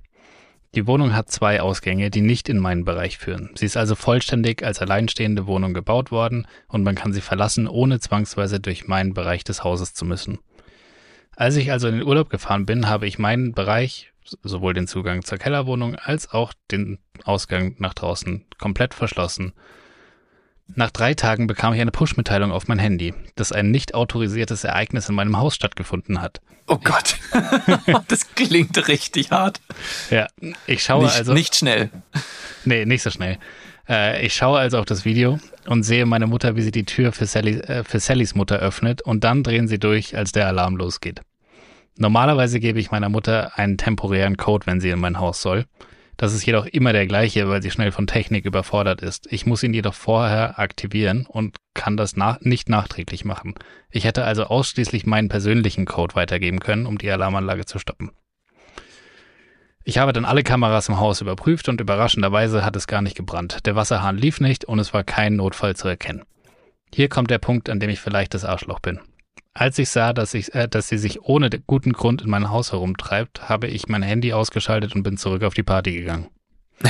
Die 0.75 0.85
Wohnung 0.85 1.15
hat 1.15 1.31
zwei 1.31 1.61
Ausgänge, 1.61 2.11
die 2.11 2.21
nicht 2.21 2.47
in 2.47 2.59
meinen 2.59 2.85
Bereich 2.85 3.17
führen. 3.17 3.49
Sie 3.55 3.65
ist 3.65 3.75
also 3.75 3.95
vollständig 3.95 4.63
als 4.63 4.79
alleinstehende 4.79 5.47
Wohnung 5.47 5.73
gebaut 5.73 6.11
worden 6.11 6.47
und 6.67 6.83
man 6.83 6.93
kann 6.93 7.11
sie 7.11 7.21
verlassen, 7.21 7.67
ohne 7.67 7.99
zwangsweise 7.99 8.59
durch 8.59 8.87
meinen 8.87 9.15
Bereich 9.15 9.43
des 9.43 9.63
Hauses 9.63 9.95
zu 9.95 10.05
müssen. 10.05 10.37
Als 11.35 11.55
ich 11.55 11.71
also 11.71 11.87
in 11.87 11.95
den 11.95 12.07
Urlaub 12.07 12.29
gefahren 12.29 12.67
bin, 12.67 12.87
habe 12.87 13.07
ich 13.07 13.17
meinen 13.17 13.53
Bereich, 13.53 14.11
sowohl 14.43 14.75
den 14.75 14.87
Zugang 14.87 15.23
zur 15.23 15.39
Kellerwohnung 15.39 15.95
als 15.95 16.29
auch 16.31 16.53
den 16.69 16.99
Ausgang 17.23 17.75
nach 17.79 17.95
draußen, 17.95 18.45
komplett 18.59 18.93
verschlossen. 18.93 19.53
Nach 20.75 20.91
drei 20.91 21.13
Tagen 21.13 21.47
bekam 21.47 21.73
ich 21.73 21.81
eine 21.81 21.91
Push-Mitteilung 21.91 22.51
auf 22.51 22.67
mein 22.67 22.79
Handy, 22.79 23.13
dass 23.35 23.51
ein 23.51 23.71
nicht 23.71 23.95
autorisiertes 23.95 24.63
Ereignis 24.63 25.09
in 25.09 25.15
meinem 25.15 25.37
Haus 25.37 25.55
stattgefunden 25.55 26.21
hat. 26.21 26.41
Oh 26.67 26.77
Gott. 26.77 27.17
das 28.07 28.33
klingt 28.35 28.87
richtig 28.87 29.31
hart. 29.31 29.59
Ja, 30.11 30.27
ich 30.67 30.83
schaue 30.83 31.05
Nicht, 31.05 31.15
also. 31.15 31.33
nicht 31.33 31.55
schnell. 31.55 31.89
Nee, 32.65 32.85
nicht 32.85 33.01
so 33.01 33.09
schnell. 33.09 33.39
Äh, 33.87 34.25
ich 34.25 34.35
schaue 34.35 34.59
also 34.59 34.77
auf 34.77 34.85
das 34.85 35.03
Video 35.03 35.39
und 35.65 35.83
sehe 35.83 36.05
meine 36.05 36.27
Mutter, 36.27 36.55
wie 36.55 36.61
sie 36.61 36.71
die 36.71 36.85
Tür 36.85 37.11
für, 37.11 37.25
Sally, 37.25 37.59
äh, 37.61 37.83
für 37.83 37.99
Sallys 37.99 38.35
Mutter 38.35 38.57
öffnet 38.57 39.01
und 39.01 39.23
dann 39.23 39.43
drehen 39.43 39.67
sie 39.67 39.79
durch, 39.79 40.15
als 40.15 40.31
der 40.31 40.47
Alarm 40.47 40.77
losgeht. 40.77 41.21
Normalerweise 41.97 42.59
gebe 42.59 42.79
ich 42.79 42.91
meiner 42.91 43.09
Mutter 43.09 43.57
einen 43.57 43.77
temporären 43.77 44.37
Code, 44.37 44.67
wenn 44.67 44.79
sie 44.79 44.89
in 44.91 44.99
mein 44.99 45.19
Haus 45.19 45.41
soll. 45.41 45.65
Das 46.19 46.33
ist 46.33 46.45
jedoch 46.45 46.65
immer 46.65 46.91
der 46.91 47.07
gleiche, 47.07 47.47
weil 47.47 47.61
sie 47.61 47.71
schnell 47.71 47.93
von 47.93 48.05
Technik 48.05 48.43
überfordert 48.43 49.01
ist. 49.01 49.31
Ich 49.31 49.45
muss 49.45 49.63
ihn 49.63 49.73
jedoch 49.73 49.93
vorher 49.93 50.59
aktivieren 50.59 51.25
und 51.25 51.55
kann 51.73 51.95
das 51.95 52.17
nach 52.17 52.41
nicht 52.41 52.67
nachträglich 52.67 53.23
machen. 53.23 53.55
Ich 53.89 54.03
hätte 54.03 54.25
also 54.25 54.43
ausschließlich 54.43 55.05
meinen 55.05 55.29
persönlichen 55.29 55.85
Code 55.85 56.15
weitergeben 56.15 56.59
können, 56.59 56.87
um 56.87 56.97
die 56.97 57.09
Alarmanlage 57.09 57.65
zu 57.65 57.79
stoppen. 57.79 58.11
Ich 59.85 59.97
habe 59.97 60.11
dann 60.11 60.25
alle 60.25 60.43
Kameras 60.43 60.89
im 60.89 60.99
Haus 60.99 61.21
überprüft 61.21 61.69
und 61.69 61.79
überraschenderweise 61.79 62.65
hat 62.65 62.75
es 62.75 62.87
gar 62.87 63.01
nicht 63.01 63.15
gebrannt. 63.15 63.65
Der 63.65 63.77
Wasserhahn 63.77 64.17
lief 64.17 64.41
nicht 64.41 64.65
und 64.65 64.79
es 64.79 64.93
war 64.93 65.05
kein 65.05 65.37
Notfall 65.37 65.77
zu 65.77 65.87
erkennen. 65.87 66.25
Hier 66.93 67.07
kommt 67.07 67.31
der 67.31 67.37
Punkt, 67.37 67.69
an 67.69 67.79
dem 67.79 67.89
ich 67.89 68.01
vielleicht 68.01 68.33
das 68.33 68.43
Arschloch 68.43 68.81
bin. 68.81 68.99
Als 69.60 69.77
ich 69.77 69.90
sah, 69.90 70.14
dass, 70.14 70.34
ich, 70.36 70.56
äh, 70.56 70.69
dass 70.69 70.88
sie 70.88 70.98
sich 70.98 71.23
ohne 71.23 71.49
guten 71.49 71.91
Grund 71.91 72.22
in 72.22 72.30
mein 72.30 72.49
Haus 72.49 72.72
herumtreibt, 72.72 73.49
habe 73.49 73.68
ich 73.68 73.90
mein 73.90 74.03
Handy 74.03 74.31
ausgeschaltet 74.31 74.95
und 74.95 75.03
bin 75.03 75.18
zurück 75.18 75.44
auf 75.44 75.53
die 75.53 75.64
Party 75.64 75.91
gegangen. 75.91 76.27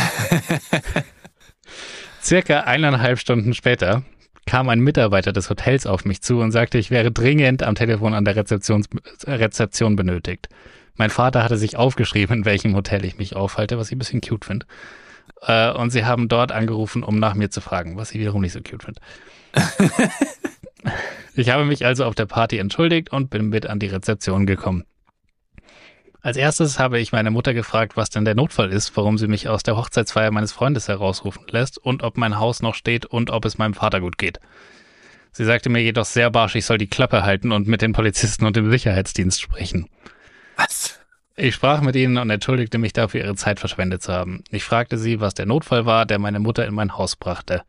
Circa 2.21 2.59
eineinhalb 2.59 3.17
Stunden 3.17 3.55
später 3.55 4.03
kam 4.45 4.69
ein 4.69 4.81
Mitarbeiter 4.81 5.33
des 5.33 5.49
Hotels 5.49 5.87
auf 5.87 6.05
mich 6.05 6.21
zu 6.21 6.41
und 6.41 6.51
sagte, 6.51 6.77
ich 6.77 6.91
wäre 6.91 7.11
dringend 7.11 7.63
am 7.63 7.73
Telefon 7.73 8.13
an 8.13 8.23
der 8.23 8.35
Rezeption, 8.35 8.85
Rezeption 9.25 9.95
benötigt. 9.95 10.47
Mein 10.95 11.09
Vater 11.09 11.43
hatte 11.43 11.57
sich 11.57 11.75
aufgeschrieben, 11.75 12.37
in 12.37 12.45
welchem 12.45 12.75
Hotel 12.75 13.03
ich 13.03 13.17
mich 13.17 13.35
aufhalte, 13.35 13.79
was 13.79 13.87
ich 13.87 13.95
ein 13.95 13.99
bisschen 13.99 14.21
cute 14.21 14.45
finde. 14.45 14.67
Äh, 15.41 15.71
und 15.71 15.89
sie 15.89 16.05
haben 16.05 16.27
dort 16.27 16.51
angerufen, 16.51 17.01
um 17.01 17.17
nach 17.17 17.33
mir 17.33 17.49
zu 17.49 17.61
fragen, 17.61 17.97
was 17.97 18.11
ich 18.11 18.19
wiederum 18.19 18.41
nicht 18.41 18.53
so 18.53 18.61
cute 18.61 18.83
finde. 18.83 19.01
ich 21.35 21.49
habe 21.49 21.65
mich 21.65 21.85
also 21.85 22.05
auf 22.05 22.15
der 22.15 22.25
Party 22.25 22.57
entschuldigt 22.57 23.11
und 23.11 23.29
bin 23.29 23.49
mit 23.49 23.67
an 23.67 23.79
die 23.79 23.87
Rezeption 23.87 24.45
gekommen. 24.45 24.85
Als 26.21 26.35
erstes 26.35 26.79
habe 26.79 26.99
ich 26.99 27.13
meine 27.13 27.31
Mutter 27.31 27.53
gefragt, 27.53 27.95
was 27.95 28.09
denn 28.09 28.25
der 28.25 28.35
Notfall 28.35 28.73
ist, 28.73 28.95
warum 28.97 29.17
sie 29.17 29.27
mich 29.27 29.47
aus 29.47 29.63
der 29.63 29.77
Hochzeitsfeier 29.77 30.31
meines 30.31 30.51
Freundes 30.51 30.89
herausrufen 30.89 31.45
lässt 31.49 31.77
und 31.77 32.03
ob 32.03 32.17
mein 32.17 32.37
Haus 32.39 32.61
noch 32.61 32.75
steht 32.75 33.05
und 33.05 33.29
ob 33.29 33.45
es 33.45 33.57
meinem 33.57 33.73
Vater 33.73 34.01
gut 34.01 34.17
geht. 34.17 34.39
Sie 35.31 35.45
sagte 35.45 35.69
mir 35.69 35.81
jedoch 35.81 36.05
sehr 36.05 36.29
barsch, 36.29 36.55
ich 36.55 36.65
soll 36.65 36.77
die 36.77 36.89
Klappe 36.89 37.23
halten 37.23 37.53
und 37.53 37.67
mit 37.67 37.81
den 37.81 37.93
Polizisten 37.93 38.45
und 38.45 38.57
dem 38.57 38.69
Sicherheitsdienst 38.69 39.39
sprechen. 39.39 39.87
Was? 40.57 40.99
Ich 41.37 41.55
sprach 41.55 41.79
mit 41.79 41.95
ihnen 41.95 42.17
und 42.17 42.29
entschuldigte 42.29 42.77
mich 42.77 42.91
dafür, 42.91 43.21
ihre 43.23 43.35
Zeit 43.35 43.61
verschwendet 43.61 44.01
zu 44.01 44.11
haben. 44.11 44.43
Ich 44.49 44.65
fragte 44.65 44.97
sie, 44.97 45.21
was 45.21 45.35
der 45.35 45.45
Notfall 45.45 45.85
war, 45.85 46.05
der 46.05 46.19
meine 46.19 46.39
Mutter 46.39 46.65
in 46.65 46.73
mein 46.73 46.97
Haus 46.97 47.15
brachte. 47.15 47.63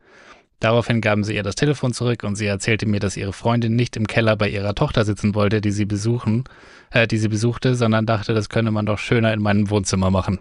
Daraufhin 0.61 1.01
gaben 1.01 1.23
sie 1.23 1.35
ihr 1.35 1.41
das 1.41 1.55
Telefon 1.55 1.91
zurück 1.91 2.23
und 2.23 2.35
sie 2.35 2.45
erzählte 2.45 2.85
mir, 2.85 2.99
dass 2.99 3.17
ihre 3.17 3.33
Freundin 3.33 3.75
nicht 3.75 3.97
im 3.97 4.05
Keller 4.05 4.35
bei 4.35 4.47
ihrer 4.47 4.75
Tochter 4.75 5.03
sitzen 5.03 5.33
wollte, 5.33 5.59
die 5.59 5.71
sie 5.71 5.85
besuchen, 5.85 6.43
äh, 6.91 7.07
die 7.07 7.17
sie 7.17 7.29
besuchte, 7.29 7.73
sondern 7.73 8.05
dachte, 8.05 8.35
das 8.35 8.47
könne 8.47 8.69
man 8.69 8.85
doch 8.85 8.99
schöner 8.99 9.33
in 9.33 9.41
meinem 9.41 9.71
Wohnzimmer 9.71 10.11
machen. 10.11 10.39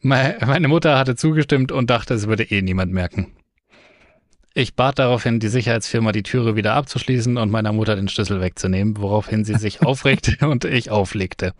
Meine 0.00 0.68
Mutter 0.68 0.96
hatte 0.96 1.16
zugestimmt 1.16 1.72
und 1.72 1.90
dachte, 1.90 2.14
es 2.14 2.28
würde 2.28 2.44
eh 2.44 2.62
niemand 2.62 2.92
merken. 2.92 3.26
Ich 4.54 4.74
bat 4.74 5.00
daraufhin 5.00 5.40
die 5.40 5.48
Sicherheitsfirma, 5.48 6.12
die 6.12 6.22
Türe 6.22 6.54
wieder 6.54 6.74
abzuschließen 6.74 7.36
und 7.36 7.50
meiner 7.50 7.72
Mutter 7.72 7.96
den 7.96 8.08
Schlüssel 8.08 8.40
wegzunehmen, 8.40 8.96
woraufhin 8.96 9.44
sie 9.44 9.56
sich 9.56 9.82
aufregte 9.84 10.48
und 10.48 10.64
ich 10.64 10.90
auflegte. 10.90 11.52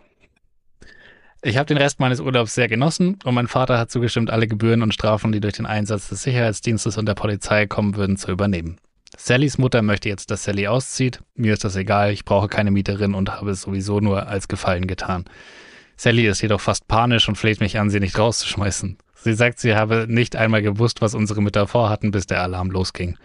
Ich 1.42 1.56
habe 1.56 1.64
den 1.64 1.78
Rest 1.78 2.00
meines 2.00 2.20
Urlaubs 2.20 2.54
sehr 2.54 2.68
genossen 2.68 3.18
und 3.24 3.34
mein 3.34 3.48
Vater 3.48 3.78
hat 3.78 3.90
zugestimmt, 3.90 4.28
alle 4.28 4.46
Gebühren 4.46 4.82
und 4.82 4.92
Strafen, 4.92 5.32
die 5.32 5.40
durch 5.40 5.54
den 5.54 5.64
Einsatz 5.64 6.10
des 6.10 6.22
Sicherheitsdienstes 6.22 6.98
und 6.98 7.06
der 7.06 7.14
Polizei 7.14 7.66
kommen 7.66 7.96
würden, 7.96 8.18
zu 8.18 8.30
übernehmen. 8.30 8.76
Sallys 9.16 9.56
Mutter 9.56 9.80
möchte 9.80 10.10
jetzt, 10.10 10.30
dass 10.30 10.44
Sally 10.44 10.68
auszieht. 10.68 11.22
Mir 11.34 11.54
ist 11.54 11.64
das 11.64 11.76
egal, 11.76 12.12
ich 12.12 12.26
brauche 12.26 12.48
keine 12.48 12.70
Mieterin 12.70 13.14
und 13.14 13.30
habe 13.30 13.52
es 13.52 13.62
sowieso 13.62 14.00
nur 14.00 14.28
als 14.28 14.48
Gefallen 14.48 14.86
getan. 14.86 15.24
Sally 15.96 16.26
ist 16.26 16.42
jedoch 16.42 16.60
fast 16.60 16.86
panisch 16.88 17.26
und 17.26 17.36
fleht 17.36 17.60
mich 17.60 17.78
an, 17.78 17.88
sie 17.88 18.00
nicht 18.00 18.18
rauszuschmeißen. 18.18 18.98
Sie 19.14 19.32
sagt, 19.32 19.60
sie 19.60 19.74
habe 19.74 20.04
nicht 20.08 20.36
einmal 20.36 20.60
gewusst, 20.60 21.00
was 21.00 21.14
unsere 21.14 21.40
Mütter 21.40 21.66
vorhatten, 21.66 22.10
bis 22.10 22.26
der 22.26 22.42
Alarm 22.42 22.70
losging. 22.70 23.16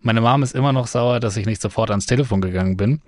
Meine 0.00 0.20
Mom 0.20 0.42
ist 0.42 0.54
immer 0.54 0.72
noch 0.72 0.88
sauer, 0.88 1.20
dass 1.20 1.36
ich 1.36 1.46
nicht 1.46 1.62
sofort 1.62 1.90
ans 1.90 2.06
Telefon 2.06 2.40
gegangen 2.40 2.76
bin, 2.76 3.02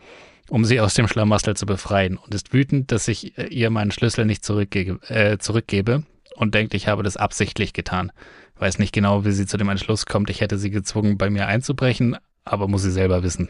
um 0.53 0.67
sie 0.67 0.81
aus 0.81 0.93
dem 0.93 1.09
Schlamassel 1.09 1.57
zu 1.57 1.65
befreien 1.65 2.19
und 2.19 2.35
ist 2.35 2.53
wütend, 2.53 2.93
dass 2.93 3.09
ich 3.09 3.39
ihr 3.39 3.71
meinen 3.71 3.91
Schlüssel 3.91 4.27
nicht 4.27 4.45
zurückgebe, 4.45 5.01
äh, 5.09 5.39
zurückgebe 5.39 6.03
und 6.37 6.55
denkt, 6.55 6.75
ich 6.75 6.89
habe 6.89 7.03
das 7.03 7.17
absichtlich 7.17 7.73
getan. 7.73 8.13
Weiß 8.57 8.79
nicht 8.79 8.93
genau, 8.93 9.25
wie 9.25 9.33
sie 9.33 9.47
zu 9.47 9.57
dem 9.57 9.71
Entschluss 9.71 10.05
kommt, 10.05 10.29
ich 10.29 10.43
hätte 10.43 10.59
sie 10.59 10.69
gezwungen, 10.69 11.17
bei 11.17 11.31
mir 11.31 11.47
einzubrechen, 11.47 12.19
aber 12.45 12.69
muss 12.69 12.83
sie 12.83 12.91
selber 12.91 13.23
wissen. 13.23 13.49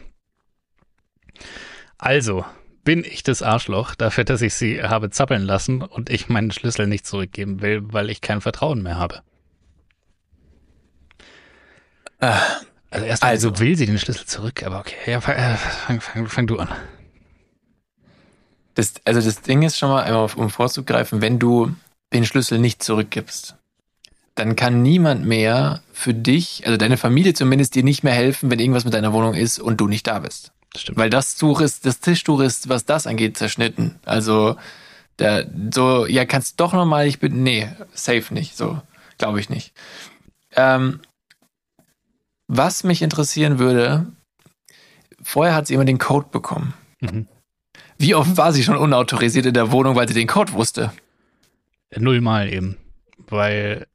Also, 1.99 2.45
bin 2.85 3.03
ich 3.03 3.25
das 3.25 3.43
Arschloch 3.43 3.97
dafür, 3.97 4.23
dass 4.23 4.41
ich 4.41 4.55
sie 4.55 4.81
habe 4.81 5.11
zappeln 5.11 5.43
lassen 5.43 5.83
und 5.83 6.09
ich 6.09 6.29
meinen 6.29 6.53
Schlüssel 6.53 6.87
nicht 6.87 7.05
zurückgeben 7.05 7.63
will, 7.63 7.83
weil 7.83 8.11
ich 8.11 8.21
kein 8.21 8.41
Vertrauen 8.41 8.81
mehr 8.81 8.97
habe. 8.97 9.23
Äh, 12.21 12.39
also 12.93 13.07
erstmal 13.07 13.31
also 13.31 13.59
will 13.59 13.75
sie 13.77 13.87
den 13.87 13.99
Schlüssel 13.99 14.27
zurück, 14.27 14.63
aber 14.63 14.81
okay, 14.81 15.11
ja, 15.11 15.21
fang, 15.21 15.37
äh, 15.37 15.57
fang, 15.57 16.01
fang, 16.01 16.27
fang 16.29 16.47
du 16.47 16.59
an. 16.59 16.69
Das, 18.75 18.95
also 19.05 19.21
das 19.21 19.41
Ding 19.41 19.63
ist 19.63 19.79
schon 19.79 19.89
mal, 19.89 20.11
um 20.37 20.51
vorzugreifen, 20.51 21.21
wenn 21.21 21.39
du 21.39 21.75
den 22.13 22.27
Schlüssel 22.27 22.59
nicht 22.59 22.83
zurückgibst, 22.83 23.57
dann 24.35 24.57
kann 24.57 24.83
niemand 24.83 25.25
mehr 25.25 25.83
für 25.93 26.15
dich, 26.15 26.63
also 26.67 26.77
deine 26.77 26.97
Familie 26.99 27.35
zumindest, 27.35 27.75
dir 27.75 27.83
nicht 27.83 28.03
mehr 28.03 28.15
helfen, 28.15 28.51
wenn 28.51 28.59
irgendwas 28.59 28.85
mit 28.85 28.95
deiner 28.95 29.13
Wohnung 29.13 29.35
ist 29.35 29.59
und 29.59 29.81
du 29.81 29.89
nicht 29.89 30.07
da 30.07 30.19
bist. 30.19 30.53
Das 30.73 30.83
stimmt. 30.83 30.99
Weil 30.99 31.11
das 31.11 31.37
Tuch 31.37 31.61
ist, 31.61 31.87
das 31.87 32.01
Tischtuch 32.01 32.41
ist, 32.41 32.69
was 32.69 32.85
das 32.85 33.07
angeht, 33.07 33.37
zerschnitten. 33.37 33.99
Also, 34.05 34.57
da, 35.17 35.43
so, 35.73 36.07
ja, 36.07 36.25
kannst 36.25 36.61
doch 36.61 36.73
nochmal, 36.73 37.07
ich 37.07 37.19
bin, 37.19 37.43
nee, 37.43 37.69
safe 37.93 38.33
nicht, 38.33 38.57
so, 38.57 38.81
glaube 39.19 39.41
ich 39.41 39.51
nicht. 39.51 39.73
Ähm, 40.57 41.01
was 42.55 42.85
mich 42.85 43.01
interessieren 43.01 43.59
würde, 43.59 44.07
vorher 45.23 45.55
hat 45.55 45.67
sie 45.67 45.75
immer 45.75 45.87
den 45.87 45.97
Code 45.99 46.27
bekommen. 46.31 46.75
Mhm. 47.01 47.27
Wie 47.97 48.15
oft 48.15 48.37
war 48.37 48.53
sie 48.53 48.63
schon 48.63 48.77
unautorisiert 48.77 49.47
in 49.47 49.55
der 49.55 49.73
Wohnung, 49.73 49.97
weil 49.97 50.07
sie 50.07 50.15
den 50.15 50.27
Code 50.27 50.53
wusste? 50.53 50.93
Nullmal 51.97 52.53
eben. 52.53 52.77
Weil 53.17 53.87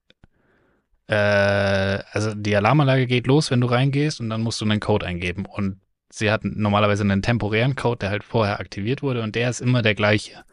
äh, 1.06 1.14
also 1.14 2.34
die 2.34 2.56
Alarmanlage 2.56 3.06
geht 3.06 3.28
los, 3.28 3.52
wenn 3.52 3.62
du 3.62 3.68
reingehst 3.68 4.20
und 4.20 4.30
dann 4.32 4.42
musst 4.42 4.60
du 4.60 4.66
einen 4.66 4.80
Code 4.80 5.06
eingeben. 5.06 5.46
Und 5.46 5.80
sie 6.10 6.32
hat 6.32 6.44
normalerweise 6.44 7.04
einen 7.04 7.22
temporären 7.22 7.76
Code, 7.76 8.00
der 8.00 8.10
halt 8.10 8.24
vorher 8.24 8.60
aktiviert 8.60 9.04
wurde 9.04 9.22
und 9.22 9.36
der 9.36 9.52
ist 9.52 9.62
immer 9.62 9.84
der 9.84 9.94
gleiche. 9.94 10.44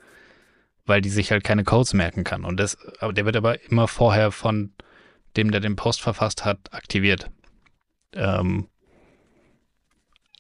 Weil 0.84 1.00
die 1.00 1.08
sich 1.08 1.30
halt 1.30 1.42
keine 1.42 1.64
Codes 1.64 1.94
merken 1.94 2.22
kann. 2.22 2.44
Und 2.44 2.60
das, 2.60 2.76
aber 3.00 3.14
der 3.14 3.24
wird 3.24 3.36
aber 3.36 3.62
immer 3.70 3.88
vorher 3.88 4.30
von 4.30 4.74
dem, 5.38 5.50
der 5.50 5.62
den 5.62 5.76
Post 5.76 6.02
verfasst 6.02 6.44
hat, 6.44 6.58
aktiviert. 6.72 7.30
Ähm, 8.14 8.68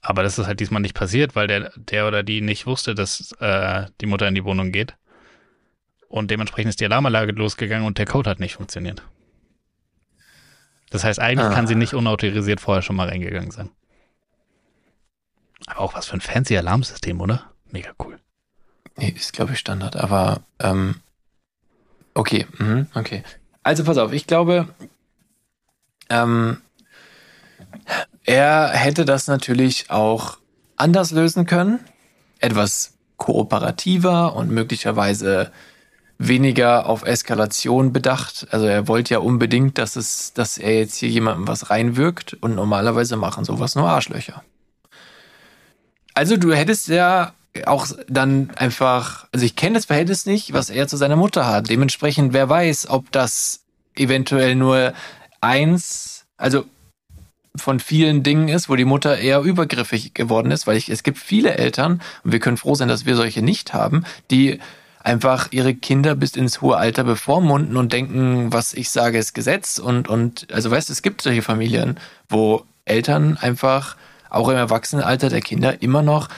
aber 0.00 0.22
das 0.22 0.38
ist 0.38 0.46
halt 0.46 0.60
diesmal 0.60 0.82
nicht 0.82 0.94
passiert, 0.94 1.34
weil 1.34 1.46
der, 1.46 1.72
der 1.76 2.06
oder 2.06 2.22
die 2.22 2.42
nicht 2.42 2.66
wusste, 2.66 2.94
dass 2.94 3.32
äh, 3.40 3.86
die 4.00 4.06
Mutter 4.06 4.28
in 4.28 4.34
die 4.34 4.44
Wohnung 4.44 4.70
geht. 4.70 4.96
Und 6.08 6.30
dementsprechend 6.30 6.68
ist 6.68 6.80
die 6.80 6.84
Alarmanlage 6.84 7.32
losgegangen 7.32 7.86
und 7.86 7.98
der 7.98 8.06
Code 8.06 8.28
hat 8.28 8.38
nicht 8.38 8.56
funktioniert. 8.56 9.02
Das 10.90 11.04
heißt, 11.04 11.18
eigentlich 11.18 11.48
ah. 11.48 11.54
kann 11.54 11.66
sie 11.66 11.74
nicht 11.74 11.94
unautorisiert 11.94 12.60
vorher 12.60 12.82
schon 12.82 12.96
mal 12.96 13.08
reingegangen 13.08 13.50
sein. 13.50 13.70
Aber 15.66 15.80
auch 15.80 15.94
was 15.94 16.06
für 16.06 16.14
ein 16.14 16.20
fancy 16.20 16.56
Alarmsystem, 16.56 17.20
oder? 17.20 17.50
Mega 17.70 17.90
cool. 17.98 18.20
Nee, 18.96 19.08
ist, 19.08 19.32
glaube 19.32 19.54
ich, 19.54 19.58
Standard. 19.58 19.96
Aber, 19.96 20.42
ähm, 20.60 20.96
okay, 22.12 22.46
mhm, 22.58 22.86
okay. 22.94 23.24
Also 23.62 23.82
pass 23.84 23.98
auf, 23.98 24.12
ich 24.12 24.26
glaube, 24.26 24.68
ähm, 26.10 26.58
er 28.24 28.68
hätte 28.68 29.04
das 29.04 29.26
natürlich 29.26 29.90
auch 29.90 30.38
anders 30.76 31.10
lösen 31.10 31.46
können. 31.46 31.80
Etwas 32.40 32.94
kooperativer 33.16 34.34
und 34.34 34.50
möglicherweise 34.50 35.50
weniger 36.18 36.86
auf 36.86 37.04
Eskalation 37.04 37.92
bedacht. 37.92 38.46
Also 38.50 38.66
er 38.66 38.88
wollte 38.88 39.14
ja 39.14 39.20
unbedingt, 39.20 39.78
dass 39.78 39.96
es, 39.96 40.32
dass 40.32 40.58
er 40.58 40.78
jetzt 40.78 40.96
hier 40.96 41.08
jemandem 41.08 41.48
was 41.48 41.70
reinwirkt 41.70 42.34
und 42.34 42.54
normalerweise 42.54 43.16
machen 43.16 43.44
sowas 43.44 43.74
nur 43.74 43.88
Arschlöcher. 43.88 44.42
Also 46.14 46.36
du 46.36 46.52
hättest 46.52 46.88
ja 46.88 47.34
auch 47.66 47.88
dann 48.08 48.50
einfach, 48.56 49.26
also 49.32 49.44
ich 49.44 49.56
kenne 49.56 49.74
das 49.74 49.84
Verhältnis 49.84 50.26
nicht, 50.26 50.52
was 50.52 50.70
er 50.70 50.88
zu 50.88 50.96
seiner 50.96 51.16
Mutter 51.16 51.46
hat. 51.46 51.68
Dementsprechend, 51.68 52.32
wer 52.32 52.48
weiß, 52.48 52.88
ob 52.88 53.10
das 53.12 53.64
eventuell 53.96 54.54
nur 54.54 54.92
eins, 55.40 56.24
also 56.36 56.64
von 57.56 57.80
vielen 57.80 58.22
Dingen 58.22 58.48
ist, 58.48 58.68
wo 58.68 58.76
die 58.76 58.84
Mutter 58.84 59.18
eher 59.18 59.40
übergriffig 59.40 60.14
geworden 60.14 60.50
ist, 60.50 60.66
weil 60.66 60.76
ich, 60.76 60.88
es 60.88 61.02
gibt 61.02 61.18
viele 61.18 61.56
Eltern, 61.56 62.00
und 62.24 62.32
wir 62.32 62.40
können 62.40 62.56
froh 62.56 62.74
sein, 62.74 62.88
dass 62.88 63.06
wir 63.06 63.16
solche 63.16 63.42
nicht 63.42 63.72
haben, 63.72 64.04
die 64.30 64.58
einfach 65.04 65.48
ihre 65.52 65.74
Kinder 65.74 66.14
bis 66.14 66.34
ins 66.34 66.62
hohe 66.62 66.76
Alter 66.76 67.04
bevormunden 67.04 67.76
und 67.76 67.92
denken, 67.92 68.52
was 68.52 68.72
ich 68.72 68.88
sage, 68.90 69.18
ist 69.18 69.34
Gesetz. 69.34 69.78
Und, 69.78 70.08
und, 70.08 70.48
also 70.52 70.70
weißt, 70.70 70.90
es 70.90 71.02
gibt 71.02 71.20
solche 71.20 71.42
Familien, 71.42 72.00
wo 72.28 72.64
Eltern 72.86 73.36
einfach 73.36 73.96
auch 74.30 74.48
im 74.48 74.56
Erwachsenenalter 74.56 75.28
der 75.28 75.42
Kinder 75.42 75.82
immer 75.82 76.02
noch 76.02 76.28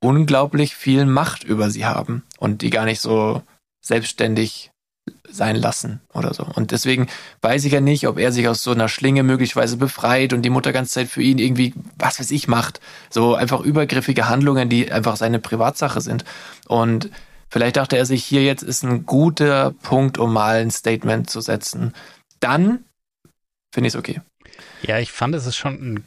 unglaublich 0.00 0.74
viel 0.74 1.04
Macht 1.04 1.44
über 1.44 1.70
sie 1.70 1.84
haben 1.84 2.22
und 2.38 2.62
die 2.62 2.70
gar 2.70 2.84
nicht 2.84 3.00
so 3.00 3.42
selbstständig 3.84 4.70
sein 5.28 5.56
lassen 5.56 6.00
oder 6.12 6.34
so. 6.34 6.44
Und 6.44 6.70
deswegen 6.70 7.08
weiß 7.40 7.64
ich 7.64 7.72
ja 7.72 7.80
nicht, 7.80 8.06
ob 8.06 8.18
er 8.18 8.32
sich 8.32 8.46
aus 8.48 8.62
so 8.62 8.70
einer 8.70 8.88
Schlinge 8.88 9.22
möglicherweise 9.22 9.76
befreit 9.76 10.32
und 10.32 10.42
die 10.42 10.50
Mutter 10.50 10.72
ganze 10.72 10.92
Zeit 10.92 11.08
für 11.08 11.22
ihn 11.22 11.38
irgendwie, 11.38 11.74
was 11.98 12.20
weiß 12.20 12.30
ich, 12.30 12.48
macht. 12.48 12.80
So 13.10 13.34
einfach 13.34 13.60
übergriffige 13.60 14.28
Handlungen, 14.28 14.68
die 14.68 14.92
einfach 14.92 15.16
seine 15.16 15.38
Privatsache 15.38 16.00
sind. 16.00 16.24
Und 16.68 17.10
Vielleicht 17.52 17.76
dachte 17.76 17.98
er 17.98 18.06
sich, 18.06 18.24
hier 18.24 18.42
jetzt 18.42 18.62
ist 18.62 18.82
ein 18.82 19.04
guter 19.04 19.72
Punkt, 19.82 20.16
um 20.16 20.32
mal 20.32 20.62
ein 20.62 20.70
Statement 20.70 21.28
zu 21.28 21.42
setzen. 21.42 21.92
Dann 22.40 22.86
finde 23.74 23.88
ich 23.88 23.92
es 23.92 23.98
okay. 23.98 24.22
Ja, 24.80 24.98
ich 24.98 25.12
fand, 25.12 25.34
es 25.34 25.44
ist 25.44 25.56
schon 25.56 25.74
ein 25.74 26.06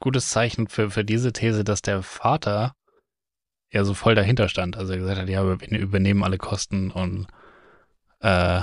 gutes 0.00 0.30
Zeichen 0.30 0.66
für, 0.66 0.90
für 0.90 1.04
diese 1.04 1.34
These, 1.34 1.62
dass 1.62 1.82
der 1.82 2.02
Vater 2.02 2.72
ja 3.70 3.84
so 3.84 3.92
voll 3.92 4.14
dahinter 4.14 4.48
stand. 4.48 4.78
Also 4.78 4.94
er 4.94 4.98
gesagt 4.98 5.20
hat, 5.20 5.28
ja, 5.28 5.44
wir 5.44 5.78
übernehmen 5.78 6.24
alle 6.24 6.38
Kosten 6.38 6.90
und 6.90 7.26
äh, 8.26 8.62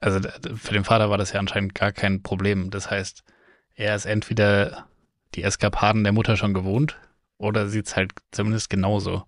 also 0.00 0.20
für 0.56 0.74
den 0.74 0.84
Vater 0.84 1.10
war 1.10 1.18
das 1.18 1.32
ja 1.32 1.40
anscheinend 1.40 1.74
gar 1.74 1.92
kein 1.92 2.22
Problem. 2.22 2.70
Das 2.70 2.90
heißt, 2.90 3.22
er 3.74 3.94
ist 3.94 4.04
entweder 4.04 4.86
die 5.34 5.42
Eskapaden 5.42 6.04
der 6.04 6.12
Mutter 6.12 6.36
schon 6.36 6.54
gewohnt 6.54 6.98
oder 7.38 7.68
sieht 7.68 7.86
es 7.86 7.96
halt 7.96 8.12
zumindest 8.32 8.68
genauso? 8.68 9.24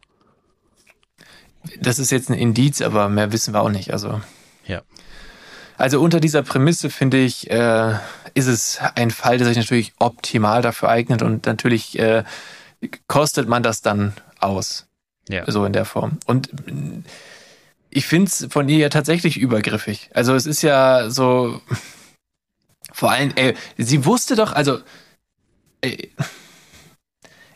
Das 1.81 1.99
ist 1.99 2.11
jetzt 2.11 2.31
ein 2.31 2.35
Indiz, 2.35 2.81
aber 2.83 3.09
mehr 3.09 3.33
wissen 3.33 3.55
wir 3.55 3.61
auch 3.61 3.71
nicht. 3.71 3.93
Also 3.93 4.21
Ja. 4.67 4.83
Also 5.77 6.01
unter 6.01 6.19
dieser 6.19 6.43
Prämisse 6.43 6.91
finde 6.91 7.19
ich, 7.19 7.51
äh, 7.51 7.95
ist 8.35 8.47
es 8.47 8.81
ein 8.97 9.13
Fall, 9.13 9.39
der 9.39 9.47
sich 9.47 9.57
natürlich 9.57 9.93
optimal 10.01 10.61
dafür 10.61 10.89
eignet 10.89 11.23
und 11.23 11.47
natürlich 11.47 11.97
äh, 11.99 12.25
kostet 13.07 13.49
man 13.49 13.63
das 13.63 13.81
dann 13.81 14.13
aus. 14.41 14.87
Ja. 15.29 15.49
So 15.51 15.65
in 15.65 15.73
der 15.73 15.85
Form. 15.85 16.19
Und 16.27 16.51
ich 17.91 18.07
finde 18.07 18.29
es 18.29 18.47
von 18.51 18.69
ihr 18.69 18.79
ja 18.79 18.89
tatsächlich 18.89 19.39
übergriffig. 19.39 20.11
Also 20.15 20.35
es 20.35 20.47
ist 20.47 20.63
ja 20.63 21.11
so, 21.11 21.61
vor 22.93 23.11
allem, 23.11 23.33
ey, 23.37 23.55
sie 23.77 24.05
wusste 24.05 24.37
doch, 24.37 24.53
also 24.53 24.79
ey, 25.81 26.13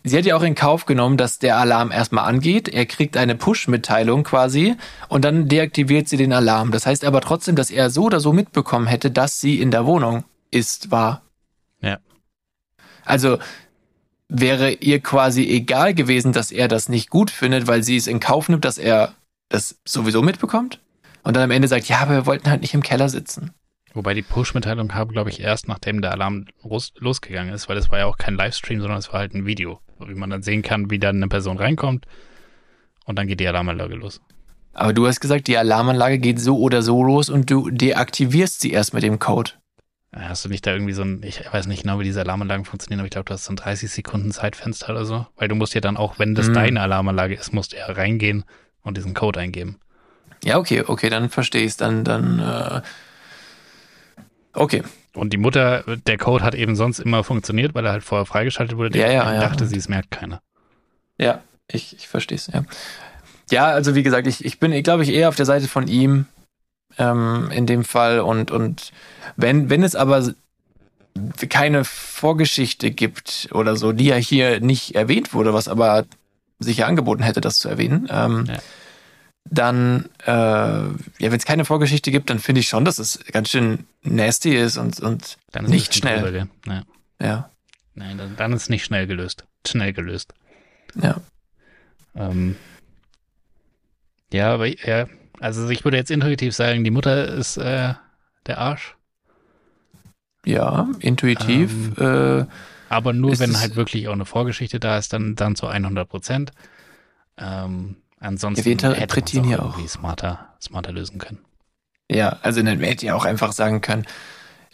sie 0.05 0.17
hat 0.17 0.25
ja 0.25 0.37
auch 0.37 0.43
in 0.43 0.55
Kauf 0.55 0.87
genommen, 0.87 1.17
dass 1.17 1.39
der 1.39 1.57
Alarm 1.57 1.91
erstmal 1.91 2.25
angeht. 2.25 2.69
Er 2.69 2.87
kriegt 2.87 3.17
eine 3.17 3.35
Push-Mitteilung 3.35 4.25
quasi 4.25 4.77
und 5.09 5.25
dann 5.25 5.49
deaktiviert 5.49 6.09
sie 6.09 6.17
den 6.17 6.33
Alarm. 6.33 6.73
Das 6.73 6.87
heißt 6.87 7.05
aber 7.05 7.21
trotzdem, 7.21 7.57
dass 7.57 7.71
er 7.71 7.91
so 7.91 8.05
oder 8.05 8.21
so 8.21 8.33
mitbekommen 8.33 8.87
hätte, 8.87 9.11
dass 9.11 9.41
sie 9.41 9.61
in 9.61 9.71
der 9.71 9.87
Wohnung 9.87 10.25
ist, 10.51 10.91
war. 10.91 11.23
Ja. 11.81 11.99
Also 13.05 13.39
wäre 14.29 14.73
ihr 14.73 15.01
quasi 15.01 15.47
egal 15.47 15.95
gewesen, 15.95 16.33
dass 16.33 16.51
er 16.51 16.69
das 16.69 16.89
nicht 16.89 17.11
gut 17.11 17.31
findet, 17.31 17.67
weil 17.67 17.83
sie 17.83 17.97
es 17.97 18.07
in 18.07 18.21
Kauf 18.21 18.49
nimmt, 18.49 18.65
dass 18.65 18.79
er 18.79 19.15
das 19.53 19.79
sowieso 19.87 20.23
mitbekommt. 20.23 20.81
Und 21.23 21.35
dann 21.37 21.45
am 21.45 21.51
Ende 21.51 21.69
sagt, 21.69 21.89
ja, 21.89 22.01
aber 22.01 22.13
wir 22.15 22.27
wollten 22.27 22.51
halt 22.51 22.63
nicht 22.63 22.75
im 22.75 22.83
Keller 22.83 23.09
sitzen. 23.09 23.53
Wobei 23.95 24.15
die 24.15 24.23
Push-Mitteilung 24.23 24.89
kam, 24.89 25.09
glaube 25.09 25.31
ich, 25.31 25.41
erst 25.41 25.69
nachdem 25.69 26.01
der 26.01 26.13
Alarm 26.13 26.47
los, 26.65 26.93
losgegangen 26.99 27.53
ist, 27.55 27.69
weil 27.69 27.77
es 27.77 27.91
war 27.91 27.99
ja 27.99 28.07
auch 28.07 28.17
kein 28.17 28.35
Livestream, 28.35 28.81
sondern 28.81 28.99
es 28.99 29.13
war 29.13 29.21
halt 29.21 29.35
ein 29.35 29.45
Video, 29.47 29.81
wie 30.01 30.15
man 30.15 30.31
dann 30.31 30.43
sehen 30.43 30.63
kann, 30.63 30.91
wie 30.91 30.99
dann 30.99 31.17
eine 31.17 31.29
Person 31.29 31.59
reinkommt 31.59 32.07
und 33.05 33.19
dann 33.19 33.27
geht 33.27 33.39
die 33.41 33.47
Alarmanlage 33.47 33.95
los. 33.95 34.21
Aber 34.73 34.95
du 34.95 35.07
hast 35.07 35.21
gesagt, 35.21 35.47
die 35.47 35.59
Alarmanlage 35.59 36.19
geht 36.19 36.41
so 36.41 36.59
oder 36.59 36.81
so 36.83 37.05
los 37.05 37.29
und 37.29 37.51
du 37.51 37.69
deaktivierst 37.69 38.63
sie 38.63 38.71
erst 38.71 38.95
mit 38.95 39.03
dem 39.03 39.19
Code. 39.19 39.51
Hast 40.15 40.45
du 40.45 40.49
nicht 40.49 40.67
da 40.67 40.73
irgendwie 40.73 40.93
so 40.95 41.03
ein, 41.03 41.23
ich 41.23 41.43
weiß 41.53 41.67
nicht 41.67 41.83
genau, 41.83 41.99
wie 42.01 42.05
diese 42.05 42.21
Alarmanlagen 42.21 42.65
funktionieren, 42.65 43.01
aber 43.01 43.07
ich 43.07 43.13
glaube, 43.13 43.27
du 43.27 43.35
hast 43.35 43.45
so 43.45 43.53
ein 43.53 43.57
30 43.57 43.91
Sekunden 43.91 44.31
Zeitfenster 44.33 44.91
oder 44.91 45.05
so, 45.05 45.27
weil 45.37 45.49
du 45.49 45.55
musst 45.55 45.75
ja 45.75 45.81
dann 45.83 45.99
auch, 45.99 46.19
wenn 46.19 46.35
das 46.35 46.49
Mhm. 46.49 46.55
deine 46.55 46.81
Alarmanlage 46.81 47.35
ist, 47.35 47.53
musst 47.53 47.73
du 47.75 47.77
ja 47.77 47.87
reingehen 47.87 48.45
und 48.83 48.97
diesen 48.97 49.15
Code 49.15 49.41
eingeben. 49.41 49.79
Ja, 50.45 50.59
okay, 50.59 50.85
okay, 50.87 51.09
dann 51.09 51.31
verstehe 51.31 51.63
ich 51.63 51.69
es. 51.69 51.77
Dann, 51.77 52.05
dann, 52.05 52.39
äh, 52.41 52.83
okay. 54.53 54.83
Und 55.15 55.33
die 55.33 55.39
Mutter, 55.39 55.85
der 56.07 56.19
Code 56.19 56.43
hat 56.43 56.55
eben 56.55 56.75
sonst 56.75 56.99
immer 56.99 57.23
funktioniert, 57.23 57.75
weil 57.75 57.85
er 57.85 57.93
halt 57.93 58.03
vorher 58.03 58.27
freigeschaltet 58.27 58.77
wurde. 58.77 58.99
Ja, 58.99 59.11
ja, 59.11 59.29
Ich 59.29 59.41
ja. 59.41 59.41
dachte 59.41 59.67
sie, 59.67 59.77
es 59.77 59.89
merkt 59.89 60.11
keiner. 60.11 60.41
Ja, 61.19 61.43
ich, 61.69 61.95
ich 61.97 62.09
verstehe 62.09 62.37
es, 62.37 62.49
ja. 62.49 62.65
Ja, 63.51 63.67
also 63.67 63.95
wie 63.95 64.03
gesagt, 64.03 64.27
ich, 64.27 64.45
ich 64.45 64.59
bin, 64.59 64.83
glaube 64.83 65.03
ich, 65.03 65.11
eher 65.11 65.29
auf 65.29 65.37
der 65.37 65.47
Seite 65.47 65.69
von 65.69 65.87
ihm 65.87 66.27
ähm, 66.99 67.51
in 67.53 67.67
dem 67.67 67.85
Fall. 67.85 68.21
Und, 68.21 68.51
und 68.51 68.93
wenn, 69.37 69.69
wenn 69.69 69.83
es 69.83 69.95
aber 69.95 70.33
keine 71.51 71.85
Vorgeschichte 71.85 72.91
gibt 72.91 73.49
oder 73.53 73.77
so, 73.77 73.93
die 73.93 74.07
ja 74.07 74.17
hier 74.17 74.61
nicht 74.61 74.95
erwähnt 74.95 75.35
wurde, 75.35 75.53
was 75.53 75.69
aber 75.69 76.07
sicher 76.63 76.87
angeboten 76.87 77.23
hätte, 77.23 77.41
das 77.41 77.59
zu 77.59 77.69
erwähnen, 77.69 78.09
ähm, 78.11 78.47
Ja. 78.49 78.59
dann, 79.45 80.09
äh, 80.25 80.31
ja, 80.31 80.93
wenn 81.19 81.33
es 81.35 81.45
keine 81.45 81.65
Vorgeschichte 81.65 82.11
gibt, 82.11 82.31
dann 82.31 82.39
finde 82.39 82.61
ich 82.61 82.69
schon, 82.69 82.85
dass 82.85 82.99
es 82.99 83.19
ganz 83.33 83.51
schön 83.51 83.87
nasty 84.03 84.55
ist 84.57 84.77
und, 84.77 85.01
und 85.01 85.37
Dann 85.53 85.65
ist 85.65 85.71
nicht 85.71 85.95
schnell. 85.95 86.49
Ja. 86.67 86.83
ja, 87.21 87.51
Nein, 87.95 88.17
dann, 88.19 88.37
dann 88.37 88.53
ist 88.53 88.71
nicht 88.71 88.85
schnell 88.85 89.07
gelöst. 89.07 89.45
Schnell 89.67 89.93
gelöst. 89.93 90.33
ja. 91.01 91.17
Ähm, 92.15 92.57
ja, 94.33 94.53
aber 94.53 94.67
ja, 94.67 95.07
also 95.41 95.69
ich 95.71 95.85
würde 95.85 95.97
jetzt 95.97 96.11
intuitiv 96.11 96.55
sagen, 96.55 96.85
die 96.85 96.91
Mutter 96.91 97.27
ist 97.29 97.57
äh, 97.57 97.95
der 98.47 98.59
Arsch. 98.59 98.97
Ja, 100.45 100.89
intuitiv. 101.01 101.97
äh, 101.99 102.45
Aber 102.93 103.13
nur 103.13 103.33
Ist 103.33 103.41
wenn 103.41 103.59
halt 103.59 103.75
wirklich 103.75 104.09
auch 104.09 104.13
eine 104.13 104.27
Vorgeschichte 104.27 104.79
da 104.79 104.99
ist, 104.99 105.13
dann, 105.13 105.35
dann 105.35 105.57
zu 105.57 105.67
100 105.67 106.09
Prozent. 106.09 106.51
Ähm, 107.39 107.97
ansonsten 108.21 108.65
Wir 108.65 108.73
hätte 108.73 108.89
man 108.89 109.25
es 109.25 109.31
hier 109.31 109.43
auch. 109.59 109.65
irgendwie 109.65 109.89
smarter, 109.89 110.49
smarter 110.61 110.93
lösen 110.93 111.19
können. 111.19 111.39
Ja, 112.11 112.39
also 112.43 112.63
dann 112.63 112.81
hätte 112.81 113.07
ja 113.07 113.15
auch 113.15 113.25
einfach 113.25 113.53
sagen 113.53 113.81
können, 113.81 114.05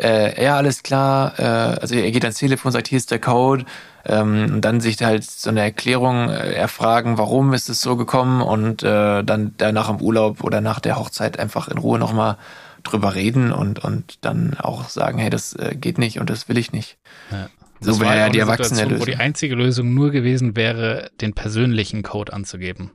äh, 0.01 0.43
ja, 0.43 0.57
alles 0.57 0.83
klar, 0.83 1.39
äh, 1.39 1.43
also 1.43 1.95
er 1.95 2.11
geht 2.11 2.25
ans 2.25 2.39
Telefon, 2.39 2.71
sagt, 2.71 2.89
hier 2.89 2.99
ist 2.99 3.11
der 3.11 3.19
Code, 3.19 3.65
ähm, 4.05 4.55
und 4.55 4.61
dann 4.61 4.81
sich 4.81 5.03
halt 5.03 5.25
so 5.25 5.51
eine 5.51 5.61
Erklärung 5.61 6.29
äh, 6.29 6.53
erfragen, 6.53 7.19
warum 7.19 7.53
ist 7.53 7.69
es 7.69 7.81
so 7.81 7.97
gekommen 7.97 8.41
und 8.41 8.83
äh, 8.83 9.25
dann 9.25 9.55
danach 9.59 9.89
im 9.89 10.01
Urlaub 10.01 10.45
oder 10.45 10.61
nach 10.61 10.79
der 10.81 10.99
Hochzeit 10.99 11.39
einfach 11.39 11.69
in 11.69 11.79
Ruhe 11.79 11.99
nochmal 11.99 12.37
drüber 12.85 13.15
reden 13.15 13.53
und, 13.53 13.81
und 13.85 14.19
dann 14.25 14.57
auch 14.59 14.89
sagen, 14.89 15.19
hey, 15.19 15.31
das 15.31 15.53
äh, 15.55 15.75
geht 15.75 15.99
nicht 15.99 16.21
und 16.21 16.31
das 16.31 16.49
will 16.49 16.59
ich 16.59 16.73
nicht. 16.73 16.97
Ja. 17.33 17.49
So 17.81 17.91
Das 17.93 18.01
war 18.01 18.07
wäre 18.09 18.19
ja 18.19 18.29
die 18.31 18.39
erwachsene 18.39 18.69
Situation, 18.77 19.01
Wo 19.01 19.05
die 19.05 19.11
Lösung. 19.13 19.25
einzige 19.25 19.55
Lösung 19.55 19.95
nur 19.95 20.11
gewesen 20.11 20.57
wäre, 20.57 21.11
den 21.21 21.33
persönlichen 21.35 22.03
Code 22.03 22.33
anzugeben. 22.33 22.91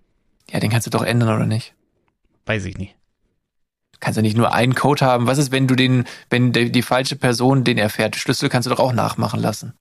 Ja, 0.52 0.60
den 0.60 0.70
kannst 0.70 0.88
du 0.88 0.92
doch 0.92 1.04
ändern, 1.04 1.30
oder 1.36 1.46
nicht? 1.46 1.74
Weiß 2.46 2.66
ich 2.66 2.78
nicht. 2.78 2.96
Kannst 4.02 4.18
du 4.18 4.22
nicht 4.22 4.36
nur 4.36 4.54
einen 4.54 4.76
Code 4.76 5.06
haben? 5.06 5.28
Was 5.28 5.38
ist, 5.38 5.52
wenn 5.54 5.68
du 5.68 5.76
den, 5.76 6.04
wenn 6.30 6.52
die, 6.52 6.72
die 6.72 6.82
falsche 6.82 7.16
Person 7.16 7.64
den 7.64 7.78
erfährt? 7.78 8.18
Schlüssel 8.18 8.50
kannst 8.50 8.66
du 8.66 8.70
doch 8.70 8.80
auch 8.80 8.92
nachmachen 8.92 9.40
lassen. 9.40 9.74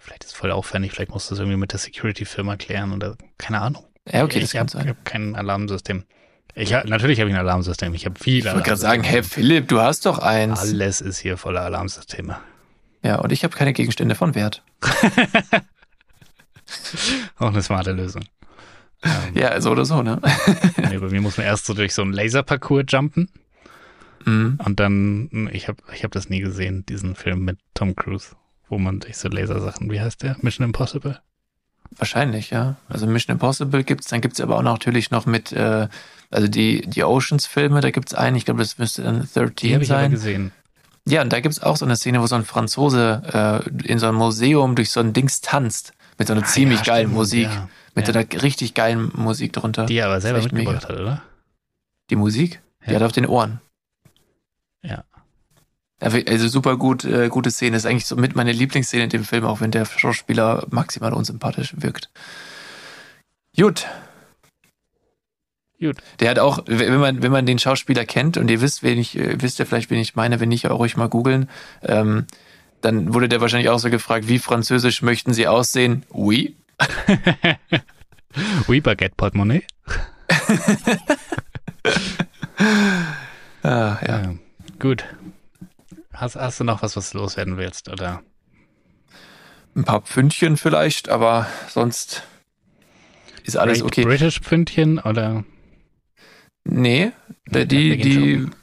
Vielleicht 0.00 0.24
ist 0.24 0.30
es 0.32 0.36
voll 0.36 0.50
aufwendig, 0.50 0.90
vielleicht 0.92 1.12
musst 1.12 1.30
du 1.30 1.34
das 1.34 1.40
irgendwie 1.40 1.58
mit 1.58 1.70
der 1.72 1.78
Security-Firma 1.78 2.56
klären 2.56 2.92
oder 2.92 3.16
keine 3.38 3.60
Ahnung. 3.60 3.84
Ja, 4.10 4.24
okay, 4.24 4.38
ich 4.38 4.44
das 4.44 4.52
kann 4.52 4.60
habe 4.62 4.70
sein. 4.70 4.88
hab 4.88 5.04
kein 5.04 5.36
Alarmsystem. 5.36 6.04
Ich, 6.54 6.74
hab- 6.74 6.86
natürlich 6.86 7.20
habe 7.20 7.30
ich 7.30 7.36
ein 7.36 7.40
Alarmsystem. 7.40 7.94
Ich 7.94 8.06
habe 8.06 8.18
viele 8.18 8.38
Ich 8.48 8.54
wollte 8.54 8.62
gerade 8.70 8.80
sagen, 8.80 9.04
hey 9.04 9.22
Philipp, 9.22 9.68
du 9.68 9.80
hast 9.80 10.06
doch 10.06 10.18
eins. 10.18 10.58
Alles 10.58 11.00
ist 11.00 11.18
hier 11.18 11.36
voller 11.36 11.60
Alarmsysteme. 11.60 12.38
Ja, 13.02 13.16
und 13.20 13.32
ich 13.32 13.44
habe 13.44 13.56
keine 13.56 13.72
Gegenstände 13.72 14.14
von 14.14 14.34
Wert. 14.34 14.62
Auch 17.38 17.48
eine 17.48 17.62
smarte 17.62 17.92
Lösung. 17.92 18.22
Ähm, 19.02 19.10
Ja, 19.34 19.60
so 19.60 19.70
oder 19.70 19.84
so, 19.84 20.02
ne? 20.02 20.20
nee, 20.90 20.98
bei 20.98 21.08
mir 21.08 21.20
muss 21.20 21.36
man 21.38 21.46
erst 21.46 21.66
so 21.66 21.74
durch 21.74 21.94
so 21.94 22.02
einen 22.02 22.12
Laserparcours 22.12 22.84
jumpen 22.88 23.28
Mhm. 24.26 24.58
und 24.62 24.78
dann, 24.80 25.48
ich 25.50 25.66
habe 25.68 25.78
ich 25.94 26.04
hab 26.04 26.10
das 26.12 26.28
nie 26.28 26.40
gesehen, 26.40 26.84
diesen 26.84 27.14
Film 27.16 27.42
mit 27.42 27.58
Tom 27.72 27.96
Cruise, 27.96 28.36
wo 28.68 28.76
man 28.76 29.00
durch 29.00 29.16
so 29.16 29.30
Lasersachen, 29.30 29.90
wie 29.90 29.98
heißt 29.98 30.22
der? 30.22 30.36
Mission 30.42 30.66
Impossible? 30.66 31.18
Wahrscheinlich, 31.96 32.50
ja. 32.50 32.76
Also 32.90 33.06
Mission 33.06 33.32
Impossible 33.36 33.82
gibt's, 33.82 34.08
dann 34.08 34.20
gibt's 34.20 34.38
aber 34.42 34.58
auch 34.58 34.62
natürlich 34.62 35.10
noch 35.10 35.24
mit, 35.24 35.52
äh, 35.52 35.88
also 36.30 36.48
die, 36.48 36.82
die 36.82 37.02
Oceans-Filme, 37.02 37.80
da 37.80 37.90
gibt's 37.90 38.12
einen, 38.12 38.36
ich 38.36 38.44
glaube, 38.44 38.60
das 38.60 38.76
müsste 38.76 39.02
dann 39.04 39.22
Die 39.22 39.32
13 39.32 39.72
habe 39.74 39.84
ich 39.84 39.90
aber 39.90 40.00
sein. 40.02 40.10
gesehen. 40.10 40.52
Ja, 41.08 41.22
und 41.22 41.32
da 41.32 41.40
gibt's 41.40 41.60
auch 41.62 41.76
so 41.76 41.84
eine 41.84 41.96
Szene, 41.96 42.20
wo 42.20 42.26
so 42.26 42.34
ein 42.36 42.44
Franzose 42.44 43.22
äh, 43.72 43.86
in 43.90 43.98
so 43.98 44.06
einem 44.06 44.18
Museum 44.18 44.74
durch 44.76 44.90
so 44.90 45.00
ein 45.00 45.12
Dings 45.12 45.40
tanzt. 45.40 45.92
Mit 46.18 46.28
so 46.28 46.34
einer 46.34 46.42
Ah, 46.42 46.46
ziemlich 46.46 46.80
ja, 46.80 46.84
geilen 46.84 47.06
stimmt, 47.06 47.14
Musik. 47.16 47.44
ja. 47.44 47.68
Mit 47.94 48.06
Ja. 48.06 48.12
so 48.12 48.18
einer 48.18 48.42
richtig 48.42 48.74
geilen 48.74 49.10
Musik 49.14 49.52
drunter. 49.54 49.86
Die 49.86 49.96
er 49.96 50.06
aber 50.06 50.20
selber 50.20 50.38
echt 50.38 50.52
mega. 50.52 50.70
mitgebracht 50.72 50.92
hat, 50.92 51.00
oder? 51.00 51.22
Die 52.10 52.16
Musik? 52.16 52.60
Die 52.86 52.90
Ja. 52.90 52.96
hat 52.96 53.02
auf 53.04 53.12
den 53.12 53.26
Ohren. 53.26 53.60
Ja. 54.82 55.04
Also 56.00 56.48
super 56.48 56.76
gut, 56.78 57.04
äh, 57.04 57.28
gute 57.28 57.50
Szene. 57.50 57.76
Ist 57.76 57.84
eigentlich 57.86 58.06
so 58.06 58.16
mit 58.16 58.34
meine 58.34 58.52
Lieblingsszene 58.52 59.04
in 59.04 59.10
dem 59.10 59.24
Film, 59.24 59.44
auch 59.44 59.60
wenn 59.60 59.70
der 59.70 59.84
Schauspieler 59.84 60.66
maximal 60.70 61.12
unsympathisch 61.12 61.74
wirkt. 61.76 62.08
Gut. 63.56 63.86
Gut. 65.80 65.96
Der 66.20 66.30
hat 66.30 66.38
auch, 66.38 66.62
wenn 66.66 67.00
man, 67.00 67.22
wenn 67.22 67.32
man 67.32 67.46
den 67.46 67.58
Schauspieler 67.58 68.04
kennt 68.04 68.36
und 68.36 68.50
ihr 68.50 68.60
wisst, 68.60 68.82
wen 68.82 68.98
ich, 68.98 69.16
äh, 69.16 69.40
wisst 69.40 69.58
ihr 69.58 69.66
vielleicht, 69.66 69.90
wen 69.90 69.98
ich 69.98 70.14
meine, 70.14 70.38
wenn 70.38 70.50
nicht, 70.50 70.68
auch 70.68 70.78
ruhig 70.78 70.96
mal 70.96 71.08
googeln, 71.08 71.48
ähm, 71.82 72.26
dann 72.82 73.14
wurde 73.14 73.28
der 73.28 73.40
wahrscheinlich 73.40 73.70
auch 73.70 73.78
so 73.78 73.88
gefragt, 73.88 74.28
wie 74.28 74.38
französisch 74.38 75.02
möchten 75.02 75.32
sie 75.32 75.46
aussehen? 75.46 76.04
Oui. 76.12 76.54
Oui, 78.68 78.80
Baguette 78.80 79.16
Portemonnaie. 79.16 79.64
Ah, 83.62 83.98
ja. 84.06 84.22
Ja. 84.22 84.34
Gut. 84.78 85.04
Hast, 86.14 86.36
hast 86.36 86.60
du 86.60 86.64
noch 86.64 86.82
was, 86.82 86.96
was 86.96 87.10
du 87.10 87.18
loswerden 87.18 87.56
willst, 87.56 87.88
oder? 87.88 88.22
Ein 89.74 89.84
paar 89.84 90.02
Pfündchen 90.02 90.56
vielleicht, 90.56 91.08
aber 91.08 91.46
sonst 91.68 92.22
ist 93.44 93.56
alles 93.56 93.80
Great 93.80 93.92
okay. 93.92 94.04
British 94.04 94.40
Pfündchen 94.40 94.98
oder? 94.98 95.44
Nee, 96.64 97.12
die, 97.46 97.66
die, 97.66 98.12
shoppen. 98.12 98.54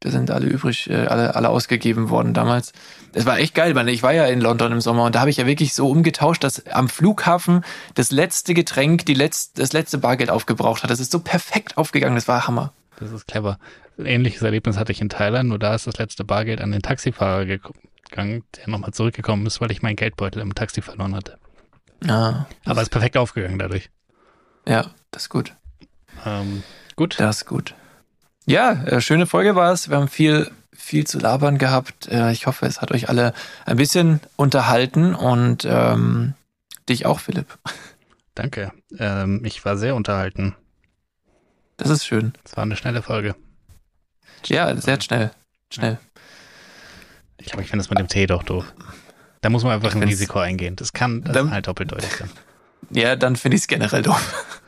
da 0.00 0.10
sind 0.10 0.30
alle 0.30 0.46
übrig, 0.46 0.88
äh, 0.88 1.06
alle, 1.06 1.34
alle 1.34 1.48
ausgegeben 1.50 2.10
worden 2.10 2.32
damals. 2.34 2.72
Das 3.12 3.26
war 3.26 3.38
echt 3.38 3.54
geil, 3.54 3.74
weil 3.74 3.88
ich 3.88 4.02
war 4.02 4.12
ja 4.12 4.26
in 4.26 4.40
London 4.40 4.72
im 4.72 4.80
Sommer 4.80 5.04
und 5.04 5.14
da 5.14 5.20
habe 5.20 5.30
ich 5.30 5.36
ja 5.36 5.46
wirklich 5.46 5.74
so 5.74 5.88
umgetauscht, 5.88 6.42
dass 6.44 6.66
am 6.66 6.88
Flughafen 6.88 7.64
das 7.94 8.10
letzte 8.10 8.54
Getränk, 8.54 9.06
die 9.06 9.14
letzte, 9.14 9.60
das 9.60 9.72
letzte 9.72 9.98
Bargeld 9.98 10.30
aufgebraucht 10.30 10.82
hat. 10.82 10.90
Das 10.90 11.00
ist 11.00 11.12
so 11.12 11.20
perfekt 11.20 11.76
aufgegangen, 11.76 12.14
das 12.16 12.28
war 12.28 12.46
Hammer. 12.46 12.72
Das 12.98 13.12
ist 13.12 13.26
clever. 13.26 13.58
Ein 13.98 14.06
ähnliches 14.06 14.42
Erlebnis 14.42 14.78
hatte 14.78 14.92
ich 14.92 15.00
in 15.00 15.08
Thailand, 15.08 15.48
nur 15.48 15.58
da 15.58 15.74
ist 15.74 15.86
das 15.86 15.98
letzte 15.98 16.24
Bargeld 16.24 16.60
an 16.60 16.72
den 16.72 16.82
Taxifahrer 16.82 17.44
ge 17.46 17.60
aufgegangen, 18.14 18.44
der 18.56 18.68
nochmal 18.68 18.92
zurückgekommen 18.92 19.44
ist, 19.46 19.60
weil 19.60 19.72
ich 19.72 19.82
meinen 19.82 19.96
Geldbeutel 19.96 20.40
im 20.40 20.54
Taxi 20.54 20.82
verloren 20.82 21.14
hatte. 21.16 21.38
Ah, 22.06 22.46
Aber 22.64 22.82
ist 22.82 22.90
perfekt 22.90 23.16
aufgegangen 23.16 23.58
dadurch. 23.58 23.90
ja, 24.68 24.90
das 25.10 25.24
ist 25.24 25.28
gut. 25.30 25.54
Ähm, 26.24 26.62
gut. 26.96 27.16
Das 27.18 27.38
ist 27.38 27.46
gut. 27.46 27.74
Ja, 28.46 28.72
äh, 28.84 29.00
schöne 29.00 29.26
Folge 29.26 29.54
war 29.56 29.72
es. 29.72 29.88
Wir 29.88 29.96
haben 29.96 30.08
viel, 30.08 30.50
viel 30.72 31.06
zu 31.06 31.18
labern 31.18 31.58
gehabt. 31.58 32.08
Äh, 32.08 32.32
ich 32.32 32.46
hoffe, 32.46 32.66
es 32.66 32.80
hat 32.80 32.92
euch 32.92 33.08
alle 33.08 33.32
ein 33.64 33.76
bisschen 33.76 34.20
unterhalten 34.36 35.14
und 35.14 35.64
ähm, 35.64 36.34
dich 36.88 37.06
auch, 37.06 37.20
Philipp. 37.20 37.58
Danke. 38.34 38.72
Ähm, 38.98 39.44
ich 39.44 39.64
war 39.64 39.76
sehr 39.76 39.94
unterhalten. 39.94 40.54
Das 41.76 41.88
ist 41.90 42.04
schön. 42.06 42.34
Es 42.44 42.56
war 42.56 42.64
eine 42.64 42.76
schnelle 42.76 43.02
Folge. 43.02 43.34
Ja, 44.46 44.76
sehr 44.76 45.00
schnell. 45.00 45.30
Schnell. 45.72 45.98
Ich 47.38 47.46
glaube, 47.46 47.62
ich 47.62 47.68
finde 47.70 47.82
das 47.82 47.90
mit 47.90 47.98
dem 47.98 48.08
Tee 48.08 48.26
doch 48.26 48.42
doof. 48.42 48.72
Da 49.40 49.50
muss 49.50 49.64
man 49.64 49.72
einfach 49.72 49.88
Ich 49.88 49.94
ein 49.96 50.02
Risiko 50.02 50.38
eingehen. 50.38 50.76
Das 50.76 50.92
kann 50.92 51.22
das 51.22 51.32
Dann- 51.32 51.50
halt 51.50 51.66
doppeldeutig 51.66 52.10
sein. 52.16 52.30
Ja, 52.90 53.16
dann 53.16 53.36
finde 53.36 53.56
ich 53.56 53.62
es 53.62 53.66
generell 53.68 54.02
doof. 54.02 54.60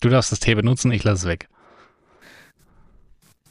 Du 0.00 0.08
darfst 0.08 0.32
das 0.32 0.40
Tee 0.40 0.54
benutzen, 0.54 0.90
ich 0.92 1.04
lasse 1.04 1.22
es 1.22 1.28
weg. 1.28 1.48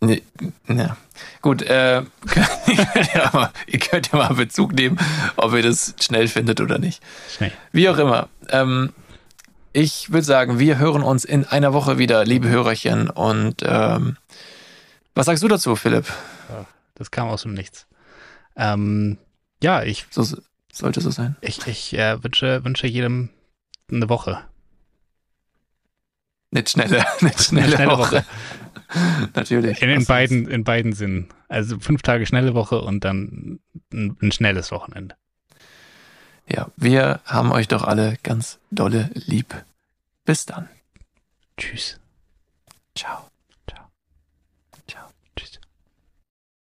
Nee, 0.01 0.23
ja. 0.67 0.95
Gut, 1.41 1.61
äh, 1.61 2.01
ihr, 2.01 2.05
könnt 2.93 3.13
ja 3.13 3.29
mal, 3.33 3.51
ihr 3.67 3.79
könnt 3.79 4.11
ja 4.11 4.17
mal 4.17 4.33
Bezug 4.33 4.73
nehmen, 4.73 4.97
ob 5.35 5.53
ihr 5.53 5.61
das 5.63 5.93
schnell 5.99 6.27
findet 6.27 6.61
oder 6.61 6.79
nicht. 6.79 7.03
Schnell. 7.29 7.51
Wie 7.73 7.89
auch 7.89 7.97
immer. 7.97 8.29
Ähm, 8.49 8.93
ich 9.73 10.11
würde 10.11 10.23
sagen, 10.25 10.57
wir 10.57 10.77
hören 10.77 11.03
uns 11.03 11.25
in 11.25 11.45
einer 11.45 11.73
Woche 11.73 11.97
wieder, 11.97 12.23
liebe 12.23 12.47
Hörerchen. 12.47 13.09
Und 13.09 13.57
ähm, 13.65 14.17
was 15.15 15.25
sagst 15.25 15.43
du 15.43 15.47
dazu, 15.49 15.75
Philipp? 15.75 16.05
Das 16.95 17.11
kam 17.11 17.27
aus 17.27 17.43
dem 17.43 17.53
Nichts. 17.53 17.85
Ähm, 18.55 19.17
ja, 19.61 19.83
ich, 19.83 20.05
So 20.09 20.25
sollte 20.71 21.01
so 21.01 21.11
sein. 21.11 21.35
ich, 21.41 21.65
ich 21.67 21.97
äh, 21.97 22.23
wünsche, 22.23 22.63
wünsche 22.63 22.87
jedem 22.87 23.29
eine 23.91 24.07
Woche. 24.09 24.41
Nicht 26.51 26.69
schnelle, 26.69 27.05
nicht 27.21 27.41
schnelle, 27.41 27.75
schnelle 27.75 27.97
Woche. 27.97 28.25
Natürlich. 29.35 29.81
In, 29.81 29.89
in 29.89 30.05
beiden, 30.05 30.47
in 30.47 30.63
beiden 30.63 30.93
Sinnen. 30.93 31.29
Also 31.47 31.79
fünf 31.79 32.01
Tage 32.01 32.25
schnelle 32.25 32.53
Woche 32.53 32.81
und 32.81 33.03
dann 33.03 33.59
ein, 33.93 34.17
ein 34.21 34.31
schnelles 34.31 34.71
Wochenende. 34.71 35.15
Ja, 36.51 36.69
wir 36.75 37.19
haben 37.25 37.51
euch 37.51 37.67
doch 37.67 37.83
alle 37.83 38.17
ganz 38.23 38.59
dolle 38.71 39.11
lieb. 39.13 39.55
Bis 40.25 40.45
dann. 40.45 40.67
Tschüss. 41.57 41.99
Ciao. 42.95 43.28